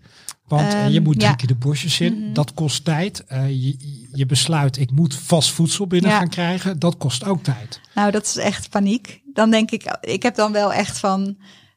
Want 0.47 0.73
eh, 0.75 0.89
je 0.89 0.95
Ehm, 0.95 1.03
moet 1.03 1.15
drie 1.19 1.29
ja. 1.29 1.35
keer 1.35 1.47
de 1.49 1.55
bosjes 1.55 2.01
in, 2.01 2.19
Mhm. 2.21 2.33
dat 2.33 2.55
kost 2.55 2.85
tijd. 2.85 3.25
Eh, 3.25 3.49
je, 3.49 3.77
je 4.13 4.27
besluit, 4.27 4.77
ik 4.79 4.91
moet 4.91 5.15
vast 5.15 5.51
voedsel 5.51 5.87
binnen 5.87 6.11
Ja. 6.11 6.19
gaan 6.19 6.29
krijgen, 6.29 6.79
dat 6.79 6.97
kost 6.97 7.25
ook 7.25 7.43
tijd. 7.43 7.81
Nou, 7.95 8.11
dat 8.11 8.25
is 8.27 8.37
echt 8.37 8.71
paniek. 8.71 9.21
Dan 9.33 9.51
denk 9.51 9.71
ik, 9.71 9.97
ik 10.01 10.23
heb 10.23 10.35
dan 10.35 10.53
wel 10.53 10.73
echt 10.73 10.99
van. 10.99 11.37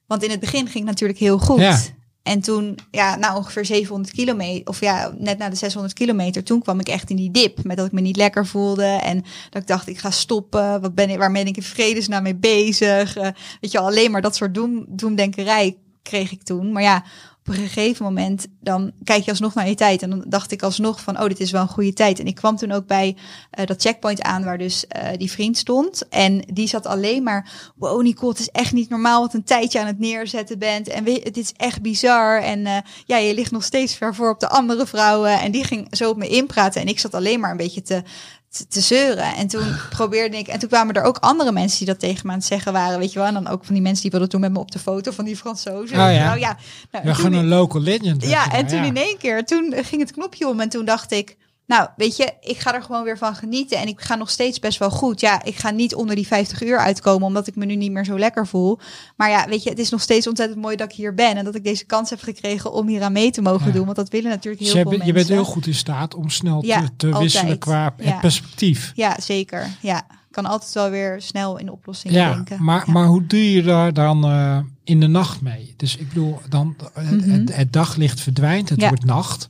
Want 0.10 0.24
in 0.24 0.30
het 0.30 0.40
begin 0.40 0.68
ging 0.68 0.74
het 0.74 0.86
natuurlijk 0.86 1.20
heel 1.20 1.40
goed. 1.40 1.60
Ja. 1.60 1.80
En 2.24 2.42
toen, 2.42 2.78
ja, 2.92 3.16
na 3.16 3.36
ongeveer 3.36 3.66
700 3.66 4.14
kilometer, 4.16 4.68
of 4.68 4.80
ja, 4.80 5.14
net 5.18 5.38
na 5.38 5.50
de 5.50 5.56
600 5.56 5.94
kilometer, 5.94 6.44
toen 6.44 6.62
kwam 6.62 6.80
ik 6.80 6.88
echt 6.88 7.10
in 7.10 7.16
die 7.16 7.32
dip. 7.32 7.64
Met 7.64 7.78
dat 7.78 7.86
ik 7.86 7.92
me 7.92 8.02
niet 8.02 8.16
lekker 8.16 8.46
voelde. 8.46 8.84
En 8.84 9.24
dat 9.50 9.62
ik 9.62 9.68
dacht, 9.68 9.88
ik 9.88 9.98
ga 9.98 10.12
stoppen. 10.12 10.82
Wat 10.82 10.96
ben 10.96 11.10
ik, 11.10 11.18
waar 11.18 11.32
ben 11.32 11.48
ik 11.48 11.58
in 11.58 11.64
vredesnaam 11.64 12.24
mee 12.24 12.36
bezig? 12.36 13.18
Eh, 13.18 13.28
weet 13.62 13.72
je 13.72 13.80
alleen 13.80 14.12
maar 14.12 14.22
dat 14.22 14.36
soort 14.36 14.54
doem, 14.54 14.86
doemdenkerij 14.88 15.78
kreeg 16.02 16.32
ik 16.32 16.44
toen. 16.44 16.72
Maar 16.72 16.84
ja, 16.84 17.04
een 17.50 17.68
gegeven 17.68 18.06
moment, 18.06 18.48
dan 18.60 18.92
kijk 19.04 19.24
je 19.24 19.32
alsnog 19.32 19.54
naar 19.54 19.68
je 19.68 19.76
tijd. 19.76 20.02
En 20.02 20.10
dan 20.10 20.24
dacht 20.28 20.52
ik 20.52 20.64
alsnog 20.64 21.02
van, 21.02 21.20
oh, 21.22 21.28
dit 21.28 21.40
is 21.40 21.52
wel 21.52 21.62
een 21.62 21.68
goede 21.68 21.94
tijd. 21.94 22.20
En 22.20 22.28
ik 22.28 22.36
kwam 22.36 22.56
toen 22.56 22.72
ook 22.72 22.88
bij 22.88 23.16
eh, 23.52 23.66
dat 23.66 23.82
checkpoint 23.82 24.22
aan 24.22 24.44
waar 24.44 24.58
dus 24.58 24.88
eh, 24.88 25.18
die 25.18 25.32
vriend 25.32 25.58
stond. 25.58 26.08
En 26.10 26.44
die 26.54 26.68
zat 26.68 26.86
alleen 26.86 27.24
maar, 27.24 27.72
wow 27.76 28.02
Nicole, 28.02 28.32
het 28.32 28.40
is 28.40 28.50
echt 28.50 28.74
niet 28.74 28.90
normaal 28.90 29.22
wat 29.22 29.34
een 29.34 29.44
tijdje 29.44 29.80
aan 29.80 29.88
het 29.88 30.00
neerzetten 30.00 30.60
bent. 30.60 30.88
En 30.88 31.04
weet, 31.04 31.24
het 31.24 31.38
is 31.38 31.54
echt 31.58 31.82
bizar. 31.82 32.42
En 32.42 32.66
eh, 32.66 32.78
ja, 33.06 33.18
je 33.18 33.34
ligt 33.34 33.52
nog 33.52 33.64
steeds 33.64 33.96
ver 33.96 34.16
voor 34.16 34.30
op 34.30 34.40
de 34.40 34.50
andere 34.50 34.88
vrouwen. 34.88 35.40
En 35.40 35.52
die 35.52 35.64
ging 35.64 35.88
zo 35.96 36.10
op 36.10 36.18
me 36.18 36.28
inpraten. 36.28 36.82
En 36.82 36.88
ik 36.88 37.00
zat 37.00 37.14
alleen 37.14 37.40
maar 37.40 37.52
een 37.52 37.58
beetje 37.58 37.82
te, 37.82 38.04
te, 38.50 38.68
te 38.68 38.82
zeuren. 38.82 39.36
En 39.36 39.48
toen 39.48 39.76
probeerde 39.90 40.38
ik, 40.38 40.48
en 40.48 40.60
toen 40.60 40.70
kwamen 40.70 40.96
er 40.96 41.04
ook 41.04 41.18
andere 41.18 41.52
mensen 41.52 41.78
die 41.78 41.88
dat 41.88 42.00
tegen 42.00 42.22
me 42.26 42.32
aan 42.32 42.38
het 42.38 42.48
zeggen 42.48 42.74
waren, 42.74 43.00
weet 43.00 43.14
je 43.14 43.20
wel. 43.20 43.28
En 43.28 43.34
dan 43.34 43.48
ook 43.48 43.66
van 43.66 43.74
die 43.74 43.84
mensen 43.84 44.02
die 44.02 44.12
wilden 44.12 44.30
toen 44.30 44.42
met 44.42 44.52
me 44.52 44.60
op 44.60 44.72
de 44.72 44.80
foto 44.80 45.12
van 45.12 45.26
die 45.26 45.38
Fransozen. 45.38 46.00
Oh 46.00 46.14
ja. 46.14 46.26
Nou, 46.26 46.40
ja. 46.40 46.58
Nou, 46.92 47.08
Ja, 47.08 47.14
gewoon 47.14 47.34
een 47.34 47.48
local 47.48 47.82
legend. 47.82 48.24
ja, 48.26 48.52
en 48.52 48.68
toen 48.68 48.84
in 48.84 48.98
één 48.98 49.18
keer, 49.18 49.46
toen 49.46 49.74
ging 49.78 50.02
het 50.02 50.12
knopje 50.12 50.48
om 50.48 50.60
en 50.60 50.70
toen 50.70 50.86
dacht 50.86 51.12
ik, 51.12 51.38
nou, 51.70 51.88
weet 51.96 52.18
je, 52.18 52.34
ik 52.42 52.60
ga 52.60 52.74
er 52.74 52.82
gewoon 52.84 53.04
weer 53.04 53.18
van 53.18 53.36
genieten 53.36 53.78
en 53.78 53.88
ik 53.88 54.02
ga 54.02 54.16
nog 54.16 54.30
steeds 54.30 54.60
best 54.60 54.80
wel 54.80 54.90
goed. 54.90 55.20
Ja, 55.20 55.44
ik 55.44 55.56
ga 55.56 55.70
niet 55.70 55.96
onder 55.96 56.16
die 56.16 56.28
50 56.28 56.64
uur 56.64 56.78
uitkomen 56.78 57.28
omdat 57.28 57.48
ik 57.48 57.56
me 57.56 57.66
nu 57.66 57.76
niet 57.76 57.92
meer 57.92 58.06
zo 58.06 58.20
lekker 58.20 58.48
voel. 58.48 58.80
Maar 59.18 59.30
ja, 59.30 59.46
weet 59.48 59.64
je, 59.64 59.70
het 59.70 59.80
is 59.80 59.90
nog 59.90 60.02
steeds 60.02 60.28
ontzettend 60.28 60.62
mooi 60.62 60.76
dat 60.76 60.90
ik 60.92 60.96
hier 60.98 61.14
ben 61.14 61.36
en 61.38 61.46
dat 61.46 61.56
ik 61.56 61.64
deze 61.64 61.86
kans 61.86 62.10
heb 62.10 62.22
gekregen 62.22 62.74
om 62.74 62.88
hier 62.88 63.02
aan 63.02 63.12
mee 63.12 63.32
te 63.32 63.42
mogen 63.42 63.68
Ja. 63.68 63.72
doen, 63.74 63.86
want 63.86 63.96
dat 63.98 64.10
willen 64.10 64.30
natuurlijk 64.30 64.64
heel 64.64 64.74
Dus 64.74 64.78
je, 64.78 64.82
veel 64.82 64.90
bent- 64.90 65.04
mensen. 65.04 65.22
je 65.22 65.28
bent 65.28 65.40
heel 65.46 65.54
goed 65.54 65.68
in 65.68 65.76
staat 65.76 66.16
om 66.16 66.30
snel 66.30 66.66
Ja, 66.66 66.80
te, 66.82 66.90
te 66.96 67.06
altijd. 67.06 67.24
wisselen 67.24 67.58
qua 67.60 67.94
Ja. 67.98 68.20
perspectief. 68.20 68.92
Ja, 68.96 69.16
zeker. 69.22 69.68
Ja, 69.82 69.98
ik 70.10 70.36
kan 70.36 70.46
altijd 70.46 70.74
wel 70.74 70.90
weer 70.90 71.22
snel 71.22 71.58
in 71.58 71.72
oplossingen 71.72 72.16
Ja, 72.22 72.34
denken. 72.34 72.64
maar, 72.64 72.84
Ja. 72.86 72.92
maar 72.92 73.06
hoe 73.06 73.26
doe 73.26 73.52
je 73.52 73.64
daar 73.64 73.94
dan 73.94 74.24
eh, 74.26 74.60
in 74.84 75.00
de 75.00 75.08
nacht 75.08 75.42
mee? 75.42 75.74
Dus 75.78 75.98
ik 75.98 76.08
bedoel, 76.08 76.40
dan, 76.50 76.76
eh, 76.94 77.04
Mhm. 77.10 77.30
het, 77.30 77.56
het 77.56 77.74
daglicht 77.74 78.20
verdwijnt, 78.22 78.70
het 78.70 78.82
Ja. 78.82 78.88
wordt 78.88 79.06
nacht. 79.06 79.50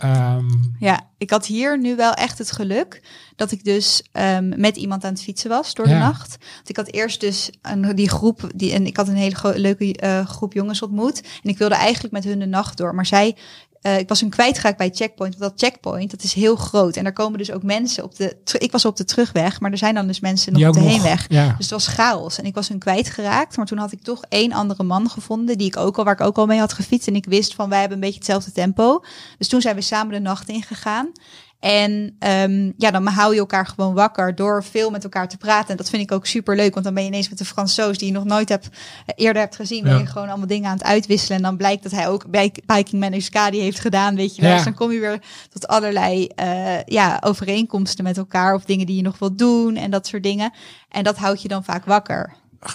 Ehm, 0.00 0.46
Ja, 0.78 1.00
ik 1.18 1.30
had 1.30 1.46
hier 1.46 1.78
nu 1.78 1.96
wel 1.96 2.12
echt 2.12 2.38
het 2.38 2.52
geluk 2.52 3.02
dat 3.36 3.50
ik 3.52 3.64
dus 3.64 4.02
ehm, 4.12 4.60
met 4.60 4.76
iemand 4.76 5.04
aan 5.04 5.12
het 5.12 5.22
fietsen 5.22 5.50
was 5.50 5.74
door 5.74 5.86
de 5.86 5.94
nacht. 5.94 6.36
Want 6.54 6.68
ik 6.68 6.76
had 6.76 6.92
eerst 6.92 7.20
dus 7.20 7.50
een, 7.62 7.94
die 7.94 8.08
groep, 8.08 8.50
die, 8.54 8.72
en 8.72 8.86
ik 8.86 8.96
had 8.96 9.08
een 9.08 9.14
hele 9.14 9.52
leuke 9.58 9.96
eh, 9.96 10.26
groep 10.26 10.52
jongens 10.52 10.82
ontmoet. 10.82 11.22
En 11.42 11.50
ik 11.50 11.58
wilde 11.58 11.74
eigenlijk 11.74 12.14
met 12.14 12.24
hun 12.24 12.38
de 12.38 12.46
nacht 12.46 12.76
door. 12.76 12.94
Maar 12.94 13.06
zij, 13.06 13.36
eh, 13.80 13.98
ik 13.98 14.08
was 14.08 14.20
hun 14.20 14.30
kwijtgeraakt 14.30 14.78
bij 14.78 14.90
Checkpoint. 14.94 15.36
Want 15.38 15.50
dat 15.50 15.60
Checkpoint, 15.68 16.10
dat 16.10 16.22
is 16.22 16.32
heel 16.32 16.56
groot. 16.56 16.96
En 16.96 17.02
daar 17.04 17.12
komen 17.12 17.38
dus 17.38 17.52
ook 17.52 17.62
mensen 17.62 18.04
op 18.04 18.16
de, 18.16 18.36
ik 18.58 18.72
was 18.72 18.84
op 18.84 18.96
de 18.96 19.04
terugweg, 19.04 19.60
maar 19.60 19.70
er 19.70 19.78
zijn 19.78 19.94
dan 19.94 20.06
dus 20.06 20.20
mensen 20.20 20.52
nog 20.52 20.68
op 20.68 20.74
de 20.74 20.80
nog- 20.80 20.88
heenweg. 20.90 21.24
Ja. 21.28 21.46
Dus 21.46 21.56
het 21.58 21.70
was 21.70 21.86
chaos 21.86 22.38
en 22.38 22.44
ik 22.44 22.54
was 22.54 22.68
hun 22.68 22.78
kwijtgeraakt. 22.78 23.56
Maar 23.56 23.66
toen 23.66 23.78
had 23.78 23.92
ik 23.92 24.02
toch 24.02 24.22
één 24.28 24.52
andere 24.52 24.82
man 24.82 25.10
gevonden 25.10 25.58
die 25.58 25.66
ik 25.66 25.76
ook 25.76 25.98
al, 25.98 26.04
waar 26.04 26.12
ik 26.12 26.20
ook 26.20 26.38
al 26.38 26.46
mee 26.46 26.58
had 26.58 26.72
gefietst. 26.72 27.08
En 27.08 27.14
ik 27.14 27.24
wist 27.24 27.54
van 27.54 27.68
wij 27.68 27.78
hebben 27.78 27.96
een 27.96 28.02
beetje 28.04 28.18
hetzelfde 28.18 28.52
tempo. 28.52 29.04
Dus 29.38 29.48
toen 29.48 29.60
zijn 29.60 29.74
we 29.74 29.80
samen 29.80 30.12
de 30.12 30.20
nacht 30.20 30.48
ingegaan. 30.48 31.12
En 31.60 32.16
ehm, 32.18 32.70
ja, 32.76 32.90
dan 32.90 33.06
hou 33.06 33.32
je 33.34 33.40
elkaar 33.40 33.66
gewoon 33.66 33.94
wakker 33.94 34.34
door 34.34 34.64
veel 34.64 34.90
met 34.90 35.04
elkaar 35.04 35.28
te 35.28 35.36
praten. 35.36 35.70
En 35.70 35.76
dat 35.76 35.90
vind 35.90 36.02
ik 36.02 36.12
ook 36.12 36.26
super 36.26 36.56
leuk, 36.56 36.72
want 36.72 36.84
dan 36.84 36.94
ben 36.94 37.02
je 37.02 37.08
ineens 37.08 37.28
met 37.28 37.38
de 37.38 37.44
Fransoos 37.44 37.98
die 37.98 38.06
je 38.08 38.14
nog 38.14 38.24
nooit 38.24 38.48
hebt, 38.48 38.68
eh, 39.06 39.14
eerder 39.16 39.42
hebt 39.42 39.56
gezien. 39.56 39.82
Ben 39.82 39.92
Ja. 39.92 39.98
je 39.98 40.06
gewoon 40.06 40.28
allemaal 40.28 40.46
dingen 40.46 40.68
aan 40.70 40.76
het 40.76 40.86
uitwisselen. 40.86 41.36
En 41.36 41.42
dan 41.42 41.56
blijkt 41.56 41.82
dat 41.82 41.92
hij 41.92 42.08
ook 42.08 42.30
bij 42.30 42.52
Biking 42.66 43.02
Man 43.02 43.12
Euskadi 43.12 43.60
heeft 43.60 43.80
gedaan, 43.80 44.14
weet 44.16 44.34
je 44.36 44.40
wel. 44.42 44.50
Ja. 44.50 44.56
Dus 44.56 44.64
dan 44.64 44.74
kom 44.74 44.92
je 44.92 45.00
weer 45.00 45.22
tot 45.50 45.68
allerlei 45.68 46.26
eh, 46.26 46.82
ja, 46.84 47.18
overeenkomsten 47.24 48.04
met 48.04 48.16
elkaar. 48.16 48.54
Of 48.54 48.64
dingen 48.64 48.86
die 48.86 48.96
je 48.96 49.02
nog 49.02 49.18
wilt 49.18 49.38
doen 49.38 49.76
en 49.76 49.90
dat 49.90 50.06
soort 50.06 50.22
dingen. 50.22 50.52
En 50.88 51.04
dat 51.04 51.16
houdt 51.16 51.42
je 51.42 51.48
dan 51.48 51.64
vaak 51.64 51.84
wakker. 51.84 52.32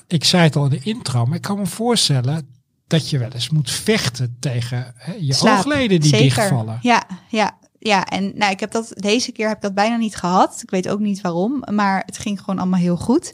Ik 0.08 0.24
zei 0.24 0.44
het 0.44 0.56
al 0.56 0.64
in 0.64 0.70
de 0.70 0.80
intro, 0.84 1.26
maar 1.26 1.36
ik 1.36 1.42
kan 1.42 1.58
me 1.58 1.66
voorstellen 1.66 2.48
dat 2.88 3.10
je 3.10 3.18
wel 3.18 3.30
eens 3.32 3.50
moet 3.50 3.72
vechten 3.72 4.38
tegen 4.40 4.94
hè, 4.98 5.14
je 5.20 5.34
Slaap. 5.34 5.58
oogleden 5.58 6.00
die 6.00 6.10
Zeker. 6.10 6.26
dichtvallen. 6.36 6.80
Ja, 6.82 7.04
ja, 7.30 7.58
ja. 7.88 8.06
En 8.06 8.32
nou, 8.36 8.52
ik 8.52 8.60
heb 8.60 8.72
dat 8.72 8.92
deze 8.96 9.32
keer 9.32 9.48
heb 9.48 9.56
ik 9.56 9.64
dat 9.64 9.74
bijna 9.74 9.96
niet 9.96 10.16
gehad. 10.16 10.60
Ik 10.62 10.70
weet 10.70 10.90
ook 10.90 11.00
niet 11.00 11.22
waarom, 11.22 11.64
maar 11.72 12.04
het 12.06 12.18
ging 12.18 12.40
gewoon 12.40 12.60
allemaal 12.60 12.80
heel 12.80 12.98
goed. 12.98 13.34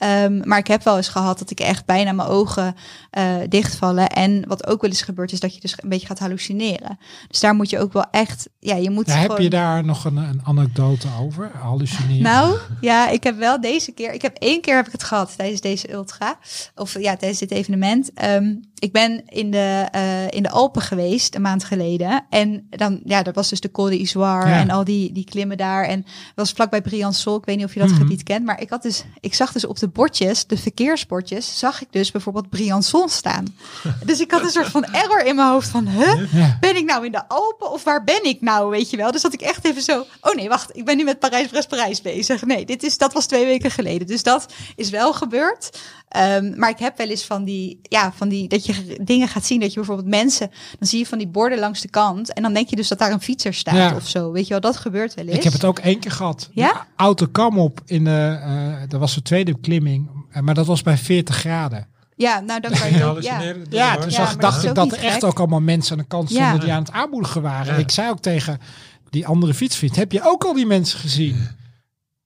Ehm, 0.00 0.40
maar 0.44 0.58
ik 0.58 0.66
heb 0.66 0.82
wel 0.82 0.96
eens 0.96 1.08
gehad 1.08 1.38
dat 1.38 1.50
ik 1.50 1.60
echt 1.60 1.84
bijna 1.84 2.12
mijn 2.12 2.28
ogen 2.28 2.74
eh, 3.10 3.34
dichtvallen. 3.48 4.08
En 4.08 4.44
wat 4.48 4.66
ook 4.66 4.80
wel 4.80 4.90
eens 4.90 5.02
gebeurt, 5.02 5.32
is 5.32 5.40
dat 5.40 5.54
je 5.54 5.60
dus 5.60 5.74
een 5.76 5.88
beetje 5.88 6.06
gaat 6.06 6.18
hallucineren. 6.18 6.98
Dus 7.28 7.40
daar 7.40 7.54
moet 7.54 7.70
je 7.70 7.78
ook 7.78 7.92
wel 7.92 8.06
echt, 8.10 8.48
ja, 8.58 8.76
je 8.76 8.90
moet 8.90 9.06
Ja, 9.06 9.12
heb 9.12 9.28
gewoon... 9.30 9.42
je 9.42 9.50
daar 9.50 9.84
nog 9.84 10.04
een, 10.04 10.16
een 10.16 10.40
anekdote 10.44 11.08
over? 11.20 11.50
Hallucineren? 11.54 12.22
Nou, 12.22 12.58
ja, 12.80 13.08
ik 13.08 13.24
heb 13.24 13.38
wel 13.38 13.60
deze 13.60 13.92
keer. 13.92 14.12
Ik 14.12 14.22
heb 14.22 14.36
één 14.36 14.60
keer 14.60 14.76
heb 14.76 14.86
ik 14.86 14.92
het 14.92 15.04
gehad 15.04 15.36
tijdens 15.36 15.60
deze 15.60 15.92
ultra. 15.92 16.38
Of 16.74 16.98
ja, 17.00 17.16
tijdens 17.16 17.40
dit 17.40 17.50
evenement. 17.50 18.12
Ehm, 18.12 18.54
ik 18.80 18.92
ben 18.92 19.22
in 19.28 19.50
de, 19.50 19.88
eh, 19.90 20.30
in 20.30 20.42
de 20.42 20.50
Alpen 20.50 20.82
geweest 20.82 21.34
een 21.34 21.42
maand 21.42 21.64
geleden. 21.64 22.24
En 22.30 22.66
dan, 22.70 23.00
ja, 23.04 23.22
dat 23.22 23.34
was 23.34 23.48
dus 23.48 23.60
de 23.60 23.70
Col 23.70 23.84
de 23.84 23.98
Isoire 23.98 24.48
Ja. 24.48 24.58
en 24.58 24.70
al 24.70 24.84
die, 24.84 25.12
die 25.12 25.24
klimmen 25.24 25.56
daar. 25.56 25.84
En 25.84 26.00
dat 26.02 26.34
was 26.34 26.52
vlakbij 26.52 26.82
Briançon. 26.82 27.34
Ik 27.38 27.44
weet 27.44 27.56
niet 27.56 27.64
of 27.64 27.74
je 27.74 27.80
dat 27.80 27.88
Mhm. 27.88 27.98
gebied 27.98 28.22
kent. 28.22 28.44
Maar 28.44 28.60
ik 28.60 28.70
had 28.70 28.82
dus, 28.82 29.04
ik 29.20 29.34
zag 29.34 29.52
dus 29.52 29.64
op 29.66 29.78
de 29.78 29.88
bordjes, 29.88 30.46
de 30.46 30.56
verkeersbordjes, 30.56 31.58
zag 31.58 31.82
ik 31.82 31.88
dus 31.90 32.10
bijvoorbeeld 32.10 32.46
Briançon 32.56 33.08
staan. 33.08 33.44
dus 34.06 34.20
ik 34.20 34.30
had 34.30 34.42
een 34.42 34.50
soort 34.50 34.66
van 34.70 34.84
error 34.84 35.24
in 35.24 35.34
mijn 35.36 35.48
hoofd 35.48 35.68
van, 35.68 35.86
huh? 35.88 36.32
Ja. 36.32 36.56
ben 36.60 36.76
ik 36.76 36.84
nou 36.84 37.04
in 37.06 37.12
de 37.12 37.28
Alpen 37.28 37.70
of 37.72 37.84
waar 37.84 38.04
ben 38.04 38.24
ik 38.24 38.40
nou, 38.40 38.70
weet 38.70 38.90
je 38.90 38.96
wel? 38.96 39.10
Dus 39.12 39.22
dat 39.22 39.32
ik 39.32 39.40
echt 39.40 39.64
even 39.64 39.82
zo, 39.82 40.04
oh 40.20 40.34
nee, 40.34 40.48
wacht, 40.48 40.76
ik 40.76 40.84
ben 40.84 40.96
nu 40.96 41.04
met 41.04 41.18
Parijs-Brest-Parijs 41.18 42.02
bezig. 42.02 42.44
Nee, 42.44 42.64
dit 42.66 42.82
is, 42.82 42.98
dat 42.98 43.12
was 43.12 43.26
twee 43.26 43.44
weken 43.46 43.70
geleden. 43.70 44.06
Dus 44.06 44.22
dat 44.22 44.52
is 44.76 44.90
wel 44.90 45.12
gebeurd. 45.12 45.78
Ehm, 46.10 46.58
maar 46.58 46.70
ik 46.70 46.78
heb 46.78 46.96
wel 46.98 47.08
eens 47.08 47.24
van 47.24 47.44
die, 47.44 47.78
ja, 47.82 48.12
van 48.16 48.28
die, 48.28 48.48
dat 48.48 48.66
je 48.66 48.72
ge- 48.72 48.98
dingen 49.02 49.28
gaat 49.28 49.44
zien, 49.44 49.60
dat 49.60 49.68
je 49.68 49.74
bijvoorbeeld 49.76 50.08
mensen, 50.08 50.50
dan 50.78 50.88
zie 50.88 50.98
je 50.98 51.06
van 51.06 51.18
die 51.18 51.28
borden 51.28 51.58
langs 51.58 51.80
de 51.80 51.88
kant 51.88 52.32
en 52.32 52.42
dan 52.42 52.52
denk 52.52 52.68
je 52.68 52.76
dus 52.76 52.88
dat 52.88 52.98
daar 52.98 53.12
een 53.12 53.20
fietser 53.20 53.54
staat 53.54 53.74
Ja. 53.74 53.94
of 53.94 54.08
zo, 54.08 54.32
weet 54.32 54.44
je 54.44 54.50
wel? 54.50 54.60
Dat 54.60 54.76
gebeurt 54.76 55.14
wel 55.14 55.24
eens. 55.26 55.36
Ik 55.36 55.42
heb 55.42 55.52
het 55.52 55.64
ook 55.64 55.78
één 55.78 55.98
keer 56.00 56.10
gehad. 56.10 56.50
Ja? 56.52 56.72
De 56.72 56.78
auto 56.96 57.26
kwam 57.32 57.58
op 57.58 57.80
in 57.86 58.04
de, 58.04 58.38
eh, 58.42 58.88
dat 58.88 59.00
was 59.00 59.14
de 59.14 59.22
tweede 59.22 59.60
klimming, 59.60 60.10
eh, 60.30 60.42
maar 60.42 60.54
dat 60.54 60.66
was 60.66 60.82
bij 60.82 60.96
40 60.96 61.36
graden. 61.36 61.86
Ja, 62.16 62.40
nou 62.40 62.60
dan 62.60 62.70
kan 62.72 62.90
je 62.90 62.96
ja. 62.98 63.14
Ja? 63.20 63.40
Ja, 63.70 63.96
dat 63.96 64.40
dacht 64.40 64.64
ik 64.64 64.74
dat 64.74 64.92
er 64.92 64.98
echt 65.04 65.24
ook 65.24 65.38
allemaal 65.38 65.60
mensen 65.60 65.92
aan 65.92 65.98
de 65.98 66.08
kant 66.08 66.28
stonden 66.30 66.52
Ja. 66.54 66.58
die 66.58 66.72
aan 66.72 66.82
het 66.82 66.92
aanmoedigen 66.92 67.42
waren. 67.42 67.74
Ja. 67.74 67.78
Ik 67.80 67.90
zei 67.90 68.10
ook 68.10 68.20
tegen 68.20 68.58
die 69.10 69.26
andere 69.26 69.54
fietsvriend, 69.54 69.96
heb 69.96 70.12
je 70.12 70.20
ook 70.24 70.44
al 70.44 70.52
die 70.54 70.66
mensen 70.66 70.98
gezien? 70.98 71.48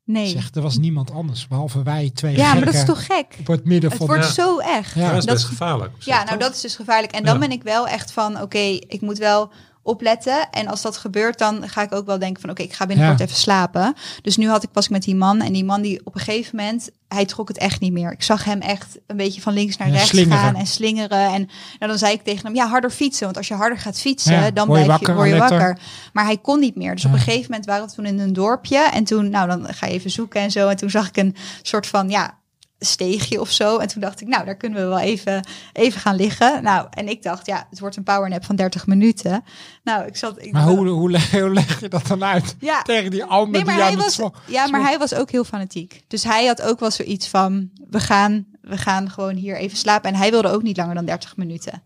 Nee. 0.07 0.27
Zeg, 0.29 0.51
er 0.55 0.63
was 0.63 0.79
niemand 0.79 1.11
anders, 1.11 1.49
behalve 1.49 1.83
wij 1.83 2.11
twee 2.15 2.37
Ja, 2.37 2.55
maar 2.55 2.65
dat 2.65 2.75
is 2.75 2.85
toch 2.85 3.07
gek? 3.07 3.37
op 3.41 3.47
het 3.47 3.65
midden 3.65 3.91
Het 3.91 3.99
van... 3.99 4.07
wordt 4.07 4.25
Ja. 4.25 4.31
zo 4.31 4.59
echt. 4.59 4.95
Ja. 4.95 5.01
Ja, 5.03 5.09
dat 5.09 5.19
is 5.19 5.25
best 5.25 5.45
gevaarlijk. 5.45 5.93
Ja, 5.99 6.25
nou 6.25 6.39
dat 6.39 6.55
is 6.55 6.61
dus 6.61 6.77
gevaarlijk. 6.77 7.13
En 7.13 7.25
dan 7.25 7.35
Ja. 7.35 7.41
ben 7.41 7.51
ik 7.51 7.63
wel 7.63 7.87
echt 7.89 8.13
van, 8.13 8.41
oké, 8.41 8.59
ik 8.89 9.01
moet 9.01 9.19
wel 9.19 9.51
opletten. 9.85 10.51
En 10.51 10.67
als 10.69 10.83
dat 10.83 10.97
gebeurt, 10.97 11.39
dan 11.39 11.69
ga 11.69 11.83
ik 11.83 11.93
ook 11.95 12.07
wel 12.07 12.19
denken 12.19 12.41
van 12.41 12.51
oké, 12.51 12.63
ik 12.63 12.73
ga 12.73 12.87
binnenkort 12.87 13.19
Ja. 13.19 13.25
even 13.25 13.37
slapen. 13.37 13.95
Dus 14.23 14.37
nu 14.37 14.49
had 14.49 14.63
ik, 14.63 14.69
was 14.73 14.85
ik 14.85 14.91
met 14.91 15.03
die 15.03 15.15
man 15.15 15.41
en 15.41 15.53
die 15.53 15.65
man 15.65 15.83
die 15.83 16.01
op 16.05 16.15
een 16.15 16.21
gegeven 16.21 16.57
moment, 16.57 16.91
hij 17.09 17.25
trok 17.25 17.49
het 17.49 17.59
echt 17.59 17.81
niet 17.81 17.93
meer. 17.93 18.13
Ik 18.13 18.23
zag 18.23 18.45
hem 18.45 18.61
echt 18.61 18.99
een 19.07 19.17
beetje 19.17 19.41
van 19.41 19.53
links 19.53 19.77
naar 19.77 19.89
Ja, 19.89 19.95
rechts 19.95 20.09
slingeren. 20.09 20.39
gaan 20.39 20.55
en 20.57 20.67
slingeren. 20.67 21.19
En 21.33 21.49
nou, 21.79 21.91
dan 21.91 21.99
zei 21.99 22.13
ik 22.13 22.23
tegen 22.23 22.47
hem, 22.47 22.55
ja, 22.55 22.67
harder 22.69 22.91
fietsen. 22.91 23.25
Want 23.25 23.37
als 23.37 23.49
je 23.49 23.55
harder 23.55 23.79
gaat 23.79 24.01
fietsen, 24.01 24.33
Ja, 24.35 24.51
dan 24.51 24.67
word 24.67 24.79
je 24.79 24.85
blijf 24.85 25.01
je, 25.01 25.07
wakker, 25.07 25.15
word 25.25 25.29
je 25.49 25.49
wakker. 25.51 25.79
Maar 26.13 26.25
hij 26.25 26.39
kon 26.39 26.61
niet 26.61 26.77
meer. 26.77 26.95
Dus 26.95 27.05
op 27.05 27.13
een 27.13 27.19
gegeven 27.19 27.47
moment 27.51 27.65
waren 27.67 27.87
we 27.87 27.93
toen 27.95 28.07
in 28.07 28.19
een 28.19 28.33
dorpje. 28.33 28.79
En 28.79 29.05
toen, 29.05 29.31
nou, 29.31 29.49
dan 29.49 29.67
ga 29.75 29.87
je 29.87 29.93
even 29.93 30.11
zoeken 30.11 30.41
en 30.41 30.51
zo. 30.51 30.69
En 30.69 30.77
toen 30.77 30.91
zag 30.91 31.09
ik 31.09 31.17
een 31.17 31.37
soort 31.63 31.87
van, 31.87 32.11
ja, 32.11 32.39
steegje 32.85 33.41
of 33.41 33.51
zo. 33.51 33.79
En 33.79 33.89
toen 33.89 34.01
dacht 34.01 34.21
ik, 34.21 34.29
nou, 34.29 34.45
daar 34.45 34.57
kunnen 34.57 34.83
we 34.83 34.89
wel 34.89 34.99
even, 34.99 35.47
even 35.73 36.01
gaan 36.01 36.17
liggen. 36.17 36.63
Nou, 36.63 36.87
en 36.91 37.09
ik 37.09 37.23
dacht, 37.23 37.47
ja, 37.47 37.67
het 37.71 37.79
wordt 37.81 37.97
een 37.97 38.03
powernap 38.03 38.45
van 38.45 38.57
30 38.57 38.87
minuten. 38.87 39.45
Nou, 39.83 40.07
ik 40.07 40.17
zat... 40.17 40.43
Ik 40.45 40.53
Maar 40.53 40.63
hoe, 40.63 40.89
hoe, 40.89 41.11
leg, 41.11 41.31
hoe 41.41 41.53
leg 41.53 41.81
je 41.81 41.89
dat 41.89 42.07
dan 42.07 42.25
uit? 42.25 42.57
Ja, 42.59 42.83
Tegen 42.83 43.11
die 43.11 43.25
ander 43.25 43.51
Nee, 43.53 43.65
maar 43.65 43.75
die 43.75 43.83
hij 43.83 43.93
aan 43.93 43.97
het 43.99 44.05
was, 44.05 44.15
zwo- 44.15 44.35
ja, 44.47 44.67
maar 44.67 44.83
hij 44.83 44.99
was 44.99 45.15
ook 45.15 45.31
heel 45.31 45.45
fanatiek. 45.45 46.03
Dus 46.09 46.25
hij 46.25 46.47
had 46.47 46.63
ook 46.63 46.81
wel 46.81 46.91
zoiets 46.91 47.29
van, 47.29 47.71
we 47.91 48.01
gaan, 48.01 48.47
we 48.61 48.79
gaan 48.79 49.11
gewoon 49.11 49.35
hier 49.35 49.57
even 49.57 49.79
slapen. 49.79 50.11
En 50.11 50.17
hij 50.17 50.31
wilde 50.31 50.49
ook 50.49 50.63
niet 50.63 50.77
langer 50.77 50.95
dan 50.95 51.05
30 51.05 51.37
minuten. 51.37 51.83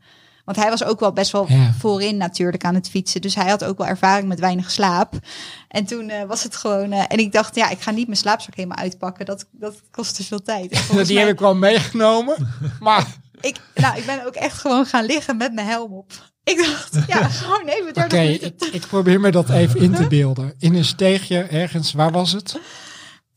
Want 0.48 0.60
hij 0.60 0.70
was 0.70 0.84
ook 0.84 1.00
wel 1.00 1.12
best 1.12 1.32
wel 1.32 1.44
Ja. 1.48 1.72
voorin 1.78 2.16
natuurlijk 2.16 2.64
aan 2.64 2.74
het 2.74 2.88
fietsen. 2.90 3.20
Dus 3.20 3.34
hij 3.34 3.48
had 3.48 3.64
ook 3.64 3.78
wel 3.78 3.86
ervaring 3.86 4.28
met 4.28 4.40
weinig 4.40 4.70
slaap. 4.70 5.14
En 5.68 5.84
toen 5.84 6.08
eh, 6.10 6.24
was 6.28 6.42
het 6.42 6.56
gewoon... 6.56 6.92
eh, 6.92 7.04
en 7.08 7.18
ik 7.18 7.32
dacht, 7.32 7.54
ja, 7.54 7.68
ik 7.70 7.80
ga 7.80 7.90
niet 7.90 8.06
mijn 8.06 8.18
slaapzak 8.18 8.54
helemaal 8.54 8.76
uitpakken. 8.78 9.26
Dat, 9.26 9.46
dat 9.50 9.82
kost 9.90 10.14
te 10.16 10.24
veel 10.24 10.42
tijd. 10.42 10.70
Die 11.06 11.14
mij- 11.14 11.24
heb 11.24 11.28
ik 11.32 11.38
wel 11.38 11.54
meegenomen. 11.54 12.36
Maar 12.80 13.06
ik, 13.40 13.56
nou, 13.74 13.96
ik 13.98 14.06
ben 14.06 14.26
ook 14.26 14.34
echt 14.34 14.58
gewoon 14.58 14.86
gaan 14.86 15.04
liggen 15.04 15.36
met 15.36 15.52
mijn 15.52 15.66
helm 15.66 15.92
op. 15.92 16.12
Ik 16.44 16.56
dacht, 16.56 17.06
ja, 17.06 17.28
gewoon 17.28 17.66
even 17.66 17.94
30 17.94 18.04
oké, 18.04 18.16
minuten. 18.16 18.46
ik, 18.46 18.62
ik 18.62 18.86
probeer 18.86 19.20
me 19.20 19.30
dat 19.30 19.50
even 19.50 19.80
in 19.80 19.94
te 19.94 20.06
beelden. 20.06 20.54
In 20.58 20.74
een 20.74 20.84
steegje 20.84 21.42
ergens, 21.42 21.92
waar 21.92 22.10
was 22.12 22.32
het? 22.32 22.58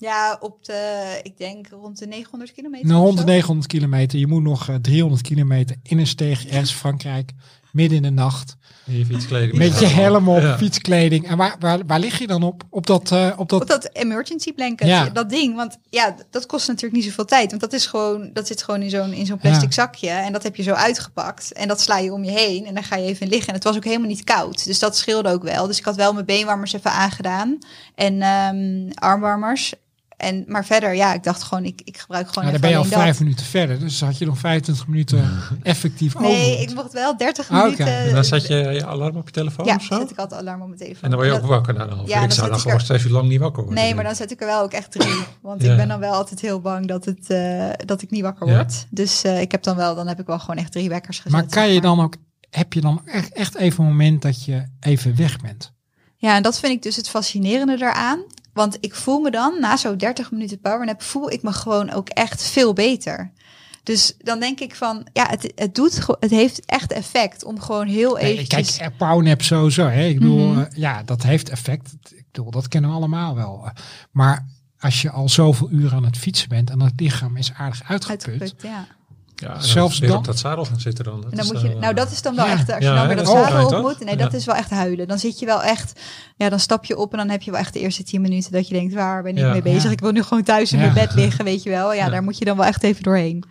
Ja, 0.02 0.38
op 0.40 0.66
de, 0.66 1.20
ik 1.24 1.38
denk 1.38 1.68
rond 1.70 2.00
de 2.00 2.08
900 2.08 2.52
kilometer. 2.54 2.88
Nou, 2.88 3.02
rond 3.02 3.14
de 3.18 3.20
zo. 3.22 3.28
900 3.28 3.68
kilometer. 3.68 4.20
Je 4.20 4.28
moet 4.28 4.44
nog 4.44 4.70
eh, 4.70 4.76
300 4.76 5.22
kilometer 5.22 5.76
in 5.84 6.00
een 6.00 6.08
steegje 6.08 6.50
ergens 6.50 6.72
Frankrijk. 6.72 7.32
Midden 7.72 7.98
in 7.98 8.04
de 8.04 8.10
nacht. 8.10 8.56
In 8.86 8.98
je 8.98 9.06
fietskleding. 9.06 9.58
Met 9.58 9.80
je 9.80 9.86
helm 9.86 10.30
op, 10.30 10.42
Ja. 10.42 10.58
fietskleding. 10.58 11.28
En 11.28 11.38
waar, 11.38 11.56
waar, 11.60 11.80
waar 11.86 12.00
lig 12.00 12.20
je 12.20 12.28
dan 12.28 12.44
op? 12.44 12.64
Op 12.70 12.86
dat... 12.88 13.12
eh, 13.12 13.28
op 13.38 13.50
dat 13.50 13.62
Op 13.62 13.68
dat 13.68 13.90
emergency 13.94 14.54
blanket, 14.54 14.88
Ja. 14.88 15.10
dat 15.10 15.30
ding. 15.30 15.56
Want 15.56 15.78
ja, 15.90 16.16
dat 16.30 16.46
kost 16.46 16.68
natuurlijk 16.68 16.94
niet 16.96 17.04
zoveel 17.04 17.26
tijd. 17.26 17.50
Want 17.50 17.62
dat 17.62 17.74
is 17.74 17.86
gewoon, 17.86 18.30
dat 18.34 18.48
zit 18.48 18.64
gewoon 18.64 18.82
in 18.82 18.90
zo'n 18.90 19.14
in 19.14 19.26
zo'n 19.26 19.38
plastic 19.38 19.68
Ja. 19.74 19.74
zakje. 19.74 20.10
En 20.10 20.34
dat 20.34 20.44
heb 20.44 20.56
je 20.56 20.64
zo 20.64 20.72
uitgepakt. 20.74 21.52
En 21.54 21.68
dat 21.68 21.82
sla 21.82 21.98
je 21.98 22.14
om 22.14 22.24
je 22.24 22.32
heen. 22.32 22.66
En 22.66 22.74
dan 22.74 22.84
ga 22.84 22.96
je 22.96 23.06
even 23.08 23.28
liggen. 23.28 23.48
En 23.48 23.54
het 23.54 23.64
was 23.64 23.76
ook 23.76 23.84
helemaal 23.86 24.08
niet 24.08 24.24
koud. 24.24 24.66
Dus 24.66 24.80
dat 24.80 24.98
scheelde 24.98 25.30
ook 25.30 25.44
wel. 25.44 25.68
Dus 25.68 25.78
ik 25.78 25.86
had 25.86 25.96
wel 25.96 26.14
mijn 26.14 26.26
beenwarmers 26.26 26.74
even 26.74 26.92
aangedaan. 26.92 27.58
En 27.96 28.22
ehm, 28.22 28.90
armwarmers. 28.94 29.74
En, 30.22 30.44
maar 30.48 30.66
verder, 30.66 30.96
ja, 30.96 31.14
ik 31.14 31.24
dacht 31.24 31.44
gewoon, 31.44 31.64
ik, 31.66 31.82
ik 31.84 31.98
gebruik 31.98 32.28
gewoon 32.28 32.44
Nou, 32.44 32.52
dan 32.52 32.62
ben 32.62 32.70
je 32.80 32.86
al 32.86 33.00
vijf 33.00 33.12
dat. 33.12 33.20
minuten 33.20 33.46
verder. 33.46 33.80
Dus 33.80 34.02
had 34.02 34.18
je 34.18 34.26
nog 34.26 34.38
25 34.38 34.88
minuten 34.88 35.30
effectief 35.64 36.20
Nee, 36.20 36.52
over. 36.52 36.62
ik 36.62 36.76
mocht 36.76 36.94
wel 36.94 37.18
30 37.18 37.50
Ah, 37.50 37.58
oké. 37.58 37.64
minuten. 37.64 37.88
En 37.88 38.14
dan 38.14 38.24
zet 38.26 38.48
je 38.48 38.56
je 38.56 38.86
alarm 38.86 39.16
op 39.16 39.26
je 39.26 39.32
telefoon 39.34 39.66
ja, 39.66 39.76
of 39.76 39.84
zo? 39.84 40.00
zet 40.00 40.12
ik 40.12 40.18
altijd 40.18 40.42
alarm 40.42 40.62
op 40.62 40.68
mijn 40.68 40.80
telefoon. 40.80 41.04
En 41.04 41.10
dan 41.10 41.20
word 41.20 41.32
je 41.32 41.36
Dat- 41.36 41.44
ook 41.44 41.50
wakker 41.56 41.74
na 41.74 41.84
een 41.84 41.90
half 41.98 42.08
Ja, 42.08 42.18
uur. 42.18 42.24
Ik 42.24 42.32
zou 42.32 42.48
dan 42.48 42.56
ik 42.56 42.62
gewoon 42.62 42.78
er- 42.78 42.84
steeds 42.84 43.04
lang 43.08 43.28
niet 43.28 43.40
wakker 43.40 43.64
worden. 43.64 43.84
Nee, 43.84 43.96
maar 43.96 44.04
dan 44.04 44.16
zet 44.16 44.32
ik 44.32 44.40
er 44.42 44.48
wel 44.48 44.62
ook 44.62 44.72
echt 44.74 44.92
drie. 44.92 45.24
Want 45.42 45.62
Ja. 45.64 45.72
ik 45.72 45.78
ben 45.78 45.88
dan 45.88 46.00
wel 46.00 46.14
altijd 46.14 46.40
heel 46.42 46.62
bang 46.62 46.88
dat, 46.88 47.06
het, 47.06 47.30
eh, 47.30 47.70
dat 47.86 48.02
ik 48.02 48.10
niet 48.12 48.22
wakker 48.22 48.48
Ja. 48.48 48.56
word. 48.56 48.86
Dus 48.90 49.24
eh, 49.24 49.42
ik 49.42 49.52
heb 49.52 49.64
dan 49.64 49.76
wel, 49.76 49.96
dan 49.96 50.08
heb 50.08 50.20
ik 50.20 50.26
wel 50.26 50.40
gewoon 50.40 50.58
echt 50.58 50.72
drie 50.72 50.90
wekkers 50.90 51.18
gezet. 51.18 51.32
maar 51.32 51.46
kan 51.50 51.70
je 51.70 51.82
dan 51.82 52.02
ook... 52.02 52.16
Heb 52.50 52.74
je 52.74 52.82
dan 52.82 53.02
echt, 53.06 53.34
echt 53.34 53.56
even 53.56 53.84
een 53.84 53.90
moment 53.90 54.22
dat 54.22 54.46
je 54.46 54.64
even 54.80 55.16
weg 55.16 55.40
bent? 55.42 55.72
Ja, 56.18 56.36
en 56.36 56.44
dat 56.44 56.60
vind 56.60 56.74
ik 56.74 56.82
dus 56.82 56.96
het 56.96 57.10
fascinerende 57.10 57.78
daaraan. 57.78 58.20
Want 58.54 58.78
ik 58.80 58.96
voel 58.96 59.20
me 59.20 59.32
dan, 59.32 59.60
na 59.60 59.78
zo'n 59.78 59.98
30 59.98 60.32
minuten 60.32 60.60
powernap, 60.60 61.02
voel 61.02 61.32
ik 61.32 61.44
me 61.44 61.52
gewoon 61.54 61.92
ook 61.92 62.10
echt 62.10 62.44
veel 62.44 62.74
beter. 62.74 63.32
Dus 63.84 64.16
dan 64.18 64.40
denk 64.40 64.60
ik 64.60 64.76
van, 64.76 65.08
ja, 65.14 65.28
het, 65.30 65.52
het 65.56 65.76
doet, 65.76 66.06
het 66.20 66.30
heeft 66.32 66.66
echt 66.66 66.92
effect 66.92 67.44
om 67.44 67.60
gewoon 67.60 67.88
heel 67.88 68.16
Nee, 68.16 68.24
eventjes... 68.24 68.78
kijk, 68.78 68.92
eh, 68.92 68.98
powernap 68.98 69.42
sowieso. 69.42 69.88
Hè? 69.88 70.04
Ik 70.06 70.20
bedoel, 70.20 70.48
Mhm. 70.48 70.60
eh, 70.60 70.66
ja, 70.76 71.04
dat 71.04 71.24
heeft 71.24 71.50
effect. 71.50 71.94
Ik 72.16 72.26
bedoel, 72.32 72.52
dat 72.52 72.68
kennen 72.68 72.90
we 72.90 72.96
allemaal 72.96 73.36
wel. 73.36 73.62
Eh, 73.66 73.72
Maar 74.12 74.46
als 74.80 75.02
je 75.02 75.10
al 75.12 75.30
zoveel 75.30 75.70
uur 75.70 75.94
aan 75.94 76.06
het 76.06 76.18
fietsen 76.18 76.50
bent 76.50 76.70
en 76.70 76.80
dat 76.80 76.92
lichaam 76.96 77.38
is 77.38 77.52
aardig 77.54 77.82
uitgeput. 77.88 78.28
uitgeput, 78.42 78.62
ja. 78.62 78.88
Ja, 79.42 79.60
Zelfs 79.60 80.00
dan? 80.00 80.18
op 80.18 80.26
dat 80.26 80.40
zadel 80.40 80.66
gaan 80.66 80.80
zitten 80.80 81.04
dan. 81.06 81.22
Dat 81.22 81.32
En 81.32 81.38
dan 81.38 81.46
is 81.46 81.52
moet 81.52 81.62
je, 81.62 81.68
wel, 81.68 81.78
nou, 81.78 81.92
eh, 81.92 81.98
dat 81.98 82.12
is 82.12 82.22
dan 82.22 82.36
wel 82.36 82.46
Ja. 82.46 82.52
echt, 82.52 82.70
als 82.72 82.78
je 82.78 82.84
Ja, 82.86 82.92
dan 82.92 83.02
hè, 83.02 83.08
weer 83.08 83.16
dat 83.16 83.28
zadel 83.28 83.66
op 83.66 83.82
moet. 83.82 84.00
Nee, 84.00 84.18
Ja. 84.18 84.24
dat 84.24 84.34
is 84.34 84.46
wel 84.46 84.56
echt 84.56 84.70
huilen. 84.70 85.08
Dan 85.08 85.20
zit 85.20 85.40
je 85.40 85.46
wel 85.46 85.64
echt, 85.64 86.00
ja, 86.36 86.50
dan 86.50 86.60
stap 86.60 86.86
je 86.86 86.98
op 86.98 87.12
en 87.12 87.18
dan 87.18 87.30
heb 87.30 87.42
je 87.42 87.52
wel 87.52 87.60
echt 87.60 87.74
de 87.74 87.80
eerste 87.80 88.04
tien 88.04 88.22
minuten 88.22 88.52
dat 88.52 88.68
je 88.68 88.74
denkt, 88.74 88.94
waar 88.94 89.24
ben 89.24 89.32
ik 89.32 89.38
Ja. 89.38 89.52
mee 89.52 89.62
bezig? 89.62 89.84
Ja. 89.84 89.90
Ik 89.90 90.00
wil 90.00 90.12
nu 90.12 90.24
gewoon 90.24 90.44
thuis 90.44 90.72
in 90.72 90.80
Ja. 90.80 90.84
mijn 90.92 91.08
bed 91.08 91.14
liggen, 91.16 91.46
weet 91.46 91.64
je 91.64 91.70
wel. 91.70 91.94
Ja, 91.94 92.06
Ja. 92.06 92.10
daar 92.12 92.24
moet 92.24 92.38
je 92.38 92.46
dan 92.46 92.58
wel 92.58 92.66
echt 92.66 92.84
even 92.84 93.04
doorheen. 93.04 93.44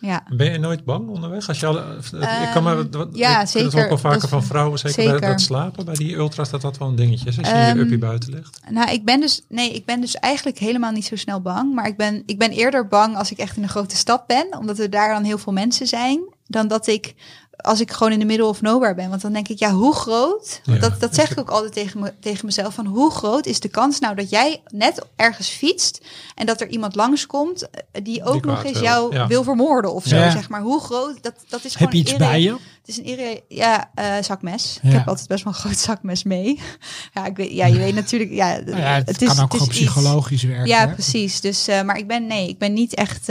Ja. 0.00 0.22
Ben 0.28 0.52
je 0.52 0.58
nooit 0.58 0.84
bang 0.84 1.08
onderweg? 1.08 1.48
Als 1.48 1.60
je 1.60 1.66
al, 1.66 1.76
ik 1.78 2.50
kan 2.52 2.68
Ehm, 2.68 2.90
wat- 2.90 3.08
ja, 3.12 3.40
ik 3.40 3.48
zeker. 3.48 3.82
ook 3.82 3.88
wel 3.88 3.98
vaker 3.98 4.20
Dat- 4.20 4.28
van 4.30 4.42
vrouwen, 4.44 4.78
zeker, 4.78 5.20
bij 5.20 5.28
dat 5.30 5.40
slapen. 5.40 5.84
Bij 5.84 5.94
die 5.94 6.16
ultras 6.16 6.50
dat 6.50 6.60
dat 6.60 6.78
wel 6.78 6.88
een 6.88 6.96
dingetje 6.96 7.28
is. 7.28 7.38
Als 7.38 7.48
je 7.48 7.52
Ehm, 7.54 7.76
je 7.76 7.82
uppie 7.82 7.98
buiten 7.98 8.32
ligt. 8.32 8.60
Nou, 8.70 8.90
ik 8.90 9.04
ben 9.04 9.20
dus, 9.20 9.42
nee, 9.48 9.72
ik 9.72 9.84
ben 9.84 10.00
dus 10.00 10.14
eigenlijk 10.14 10.58
helemaal 10.58 10.92
niet 10.92 11.04
zo 11.06 11.16
snel 11.16 11.40
bang. 11.40 11.74
Maar 11.74 11.86
ik 11.86 11.96
ben, 11.96 12.22
ik 12.26 12.38
ben 12.38 12.50
eerder 12.50 12.86
bang 12.88 13.16
als 13.16 13.30
ik 13.30 13.38
echt 13.38 13.56
in 13.56 13.62
een 13.62 13.68
grote 13.68 13.96
stad 13.96 14.26
ben, 14.26 14.46
omdat 14.58 14.78
er 14.78 14.90
daar 14.90 15.12
dan 15.14 15.24
heel 15.24 15.38
veel 15.38 15.52
mensen 15.52 15.86
zijn, 15.86 16.20
dan 16.46 16.68
dat 16.68 16.86
ik 16.86 17.14
als 17.58 17.80
ik 17.80 17.90
gewoon 17.92 18.12
in 18.12 18.18
de 18.18 18.24
middle 18.24 18.46
of 18.46 18.60
nowhere 18.60 18.94
ben. 18.94 19.08
Want 19.08 19.20
dan 19.22 19.32
denk 19.32 19.48
ik, 19.48 19.58
ja, 19.58 19.70
hoe 19.72 19.94
groot? 19.94 20.60
Ja, 20.64 20.78
dat 20.78 21.00
dat 21.00 21.14
zeg 21.14 21.30
ik 21.30 21.38
ook 21.38 21.50
altijd 21.50 21.72
tegen, 21.72 22.00
me, 22.00 22.12
tegen 22.20 22.46
mezelf. 22.46 22.74
Van 22.74 22.86
hoe 22.86 23.10
groot 23.10 23.46
is 23.46 23.60
de 23.60 23.68
kans 23.68 23.98
nou 23.98 24.14
dat 24.14 24.30
jij 24.30 24.62
net 24.68 25.04
ergens 25.16 25.48
fietst 25.48 26.00
en 26.34 26.46
dat 26.46 26.60
er 26.60 26.68
iemand 26.68 26.94
langskomt 26.94 27.70
eh, 27.70 28.02
die 28.02 28.24
ook 28.24 28.44
nog 28.44 28.64
eens 28.64 28.72
wil. 28.72 28.82
jou 28.82 29.14
Ja. 29.14 29.26
wil 29.26 29.42
vermoorden 29.42 29.94
of 29.94 30.04
zo. 30.06 30.16
Ja. 30.16 30.30
Zeg 30.30 30.48
maar 30.48 30.60
hoe 30.62 30.80
groot? 30.80 31.22
Dat, 31.22 31.34
dat 31.48 31.64
is 31.64 31.74
Heb 31.74 31.88
gewoon 31.88 31.92
je 31.92 31.98
iets 31.98 32.16
bij 32.16 32.40
je? 32.40 32.50
Het 32.52 32.96
is 32.96 32.98
een 32.98 33.04
irre, 33.04 33.42
ja, 33.48 33.90
eh, 33.94 34.14
zakmes. 34.22 34.78
Ik 34.82 34.92
heb 34.92 35.08
altijd 35.08 35.28
best 35.28 35.44
wel 35.44 35.52
een 35.52 35.58
groot 35.58 35.78
zakmes 35.78 36.22
mee. 36.22 36.60
ja, 37.14 37.26
ik 37.26 37.36
weet, 37.36 37.52
ja, 37.52 37.66
je 37.66 37.78
weet 37.78 37.94
natuurlijk, 37.94 38.30
ja, 38.32 38.56
Nou 38.64 38.80
het, 38.80 39.22
is, 39.22 39.28
kan 39.34 39.44
ook 39.44 39.52
het 39.52 39.60
is 39.60 39.66
iets- 39.68 39.76
psychologisch 39.76 40.42
werken. 40.42 40.66
Ja, 40.66 40.86
hè? 40.86 40.92
precies. 40.92 41.40
Dus, 41.40 41.68
eh, 41.68 41.82
maar 41.82 41.96
ik 41.98 42.06
ben, 42.06 42.26
nee, 42.26 42.48
ik 42.48 42.58
ben 42.58 42.72
niet 42.72 42.94
echt, 42.94 43.28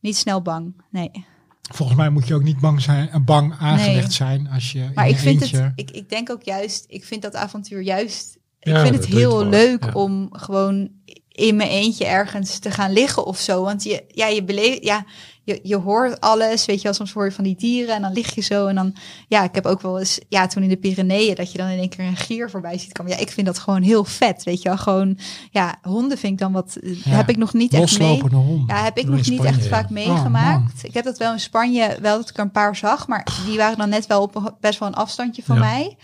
niet 0.00 0.16
snel 0.16 0.42
bang. 0.42 0.74
Nee. 0.90 1.10
Volgens 1.72 1.98
mij 1.98 2.10
moet 2.10 2.26
je 2.26 2.34
ook 2.34 2.42
niet 2.42 2.60
bang, 2.60 2.82
zijn, 2.82 3.10
eh, 3.10 3.20
bang 3.20 3.54
aangelegd 3.58 4.06
Nee. 4.06 4.12
zijn 4.12 4.48
als 4.48 4.72
je 4.72 4.90
Maar 4.94 5.04
in 5.04 5.10
ik 5.10 5.16
je 5.16 5.22
vind 5.22 5.40
eentje... 5.40 5.56
het, 5.56 5.72
ik, 5.74 5.90
ik 5.90 6.08
denk 6.08 6.30
ook 6.30 6.42
juist, 6.42 6.84
ik 6.88 7.04
vind 7.04 7.22
dat 7.22 7.34
avontuur 7.34 7.82
juist, 7.82 8.38
Ja, 8.60 8.76
ik 8.76 8.82
vind 8.82 9.04
het 9.04 9.14
heel 9.14 9.46
leuk 9.46 9.84
ja. 9.84 9.92
om 9.92 10.28
gewoon 10.32 10.90
in 11.32 11.56
mijn 11.56 11.70
eentje 11.70 12.06
ergens 12.06 12.58
te 12.58 12.70
gaan 12.70 12.92
liggen 12.92 13.26
of 13.26 13.38
zo. 13.38 13.62
Want 13.62 13.82
je, 13.82 14.04
ja, 14.08 14.26
je 14.26 14.44
beleeft, 14.44 14.84
ja, 14.84 15.04
je, 15.46 15.60
je 15.62 15.76
hoort 15.76 16.20
alles, 16.20 16.64
weet 16.64 16.76
je 16.76 16.82
wel, 16.82 16.92
soms 16.92 17.12
hoor 17.12 17.24
je 17.24 17.32
van 17.32 17.44
die 17.44 17.56
dieren 17.56 17.94
en 17.94 18.02
dan 18.02 18.12
lig 18.12 18.34
je 18.34 18.40
zo 18.40 18.66
en 18.66 18.74
dan, 18.74 18.94
ja, 19.28 19.42
ik 19.44 19.54
heb 19.54 19.66
ook 19.66 19.80
wel 19.80 19.98
eens, 19.98 20.20
ja, 20.28 20.46
toen 20.46 20.62
in 20.62 20.68
de 20.68 20.76
Pyreneeën, 20.76 21.34
dat 21.34 21.52
je 21.52 21.58
dan 21.58 21.68
in 21.68 21.78
één 21.78 21.88
keer 21.88 22.04
een 22.04 22.16
gier 22.16 22.50
voorbij 22.50 22.78
ziet 22.78 22.92
komen. 22.92 23.12
Ja, 23.12 23.18
ik 23.18 23.30
vind 23.30 23.46
dat 23.46 23.58
gewoon 23.58 23.82
heel 23.82 24.04
vet, 24.04 24.42
weet 24.44 24.62
je 24.62 24.68
wel, 24.68 24.78
gewoon, 24.78 25.18
ja, 25.50 25.74
honden 25.82 26.18
vind 26.18 26.32
ik 26.32 26.38
dan 26.38 26.52
wat, 26.52 26.76
eh, 26.76 27.02
Ja, 27.04 27.10
heb 27.10 27.28
ik 27.28 27.36
nog 27.36 27.52
niet 27.52 27.72
echt 27.74 27.98
mee. 27.98 28.20
Hond. 28.20 28.70
Ja, 28.70 28.82
heb 28.84 28.98
ik 28.98 29.08
nog 29.08 29.26
niet 29.28 29.44
echt 29.44 29.62
ja. 29.62 29.68
vaak 29.68 29.84
Oh, 29.84 29.90
meegemaakt. 29.90 30.84
ik 30.84 30.94
heb 30.94 31.04
dat 31.04 31.18
wel 31.18 31.32
in 31.32 31.40
Spanje, 31.40 31.96
wel 32.00 32.16
dat 32.18 32.28
ik 32.30 32.36
er 32.36 32.42
een 32.42 32.50
paar 32.50 32.76
zag, 32.76 33.06
maar 33.08 33.26
die 33.46 33.56
waren 33.58 33.78
dan 33.78 33.88
net 33.88 34.06
wel 34.06 34.22
op 34.22 34.54
best 34.60 34.78
wel 34.78 34.88
een 34.88 34.94
afstandje 34.94 35.42
van 35.42 35.54
Ja. 35.56 35.60
mij. 35.62 35.96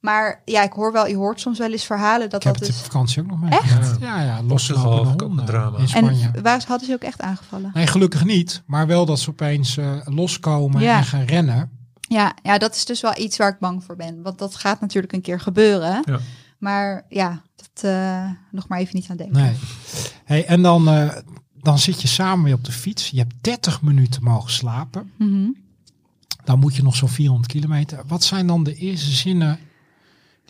Maar 0.00 0.42
ja, 0.44 0.62
ik 0.62 0.72
hoor 0.72 0.92
wel, 0.92 1.06
je 1.06 1.16
hoort 1.16 1.40
soms 1.40 1.58
wel 1.58 1.72
eens 1.72 1.84
verhalen 1.84 2.30
dat 2.30 2.40
ik 2.40 2.46
heb 2.46 2.58
dat 2.58 2.66
het 2.66 2.76
op 2.76 2.76
dus. 2.82 2.86
vakantie 2.92 3.22
ook 3.22 3.28
nog 3.28 3.40
mee. 3.40 3.50
Echt? 3.50 4.00
Ja, 4.00 4.22
ja, 4.22 4.36
honden 4.36 5.38
een 5.38 5.44
drama. 5.44 5.78
in 5.78 5.88
Spanje. 5.88 6.30
En 6.34 6.42
waar 6.42 6.64
hadden 6.66 6.86
ze 6.86 6.94
ook 6.94 7.02
echt 7.02 7.20
aangevallen? 7.20 7.70
Nee, 7.74 7.86
gelukkig 7.86 8.24
niet. 8.24 8.62
Maar 8.66 8.86
wel 8.86 9.06
dat 9.06 9.20
ze 9.20 9.30
opeens 9.30 9.76
eh, 9.76 9.96
loskomen 10.04 10.82
Ja. 10.82 10.96
en 10.98 11.04
gaan 11.04 11.24
rennen. 11.24 11.70
Ja, 12.00 12.34
ja, 12.42 12.58
dat 12.58 12.74
is 12.74 12.84
dus 12.84 13.00
wel 13.00 13.18
iets 13.18 13.36
waar 13.36 13.48
ik 13.48 13.58
bang 13.58 13.84
voor 13.84 13.96
ben. 13.96 14.22
Want 14.22 14.38
dat 14.38 14.54
gaat 14.56 14.80
natuurlijk 14.80 15.12
een 15.12 15.20
keer 15.20 15.40
gebeuren. 15.40 16.02
Ja. 16.04 16.18
Maar 16.58 17.04
ja, 17.08 17.42
dat 17.56 17.84
eh, 17.84 18.30
nog 18.50 18.68
maar 18.68 18.78
even 18.78 18.96
niet 18.96 19.10
aan 19.10 19.16
denken. 19.16 19.40
Nee. 19.42 19.54
Hey, 20.24 20.46
en 20.46 20.62
dan, 20.62 20.88
eh, 20.88 21.16
dan 21.54 21.78
zit 21.78 22.02
je 22.02 22.08
samen 22.08 22.44
weer 22.44 22.54
op 22.54 22.64
de 22.64 22.72
fiets. 22.72 23.10
Je 23.10 23.18
hebt 23.18 23.34
30 23.40 23.82
minuten 23.82 24.22
mogen 24.22 24.50
slapen. 24.50 25.12
Mhm. 25.18 25.48
Dan 26.44 26.58
moet 26.58 26.76
je 26.76 26.82
nog 26.82 26.96
zo'n 26.96 27.08
400 27.08 27.52
kilometer. 27.52 28.02
Wat 28.06 28.24
zijn 28.24 28.46
dan 28.46 28.64
de 28.64 28.74
eerste 28.74 29.10
zinnen 29.10 29.58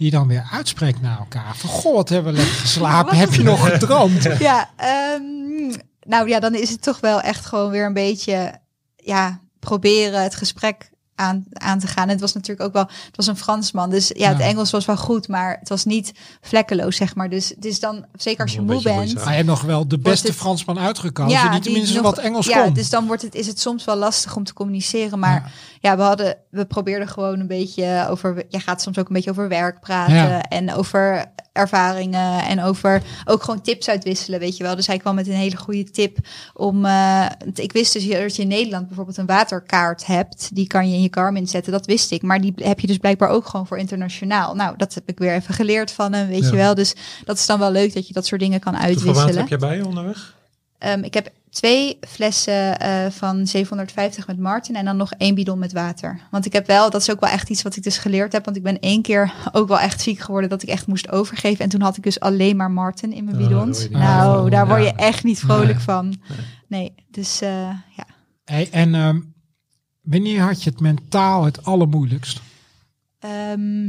die 0.01 0.11
dan 0.11 0.29
weer 0.29 0.49
uitspreekt 0.53 1.01
naar 1.01 1.19
elkaar? 1.19 1.57
Van, 1.57 1.93
wat 1.93 2.09
hebben 2.09 2.33
we 2.33 2.39
lekker 2.39 2.57
geslapen. 2.57 3.17
Heb 3.25 3.33
je 3.33 3.43
nog 3.43 3.73
gedroomd? 3.73 4.23
Ja, 4.39 4.71
ehm, 4.77 5.79
nou 6.01 6.29
ja, 6.29 6.41
dan 6.41 6.55
is 6.55 6.71
het 6.71 6.83
toch 6.83 7.01
wel 7.01 7.21
echt 7.21 7.47
gewoon 7.47 7.71
weer 7.71 7.87
een 7.87 7.93
beetje 7.93 8.61
ja, 8.97 9.41
proberen 9.59 10.23
het 10.23 10.35
gesprek 10.35 10.91
aan, 11.21 11.45
aan 11.53 11.79
te 11.79 11.87
gaan. 11.87 12.05
En 12.05 12.09
het 12.11 12.21
was 12.21 12.33
natuurlijk 12.33 12.67
ook 12.67 12.73
wel, 12.73 12.83
het 13.07 13.17
was 13.17 13.27
een 13.27 13.37
Fransman, 13.37 13.91
dus 13.91 14.11
ja, 14.15 14.29
het 14.29 14.39
Ja. 14.39 14.45
Engels 14.45 14.71
was 14.71 14.85
wel 14.85 14.97
goed, 14.97 15.29
maar 15.29 15.57
het 15.61 15.69
was 15.69 15.85
niet 15.85 16.13
vlekkeloos, 16.41 16.97
zeg 16.97 17.15
maar. 17.15 17.29
Dus 17.31 17.49
het 17.49 17.65
is 17.65 17.81
dan, 17.81 18.05
zeker 18.17 18.43
als 18.43 18.53
je 18.53 18.61
moe 18.61 18.83
bent. 18.83 19.11
je 19.11 19.19
hebt 19.19 19.47
nog 19.47 19.63
wel 19.63 19.89
de 19.89 19.99
beste 19.99 20.27
het- 20.27 20.37
Fransman 20.37 20.79
uitgekozen 20.79 21.51
die 21.51 21.61
tenminste 21.61 21.95
nog- 21.95 22.03
wat 22.03 22.19
Engels 22.19 22.47
ja, 22.47 22.63
kon. 22.63 22.73
dus 22.73 22.91
dan 22.91 23.07
wordt 23.07 23.23
het, 23.23 23.35
is 23.35 23.47
het 23.47 23.61
soms 23.61 23.85
wel 23.85 23.97
lastig 23.97 24.37
om 24.37 24.45
te 24.45 24.53
communiceren. 24.53 25.19
Maar 25.19 25.53
ja, 25.81 25.97
we 25.97 26.03
hadden, 26.03 26.37
we 26.51 26.65
probeerden 26.65 27.09
gewoon 27.09 27.41
een 27.41 27.47
beetje 27.47 28.07
over. 28.11 28.45
Je 28.49 28.61
gaat 28.61 28.83
soms 28.83 28.99
ook 28.99 29.09
een 29.09 29.15
beetje 29.15 29.31
over 29.31 29.49
werk 29.49 29.81
praten 29.81 30.15
Ja. 30.15 30.43
en 30.43 30.75
over 30.75 31.25
ervaringen 31.53 32.45
en 32.45 32.63
over 32.63 33.03
ook 33.25 33.43
gewoon 33.43 33.61
tips 33.61 33.89
uitwisselen, 33.89 34.41
weet 34.41 34.57
je 34.57 34.63
wel. 34.63 34.77
Dus 34.77 34.87
hij 34.87 34.99
kwam 34.99 35.15
met 35.15 35.27
een 35.27 35.33
hele 35.33 35.57
goede 35.57 35.91
tip 35.91 36.19
om. 36.55 36.85
eh, 36.85 37.27
ik 37.55 37.73
wist 37.73 37.93
dus 37.93 38.07
dat 38.09 38.37
je 38.37 38.43
in 38.43 38.49
Nederland 38.49 38.87
bijvoorbeeld 38.87 39.17
een 39.17 39.27
waterkaart 39.27 40.07
hebt, 40.07 40.51
die 40.55 40.67
kan 40.67 40.89
je 40.89 40.95
in 40.95 41.03
je 41.03 41.09
Garmin 41.11 41.47
zetten. 41.47 41.73
Dat 41.73 41.87
wist 41.87 42.11
ik, 42.13 42.23
maar 42.23 42.41
die 42.41 42.53
heb 42.57 42.81
je 42.81 42.87
dus 42.87 42.97
blijkbaar 42.99 43.29
ook 43.29 43.47
gewoon 43.47 43.67
voor 43.67 43.79
internationaal. 43.79 44.55
Nou, 44.55 44.77
dat 44.77 44.95
heb 44.95 45.09
ik 45.09 45.19
weer 45.19 45.35
even 45.35 45.55
geleerd 45.55 45.91
van 45.93 46.13
hem, 46.13 46.29
weet 46.29 46.43
Ja. 46.43 46.51
je 46.51 46.57
wel. 46.57 46.75
Dus 46.75 46.95
dat 47.25 47.37
is 47.39 47.47
dan 47.47 47.59
wel 47.59 47.71
leuk 47.73 47.95
dat 47.95 48.07
je 48.07 48.13
dat 48.13 48.27
soort 48.27 48.41
dingen 48.41 48.61
kan 48.61 48.75
Hoeveel 48.75 48.95
water 48.95 49.07
uitwisselen. 49.07 49.39
heb 49.41 49.49
jij 49.49 49.59
bij 49.69 49.77
je 49.77 49.87
onderweg? 49.87 50.39
Ehm, 50.79 51.03
ik 51.03 51.15
heb 51.15 51.29
twee 51.51 51.99
flessen 52.09 52.79
eh, 52.79 53.11
van 53.11 53.47
750 53.47 54.27
met 54.27 54.39
Martin 54.39 54.77
en 54.77 54.85
dan 54.85 54.97
nog 54.97 55.13
één 55.13 55.35
bidon 55.35 55.59
met 55.59 55.73
water. 55.73 56.21
Want 56.31 56.47
ik 56.47 56.53
heb 56.53 56.67
wel, 56.67 56.91
dat 56.91 57.01
is 57.01 57.11
ook 57.11 57.21
wel 57.21 57.31
echt 57.31 57.49
iets 57.51 57.63
wat 57.63 57.77
ik 57.77 57.83
dus 57.83 57.99
geleerd 57.99 58.33
heb. 58.33 58.45
Want 58.45 58.57
ik 58.57 58.63
ben 58.63 58.81
één 58.81 59.03
keer 59.03 59.33
ook 59.53 59.69
wel 59.69 59.79
echt 59.79 60.01
ziek 60.01 60.19
geworden 60.19 60.51
dat 60.51 60.63
ik 60.63 60.69
echt 60.69 60.87
moest 60.87 61.11
overgeven. 61.11 61.65
En 61.65 61.71
toen 61.71 61.81
had 61.81 61.97
ik 61.97 62.03
dus 62.03 62.21
alleen 62.21 62.57
maar 62.57 62.71
Martin 62.71 63.13
in 63.13 63.25
mijn 63.25 63.37
Oh, 63.37 63.43
bidons. 63.43 63.83
je 63.83 63.89
niet 63.89 63.99
nou, 63.99 64.51
daar 64.51 64.67
word 64.69 64.81
je 64.81 64.87
Ja. 64.87 64.97
echt 64.97 65.25
niet 65.25 65.39
vrolijk 65.39 65.67
Nee. 65.75 65.79
van. 65.81 66.15
Nee, 66.69 66.95
dus 67.11 67.41
eh, 67.41 67.51
ja. 67.97 68.05
Hey, 68.45 68.69
en 68.71 68.95
ehm, 68.95 69.21
wanneer 70.01 70.41
had 70.43 70.63
je 70.63 70.71
het 70.71 70.81
mentaal 70.81 71.45
het 71.45 71.65
allermoeilijkst? 71.65 72.41
Ehm, 73.19 73.89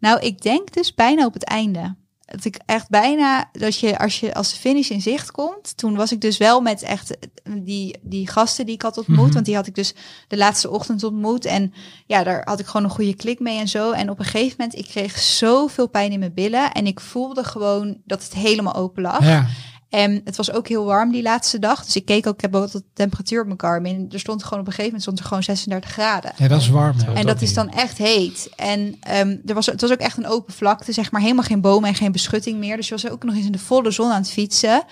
nou, 0.00 0.20
ik 0.20 0.42
denk 0.42 0.72
dus 0.72 0.94
bijna 0.94 1.24
op 1.26 1.32
het 1.34 1.44
einde. 1.44 1.94
Dat 2.24 2.44
ik 2.44 2.58
echt 2.66 2.88
bijna, 2.88 3.48
dat 3.52 3.78
je 3.78 3.98
als 3.98 4.20
je 4.20 4.34
als 4.34 4.50
de 4.50 4.56
finish 4.56 4.90
in 4.90 5.00
zicht 5.00 5.30
komt, 5.30 5.76
toen 5.76 5.96
was 5.96 6.12
ik 6.12 6.20
dus 6.20 6.38
wel 6.38 6.60
met 6.60 6.82
echt 6.82 7.16
die, 7.58 7.98
die 8.02 8.28
gasten 8.28 8.64
die 8.66 8.74
ik 8.74 8.82
had 8.82 8.98
ontmoet, 8.98 9.24
Mhm. 9.24 9.32
want 9.32 9.44
die 9.46 9.54
had 9.54 9.66
ik 9.66 9.74
dus 9.74 9.94
de 10.28 10.36
laatste 10.36 10.70
ochtend 10.70 11.02
ontmoet 11.04 11.44
en 11.44 11.72
ja, 12.06 12.22
daar 12.22 12.42
had 12.44 12.60
ik 12.60 12.66
gewoon 12.66 12.84
een 12.84 12.92
goede 12.94 13.14
klik 13.14 13.40
mee 13.40 13.58
en 13.58 13.68
zo. 13.68 13.90
En 13.92 14.10
op 14.10 14.18
een 14.18 14.24
gegeven 14.24 14.54
moment, 14.58 14.78
ik 14.78 14.84
kreeg 14.84 15.18
zoveel 15.18 15.88
pijn 15.88 16.12
in 16.12 16.18
mijn 16.18 16.34
billen 16.34 16.72
en 16.72 16.86
ik 16.86 17.00
voelde 17.00 17.44
gewoon 17.44 18.00
dat 18.04 18.22
het 18.22 18.34
helemaal 18.34 18.74
open 18.74 19.02
lag. 19.02 19.24
Ja, 19.24 19.46
En 19.88 20.20
het 20.24 20.36
was 20.36 20.52
ook 20.52 20.68
heel 20.68 20.84
warm 20.84 21.12
die 21.12 21.22
laatste 21.22 21.58
dag, 21.58 21.84
dus 21.84 21.96
ik 21.96 22.04
keek 22.04 22.26
ook, 22.26 22.34
ik 22.34 22.40
heb 22.40 22.54
ook 22.54 22.70
de 22.70 22.82
temperatuur 22.92 23.40
op 23.40 23.46
mijn 23.46 23.60
Garmin. 23.60 24.06
Er 24.10 24.18
stond 24.20 24.42
gewoon 24.42 24.58
op 24.60 24.66
een 24.66 24.72
gegeven 24.72 24.84
moment 24.84 25.02
stond 25.02 25.18
er 25.18 25.24
gewoon 25.24 25.42
36 25.42 25.90
graden. 25.90 26.32
ja 26.36 26.48
dat 26.48 26.60
is 26.60 26.68
warm. 26.68 26.96
Dat 27.06 27.14
En 27.14 27.26
dat 27.26 27.42
is 27.42 27.54
dan 27.54 27.70
echt 27.70 27.98
heet. 27.98 28.50
En 28.56 28.96
ehm, 29.00 29.36
er 29.46 29.54
was, 29.54 29.66
het 29.66 29.80
was 29.80 29.92
ook 29.92 29.98
echt 29.98 30.16
een 30.16 30.26
open 30.26 30.52
vlakte, 30.54 30.92
zeg 30.92 31.10
maar. 31.10 31.20
Helemaal 31.20 31.44
geen 31.44 31.60
bomen 31.60 31.88
en 31.88 31.94
geen 31.94 32.12
beschutting 32.12 32.58
meer. 32.58 32.76
Dus 32.76 32.88
je 32.88 32.94
was 32.94 33.08
ook 33.10 33.24
nog 33.24 33.34
eens 33.34 33.46
in 33.46 33.52
de 33.52 33.58
volle 33.58 33.90
zon 33.90 34.10
aan 34.10 34.20
het 34.20 34.30
fietsen. 34.30 34.82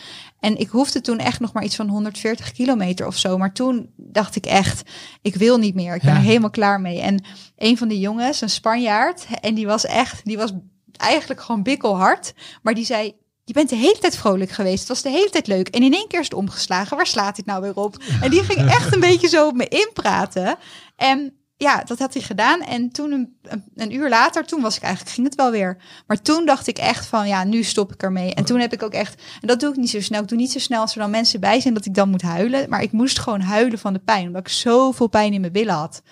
En 0.40 0.58
ik 0.58 0.68
hoefde 0.68 1.00
toen 1.00 1.18
echt 1.18 1.40
nog 1.40 1.52
maar 1.52 1.64
iets 1.64 1.76
van 1.76 1.88
140 1.88 2.52
kilometer 2.52 3.06
of 3.06 3.16
zo. 3.16 3.38
Maar 3.38 3.52
toen 3.52 3.90
dacht 3.96 4.36
ik 4.36 4.46
echt, 4.46 4.82
ik 5.22 5.34
wil 5.34 5.58
niet 5.58 5.74
meer. 5.74 5.94
Ik 5.94 6.02
ben 6.02 6.10
Ja. 6.10 6.16
er 6.16 6.22
helemaal 6.22 6.50
klaar 6.50 6.80
mee. 6.80 7.00
En 7.00 7.24
een 7.56 7.78
van 7.78 7.88
die 7.88 8.00
jongens, 8.00 8.40
een 8.40 8.50
Spanjaard, 8.50 9.26
en 9.40 9.54
die 9.54 9.66
was 9.66 9.84
echt, 9.86 10.24
die 10.24 10.36
was 10.36 10.52
eigenlijk 10.96 11.40
gewoon 11.40 11.62
bikkelhard. 11.62 12.34
Maar 12.62 12.74
die 12.74 12.84
zei, 12.84 13.14
je 13.44 13.52
bent 13.52 13.68
de 13.68 13.76
hele 13.76 13.98
tijd 14.00 14.16
vrolijk 14.16 14.50
geweest. 14.50 14.78
Het 14.78 14.88
was 14.88 15.02
de 15.02 15.10
hele 15.10 15.30
tijd 15.30 15.46
leuk. 15.46 15.68
En 15.68 15.82
in 15.82 15.92
één 15.94 16.08
keer 16.08 16.20
is 16.20 16.24
het 16.28 16.34
omgeslagen. 16.34 16.96
Waar 16.96 17.06
slaat 17.06 17.36
dit 17.36 17.46
nou 17.46 17.62
weer 17.62 17.74
op? 17.76 17.96
En 18.20 18.30
die 18.30 18.42
ging 18.42 18.70
echt 18.70 18.94
een 18.94 19.00
beetje 19.00 19.28
zo 19.28 19.46
op 19.46 19.54
me 19.54 19.68
inpraten. 19.68 20.56
En 20.96 21.32
ja, 21.56 21.82
dat 21.84 21.98
had 21.98 22.14
hij 22.14 22.22
gedaan. 22.22 22.60
En 22.60 22.90
toen 22.90 23.12
een, 23.12 23.36
een, 23.74 23.94
uur 23.94 24.08
later, 24.08 24.44
toen 24.46 24.60
was 24.62 24.76
ik 24.76 24.82
eigenlijk, 24.82 25.14
ging 25.14 25.26
het 25.26 25.36
wel 25.36 25.50
weer. 25.50 25.76
Maar 26.06 26.22
toen 26.22 26.46
dacht 26.46 26.66
ik 26.66 26.78
echt 26.78 27.06
van, 27.06 27.28
ja, 27.28 27.44
nu 27.44 27.62
stop 27.62 27.92
ik 27.92 28.02
ermee. 28.02 28.34
En 28.34 28.44
toen 28.44 28.60
heb 28.60 28.72
ik 28.72 28.82
ook 28.82 28.92
echt, 28.92 29.22
en 29.40 29.46
dat 29.48 29.60
doe 29.60 29.70
ik 29.70 29.76
niet 29.76 29.90
zo 29.90 30.00
snel. 30.00 30.22
Ik 30.22 30.28
doe 30.28 30.38
niet 30.38 30.52
zo 30.52 30.58
snel 30.58 30.80
als 30.80 30.92
er 30.94 31.00
dan 31.00 31.10
mensen 31.10 31.40
bij 31.40 31.60
zijn 31.60 31.74
dat 31.74 31.86
ik 31.86 31.94
dan 31.94 32.08
moet 32.08 32.22
huilen. 32.22 32.68
Maar 32.68 32.82
ik 32.82 32.92
moest 32.92 33.18
gewoon 33.18 33.40
huilen 33.40 33.78
van 33.78 33.92
de 33.92 33.98
pijn, 33.98 34.26
omdat 34.26 34.40
ik 34.40 34.48
zoveel 34.48 35.06
pijn 35.08 35.32
in 35.32 35.40
mijn 35.40 35.52
billen 35.52 35.74
had. 35.74 36.02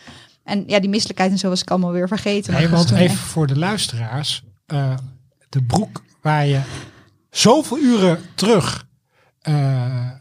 En 0.44 0.64
ja, 0.66 0.80
die 0.80 0.90
misselijkheid 0.90 1.30
en 1.30 1.38
zo 1.38 1.48
was 1.48 1.60
ik 1.60 1.70
allemaal 1.70 1.92
weer 1.92 2.08
vergeten. 2.08 2.52
Nee, 2.52 2.68
want 2.68 2.90
even 2.90 2.98
echt- 3.04 3.14
voor 3.14 3.46
de 3.46 3.58
luisteraars. 3.58 4.42
eh, 4.66 4.94
de 5.48 5.62
broek 5.62 6.02
waar 6.22 6.46
je 6.46 6.60
zoveel 7.32 7.78
uren 7.78 8.18
terug 8.34 8.86
eh, 9.40 9.54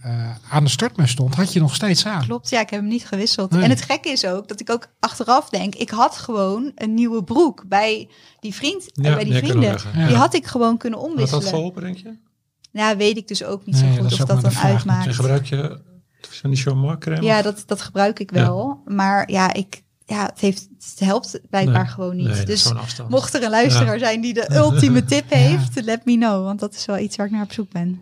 eh, 0.04 0.36
aan 0.50 0.64
de 0.64 0.70
start 0.70 0.98
mee 0.98 1.08
stond, 1.08 1.36
had 1.36 1.54
je 1.54 1.60
nog 1.60 1.76
steeds 1.76 2.06
aan. 2.06 2.26
Klopt, 2.26 2.50
ja, 2.50 2.60
ik 2.60 2.70
heb 2.70 2.80
hem 2.80 2.90
niet 2.90 3.06
gewisseld. 3.06 3.52
Nee. 3.52 3.64
En 3.64 3.70
het 3.70 3.82
gekke 3.82 4.10
is 4.10 4.26
ook 4.26 4.48
dat 4.48 4.60
ik 4.60 4.70
ook 4.70 4.88
achteraf 5.00 5.50
denk, 5.50 5.76
ik 5.76 5.90
had 5.90 6.18
gewoon 6.18 6.72
een 6.76 6.94
nieuwe 6.94 7.24
broek 7.24 7.64
bij 7.68 8.10
die 8.40 8.54
vriend, 8.54 8.92
eh, 8.92 9.06
Ja, 9.06 9.16
bij 9.16 9.24
die 9.24 9.38
vrienden. 9.38 9.80
Ja. 9.94 10.08
Die 10.08 10.16
had 10.16 10.34
ik 10.34 10.46
gewoon 10.46 10.78
kunnen 10.78 11.00
Had 11.00 11.08
omwisselen. 11.10 11.44
dat 11.44 11.54
geholpen, 11.54 11.82
denk 11.82 11.98
je? 11.98 12.18
Ja, 12.72 12.98
weet 12.98 13.18
ik 13.18 13.28
dus 13.28 13.44
ook 13.44 13.66
niet 13.66 13.76
Nee, 13.76 13.84
zo 13.84 13.90
dat 13.90 13.98
goed 14.04 14.12
is 14.12 14.20
of 14.20 14.28
dat 14.28 14.42
dan 14.42 14.52
vraag 14.52 14.64
uitmaakt. 14.64 15.08
En 15.08 15.14
gebruik 15.14 15.46
je 15.46 15.80
van 16.22 16.50
die? 16.50 17.24
Ja, 17.24 17.42
dat, 17.42 17.64
dat 17.66 17.82
gebruik 17.82 18.20
ik 18.20 18.32
wel. 18.32 18.82
Maar 18.86 19.32
ja, 19.32 19.54
ik, 19.54 19.84
ja 20.16 20.26
het, 20.26 20.40
heeft, 20.40 20.68
het 20.90 21.00
helpt 21.00 21.40
blijkbaar 21.50 21.84
Nee. 21.84 21.92
gewoon 21.92 22.16
niet. 22.16 22.28
Nee, 22.28 22.46
dus 22.46 22.74
mocht 23.10 23.34
er 23.34 23.44
een 23.44 23.50
luisteraar 23.50 24.00
zijn 24.00 24.22
die 24.22 24.34
de 24.34 24.56
ultieme 24.56 25.04
tip 25.04 25.30
heeft, 25.30 25.84
let 25.84 26.06
me 26.06 26.16
know. 26.18 26.44
Want 26.46 26.60
dat 26.60 26.74
is 26.76 26.86
wel 26.86 26.98
iets 26.98 27.16
waar 27.16 27.26
ik 27.26 27.32
naar 27.32 27.44
op 27.44 27.52
zoek 27.54 27.72
ben. 27.72 28.02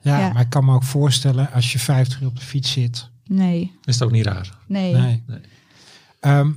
Ja, 0.00 0.18
Ja. 0.18 0.32
maar 0.32 0.42
ik 0.42 0.50
kan 0.50 0.64
me 0.64 0.74
ook 0.74 0.82
voorstellen 0.82 1.50
als 1.52 1.72
je 1.72 1.78
50 1.78 2.20
uur 2.20 2.26
op 2.28 2.38
de 2.38 2.44
fiets 2.44 2.72
zit. 2.72 3.10
Nee, 3.26 3.72
Is 3.84 3.94
het 3.94 4.04
ook 4.04 4.10
niet 4.10 4.26
raar? 4.26 4.58
nee. 4.66 4.92
Nee. 4.94 5.22
Nee. 5.26 5.40
Ehm, 6.20 6.50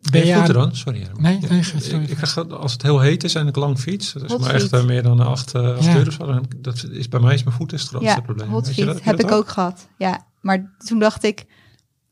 Ben 0.00 0.12
ben 0.12 0.26
je 0.26 0.34
aan- 0.34 0.52
dan? 0.52 0.76
Sorry. 0.76 1.06
Nee, 1.18 1.40
Ja, 1.40 1.48
nee, 1.48 1.62
sorry. 1.62 2.02
ik, 2.02 2.08
ik 2.10 2.18
ga, 2.18 2.40
als 2.42 2.72
het 2.72 2.82
heel 2.82 3.00
heet 3.00 3.24
is 3.24 3.34
en 3.34 3.46
ik 3.46 3.56
lang 3.56 3.78
fiets, 3.78 4.12
dat 4.12 4.22
is 4.22 4.30
Hot 4.30 4.40
maar 4.40 4.54
echt 4.54 4.72
eh, 4.72 4.84
meer 4.84 5.02
dan 5.02 5.20
8 5.20 5.54
uh, 5.54 5.76
Ja. 5.80 5.96
uur 5.96 6.06
of 6.06 6.12
zo, 6.12 6.26
dan- 6.26 6.46
dat 6.56 6.86
is 6.90 7.08
bij 7.08 7.20
mij 7.20 7.34
is 7.34 7.42
mijn 7.42 7.56
voet 7.56 7.72
is 7.72 7.80
het 7.80 7.88
grootste 7.90 8.10
Ja, 8.10 8.20
probleem. 8.20 8.50
Dat- 8.50 8.66
heb 9.02 9.18
je 9.18 9.24
ik 9.24 9.30
ook 9.30 9.48
gehad. 9.48 9.88
Ja, 9.98 10.26
maar 10.40 10.74
toen 10.78 10.98
dacht 10.98 11.24
ik, 11.24 11.44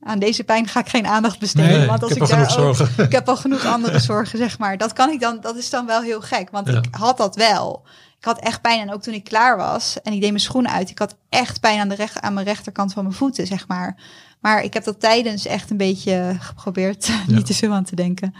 aan 0.02 0.18
deze 0.18 0.44
pijn 0.44 0.68
ga 0.68 0.80
ik 0.80 0.88
geen 0.88 1.06
aandacht 1.06 1.38
besteden. 1.38 1.78
Nee, 1.78 1.86
want 1.86 2.02
als 2.02 2.10
ik 2.12 2.22
ik, 2.22 2.28
heb 2.28 2.38
daar 2.38 2.50
genoeg 2.50 2.66
ook, 2.68 2.76
zorgen. 2.76 3.04
ik 3.06 3.12
heb 3.12 3.28
al 3.28 3.36
genoeg 3.36 3.66
andere 3.66 3.98
zorgen, 4.10 4.38
zeg 4.38 4.58
maar. 4.58 4.78
Dat 4.78 4.92
kan 4.92 5.10
ik 5.10 5.20
dan, 5.20 5.38
dat 5.40 5.56
is 5.56 5.70
dan 5.70 5.86
wel 5.86 6.02
heel 6.02 6.20
gek, 6.20 6.50
want 6.50 6.68
Ja. 6.68 6.76
ik 6.78 6.86
had 6.90 7.16
dat 7.16 7.36
wel. 7.36 7.82
Ik 8.18 8.24
had 8.24 8.38
echt 8.40 8.60
pijn 8.60 8.80
en 8.80 8.92
ook 8.94 9.02
toen 9.02 9.14
ik 9.14 9.24
klaar 9.24 9.56
was 9.56 10.00
en 10.02 10.12
ik 10.12 10.20
deed 10.20 10.30
mijn 10.30 10.42
schoenen 10.42 10.70
uit, 10.72 10.90
ik 10.90 10.98
had 10.98 11.16
echt 11.28 11.60
pijn 11.60 11.80
aan, 11.80 11.88
de 11.88 11.94
recht, 11.94 12.20
aan 12.20 12.34
mijn 12.34 12.46
rechterkant 12.46 12.92
van 12.92 13.02
mijn 13.02 13.14
voeten, 13.16 13.46
zeg 13.46 13.68
maar. 13.68 13.96
Maar 14.40 14.62
ik 14.64 14.74
heb 14.74 14.84
dat 14.84 15.00
tijdens 15.00 15.46
echt 15.46 15.70
een 15.70 15.76
beetje 15.76 16.36
geprobeerd 16.40 17.06
Ja. 17.26 17.34
niet 17.34 17.46
te 17.46 17.54
veel 17.54 17.72
aan 17.72 17.84
te 17.84 17.96
denken. 17.96 18.34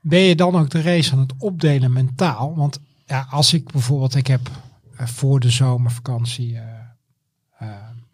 ben 0.00 0.20
je 0.20 0.34
dan 0.34 0.56
ook 0.56 0.70
de 0.70 0.82
race 0.82 1.12
aan 1.12 1.18
het 1.18 1.32
opdelen 1.38 1.92
mentaal? 1.92 2.54
Want 2.56 2.78
ja, 3.06 3.26
als 3.30 3.52
ik 3.52 3.72
bijvoorbeeld, 3.72 4.14
ik 4.14 4.26
heb 4.26 4.40
eh, 4.96 5.06
voor 5.06 5.40
de 5.40 5.50
zomervakantie, 5.50 6.56
eh, 6.56 6.62
eh, 7.58 7.68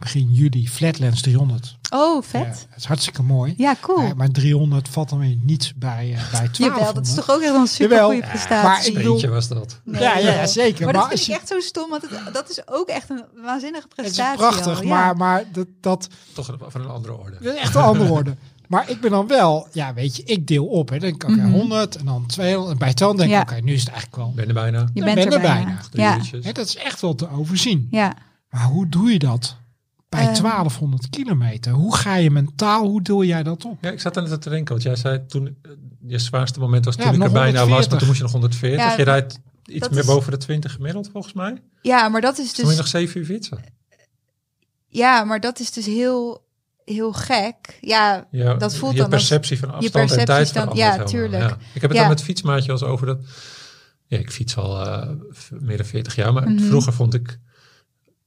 begin 0.05 0.33
juli, 0.33 0.69
Flatlands 0.69 1.21
300. 1.21 1.77
Oh, 1.91 2.23
Ja, 2.23 2.29
vet. 2.29 2.67
het 2.71 2.79
is 2.79 2.85
hartstikke 2.85 3.23
mooi. 3.23 3.55
Ja, 3.57 3.77
cool. 3.81 3.99
Eh, 3.99 4.13
maar 4.13 4.29
300 4.29 4.89
valt 4.89 5.09
dan 5.09 5.19
weer 5.19 5.37
niets 5.43 5.75
bij, 5.75 6.09
uh, 6.09 6.15
bij 6.15 6.25
1200. 6.31 6.57
Jawel, 6.57 6.95
dat 6.95 7.07
is 7.07 7.15
toch 7.15 7.31
ook 7.31 7.41
echt 7.41 7.55
een 7.55 7.67
super 7.67 8.03
goede 8.03 8.17
Ja, 8.21 8.29
prestatie. 8.29 8.93
maar 8.93 9.01
bedoel- 9.03 9.13
Eentje 9.13 9.29
was 9.29 9.49
dat. 9.49 9.81
Nee, 9.85 10.03
ja, 10.03 10.19
ja, 10.19 10.47
zeker. 10.47 10.85
Maar, 10.85 10.95
Maar, 10.95 11.03
dat 11.03 11.11
vind 11.13 11.25
je, 11.27 11.33
ik 11.33 11.39
echt 11.39 11.49
zo 11.49 11.61
stom, 11.61 11.91
want 11.91 12.03
het, 12.03 12.35
dat 12.35 12.51
is 12.51 12.69
ook 12.69 12.89
echt 12.89 13.11
een 13.11 13.25
waanzinnige 13.43 13.87
het 13.89 13.97
is 13.99 14.03
prestatie. 14.03 14.37
prachtig, 14.39 14.77
al, 14.77 14.83
ja. 14.83 14.89
maar, 14.89 15.17
maar 15.17 15.45
dat, 15.53 15.67
dat 15.81 16.09
Toch 16.33 16.49
een- 16.49 16.59
van 16.69 16.81
een 16.81 16.89
andere 16.91 17.19
orde. 17.19 17.51
echt 17.51 17.75
een 17.75 17.83
andere 17.83 18.11
orde. 18.11 18.37
Maar 18.69 18.91
ik 18.91 19.01
ben 19.01 19.11
dan 19.11 19.27
wel, 19.27 19.69
ja 19.73 19.95
weet 19.95 20.17
je, 20.17 20.23
ik 20.23 20.47
deel 20.47 20.67
op. 20.67 20.89
Hè. 20.89 20.99
Dan 20.99 21.09
denk 21.11 21.23
ik, 21.23 21.31
oké, 21.31 21.41
Mhm. 21.41 21.51
100 21.53 21.97
en 21.97 22.05
dan 22.05 22.27
200. 22.27 22.73
En 22.73 22.79
bij 22.79 22.95
200 22.95 23.29
denk 23.29 23.43
ik, 23.43 23.49
Ja. 23.51 23.57
oké, 23.57 23.65
nu 23.67 23.73
is 23.73 23.81
het 23.81 23.89
eigenlijk 23.89 24.17
wel. 24.23 24.33
Ben 24.35 24.49
er 24.49 24.55
bijna. 24.55 24.79
Je 24.95 25.03
bent 25.05 25.15
ben 25.15 25.27
er 25.27 25.33
er 25.33 25.41
bijna. 25.41 25.79
Ja, 25.93 26.53
dat 26.53 26.67
is 26.67 26.77
echt 26.77 27.01
wel 27.01 27.15
te 27.15 27.31
overzien. 27.31 27.89
ja. 27.91 28.15
Maar 28.51 28.63
hoe 28.65 28.89
doe 28.89 29.13
je 29.13 29.19
dat? 29.19 29.57
Bij 30.15 30.25
Ehm. 30.27 30.35
1200 30.35 31.11
kilometer. 31.11 31.73
Hoe 31.73 31.97
ga 31.97 32.17
je 32.17 32.31
mentaal, 32.31 32.87
hoe 32.87 33.03
deel 33.03 33.25
jij 33.25 33.43
dat 33.43 33.65
op? 33.65 33.79
Ja, 33.81 33.91
ik 33.91 34.01
zat 34.01 34.17
aan 34.17 34.25
het 34.31 34.43
te 34.43 34.49
denken, 34.51 34.71
want 34.73 34.83
jij 34.83 34.97
zei 34.97 35.27
toen, 35.27 35.47
eh, 35.47 35.71
je 36.07 36.19
zwaarste 36.19 36.61
moment 36.61 36.85
was 36.85 36.95
Ja, 36.95 37.03
toen 37.05 37.15
ik 37.15 37.23
er 37.23 37.33
bijna 37.33 37.53
was, 37.67 37.69
140. 37.69 37.91
maar 37.91 37.99
toen 37.99 38.07
moest 38.09 38.19
je 38.19 38.25
nog 38.25 38.33
140. 38.33 38.81
Ja, 38.87 38.97
je 38.97 39.03
rijdt 39.03 39.39
iets 39.65 39.89
meer 39.89 39.99
is- 39.99 40.07
boven 40.07 40.31
de 40.31 40.37
20 40.39 40.73
gemiddeld 40.73 41.09
volgens 41.13 41.33
mij. 41.33 41.63
ja, 41.83 42.09
maar 42.09 42.21
dat 42.21 42.39
is 42.39 42.45
Dus 42.45 42.53
toen 42.53 42.71
je 42.71 42.77
nog 42.77 42.87
7 42.87 43.21
uur 43.21 43.27
fietsen. 43.27 43.59
ja, 44.89 45.25
maar 45.25 45.41
dat 45.41 45.59
is 45.61 45.73
dus 45.73 45.87
heel, 45.87 46.45
heel 46.85 47.13
gek. 47.13 47.79
Ja, 47.81 48.27
Ja, 48.31 48.55
Dat 48.55 48.77
voelt 48.77 48.93
je 48.93 48.99
dan 48.99 49.07
als- 49.13 49.15
perceptie 49.29 49.59
van 49.59 49.75
afstand 49.75 50.13
en 50.13 50.25
tijd 50.25 50.55
dan- 50.55 50.71
ja, 50.75 50.87
helemaal. 50.87 51.07
tuurlijk. 51.07 51.43
Ja. 51.43 51.57
Ik 51.75 51.81
heb 51.81 51.83
het 51.83 51.93
Ja. 51.93 51.99
dan 52.01 52.09
met 52.09 52.23
fietsmaatje 52.23 52.73
als 52.73 52.83
over 52.83 53.07
dat. 53.07 53.19
Ja, 54.07 54.19
ik 54.19 54.31
fiets 54.31 54.57
al 54.57 54.87
eh, 54.87 55.09
meer 55.51 55.77
dan 55.77 55.87
40 55.87 56.15
jaar, 56.15 56.33
maar 56.33 56.49
Mhm. 56.51 56.65
vroeger 56.65 56.93
vond 56.93 57.15
ik 57.15 57.39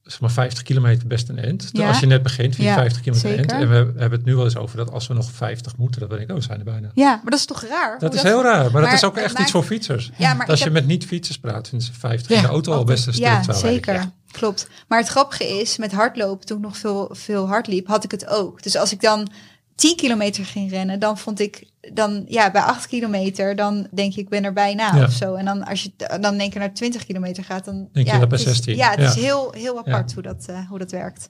zeg 0.08 0.20
maar 0.20 0.32
50 0.32 0.64
kilometer 0.64 1.08
best 1.08 1.30
een 1.30 1.38
end. 1.40 1.70
Ja. 1.72 1.88
Als 1.88 2.00
je 2.00 2.06
net 2.06 2.24
begint, 2.24 2.56
vind 2.56 2.68
je 2.68 2.74
Ja, 2.74 2.80
50 2.80 3.02
kilometer 3.02 3.32
een 3.32 3.38
end. 3.38 3.52
zeker. 3.52 3.64
En 3.64 3.70
we 3.94 4.00
hebben 4.00 4.18
het 4.20 4.26
nu 4.28 4.36
wel 4.36 4.44
eens 4.46 4.56
over 4.58 4.78
dat 4.78 4.92
als 4.92 5.08
we 5.08 5.14
nog 5.14 5.32
50 5.32 5.78
moeten, 5.78 6.00
dan 6.00 6.10
ben 6.10 6.20
ik, 6.22 6.32
oh, 6.32 6.42
zijn 6.42 6.60
er 6.60 6.66
bijna. 6.66 6.92
ja, 6.94 7.10
maar 7.10 7.32
dat 7.32 7.40
is 7.40 7.46
toch 7.46 7.64
raar? 7.64 8.00
Dat 8.00 8.14
is 8.14 8.22
heel 8.22 8.44
raar, 8.44 8.72
maar, 8.72 8.82
dat 8.82 8.94
is 8.94 9.04
ook 9.04 9.18
echt 9.18 9.40
iets 9.40 9.52
voor 9.52 9.64
fietsers. 9.64 10.12
Ja, 10.18 10.34
maar 10.34 10.48
Als 10.48 10.58
je 10.60 10.64
heb- 10.64 10.74
met 10.74 10.86
niet-fietsers 10.88 11.38
praat, 11.38 11.68
vinden 11.70 11.88
ze 11.88 11.94
50 11.94 12.30
Ja, 12.32 12.36
in 12.36 12.42
de 12.42 12.48
auto 12.48 12.74
al 12.74 12.84
best 12.84 13.08
een 13.08 13.14
stuk. 13.14 13.26
Ja, 13.26 13.54
zeker. 13.54 14.10
Klopt. 14.32 14.68
Maar 14.88 15.00
het 15.00 15.08
grappige 15.08 15.44
is, 15.60 15.78
met 15.78 15.92
hardlopen, 15.92 16.46
toen 16.46 16.58
ik 16.58 16.64
nog 16.64 16.78
veel, 16.78 17.10
veel 17.12 17.48
hard 17.48 17.68
liep, 17.68 17.88
had 17.88 18.04
ik 18.04 18.12
het 18.12 18.28
ook. 18.28 18.64
Dus 18.64 18.76
als 18.78 18.92
ik 18.92 19.02
dan 19.02 19.30
10 19.78 19.96
kilometer 19.96 20.46
ging 20.46 20.70
rennen, 20.70 21.00
dan 21.00 21.18
vond 21.18 21.40
ik 21.40 21.70
dan 21.94 22.24
ja, 22.28 22.52
bij 22.52 22.62
8 22.62 22.88
kilometer, 22.88 23.56
dan 23.56 23.88
denk 23.92 24.12
ik, 24.12 24.18
ik 24.18 24.30
ben 24.30 24.44
er 24.44 24.54
bijna 24.54 24.96
Ja. 24.96 25.04
of 25.04 25.12
zo. 25.12 25.34
En 25.36 25.46
dan 25.46 25.64
als 25.66 25.84
je 25.84 25.92
dan 26.20 26.38
denk 26.38 26.54
je 26.54 26.60
naar 26.60 26.74
20 26.74 27.06
kilometer 27.06 27.44
gaat, 27.44 27.66
dan 27.66 27.90
Denk 27.92 28.08
je 28.12 28.20
dat 28.20 28.30
bij 28.30 28.38
het 28.38 28.48
is- 28.48 28.54
16. 28.54 28.76
Ja, 28.76 28.90
het 28.90 29.00
Ja. 29.00 29.06
is 29.08 29.16
heel, 29.16 29.52
heel 29.52 29.78
apart 29.78 30.08
Ja. 30.10 30.14
hoe, 30.14 30.24
dat, 30.24 30.46
eh, 30.48 30.68
hoe 30.70 30.80
dat 30.80 30.92
werkt. 30.92 31.30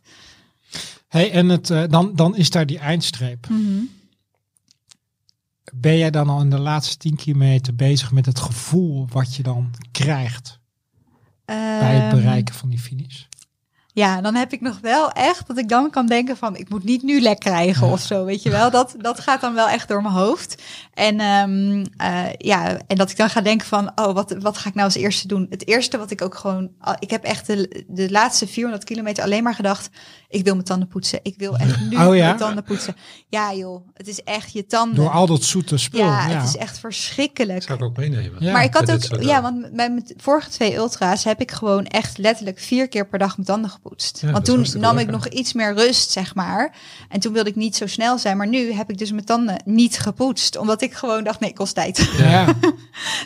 Hey, 1.08 1.32
en 1.32 1.50
het, 1.50 1.70
eh, 1.70 1.84
dan, 1.90 2.16
dan 2.16 2.36
is 2.36 2.50
daar 2.50 2.66
die 2.66 2.80
eindstreep. 2.80 3.48
Mhm. 3.50 3.80
Ben 5.74 5.98
jij 5.98 6.12
dan 6.12 6.30
al 6.30 6.42
in 6.42 6.50
de 6.50 6.60
laatste 6.60 6.98
10 6.98 7.16
kilometer 7.16 7.76
bezig 7.76 8.12
met 8.12 8.26
het 8.26 8.40
gevoel 8.40 9.08
wat 9.12 9.36
je 9.36 9.44
dan 9.44 9.72
krijgt 9.92 10.60
bij 11.46 11.96
het 11.96 12.04
Ehm, 12.14 12.16
bereiken 12.16 12.56
van 12.56 12.70
die 12.70 12.80
finish? 12.80 13.24
Ja, 13.98 14.22
dan 14.22 14.36
heb 14.36 14.52
ik 14.54 14.62
nog 14.62 14.80
wel 14.82 15.12
echt 15.12 15.48
dat 15.48 15.58
ik 15.58 15.70
dan 15.70 15.90
kan 15.90 16.06
denken 16.06 16.38
van 16.38 16.56
ik 16.56 16.70
moet 16.70 16.84
niet 16.84 17.04
nu 17.04 17.22
lek 17.22 17.40
krijgen 17.40 17.88
of 17.88 18.00
zo, 18.00 18.26
weet 18.26 18.44
je 18.44 18.50
wel. 18.50 18.72
Dat, 18.72 18.96
dat 18.98 19.20
gaat 19.20 19.42
dan 19.42 19.54
wel 19.54 19.68
echt 19.68 19.88
door 19.88 20.02
mijn 20.02 20.14
hoofd. 20.14 20.64
En 20.98 21.20
ehm, 21.20 21.86
eh, 21.98 22.34
ja, 22.38 22.78
en 22.88 22.98
dat 22.98 23.10
ik 23.10 23.18
dan 23.18 23.30
ga 23.30 23.42
denken 23.42 23.68
van 23.68 23.92
oh, 23.96 24.14
wat, 24.14 24.36
wat 24.40 24.58
ga 24.58 24.70
ik 24.70 24.76
nou 24.76 24.86
als 24.86 24.96
eerste 24.96 25.28
doen? 25.28 25.48
Het 25.50 25.68
eerste 25.68 25.98
wat 25.98 26.12
ik 26.12 26.22
ook 26.22 26.36
gewoon, 26.36 26.72
ik 27.00 27.10
heb 27.10 27.24
echt 27.24 27.48
de, 27.48 27.86
de 27.88 28.12
laatste 28.12 28.48
400 28.48 28.84
kilometer 28.84 29.24
alleen 29.24 29.44
maar 29.44 29.56
gedacht, 29.56 29.90
ik 30.30 30.44
wil 30.44 30.54
mijn 30.54 30.66
tanden 30.66 30.88
poetsen. 30.88 31.20
Ik 31.24 31.36
wil 31.38 31.58
echt 31.58 31.80
nu 31.80 31.98
Oh 32.06 32.16
ja? 32.16 32.26
mijn 32.26 32.38
tanden 32.38 32.64
poetsen. 32.64 32.96
Ja 33.30 33.54
joh, 33.54 33.88
het 33.94 34.08
is 34.08 34.24
echt 34.24 34.54
je 34.54 34.66
tanden. 34.66 34.96
Door 34.96 35.10
al 35.10 35.28
dat 35.28 35.44
zoete 35.44 35.78
spul. 35.78 36.00
ja, 36.00 36.30
Ja, 36.30 36.36
het 36.40 36.48
is 36.48 36.58
echt 36.58 36.80
verschrikkelijk. 36.80 37.64
zou 37.64 37.78
ik 37.78 37.84
ook 37.84 37.98
meenemen. 37.98 38.44
Ja. 38.44 38.52
Maar 38.52 38.64
ik 38.64 38.74
had 38.74 38.92
ook, 38.92 39.02
ja, 39.02 39.18
dingen. 39.18 39.42
want 39.42 39.62
bij 39.62 39.90
mijn 39.90 40.12
vorige 40.18 40.50
twee 40.50 40.76
ultra's 40.76 41.24
heb 41.24 41.42
ik 41.42 41.52
gewoon 41.52 41.86
echt 41.86 42.18
letterlijk 42.18 42.60
vier 42.60 42.88
keer 42.88 43.08
per 43.08 43.20
dag 43.20 43.36
mijn 43.36 43.48
tanden 43.48 43.70
gepoetst. 43.70 44.22
Want 44.22 44.46
toen 44.46 44.66
nam 44.78 44.98
ik 44.98 45.10
nog 45.10 45.28
iets 45.28 45.54
meer 45.54 45.74
rust, 45.74 46.12
zeg 46.12 46.36
maar. 46.36 46.76
En 47.10 47.20
toen 47.20 47.34
wilde 47.34 47.50
ik 47.50 47.56
niet 47.56 47.76
zo 47.76 47.88
snel 47.88 48.18
zijn. 48.18 48.38
Maar 48.38 48.48
nu 48.48 48.72
heb 48.72 48.90
ik 48.90 48.98
dus 48.98 49.12
mijn 49.12 49.26
tanden 49.26 49.62
niet 49.66 50.00
gepoetst. 50.00 50.58
Omdat 50.58 50.82
ik 50.82 50.87
gewoon 50.96 51.24
dacht, 51.24 51.40
nee, 51.40 51.54
kost 51.54 51.76
tijd. 51.76 52.10
ja. 52.18 52.46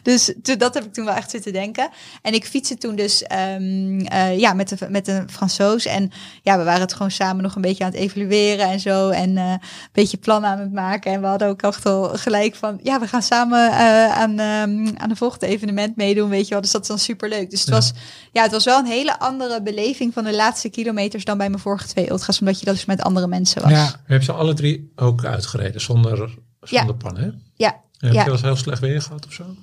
Dus 0.03 0.34
dat 0.57 0.74
heb 0.74 0.84
ik 0.84 0.93
toen 0.93 1.05
wel 1.05 1.14
echt 1.14 1.30
zitten 1.30 1.53
denken. 1.53 1.89
En 2.22 2.34
ik 2.34 2.45
fietste 2.45 2.78
toen 2.78 2.95
dus 2.95 3.24
ehm, 3.24 3.99
eh, 3.99 4.39
ja, 4.39 4.53
met, 4.53 4.70
de, 4.70 4.89
met 4.89 5.05
de 5.05 5.24
Fransoos. 5.30 5.86
En 5.86 6.12
ja, 6.41 6.57
we 6.57 6.64
waren 6.64 6.82
het 6.82 6.93
gewoon 6.93 7.12
samen 7.12 7.43
nog 7.43 7.55
een 7.55 7.62
beetje 7.62 7.84
aan 7.84 7.91
het 7.91 7.99
evalueren 7.99 8.70
en 8.70 8.80
zo. 8.80 9.09
En 9.09 9.38
eh, 9.38 9.49
een 9.51 9.59
beetje 9.91 10.18
plannen 10.18 10.49
aan 10.49 10.59
het 10.59 10.72
maken. 10.74 11.12
En 11.12 11.22
we 11.22 11.28
hadden 11.28 11.47
ook 11.47 11.62
echt 11.62 11.86
al 11.86 12.03
gelijk 12.03 12.55
van... 12.55 12.80
Ja, 12.84 12.99
we 12.99 13.07
gaan 13.07 13.22
samen 13.22 13.70
eh, 13.72 14.12
aan, 14.12 14.39
ehm, 14.39 14.97
aan 14.97 15.09
de 15.09 15.16
volgende 15.16 15.47
evenement 15.47 15.95
meedoen, 15.95 16.30
weet 16.30 16.43
je 16.47 16.51
wel. 16.53 16.62
Dus 16.62 16.72
dat 16.72 16.82
is 16.82 16.88
dan 16.88 16.99
superleuk. 16.99 17.49
Dus 17.49 17.59
het, 17.59 17.70
Ja. 17.70 17.76
was, 17.76 17.91
ja, 18.32 18.41
het 18.43 18.51
was 18.51 18.66
wel 18.66 18.80
een 18.80 18.86
hele 18.86 19.20
andere 19.20 19.62
beleving 19.62 20.14
van 20.14 20.24
de 20.24 20.36
laatste 20.36 20.70
kilometers... 20.70 21.26
dan 21.26 21.38
bij 21.38 21.49
mijn 21.49 21.62
vorige 21.62 21.88
twee 21.88 22.09
ultras. 22.09 22.39
Omdat 22.39 22.59
je 22.59 22.66
dat 22.66 22.76
dus 22.76 22.86
met 22.86 23.01
andere 23.01 23.28
mensen 23.28 23.62
was. 23.62 23.72
ja. 23.72 23.86
Je 24.07 24.14
hebt 24.14 24.26
ze 24.26 24.32
alle 24.32 24.53
drie 24.53 24.91
ook 24.95 25.26
uitgereden 25.26 25.82
zonder, 25.82 26.38
zonder 26.62 26.95
pan, 26.95 27.18
hè? 27.18 27.30
Ja, 27.55 27.72
En 27.99 28.07
heb 28.07 28.14
Ja. 28.14 28.24
je 28.26 28.32
eens 28.32 28.41
heel 28.41 28.55
slecht 28.55 28.80
weer 28.82 29.01
gehad 29.01 29.26
of 29.26 29.34
zo? 29.34 29.55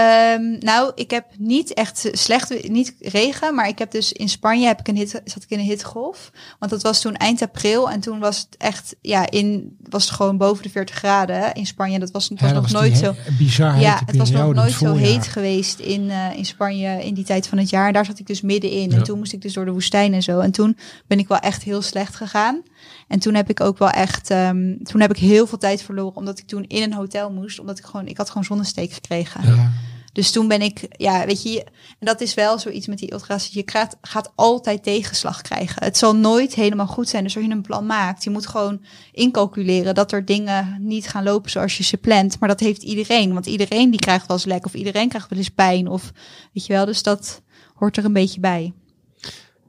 Ehm, 0.00 0.58
nou, 0.58 0.92
ik 0.94 1.10
heb 1.10 1.24
niet 1.38 1.74
echt 1.74 2.08
slecht, 2.12 2.68
niet 2.68 2.94
regen, 3.00 3.54
maar 3.54 3.68
ik 3.68 3.78
heb 3.78 3.90
dus 3.90 4.12
in 4.12 4.28
Spanje 4.28 4.66
heb 4.66 4.80
ik 4.80 4.88
een 4.88 4.96
hit, 4.96 5.10
zat 5.24 5.42
ik 5.42 5.50
in 5.50 5.58
een 5.58 5.64
hittegolf. 5.64 6.30
Want 6.58 6.70
dat 6.72 6.82
was 6.82 7.00
toen 7.00 7.14
eind 7.16 7.42
april 7.42 7.90
en 7.90 8.00
toen 8.00 8.18
was 8.18 8.38
het 8.38 8.56
echt, 8.56 8.96
ja, 9.00 9.30
in, 9.30 9.76
was 9.88 10.04
het 10.04 10.12
gewoon 10.14 10.36
boven 10.36 10.62
de 10.62 10.70
40 10.70 10.94
graden 10.96 11.52
in 11.54 11.66
Spanje. 11.66 11.98
Dat 11.98 12.10
was, 12.10 12.30
Ja, 12.34 12.52
nog 12.52 12.62
was 12.62 12.72
nooit 12.72 12.96
zo. 12.96 13.14
bizar 13.38 13.80
Ja, 13.80 14.00
het 14.06 14.16
was 14.16 14.30
nog 14.30 14.48
in 14.48 14.54
nooit 14.54 14.72
zo 14.72 14.94
heet 14.94 15.26
geweest 15.26 15.78
in, 15.78 16.10
eh, 16.10 16.36
in 16.36 16.44
Spanje 16.44 17.04
in 17.04 17.14
die 17.14 17.24
tijd 17.24 17.46
van 17.46 17.58
het 17.58 17.70
jaar. 17.70 17.86
En 17.86 17.92
daar 17.92 18.04
zat 18.04 18.18
ik 18.18 18.26
dus 18.26 18.40
middenin. 18.40 18.90
En 18.90 18.98
Ja. 18.98 19.02
toen 19.02 19.18
moest 19.18 19.32
ik 19.32 19.42
dus 19.42 19.52
door 19.52 19.64
de 19.64 19.70
woestijn 19.72 20.14
en 20.14 20.22
zo. 20.22 20.38
En 20.38 20.50
toen 20.50 20.76
ben 21.06 21.18
ik 21.18 21.28
wel 21.28 21.38
echt 21.38 21.62
heel 21.62 21.82
slecht 21.82 22.14
gegaan. 22.14 22.62
En 23.08 23.18
toen 23.18 23.34
heb 23.34 23.50
ik 23.50 23.60
ook 23.60 23.78
wel 23.78 23.90
echt, 23.90 24.30
ehm, 24.30 24.76
toen 24.82 25.00
heb 25.00 25.10
ik 25.10 25.16
heel 25.16 25.46
veel 25.46 25.58
tijd 25.58 25.82
verloren, 25.82 26.16
omdat 26.16 26.38
ik 26.38 26.46
toen 26.46 26.64
in 26.66 26.82
een 26.82 26.92
hotel 26.94 27.30
moest, 27.30 27.58
omdat 27.60 27.78
ik 27.78 27.84
gewoon, 27.84 28.06
ik 28.06 28.16
had 28.16 28.28
gewoon 28.28 28.44
zonnesteek 28.44 28.92
gekregen. 28.92 29.54
Ja. 29.56 29.70
Dus 30.12 30.30
toen 30.30 30.48
ben 30.48 30.62
ik, 30.62 30.86
ja, 30.90 31.26
weet 31.26 31.42
je, 31.42 31.66
dat 31.98 32.20
is 32.20 32.34
wel 32.34 32.58
zoiets 32.58 32.86
met 32.86 32.98
die 32.98 33.12
ultra's. 33.12 33.46
Je 33.46 33.62
gaat, 33.64 33.96
gaat 34.00 34.32
altijd 34.34 34.82
tegenslag 34.82 35.42
krijgen. 35.42 35.84
Het 35.84 35.98
zal 35.98 36.16
nooit 36.16 36.54
helemaal 36.54 36.86
goed 36.86 37.08
zijn. 37.08 37.24
Dus 37.24 37.36
als 37.36 37.44
je 37.44 37.50
een 37.50 37.62
plan 37.62 37.86
maakt, 37.86 38.24
je 38.24 38.30
moet 38.30 38.46
gewoon 38.46 38.84
incalculeren 39.12 39.94
dat 39.94 40.12
er 40.12 40.24
dingen 40.24 40.76
niet 40.80 41.08
gaan 41.08 41.22
lopen 41.22 41.50
zoals 41.50 41.76
je 41.76 41.84
ze 41.84 41.96
plant. 41.96 42.38
Maar 42.38 42.48
dat 42.48 42.60
heeft 42.60 42.82
iedereen. 42.82 43.32
Want 43.32 43.46
iedereen 43.46 43.90
die 43.90 44.00
krijgt 44.00 44.26
wel 44.26 44.36
eens 44.36 44.46
lek 44.46 44.66
of 44.66 44.74
iedereen 44.74 45.08
krijgt 45.08 45.30
wel 45.30 45.38
eens 45.38 45.48
pijn. 45.48 45.88
Of 45.88 46.12
weet 46.52 46.66
je 46.66 46.72
wel, 46.72 46.84
dus 46.84 47.02
dat 47.02 47.42
hoort 47.74 47.96
er 47.96 48.04
een 48.04 48.12
beetje 48.12 48.40
bij. 48.40 48.72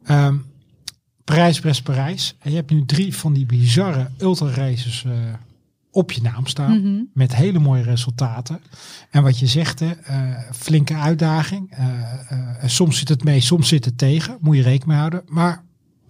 Ehm, 0.04 0.38
Parijs, 1.24 1.60
Brest, 1.60 1.84
Parijs. 1.84 2.36
En 2.40 2.50
je 2.50 2.56
hebt 2.56 2.72
nu 2.72 2.86
drie 2.86 3.16
van 3.16 3.34
die 3.34 3.46
bizarre 3.46 4.10
ultra-races 4.18 5.04
eh, 5.04 5.12
op 5.92 6.12
je 6.12 6.22
naam 6.22 6.48
staan. 6.48 6.82
Mhm. 6.82 7.04
Met 7.14 7.36
hele 7.36 7.60
mooie 7.60 7.84
resultaten. 7.84 8.62
En 9.10 9.24
wat 9.24 9.40
je 9.40 9.48
zegt, 9.48 9.80
hè, 9.80 9.92
eh, 9.92 10.20
flinke 10.56 10.96
uitdaging. 10.96 11.72
Eh, 11.72 11.88
eh, 12.30 12.40
soms 12.66 12.98
zit 12.98 13.10
het 13.10 13.24
mee, 13.24 13.42
soms 13.42 13.68
zit 13.68 13.86
het 13.86 13.98
tegen. 13.98 14.38
Moet 14.40 14.56
je 14.56 14.62
rekening 14.62 14.86
mee 14.86 14.98
houden. 14.98 15.22
Maar 15.26 15.64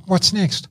what's 0.06 0.32
next? 0.32 0.70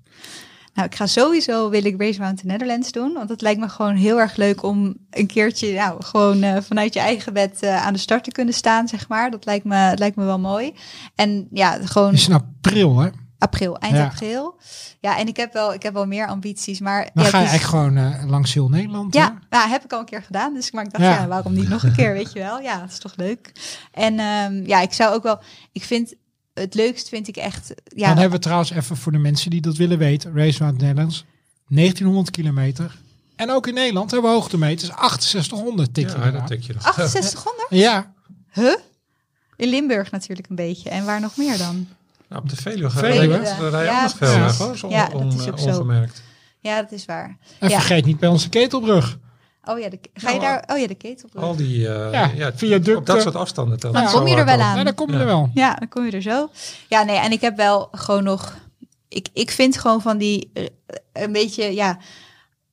Nou, 0.74 0.88
ik 0.88 0.94
ga 0.94 1.06
sowieso 1.06 1.70
wil 1.70 1.84
ik 1.84 2.00
Race 2.00 2.20
Around 2.20 2.38
the 2.38 2.46
Netherlands 2.46 2.92
doen. 2.92 3.12
Want 3.12 3.28
het 3.28 3.40
lijkt 3.40 3.60
me 3.60 3.68
gewoon 3.68 3.94
heel 3.94 4.20
erg 4.20 4.36
leuk 4.36 4.62
om 4.62 4.96
een 5.10 5.26
keertje 5.26 5.74
nou, 5.74 6.04
gewoon 6.04 6.62
vanuit 6.62 6.94
je 6.94 7.00
eigen 7.00 7.32
bed 7.32 7.62
aan 7.64 7.92
de 7.92 7.98
start 7.98 8.24
te 8.24 8.30
kunnen 8.30 8.54
staan, 8.54 8.88
zeg 8.88 9.08
maar. 9.08 9.30
Dat 9.30 9.44
lijkt 9.44 9.64
me, 9.64 9.92
lijkt 9.96 10.16
me 10.16 10.24
wel 10.24 10.38
mooi. 10.38 10.72
En 11.14 11.48
ja, 11.52 11.78
gewoon 11.86 12.12
is 12.12 12.28
in 12.28 12.34
april, 12.34 12.98
hè? 12.98 13.08
April, 13.40 13.78
eind 13.78 13.96
Ja. 13.96 14.04
april. 14.04 14.58
Ja, 15.00 15.18
en 15.18 15.26
ik 15.26 15.36
heb 15.36 15.52
wel, 15.52 15.74
ik 15.74 15.82
heb 15.82 15.92
wel 15.94 16.06
meer 16.06 16.26
ambities, 16.26 16.80
maar... 16.80 17.10
Dan 17.14 17.24
ja, 17.24 17.30
ga 17.30 17.38
je 17.38 17.44
is- 17.44 17.50
eigenlijk 17.50 17.84
gewoon 17.84 17.96
eh, 18.12 18.30
langs 18.30 18.54
heel 18.54 18.68
Nederland. 18.68 19.14
Ja, 19.14 19.38
nou, 19.50 19.68
heb 19.68 19.84
ik 19.84 19.92
al 19.92 19.98
een 19.98 20.04
keer 20.04 20.22
gedaan. 20.22 20.54
Dus 20.54 20.70
maar 20.70 20.84
ik 20.84 20.90
dacht, 20.92 21.04
Ja. 21.04 21.10
ja. 21.20 21.26
waarom 21.26 21.52
niet 21.52 21.68
nog 21.68 21.82
een 21.82 21.94
keer, 21.94 22.12
weet 22.12 22.32
je 22.32 22.38
wel? 22.38 22.60
Ja, 22.60 22.80
het 22.80 22.90
is 22.92 22.98
toch 22.98 23.16
leuk. 23.16 23.52
En 23.92 24.18
ehm, 24.18 24.66
ja, 24.66 24.80
ik 24.80 24.92
zou 24.92 25.14
ook 25.14 25.22
wel... 25.22 25.38
Ik 25.72 25.84
vind 25.84 26.14
het 26.54 26.74
leukst 26.74 27.08
vind 27.08 27.28
ik 27.28 27.36
echt... 27.36 27.72
Ja, 27.84 28.08
Dan 28.08 28.16
hebben 28.16 28.36
we 28.38 28.44
trouwens 28.44 28.70
even 28.70 28.96
voor 28.96 29.12
de 29.12 29.18
mensen 29.18 29.50
die 29.50 29.60
dat 29.60 29.76
willen 29.76 29.98
weten. 29.98 30.34
Race 30.34 30.60
Around 30.62 30.78
the 30.78 30.84
Netherlands. 30.84 31.24
1900 31.68 32.30
kilometer. 32.30 32.98
En 33.36 33.50
ook 33.50 33.66
in 33.66 33.74
Nederland 33.74 34.10
hebben 34.10 34.30
we 34.30 34.36
hoogtemeters. 34.36 34.90
6800 35.18 35.94
tik 35.94 36.04
je 36.08 36.10
ja, 36.16 36.16
eraan. 36.20 36.32
dat 36.32 36.46
tik 36.46 36.62
je 36.62 36.72
nog. 36.72 36.82
6800? 36.82 37.66
Ja, 37.70 38.12
Huh? 38.52 38.76
In 39.56 39.68
Limburg 39.68 40.10
natuurlijk 40.10 40.48
een 40.48 40.56
beetje. 40.56 40.90
En 40.90 41.04
waar 41.04 41.20
nog 41.20 41.36
meer 41.36 41.58
dan? 41.58 41.88
Nou, 42.30 42.42
op 42.42 42.48
de 42.48 42.56
Veluwe 42.56 42.90
gaan 42.90 42.98
Veluwe. 43.04 43.36
rijden 43.36 43.70
rijden 43.70 43.92
Ja, 43.92 44.10
veel 44.10 44.38
weg, 44.38 44.58
hoor. 44.58 44.76
Zo 44.76 44.88
Ja, 44.88 45.08
on- 45.14 45.32
zo. 45.32 45.50
ongemerkt. 45.50 46.22
Ja, 46.58 46.82
dat 46.82 46.92
is 46.92 47.04
waar. 47.04 47.36
en 47.58 47.68
Ja. 47.68 47.74
vergeet 47.78 48.04
niet 48.04 48.18
bij 48.18 48.28
onze 48.28 48.48
ketelbrug. 48.48 49.18
Oh 49.64 49.78
ja, 49.78 49.88
de, 49.88 49.98
ga 50.14 50.30
je 50.30 50.38
Nou, 50.38 50.50
daar... 50.50 50.64
Oh 50.76 50.78
ja, 50.80 50.86
de 50.86 50.94
ketelbrug. 50.94 51.42
Al 51.44 51.56
die, 51.56 51.88
eh 51.88 52.12
Ja, 52.12 52.30
ja, 52.34 52.52
viaducten. 52.54 52.96
op 52.96 53.06
dat 53.06 53.22
soort 53.22 53.34
afstanden. 53.34 53.78
Dan 53.80 54.06
kom 54.12 54.26
je 54.26 54.36
er 54.36 54.44
wel 54.44 54.60
aan. 54.60 54.76
Ja, 54.78 54.84
dan 54.84 54.94
kom 54.94 55.06
je 55.06 55.14
Ja. 55.14 55.20
er 55.20 55.26
wel. 55.26 55.50
Ja, 55.54 55.74
dan 55.74 55.88
kom 55.88 56.04
je 56.04 56.10
er 56.10 56.22
zo. 56.22 56.48
Ja, 56.88 57.02
nee, 57.02 57.16
en 57.16 57.32
ik 57.32 57.40
heb 57.40 57.56
wel 57.56 57.88
gewoon 57.92 58.24
nog. 58.24 58.56
Ik, 59.08 59.28
ik 59.32 59.50
vind 59.50 59.78
gewoon 59.78 60.00
van 60.02 60.18
die 60.18 60.50
eh, 60.54 60.64
een 61.12 61.32
beetje, 61.32 61.74
ja. 61.74 61.98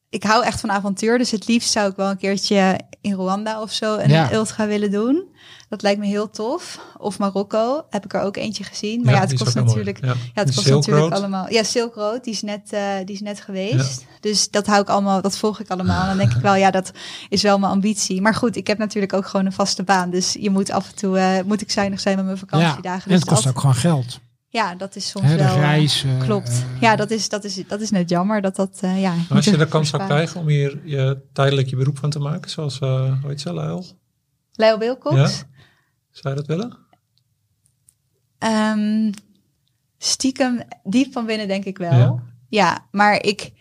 Ik 0.09 0.23
hou 0.23 0.43
echt 0.45 0.59
van 0.59 0.71
avontuur, 0.71 1.17
dus 1.17 1.31
het 1.31 1.47
liefst 1.47 1.71
zou 1.71 1.89
ik 1.89 1.95
wel 1.95 2.09
een 2.09 2.17
keertje 2.17 2.79
in 3.01 3.13
Rwanda 3.13 3.61
of 3.61 3.71
zo 3.71 3.97
een 3.97 4.09
Ja. 4.09 4.31
ultra 4.33 4.67
willen 4.67 4.91
doen. 4.91 5.35
Dat 5.69 5.81
lijkt 5.81 5.99
me 5.99 6.05
heel 6.05 6.29
tof. 6.29 6.79
Of 6.97 7.19
Marokko 7.19 7.85
heb 7.89 8.05
ik 8.05 8.13
er 8.13 8.21
ook 8.21 8.37
eentje 8.37 8.63
gezien. 8.63 9.01
Maar 9.03 9.13
ja, 9.13 9.19
het 9.19 9.33
kost 9.37 9.55
natuurlijk. 9.55 10.01
Ja. 10.05 10.07
Ja, 10.07 10.13
het 10.33 10.45
kost 10.55 10.65
Silk 10.67 10.75
natuurlijk 10.75 11.07
Road. 11.09 11.19
allemaal. 11.19 11.49
Ja, 11.51 11.63
Silk 11.63 11.95
Road, 11.95 12.23
die 12.23 12.33
is 12.33 12.41
net, 12.41 12.73
eh, 12.73 12.81
die 13.05 13.15
is 13.15 13.21
net 13.21 13.41
geweest. 13.41 14.05
Dus 14.19 14.49
dat 14.49 14.67
hou 14.67 14.81
ik 14.81 14.89
allemaal, 14.89 15.21
dat 15.21 15.37
volg 15.37 15.59
ik 15.59 15.69
allemaal. 15.69 16.01
En 16.01 16.07
dan 16.07 16.17
denk 16.17 16.31
ik 16.33 16.41
wel, 16.41 16.55
ja, 16.55 16.71
dat 16.71 16.91
is 17.29 17.41
wel 17.41 17.59
mijn 17.59 17.71
ambitie. 17.71 18.21
Maar 18.21 18.35
goed, 18.35 18.55
ik 18.55 18.67
heb 18.67 18.77
natuurlijk 18.77 19.13
ook 19.13 19.25
gewoon 19.27 19.45
een 19.45 19.51
vaste 19.53 19.83
baan. 19.83 20.09
Dus 20.09 20.35
je 20.39 20.49
moet 20.49 20.71
af 20.71 20.89
en 20.89 20.95
toe, 20.95 21.17
eh, 21.17 21.43
moet 21.45 21.61
ik 21.61 21.71
zuinig 21.71 21.99
zijn 21.99 22.15
met 22.15 22.25
mijn 22.25 22.37
vakantiedagen. 22.37 23.05
en 23.05 23.11
het 23.11 23.21
Dus 23.21 23.29
kost 23.29 23.43
dat- 23.43 23.53
ook 23.53 23.59
gewoon 23.59 23.75
geld. 23.75 24.19
ja, 24.49 24.75
dat 24.75 24.95
is 24.95 25.09
soms 25.09 25.25
Hè, 25.25 25.37
de 25.37 25.43
wel. 25.43 25.53
eh, 25.55 25.59
reis. 25.59 26.05
klopt. 26.19 26.63
ja, 26.79 26.95
dat 26.95 27.11
is, 27.11 27.29
dat, 27.29 27.43
is, 27.43 27.61
dat 27.67 27.81
is 27.81 27.91
net 27.91 28.09
jammer 28.09 28.41
dat 28.41 28.55
dat. 28.55 28.77
eh, 28.81 29.01
ja, 29.01 29.13
als 29.29 29.45
je 29.45 29.57
de 29.57 29.67
kans 29.67 29.89
zou 29.89 30.05
krijgen 30.05 30.39
om 30.39 30.47
hier 30.47 30.79
je, 30.83 31.17
tijdelijk 31.33 31.69
je 31.69 31.75
beroep 31.75 31.97
van 31.99 32.09
te 32.09 32.19
maken, 32.19 32.49
zoals, 32.49 32.79
eh 32.79 32.89
hoe 33.21 33.29
heet 33.29 33.41
ze, 33.41 33.53
Lyle? 33.53 34.77
Wilcox. 34.77 35.15
Ja. 35.15 35.29
Zou 36.17 36.35
je 36.35 36.41
dat 36.41 36.47
willen? 36.57 36.77
Ehm, 38.37 39.11
stiekem 39.97 40.61
diep 40.83 41.11
van 41.13 41.25
binnen 41.25 41.47
denk 41.47 41.65
ik 41.65 41.77
wel. 41.77 41.91
Ja. 41.91 42.23
Ja. 42.49 42.87
maar 42.91 43.23
ik 43.23 43.51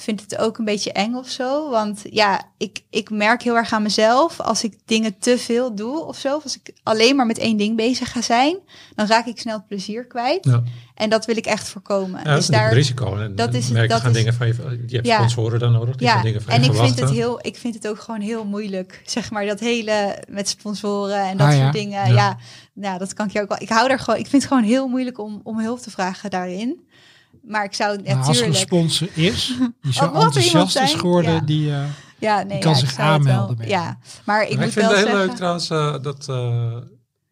vind 0.00 0.20
het 0.20 0.36
ook 0.38 0.58
een 0.58 0.64
beetje 0.64 0.92
eng 0.92 1.14
of 1.14 1.28
zo. 1.28 1.70
Want 1.70 2.02
ja, 2.10 2.42
ik, 2.56 2.80
ik 2.90 3.10
merk 3.10 3.42
heel 3.42 3.56
erg 3.56 3.72
aan 3.72 3.82
mezelf 3.82 4.40
als 4.40 4.64
ik 4.64 4.78
dingen 4.84 5.18
te 5.18 5.38
veel 5.38 5.74
doe 5.74 6.04
of 6.04 6.18
zo. 6.18 6.36
Of 6.36 6.42
als 6.44 6.56
ik 6.62 6.74
alleen 6.82 7.16
maar 7.16 7.26
met 7.26 7.38
één 7.38 7.56
ding 7.56 7.76
bezig 7.76 8.12
ga 8.12 8.22
zijn, 8.22 8.56
dan 8.94 9.06
raak 9.06 9.26
ik 9.26 9.38
snel 9.40 9.56
het 9.56 9.66
plezier 9.66 10.06
kwijt. 10.06 10.44
Ja, 10.44 10.62
En 10.94 11.10
dat 11.10 11.24
wil 11.24 11.36
ik 11.36 11.46
echt 11.46 11.68
voorkomen. 11.68 12.18
ja 12.18 12.24
dat 12.24 12.34
dus 12.34 12.44
is 12.48 12.50
daar, 12.50 12.68
een 12.68 12.74
risico. 12.74 13.16
En, 13.16 13.34
dat 13.36 13.54
is- 13.54 13.68
merk 13.68 13.82
je 13.82 13.88
dat 13.88 14.00
gaan 14.00 14.10
is- 14.10 14.16
dingen 14.16 14.34
van 14.34 14.46
je, 14.46 14.54
je 14.86 14.94
hebt 14.94 15.06
Ja. 15.06 15.16
sponsoren 15.16 15.58
dan 15.58 15.72
nodig, 15.72 15.96
die 15.96 16.08
gaan 16.08 16.16
ja, 16.16 16.22
dingen 16.22 16.42
van 16.42 16.52
en 16.52 16.62
ik 16.62 16.72
vind, 16.74 17.00
het 17.00 17.10
heel, 17.10 17.38
ik 17.42 17.56
vind 17.56 17.74
het 17.74 17.88
ook 17.88 18.00
gewoon 18.00 18.20
heel 18.20 18.44
moeilijk. 18.44 19.02
Zeg 19.06 19.30
maar 19.30 19.46
dat 19.46 19.60
hele 19.60 20.22
met 20.28 20.48
sponsoren 20.48 21.22
en 21.22 21.36
dat 21.36 21.46
Ah, 21.46 21.54
ja. 21.54 21.60
soort 21.60 21.72
dingen. 21.72 22.06
Ja. 22.08 22.14
Ja. 22.14 22.36
Ja, 22.80 22.98
dat 22.98 23.12
kan 23.14 23.26
ik 23.26 23.32
je 23.32 23.40
ook 23.42 23.48
wel. 23.48 23.60
Ik 23.60 23.68
hou 23.68 23.90
er 23.90 23.98
gewoon. 23.98 24.18
Ik 24.20 24.26
vind 24.26 24.42
het 24.42 24.52
gewoon 24.52 24.66
heel 24.68 24.88
moeilijk 24.88 25.18
om, 25.18 25.40
om 25.42 25.58
hulp 25.60 25.78
te 25.80 25.90
vragen 25.90 26.30
daarin. 26.30 26.86
Maar 27.48 27.64
ik 27.64 27.74
zou 27.74 28.02
Nou, 28.02 28.16
als 28.18 28.38
er 28.38 28.44
een 28.44 28.50
natuurlijk... 28.50 28.56
sponsor 28.56 29.08
is, 29.14 29.54
die 29.82 29.92
zo 29.92 30.04
enthousiast 30.04 30.78
is 30.80 30.92
geworden, 30.94 31.32
Ja. 31.32 31.40
die... 31.40 31.70
eh, 31.70 31.80
ja, 32.18 32.42
nee, 32.42 32.58
kan 32.58 32.72
ja, 32.72 32.78
zich 32.78 32.96
wel- 32.96 33.06
aanmelden 33.06 33.68
Ja, 33.68 33.98
maar 34.24 34.42
ik 34.42 34.48
Maar 34.48 34.58
moet 34.58 34.66
ik 34.66 34.72
vind 34.72 34.74
wel 34.86 34.96
het 34.96 34.96
heel 34.98 35.06
zeggen... 35.06 35.26
leuk 35.26 35.36
trouwens 35.36 35.70
uh, 35.70 35.94
dat, 36.02 36.26
uh, 36.30 36.76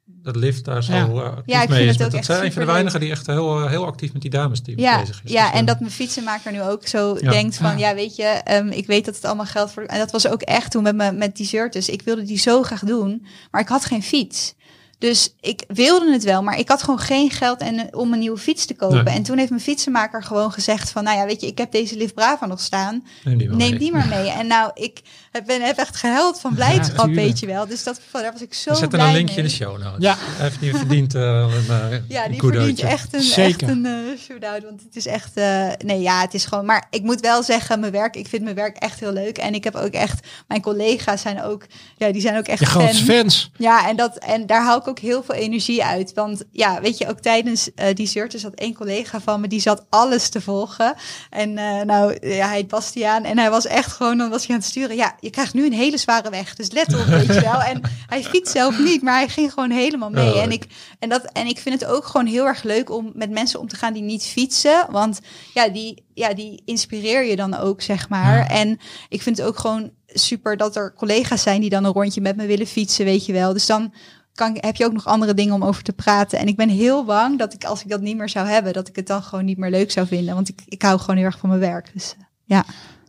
dat 0.07 0.37
Lift 0.37 0.65
daar 0.65 0.83
zo 0.83 0.93
Ja. 0.93 1.07
uh, 1.07 1.23
actief 1.23 1.43
Ja, 1.47 1.63
ik 1.63 1.69
mee 1.69 1.79
vind 1.79 1.91
is. 1.91 1.97
het 1.97 2.05
ook 2.05 2.11
dat 2.11 2.15
echt 2.15 2.25
zijn 2.27 2.45
een 2.45 2.53
van 2.53 2.63
de 2.65 2.73
weinigen 2.73 3.01
die 3.01 3.11
echt 3.11 3.27
heel, 3.27 3.69
heel 3.69 3.87
actief 3.87 4.13
met 4.13 4.23
die 4.23 4.31
dames 4.31 4.61
team 4.63 4.79
Ja, 4.79 5.01
bezig 5.01 5.21
is. 5.25 5.31
ja 5.33 5.51
Dus, 5.51 5.59
en 5.59 5.65
dat 5.65 5.81
mijn 5.81 5.93
fietsenmaker 5.93 6.53
nu 6.53 6.63
ook 6.63 6.87
zo 6.87 7.17
Ja. 7.21 7.31
denkt 7.31 7.57
van, 7.57 7.79
Ja. 7.79 7.89
ja, 7.89 7.95
weet 7.95 8.17
je, 8.17 8.23
ehm, 8.25 8.69
ik 8.69 8.87
weet 8.87 9.05
dat 9.05 9.15
het 9.15 9.25
allemaal 9.25 9.47
geld 9.47 9.71
voor... 9.71 9.83
En 9.83 9.99
dat 9.99 10.11
was 10.11 10.29
ook 10.29 10.43
echt 10.43 10.71
toen 10.71 10.83
met, 10.83 10.97
me, 10.97 11.13
met 11.13 11.37
die 11.37 11.47
shirts. 11.47 11.89
Ik 11.89 12.03
wilde 12.03 12.23
die 12.23 12.39
zo 12.39 12.63
graag 12.63 12.81
doen, 12.85 13.27
maar 13.51 13.61
ik 13.61 13.69
had 13.69 13.85
geen 13.85 14.03
fiets. 14.03 14.55
Dus 14.99 15.35
ik 15.41 15.65
wilde 15.69 16.13
het 16.13 16.25
wel, 16.25 16.43
maar 16.43 16.59
ik 16.59 16.69
had 16.69 16.83
gewoon 16.83 16.99
geen 16.99 17.31
geld 17.31 17.61
en, 17.61 17.95
om 17.95 18.13
een 18.13 18.19
nieuwe 18.19 18.39
fiets 18.39 18.67
te 18.67 18.75
kopen. 18.75 19.05
Nee. 19.05 19.15
En 19.15 19.23
toen 19.23 19.39
heeft 19.39 19.51
mijn 19.51 19.63
fietsenmaker 19.63 20.23
gewoon 20.23 20.53
gezegd 20.53 20.91
van, 20.91 21.05
nou 21.05 21.19
ja, 21.19 21.27
weet 21.27 21.41
je, 21.41 21.47
ik 21.47 21.59
heb 21.59 21.73
deze 21.73 21.97
Lift 21.97 22.15
Brava 22.15 22.47
nog 22.47 22.61
staan. 22.61 23.05
neem 23.25 23.39
die, 23.39 23.49
wel 23.49 23.57
Neem 23.57 23.71
mee. 23.71 23.79
die 23.79 23.93
maar 23.93 24.09
mee. 24.19 24.31
En 24.31 24.47
nou, 24.47 24.71
ik 24.75 25.01
heb, 25.37 25.47
ben, 25.47 25.63
heb 25.63 25.79
echt 25.79 25.97
gehuild 25.97 26.41
van 26.41 26.55
blijdschap, 26.55 27.07
tuurlijk. 27.07 27.27
weet 27.27 27.39
je 27.39 27.47
wel. 27.47 27.67
Dus 27.67 27.83
dat, 27.83 28.01
daar 28.13 28.33
was 28.33 28.43
ik 28.43 28.55
zo 28.55 28.71
We 28.71 28.77
zetten 28.77 28.99
blij 28.99 29.09
een 29.09 29.15
linkje 29.15 29.35
mee. 29.35 29.45
in 29.45 29.51
de 29.51 29.57
show 29.57 29.79
notes. 29.79 30.03
Ja. 30.03 30.17
Heeft 30.19 30.61
niet 30.61 30.77
verdiend 30.77 31.15
uh, 31.15 31.23
een, 31.23 32.05
Ja, 32.09 32.29
die 32.29 32.41
verdient 32.41 32.81
echt 32.81 33.15
een, 33.15 33.23
Zeker. 33.23 33.69
echt 33.69 33.77
een 33.77 33.87
eh, 33.87 34.19
shout-out. 34.19 34.63
Want 34.63 34.83
het 34.83 34.97
is 34.97 35.07
echt... 35.07 35.37
eh, 35.37 35.69
nee, 35.79 36.01
ja, 36.01 36.21
het 36.21 36.35
is 36.35 36.45
gewoon... 36.45 36.65
Maar 36.65 36.87
ik 36.91 37.03
moet 37.03 37.21
wel 37.21 37.43
zeggen, 37.43 37.81
mijn 37.81 37.93
werk... 37.93 38.17
Ik 38.17 38.29
vind 38.29 38.43
mijn 38.43 38.55
werk 38.55 38.77
echt 38.77 39.01
heel 39.01 39.13
leuk. 39.13 39.39
En 39.39 39.55
ik 39.55 39.65
heb 39.65 39.75
ook 39.75 39.93
echt... 39.93 40.27
Mijn 40.49 40.63
collega's 40.63 41.21
zijn 41.21 41.43
ook... 41.43 41.67
Ja, 41.97 42.13
die 42.13 42.21
zijn 42.21 42.37
ook 42.37 42.47
echt 42.47 42.59
je 42.59 42.67
fan. 42.67 42.81
grootste 42.81 43.05
fans. 43.05 43.51
Ja, 43.57 43.89
en, 43.89 43.97
dat, 43.97 44.17
en 44.17 44.47
daar 44.47 44.63
haal 44.63 44.79
ik 44.79 44.89
ook 44.89 44.99
heel 44.99 45.23
veel 45.23 45.35
energie 45.35 45.85
uit. 45.85 46.13
Want 46.15 46.45
ja, 46.51 46.81
weet 46.81 46.99
je, 46.99 47.09
ook 47.09 47.21
tijdens 47.21 47.75
eh 47.75 47.95
die 47.95 48.07
Zurtus 48.07 48.41
zat 48.41 48.55
één 48.55 48.75
collega 48.75 49.21
van 49.21 49.41
me... 49.41 49.49
die 49.49 49.61
zat 49.61 49.85
alles 49.89 50.29
te 50.29 50.41
volgen. 50.41 50.95
En 51.31 51.59
eh, 51.59 51.85
nou, 51.85 52.17
ja, 52.21 52.47
hij 52.47 52.57
heet 52.57 52.69
Bastiaan. 52.69 53.25
En 53.25 53.39
hij 53.39 53.51
was 53.51 53.67
echt 53.67 53.93
gewoon... 53.93 54.19
Dan 54.19 54.31
was 54.31 54.47
hij 54.47 54.55
aan 54.55 54.61
het 54.61 54.71
sturen. 54.71 54.97
Ja, 54.97 55.17
je 55.27 55.33
krijgt 55.33 55.55
nu 55.55 55.67
een 55.67 55.73
hele 55.73 55.97
zware 55.97 56.31
weg. 56.31 56.55
Dus 56.55 56.71
let 56.71 56.95
op, 56.95 57.05
weet 57.05 57.27
je 57.27 57.41
wel. 57.41 57.63
En 57.63 57.81
hij 58.07 58.25
fietst 58.25 58.53
zelf 58.53 58.79
niet, 58.79 59.03
maar 59.03 59.19
hij 59.19 59.29
ging 59.29 59.53
gewoon 59.53 59.71
helemaal 59.71 60.11
mee. 60.11 60.35
Oh, 60.35 60.43
en, 60.43 60.51
ik, 60.53 60.67
en, 60.99 61.09
dat, 61.09 61.25
en 61.33 61.47
ik 61.47 61.59
vind 61.59 61.81
het 61.81 61.91
ook 61.91 62.05
gewoon 62.05 62.27
heel 62.27 62.47
erg 62.47 62.63
leuk 62.63 62.91
om 62.91 63.13
met 63.15 63.31
mensen 63.31 63.61
om 63.61 63.69
te 63.69 63.77
gaan 63.77 63.93
die 63.93 64.03
niet 64.03 64.25
fietsen. 64.25 64.87
Want 64.91 65.21
ja, 65.55 65.69
die, 65.69 66.05
ja, 66.15 66.35
die 66.35 66.63
inspireer 66.65 67.25
je 67.25 67.37
dan 67.37 67.57
ook, 67.57 67.83
zeg 67.83 68.09
maar. 68.09 68.37
Ja. 68.37 68.49
En 68.49 68.79
ik 69.09 69.23
vind 69.23 69.37
het 69.37 69.47
ook 69.47 69.59
gewoon 69.59 69.91
super 70.07 70.57
dat 70.57 70.77
er 70.77 70.95
collega's 70.95 71.43
zijn 71.43 71.61
die 71.61 71.71
dan 71.71 71.85
een 71.85 71.93
rondje 71.93 72.21
met 72.21 72.37
me 72.37 72.47
willen 72.47 72.67
fietsen, 72.67 73.05
weet 73.05 73.27
je 73.27 73.33
wel. 73.33 73.53
Dus 73.53 73.67
dan 73.67 73.93
kan, 74.35 74.57
heb 74.61 74.77
je 74.77 74.85
ook 74.85 74.93
nog 74.93 75.07
andere 75.07 75.35
dingen 75.35 75.55
om 75.55 75.65
over 75.65 75.83
te 75.83 75.93
praten. 75.93 76.39
En 76.39 76.47
ik 76.47 76.57
ben 76.57 76.69
heel 76.69 77.05
bang 77.05 77.39
dat 77.39 77.55
ik, 77.55 77.65
als 77.65 77.83
ik 77.83 77.89
dat 77.89 78.01
niet 78.01 78.17
meer 78.17 78.29
zou 78.29 78.47
hebben, 78.47 78.73
dat 78.73 78.89
ik 78.89 78.97
het 78.97 79.07
dan 79.07 79.23
gewoon 79.23 79.45
niet 79.45 79.59
meer 79.59 79.71
leuk 79.71 79.91
zou 79.91 80.07
vinden. 80.07 80.35
Want 80.35 80.49
ik, 80.49 80.63
ik 80.69 80.83
hou 80.83 80.99
gewoon 80.99 81.17
heel 81.17 81.25
erg 81.25 81.39
van 81.39 81.49
mijn 81.49 81.61
werk. 81.61 81.91
Dus 81.93 82.15
eh, 82.19 82.25
ja. 82.45 82.65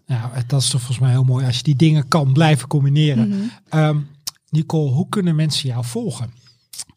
Nou, 0.08 0.32
dat 0.48 0.62
is 0.62 0.70
toch 0.70 0.80
volgens 0.82 1.00
mij 1.00 1.10
heel 1.12 1.24
mooi 1.24 1.46
als 1.46 1.58
je 1.58 1.64
die 1.64 1.76
dingen 1.76 2.08
kan 2.08 2.34
blijven 2.34 2.68
combineren. 2.68 3.28
Mhm. 3.28 3.40
Ehm, 3.70 4.00
Nicole, 4.50 4.92
hoe 4.92 5.10
kunnen 5.10 5.36
mensen 5.36 5.70
jou 5.70 5.86
volgen? 5.86 6.34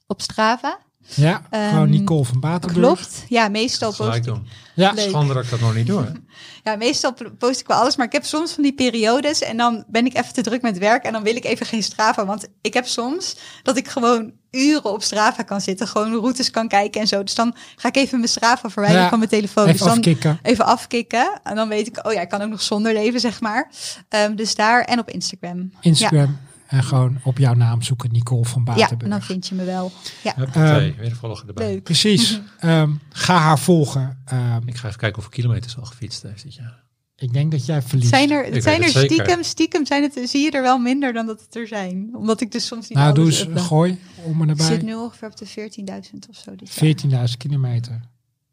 Op 0.07 0.21
Strava. 0.21 0.79
Ja, 1.15 1.43
Ehm, 1.51 1.69
gewoon 1.69 1.91
Nicole 1.91 2.25
van 2.25 2.41
Batenburg. 2.41 2.83
Klopt. 2.97 3.25
Ja, 3.29 3.49
meestal 3.49 3.95
post 3.95 4.15
ik 4.17 4.25
doen. 4.25 4.47
Ja, 4.75 4.93
Leuk. 4.93 5.09
Schande 5.09 5.35
dat 5.35 5.45
ik 5.45 5.51
dat 5.51 5.61
nog 5.61 5.75
niet 5.75 5.87
doe. 5.87 6.03
hè. 6.03 6.11
Ja, 6.71 6.77
meestal 6.77 7.15
post 7.39 7.61
ik 7.61 7.67
wel 7.67 7.77
alles, 7.77 7.97
maar 7.97 8.07
ik 8.07 8.13
heb 8.13 8.25
soms 8.25 8.53
van 8.53 8.63
die 8.63 8.75
periodes 8.75 9.41
en 9.43 9.57
dan 9.57 9.85
ben 9.89 10.07
ik 10.07 10.17
even 10.17 10.33
te 10.33 10.43
druk 10.43 10.63
met 10.63 10.79
werk 10.79 11.05
en 11.05 11.13
dan 11.13 11.23
wil 11.23 11.37
ik 11.37 11.45
even 11.45 11.67
geen 11.67 11.83
Strava, 11.83 12.27
want 12.27 12.49
ik 12.61 12.75
heb 12.75 12.87
soms 12.87 13.37
dat 13.63 13.77
ik 13.77 13.89
gewoon 13.89 14.33
uren 14.51 14.85
op 14.93 15.03
Strava 15.03 15.43
kan 15.43 15.61
zitten, 15.61 15.87
gewoon 15.89 16.13
routes 16.13 16.51
kan 16.51 16.69
kijken 16.69 17.01
en 17.01 17.07
zo. 17.07 17.23
Dus 17.23 17.35
dan 17.35 17.55
ga 17.77 17.89
ik 17.89 17.97
even 17.97 18.19
mijn 18.19 18.31
Strava 18.31 18.71
verwijderen 18.71 19.03
Ja, 19.05 19.09
van 19.11 19.19
mijn 19.19 19.31
telefoon. 19.31 19.63
even 19.65 19.77
dus 19.77 19.87
dan 19.87 19.97
afkicken. 19.97 20.39
even 20.43 20.65
afkicken 20.65 21.41
en 21.43 21.55
dan 21.57 21.69
weet 21.69 21.87
ik, 21.87 22.07
oh 22.07 22.13
ja, 22.13 22.21
ik 22.21 22.29
kan 22.29 22.43
ook 22.43 22.51
nog 22.51 22.63
zonder 22.63 22.93
leven, 22.93 23.21
zeg 23.21 23.41
maar. 23.41 23.71
Ehm, 24.09 24.35
dus 24.35 24.55
daar 24.55 24.83
en 24.85 24.99
op 24.99 25.09
Instagram. 25.11 25.73
Instagram. 25.81 26.39
En 26.67 26.83
gewoon 26.83 27.21
op 27.25 27.39
jouw 27.39 27.55
naam 27.55 27.83
zoeken 27.83 28.13
Nicole 28.13 28.45
van 28.45 28.63
Ja, 28.65 28.73
Batenburg. 28.75 29.03
en 29.03 29.11
dan 29.11 29.23
vind 29.23 29.49
je 29.49 29.55
me 29.55 29.65
wel. 29.65 29.93
Ja, 30.23 30.35
Ehm, 30.37 30.51
twee, 30.51 30.95
weer 30.99 31.17
volgen 31.17 31.49
erbij. 31.49 31.67
leuk. 31.73 31.83
Precies. 31.83 32.41
Ehm, 32.59 32.91
ga 33.09 33.37
haar 33.39 33.59
volgen. 33.59 34.23
Ehm, 34.25 34.61
Ik 34.69 34.77
ga 34.77 34.87
even 34.89 34.99
kijken 35.01 35.23
hoeveel 35.23 35.43
kilometers 35.43 35.77
al 35.79 35.85
gefietst 35.85 36.23
heeft 36.23 36.43
dit 36.43 36.55
jaar. 36.55 36.83
Ik 37.21 37.33
denk 37.33 37.51
dat 37.51 37.67
jij 37.67 37.83
verliest. 37.83 38.09
Zijn 38.09 38.31
er, 38.31 38.45
Ik 38.45 38.63
zijn 38.63 38.83
er 38.83 38.89
stiekem, 38.89 39.43
stiekem 39.43 39.87
zijn 39.87 40.03
het, 40.03 40.21
zie 40.31 40.41
je 40.45 40.51
er 40.51 40.63
wel 40.63 40.79
minder 40.79 41.13
dan 41.13 41.27
dat 41.27 41.41
het 41.41 41.55
er 41.55 41.67
zijn. 41.67 42.11
Omdat 42.17 42.41
ik 42.41 42.53
dus 42.53 42.67
soms 42.67 42.89
niet 42.89 42.99
nou, 42.99 43.15
doe 43.15 43.25
alles 43.25 43.47
eens 43.47 43.61
gooi 43.61 43.99
om 44.25 44.43
en 44.43 44.49
Ik 44.49 44.61
zit 44.61 44.71
erbij. 44.71 44.87
nu 44.87 44.95
ongeveer 44.95 45.29
op 45.29 45.37
de 45.37 45.47
14.000 45.47 46.19
of 46.31 46.37
zo 46.37 46.57
dit 46.57 46.75
jaar. 46.75 47.29
14.000 47.29 47.37
kilometer. 47.37 48.01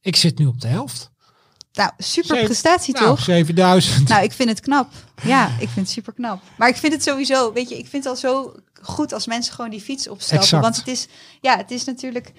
Ik 0.01 0.15
zit 0.15 0.37
nu 0.37 0.45
op 0.45 0.61
de 0.61 0.67
helft. 0.67 1.11
Nou, 1.73 1.91
super 1.97 2.29
Zeven- 2.29 2.45
prestatie 2.45 2.93
Nou, 2.93 3.05
toch? 3.05 3.19
7000. 3.19 4.07
Nou, 4.07 4.23
ik 4.23 4.31
vind 4.31 4.49
het 4.49 4.59
knap. 4.59 4.91
Ja, 5.23 5.47
ik 5.47 5.69
vind 5.69 5.75
het 5.75 5.89
super 5.89 6.13
knap. 6.13 6.41
Maar 6.57 6.69
ik 6.69 6.75
vind 6.75 6.93
het 6.93 7.03
sowieso, 7.03 7.53
weet 7.53 7.69
je, 7.69 7.77
ik 7.77 7.87
vind 7.87 8.03
het 8.03 8.13
al 8.13 8.19
zo 8.19 8.53
goed 8.81 9.13
als 9.13 9.27
mensen 9.27 9.53
gewoon 9.53 9.69
die 9.69 9.81
fiets 9.81 10.07
opstappen. 10.07 10.39
Exact. 10.39 10.63
Want 10.63 10.75
het 10.75 10.87
is, 10.87 11.07
ja, 11.41 11.57
het 11.57 11.71
is 11.71 11.83
natuurlijk, 11.83 12.31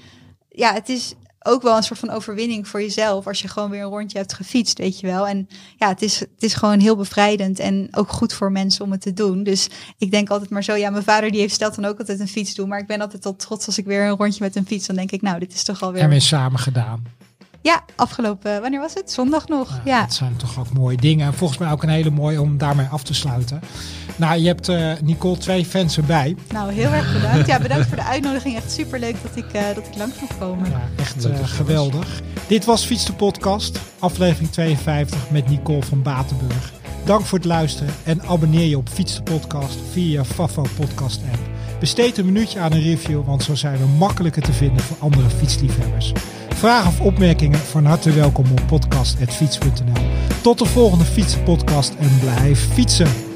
ja, 0.48 0.72
het 0.74 0.88
is 0.88 1.14
ook 1.48 1.62
wel 1.62 1.76
een 1.76 1.82
soort 1.82 1.98
van 1.98 2.10
overwinning 2.10 2.68
voor 2.68 2.80
jezelf 2.80 3.26
als 3.26 3.42
je 3.42 3.48
gewoon 3.48 3.70
weer 3.70 3.82
een 3.82 3.88
rondje 3.88 4.18
hebt 4.18 4.32
gefietst, 4.32 4.78
weet 4.78 5.00
je 5.00 5.06
wel. 5.06 5.28
En 5.28 5.48
ja, 5.76 5.88
het 5.88 6.02
is, 6.02 6.20
het 6.20 6.42
is 6.42 6.54
gewoon 6.54 6.80
heel 6.80 6.96
bevrijdend 6.96 7.58
en 7.58 7.88
ook 7.90 8.12
goed 8.12 8.32
voor 8.32 8.52
mensen 8.52 8.84
om 8.84 8.90
het 8.90 9.00
te 9.00 9.12
doen. 9.12 9.42
Dus 9.42 9.68
ik 9.98 10.10
denk 10.10 10.30
altijd 10.30 10.50
maar 10.50 10.64
zo, 10.64 10.74
ja, 10.74 10.90
mijn 10.90 11.02
vader 11.02 11.30
die 11.30 11.40
heeft 11.40 11.54
stelt 11.54 11.74
dan 11.74 11.84
ook 11.84 11.98
altijd 11.98 12.20
een 12.20 12.28
fiets 12.28 12.54
doen, 12.54 12.68
maar 12.68 12.78
ik 12.78 12.86
ben 12.86 13.00
altijd 13.00 13.26
al 13.26 13.36
trots 13.36 13.66
als 13.66 13.78
ik 13.78 13.84
weer 13.84 14.02
een 14.02 14.16
rondje 14.16 14.44
met 14.44 14.56
een 14.56 14.66
fiets, 14.66 14.86
dan 14.86 14.96
denk 14.96 15.10
ik, 15.10 15.22
nou, 15.22 15.38
dit 15.38 15.52
is 15.52 15.62
toch 15.62 15.82
alweer. 15.82 16.02
En 16.02 16.08
weer 16.08 16.20
samen 16.20 16.58
gedaan. 16.58 17.17
Ja, 17.68 17.84
afgelopen, 17.96 18.60
wanneer 18.60 18.80
was 18.80 18.94
het? 18.94 19.10
Zondag 19.10 19.48
nog. 19.48 19.80
Ja. 19.84 20.00
Dat 20.00 20.14
zijn 20.14 20.36
toch 20.36 20.58
ook 20.58 20.72
mooie 20.72 20.96
dingen. 20.96 21.26
En 21.26 21.34
volgens 21.34 21.58
mij 21.58 21.70
ook 21.70 21.82
een 21.82 21.88
hele 21.88 22.10
mooie 22.10 22.40
om 22.40 22.58
daarmee 22.58 22.86
af 22.86 23.02
te 23.02 23.14
sluiten. 23.14 23.60
Nou, 24.16 24.40
je 24.40 24.46
hebt 24.46 24.68
eh, 24.68 24.92
Nicole 25.02 25.38
twee 25.38 25.64
fans 25.64 25.96
erbij. 25.96 26.36
Nou, 26.52 26.72
heel 26.72 26.90
erg 26.90 27.12
bedankt. 27.12 27.46
Ja, 27.46 27.58
bedankt 27.60 27.86
voor 27.86 27.96
de 27.96 28.04
uitnodiging. 28.04 28.56
Echt 28.56 28.72
superleuk 28.72 29.16
dat 29.22 29.36
ik, 29.44 29.52
eh, 29.52 29.62
dat 29.74 29.86
ik 29.86 29.96
langs 29.96 30.20
mag 30.20 30.38
komen. 30.38 30.70
Ja, 30.70 30.80
echt 30.96 31.24
eh, 31.24 31.44
geweldig. 31.44 32.20
Dit 32.46 32.64
was 32.64 32.84
Fiets 32.84 33.04
de 33.04 33.12
Podcast, 33.12 33.80
aflevering 33.98 34.50
52 34.50 35.30
met 35.30 35.48
Nicole 35.48 35.82
van 35.82 36.02
Batenburg. 36.02 36.72
Dank 37.04 37.24
voor 37.24 37.38
het 37.38 37.46
luisteren 37.46 37.94
en 38.04 38.22
abonneer 38.22 38.66
je 38.66 38.76
op 38.76 38.88
Fiets 38.88 39.14
de 39.14 39.22
Podcast 39.22 39.78
via 39.92 40.20
je 40.20 40.24
Favo 40.24 40.66
podcast 40.76 41.20
app. 41.32 41.57
Besteed 41.78 42.18
een 42.18 42.24
minuutje 42.24 42.60
aan 42.60 42.72
een 42.72 42.82
review, 42.82 43.24
want 43.24 43.42
zo 43.42 43.54
zijn 43.54 43.78
we 43.78 43.86
makkelijker 43.86 44.42
te 44.42 44.52
vinden 44.52 44.82
voor 44.82 44.96
andere 45.00 45.30
fietsliefhebbers. 45.30 46.12
Vragen 46.48 46.88
of 46.88 47.00
opmerkingen 47.00 47.58
van 47.58 47.84
harte 47.84 48.12
welkom 48.12 48.46
op 48.50 48.62
podcast.fiets.nl. 48.66 50.02
Tot 50.42 50.58
de 50.58 50.64
volgende 50.64 51.04
Fiets 51.04 51.34
de 51.34 51.40
Podcast 51.40 51.94
en 51.94 52.18
blijf 52.20 52.68
fietsen! 52.72 53.27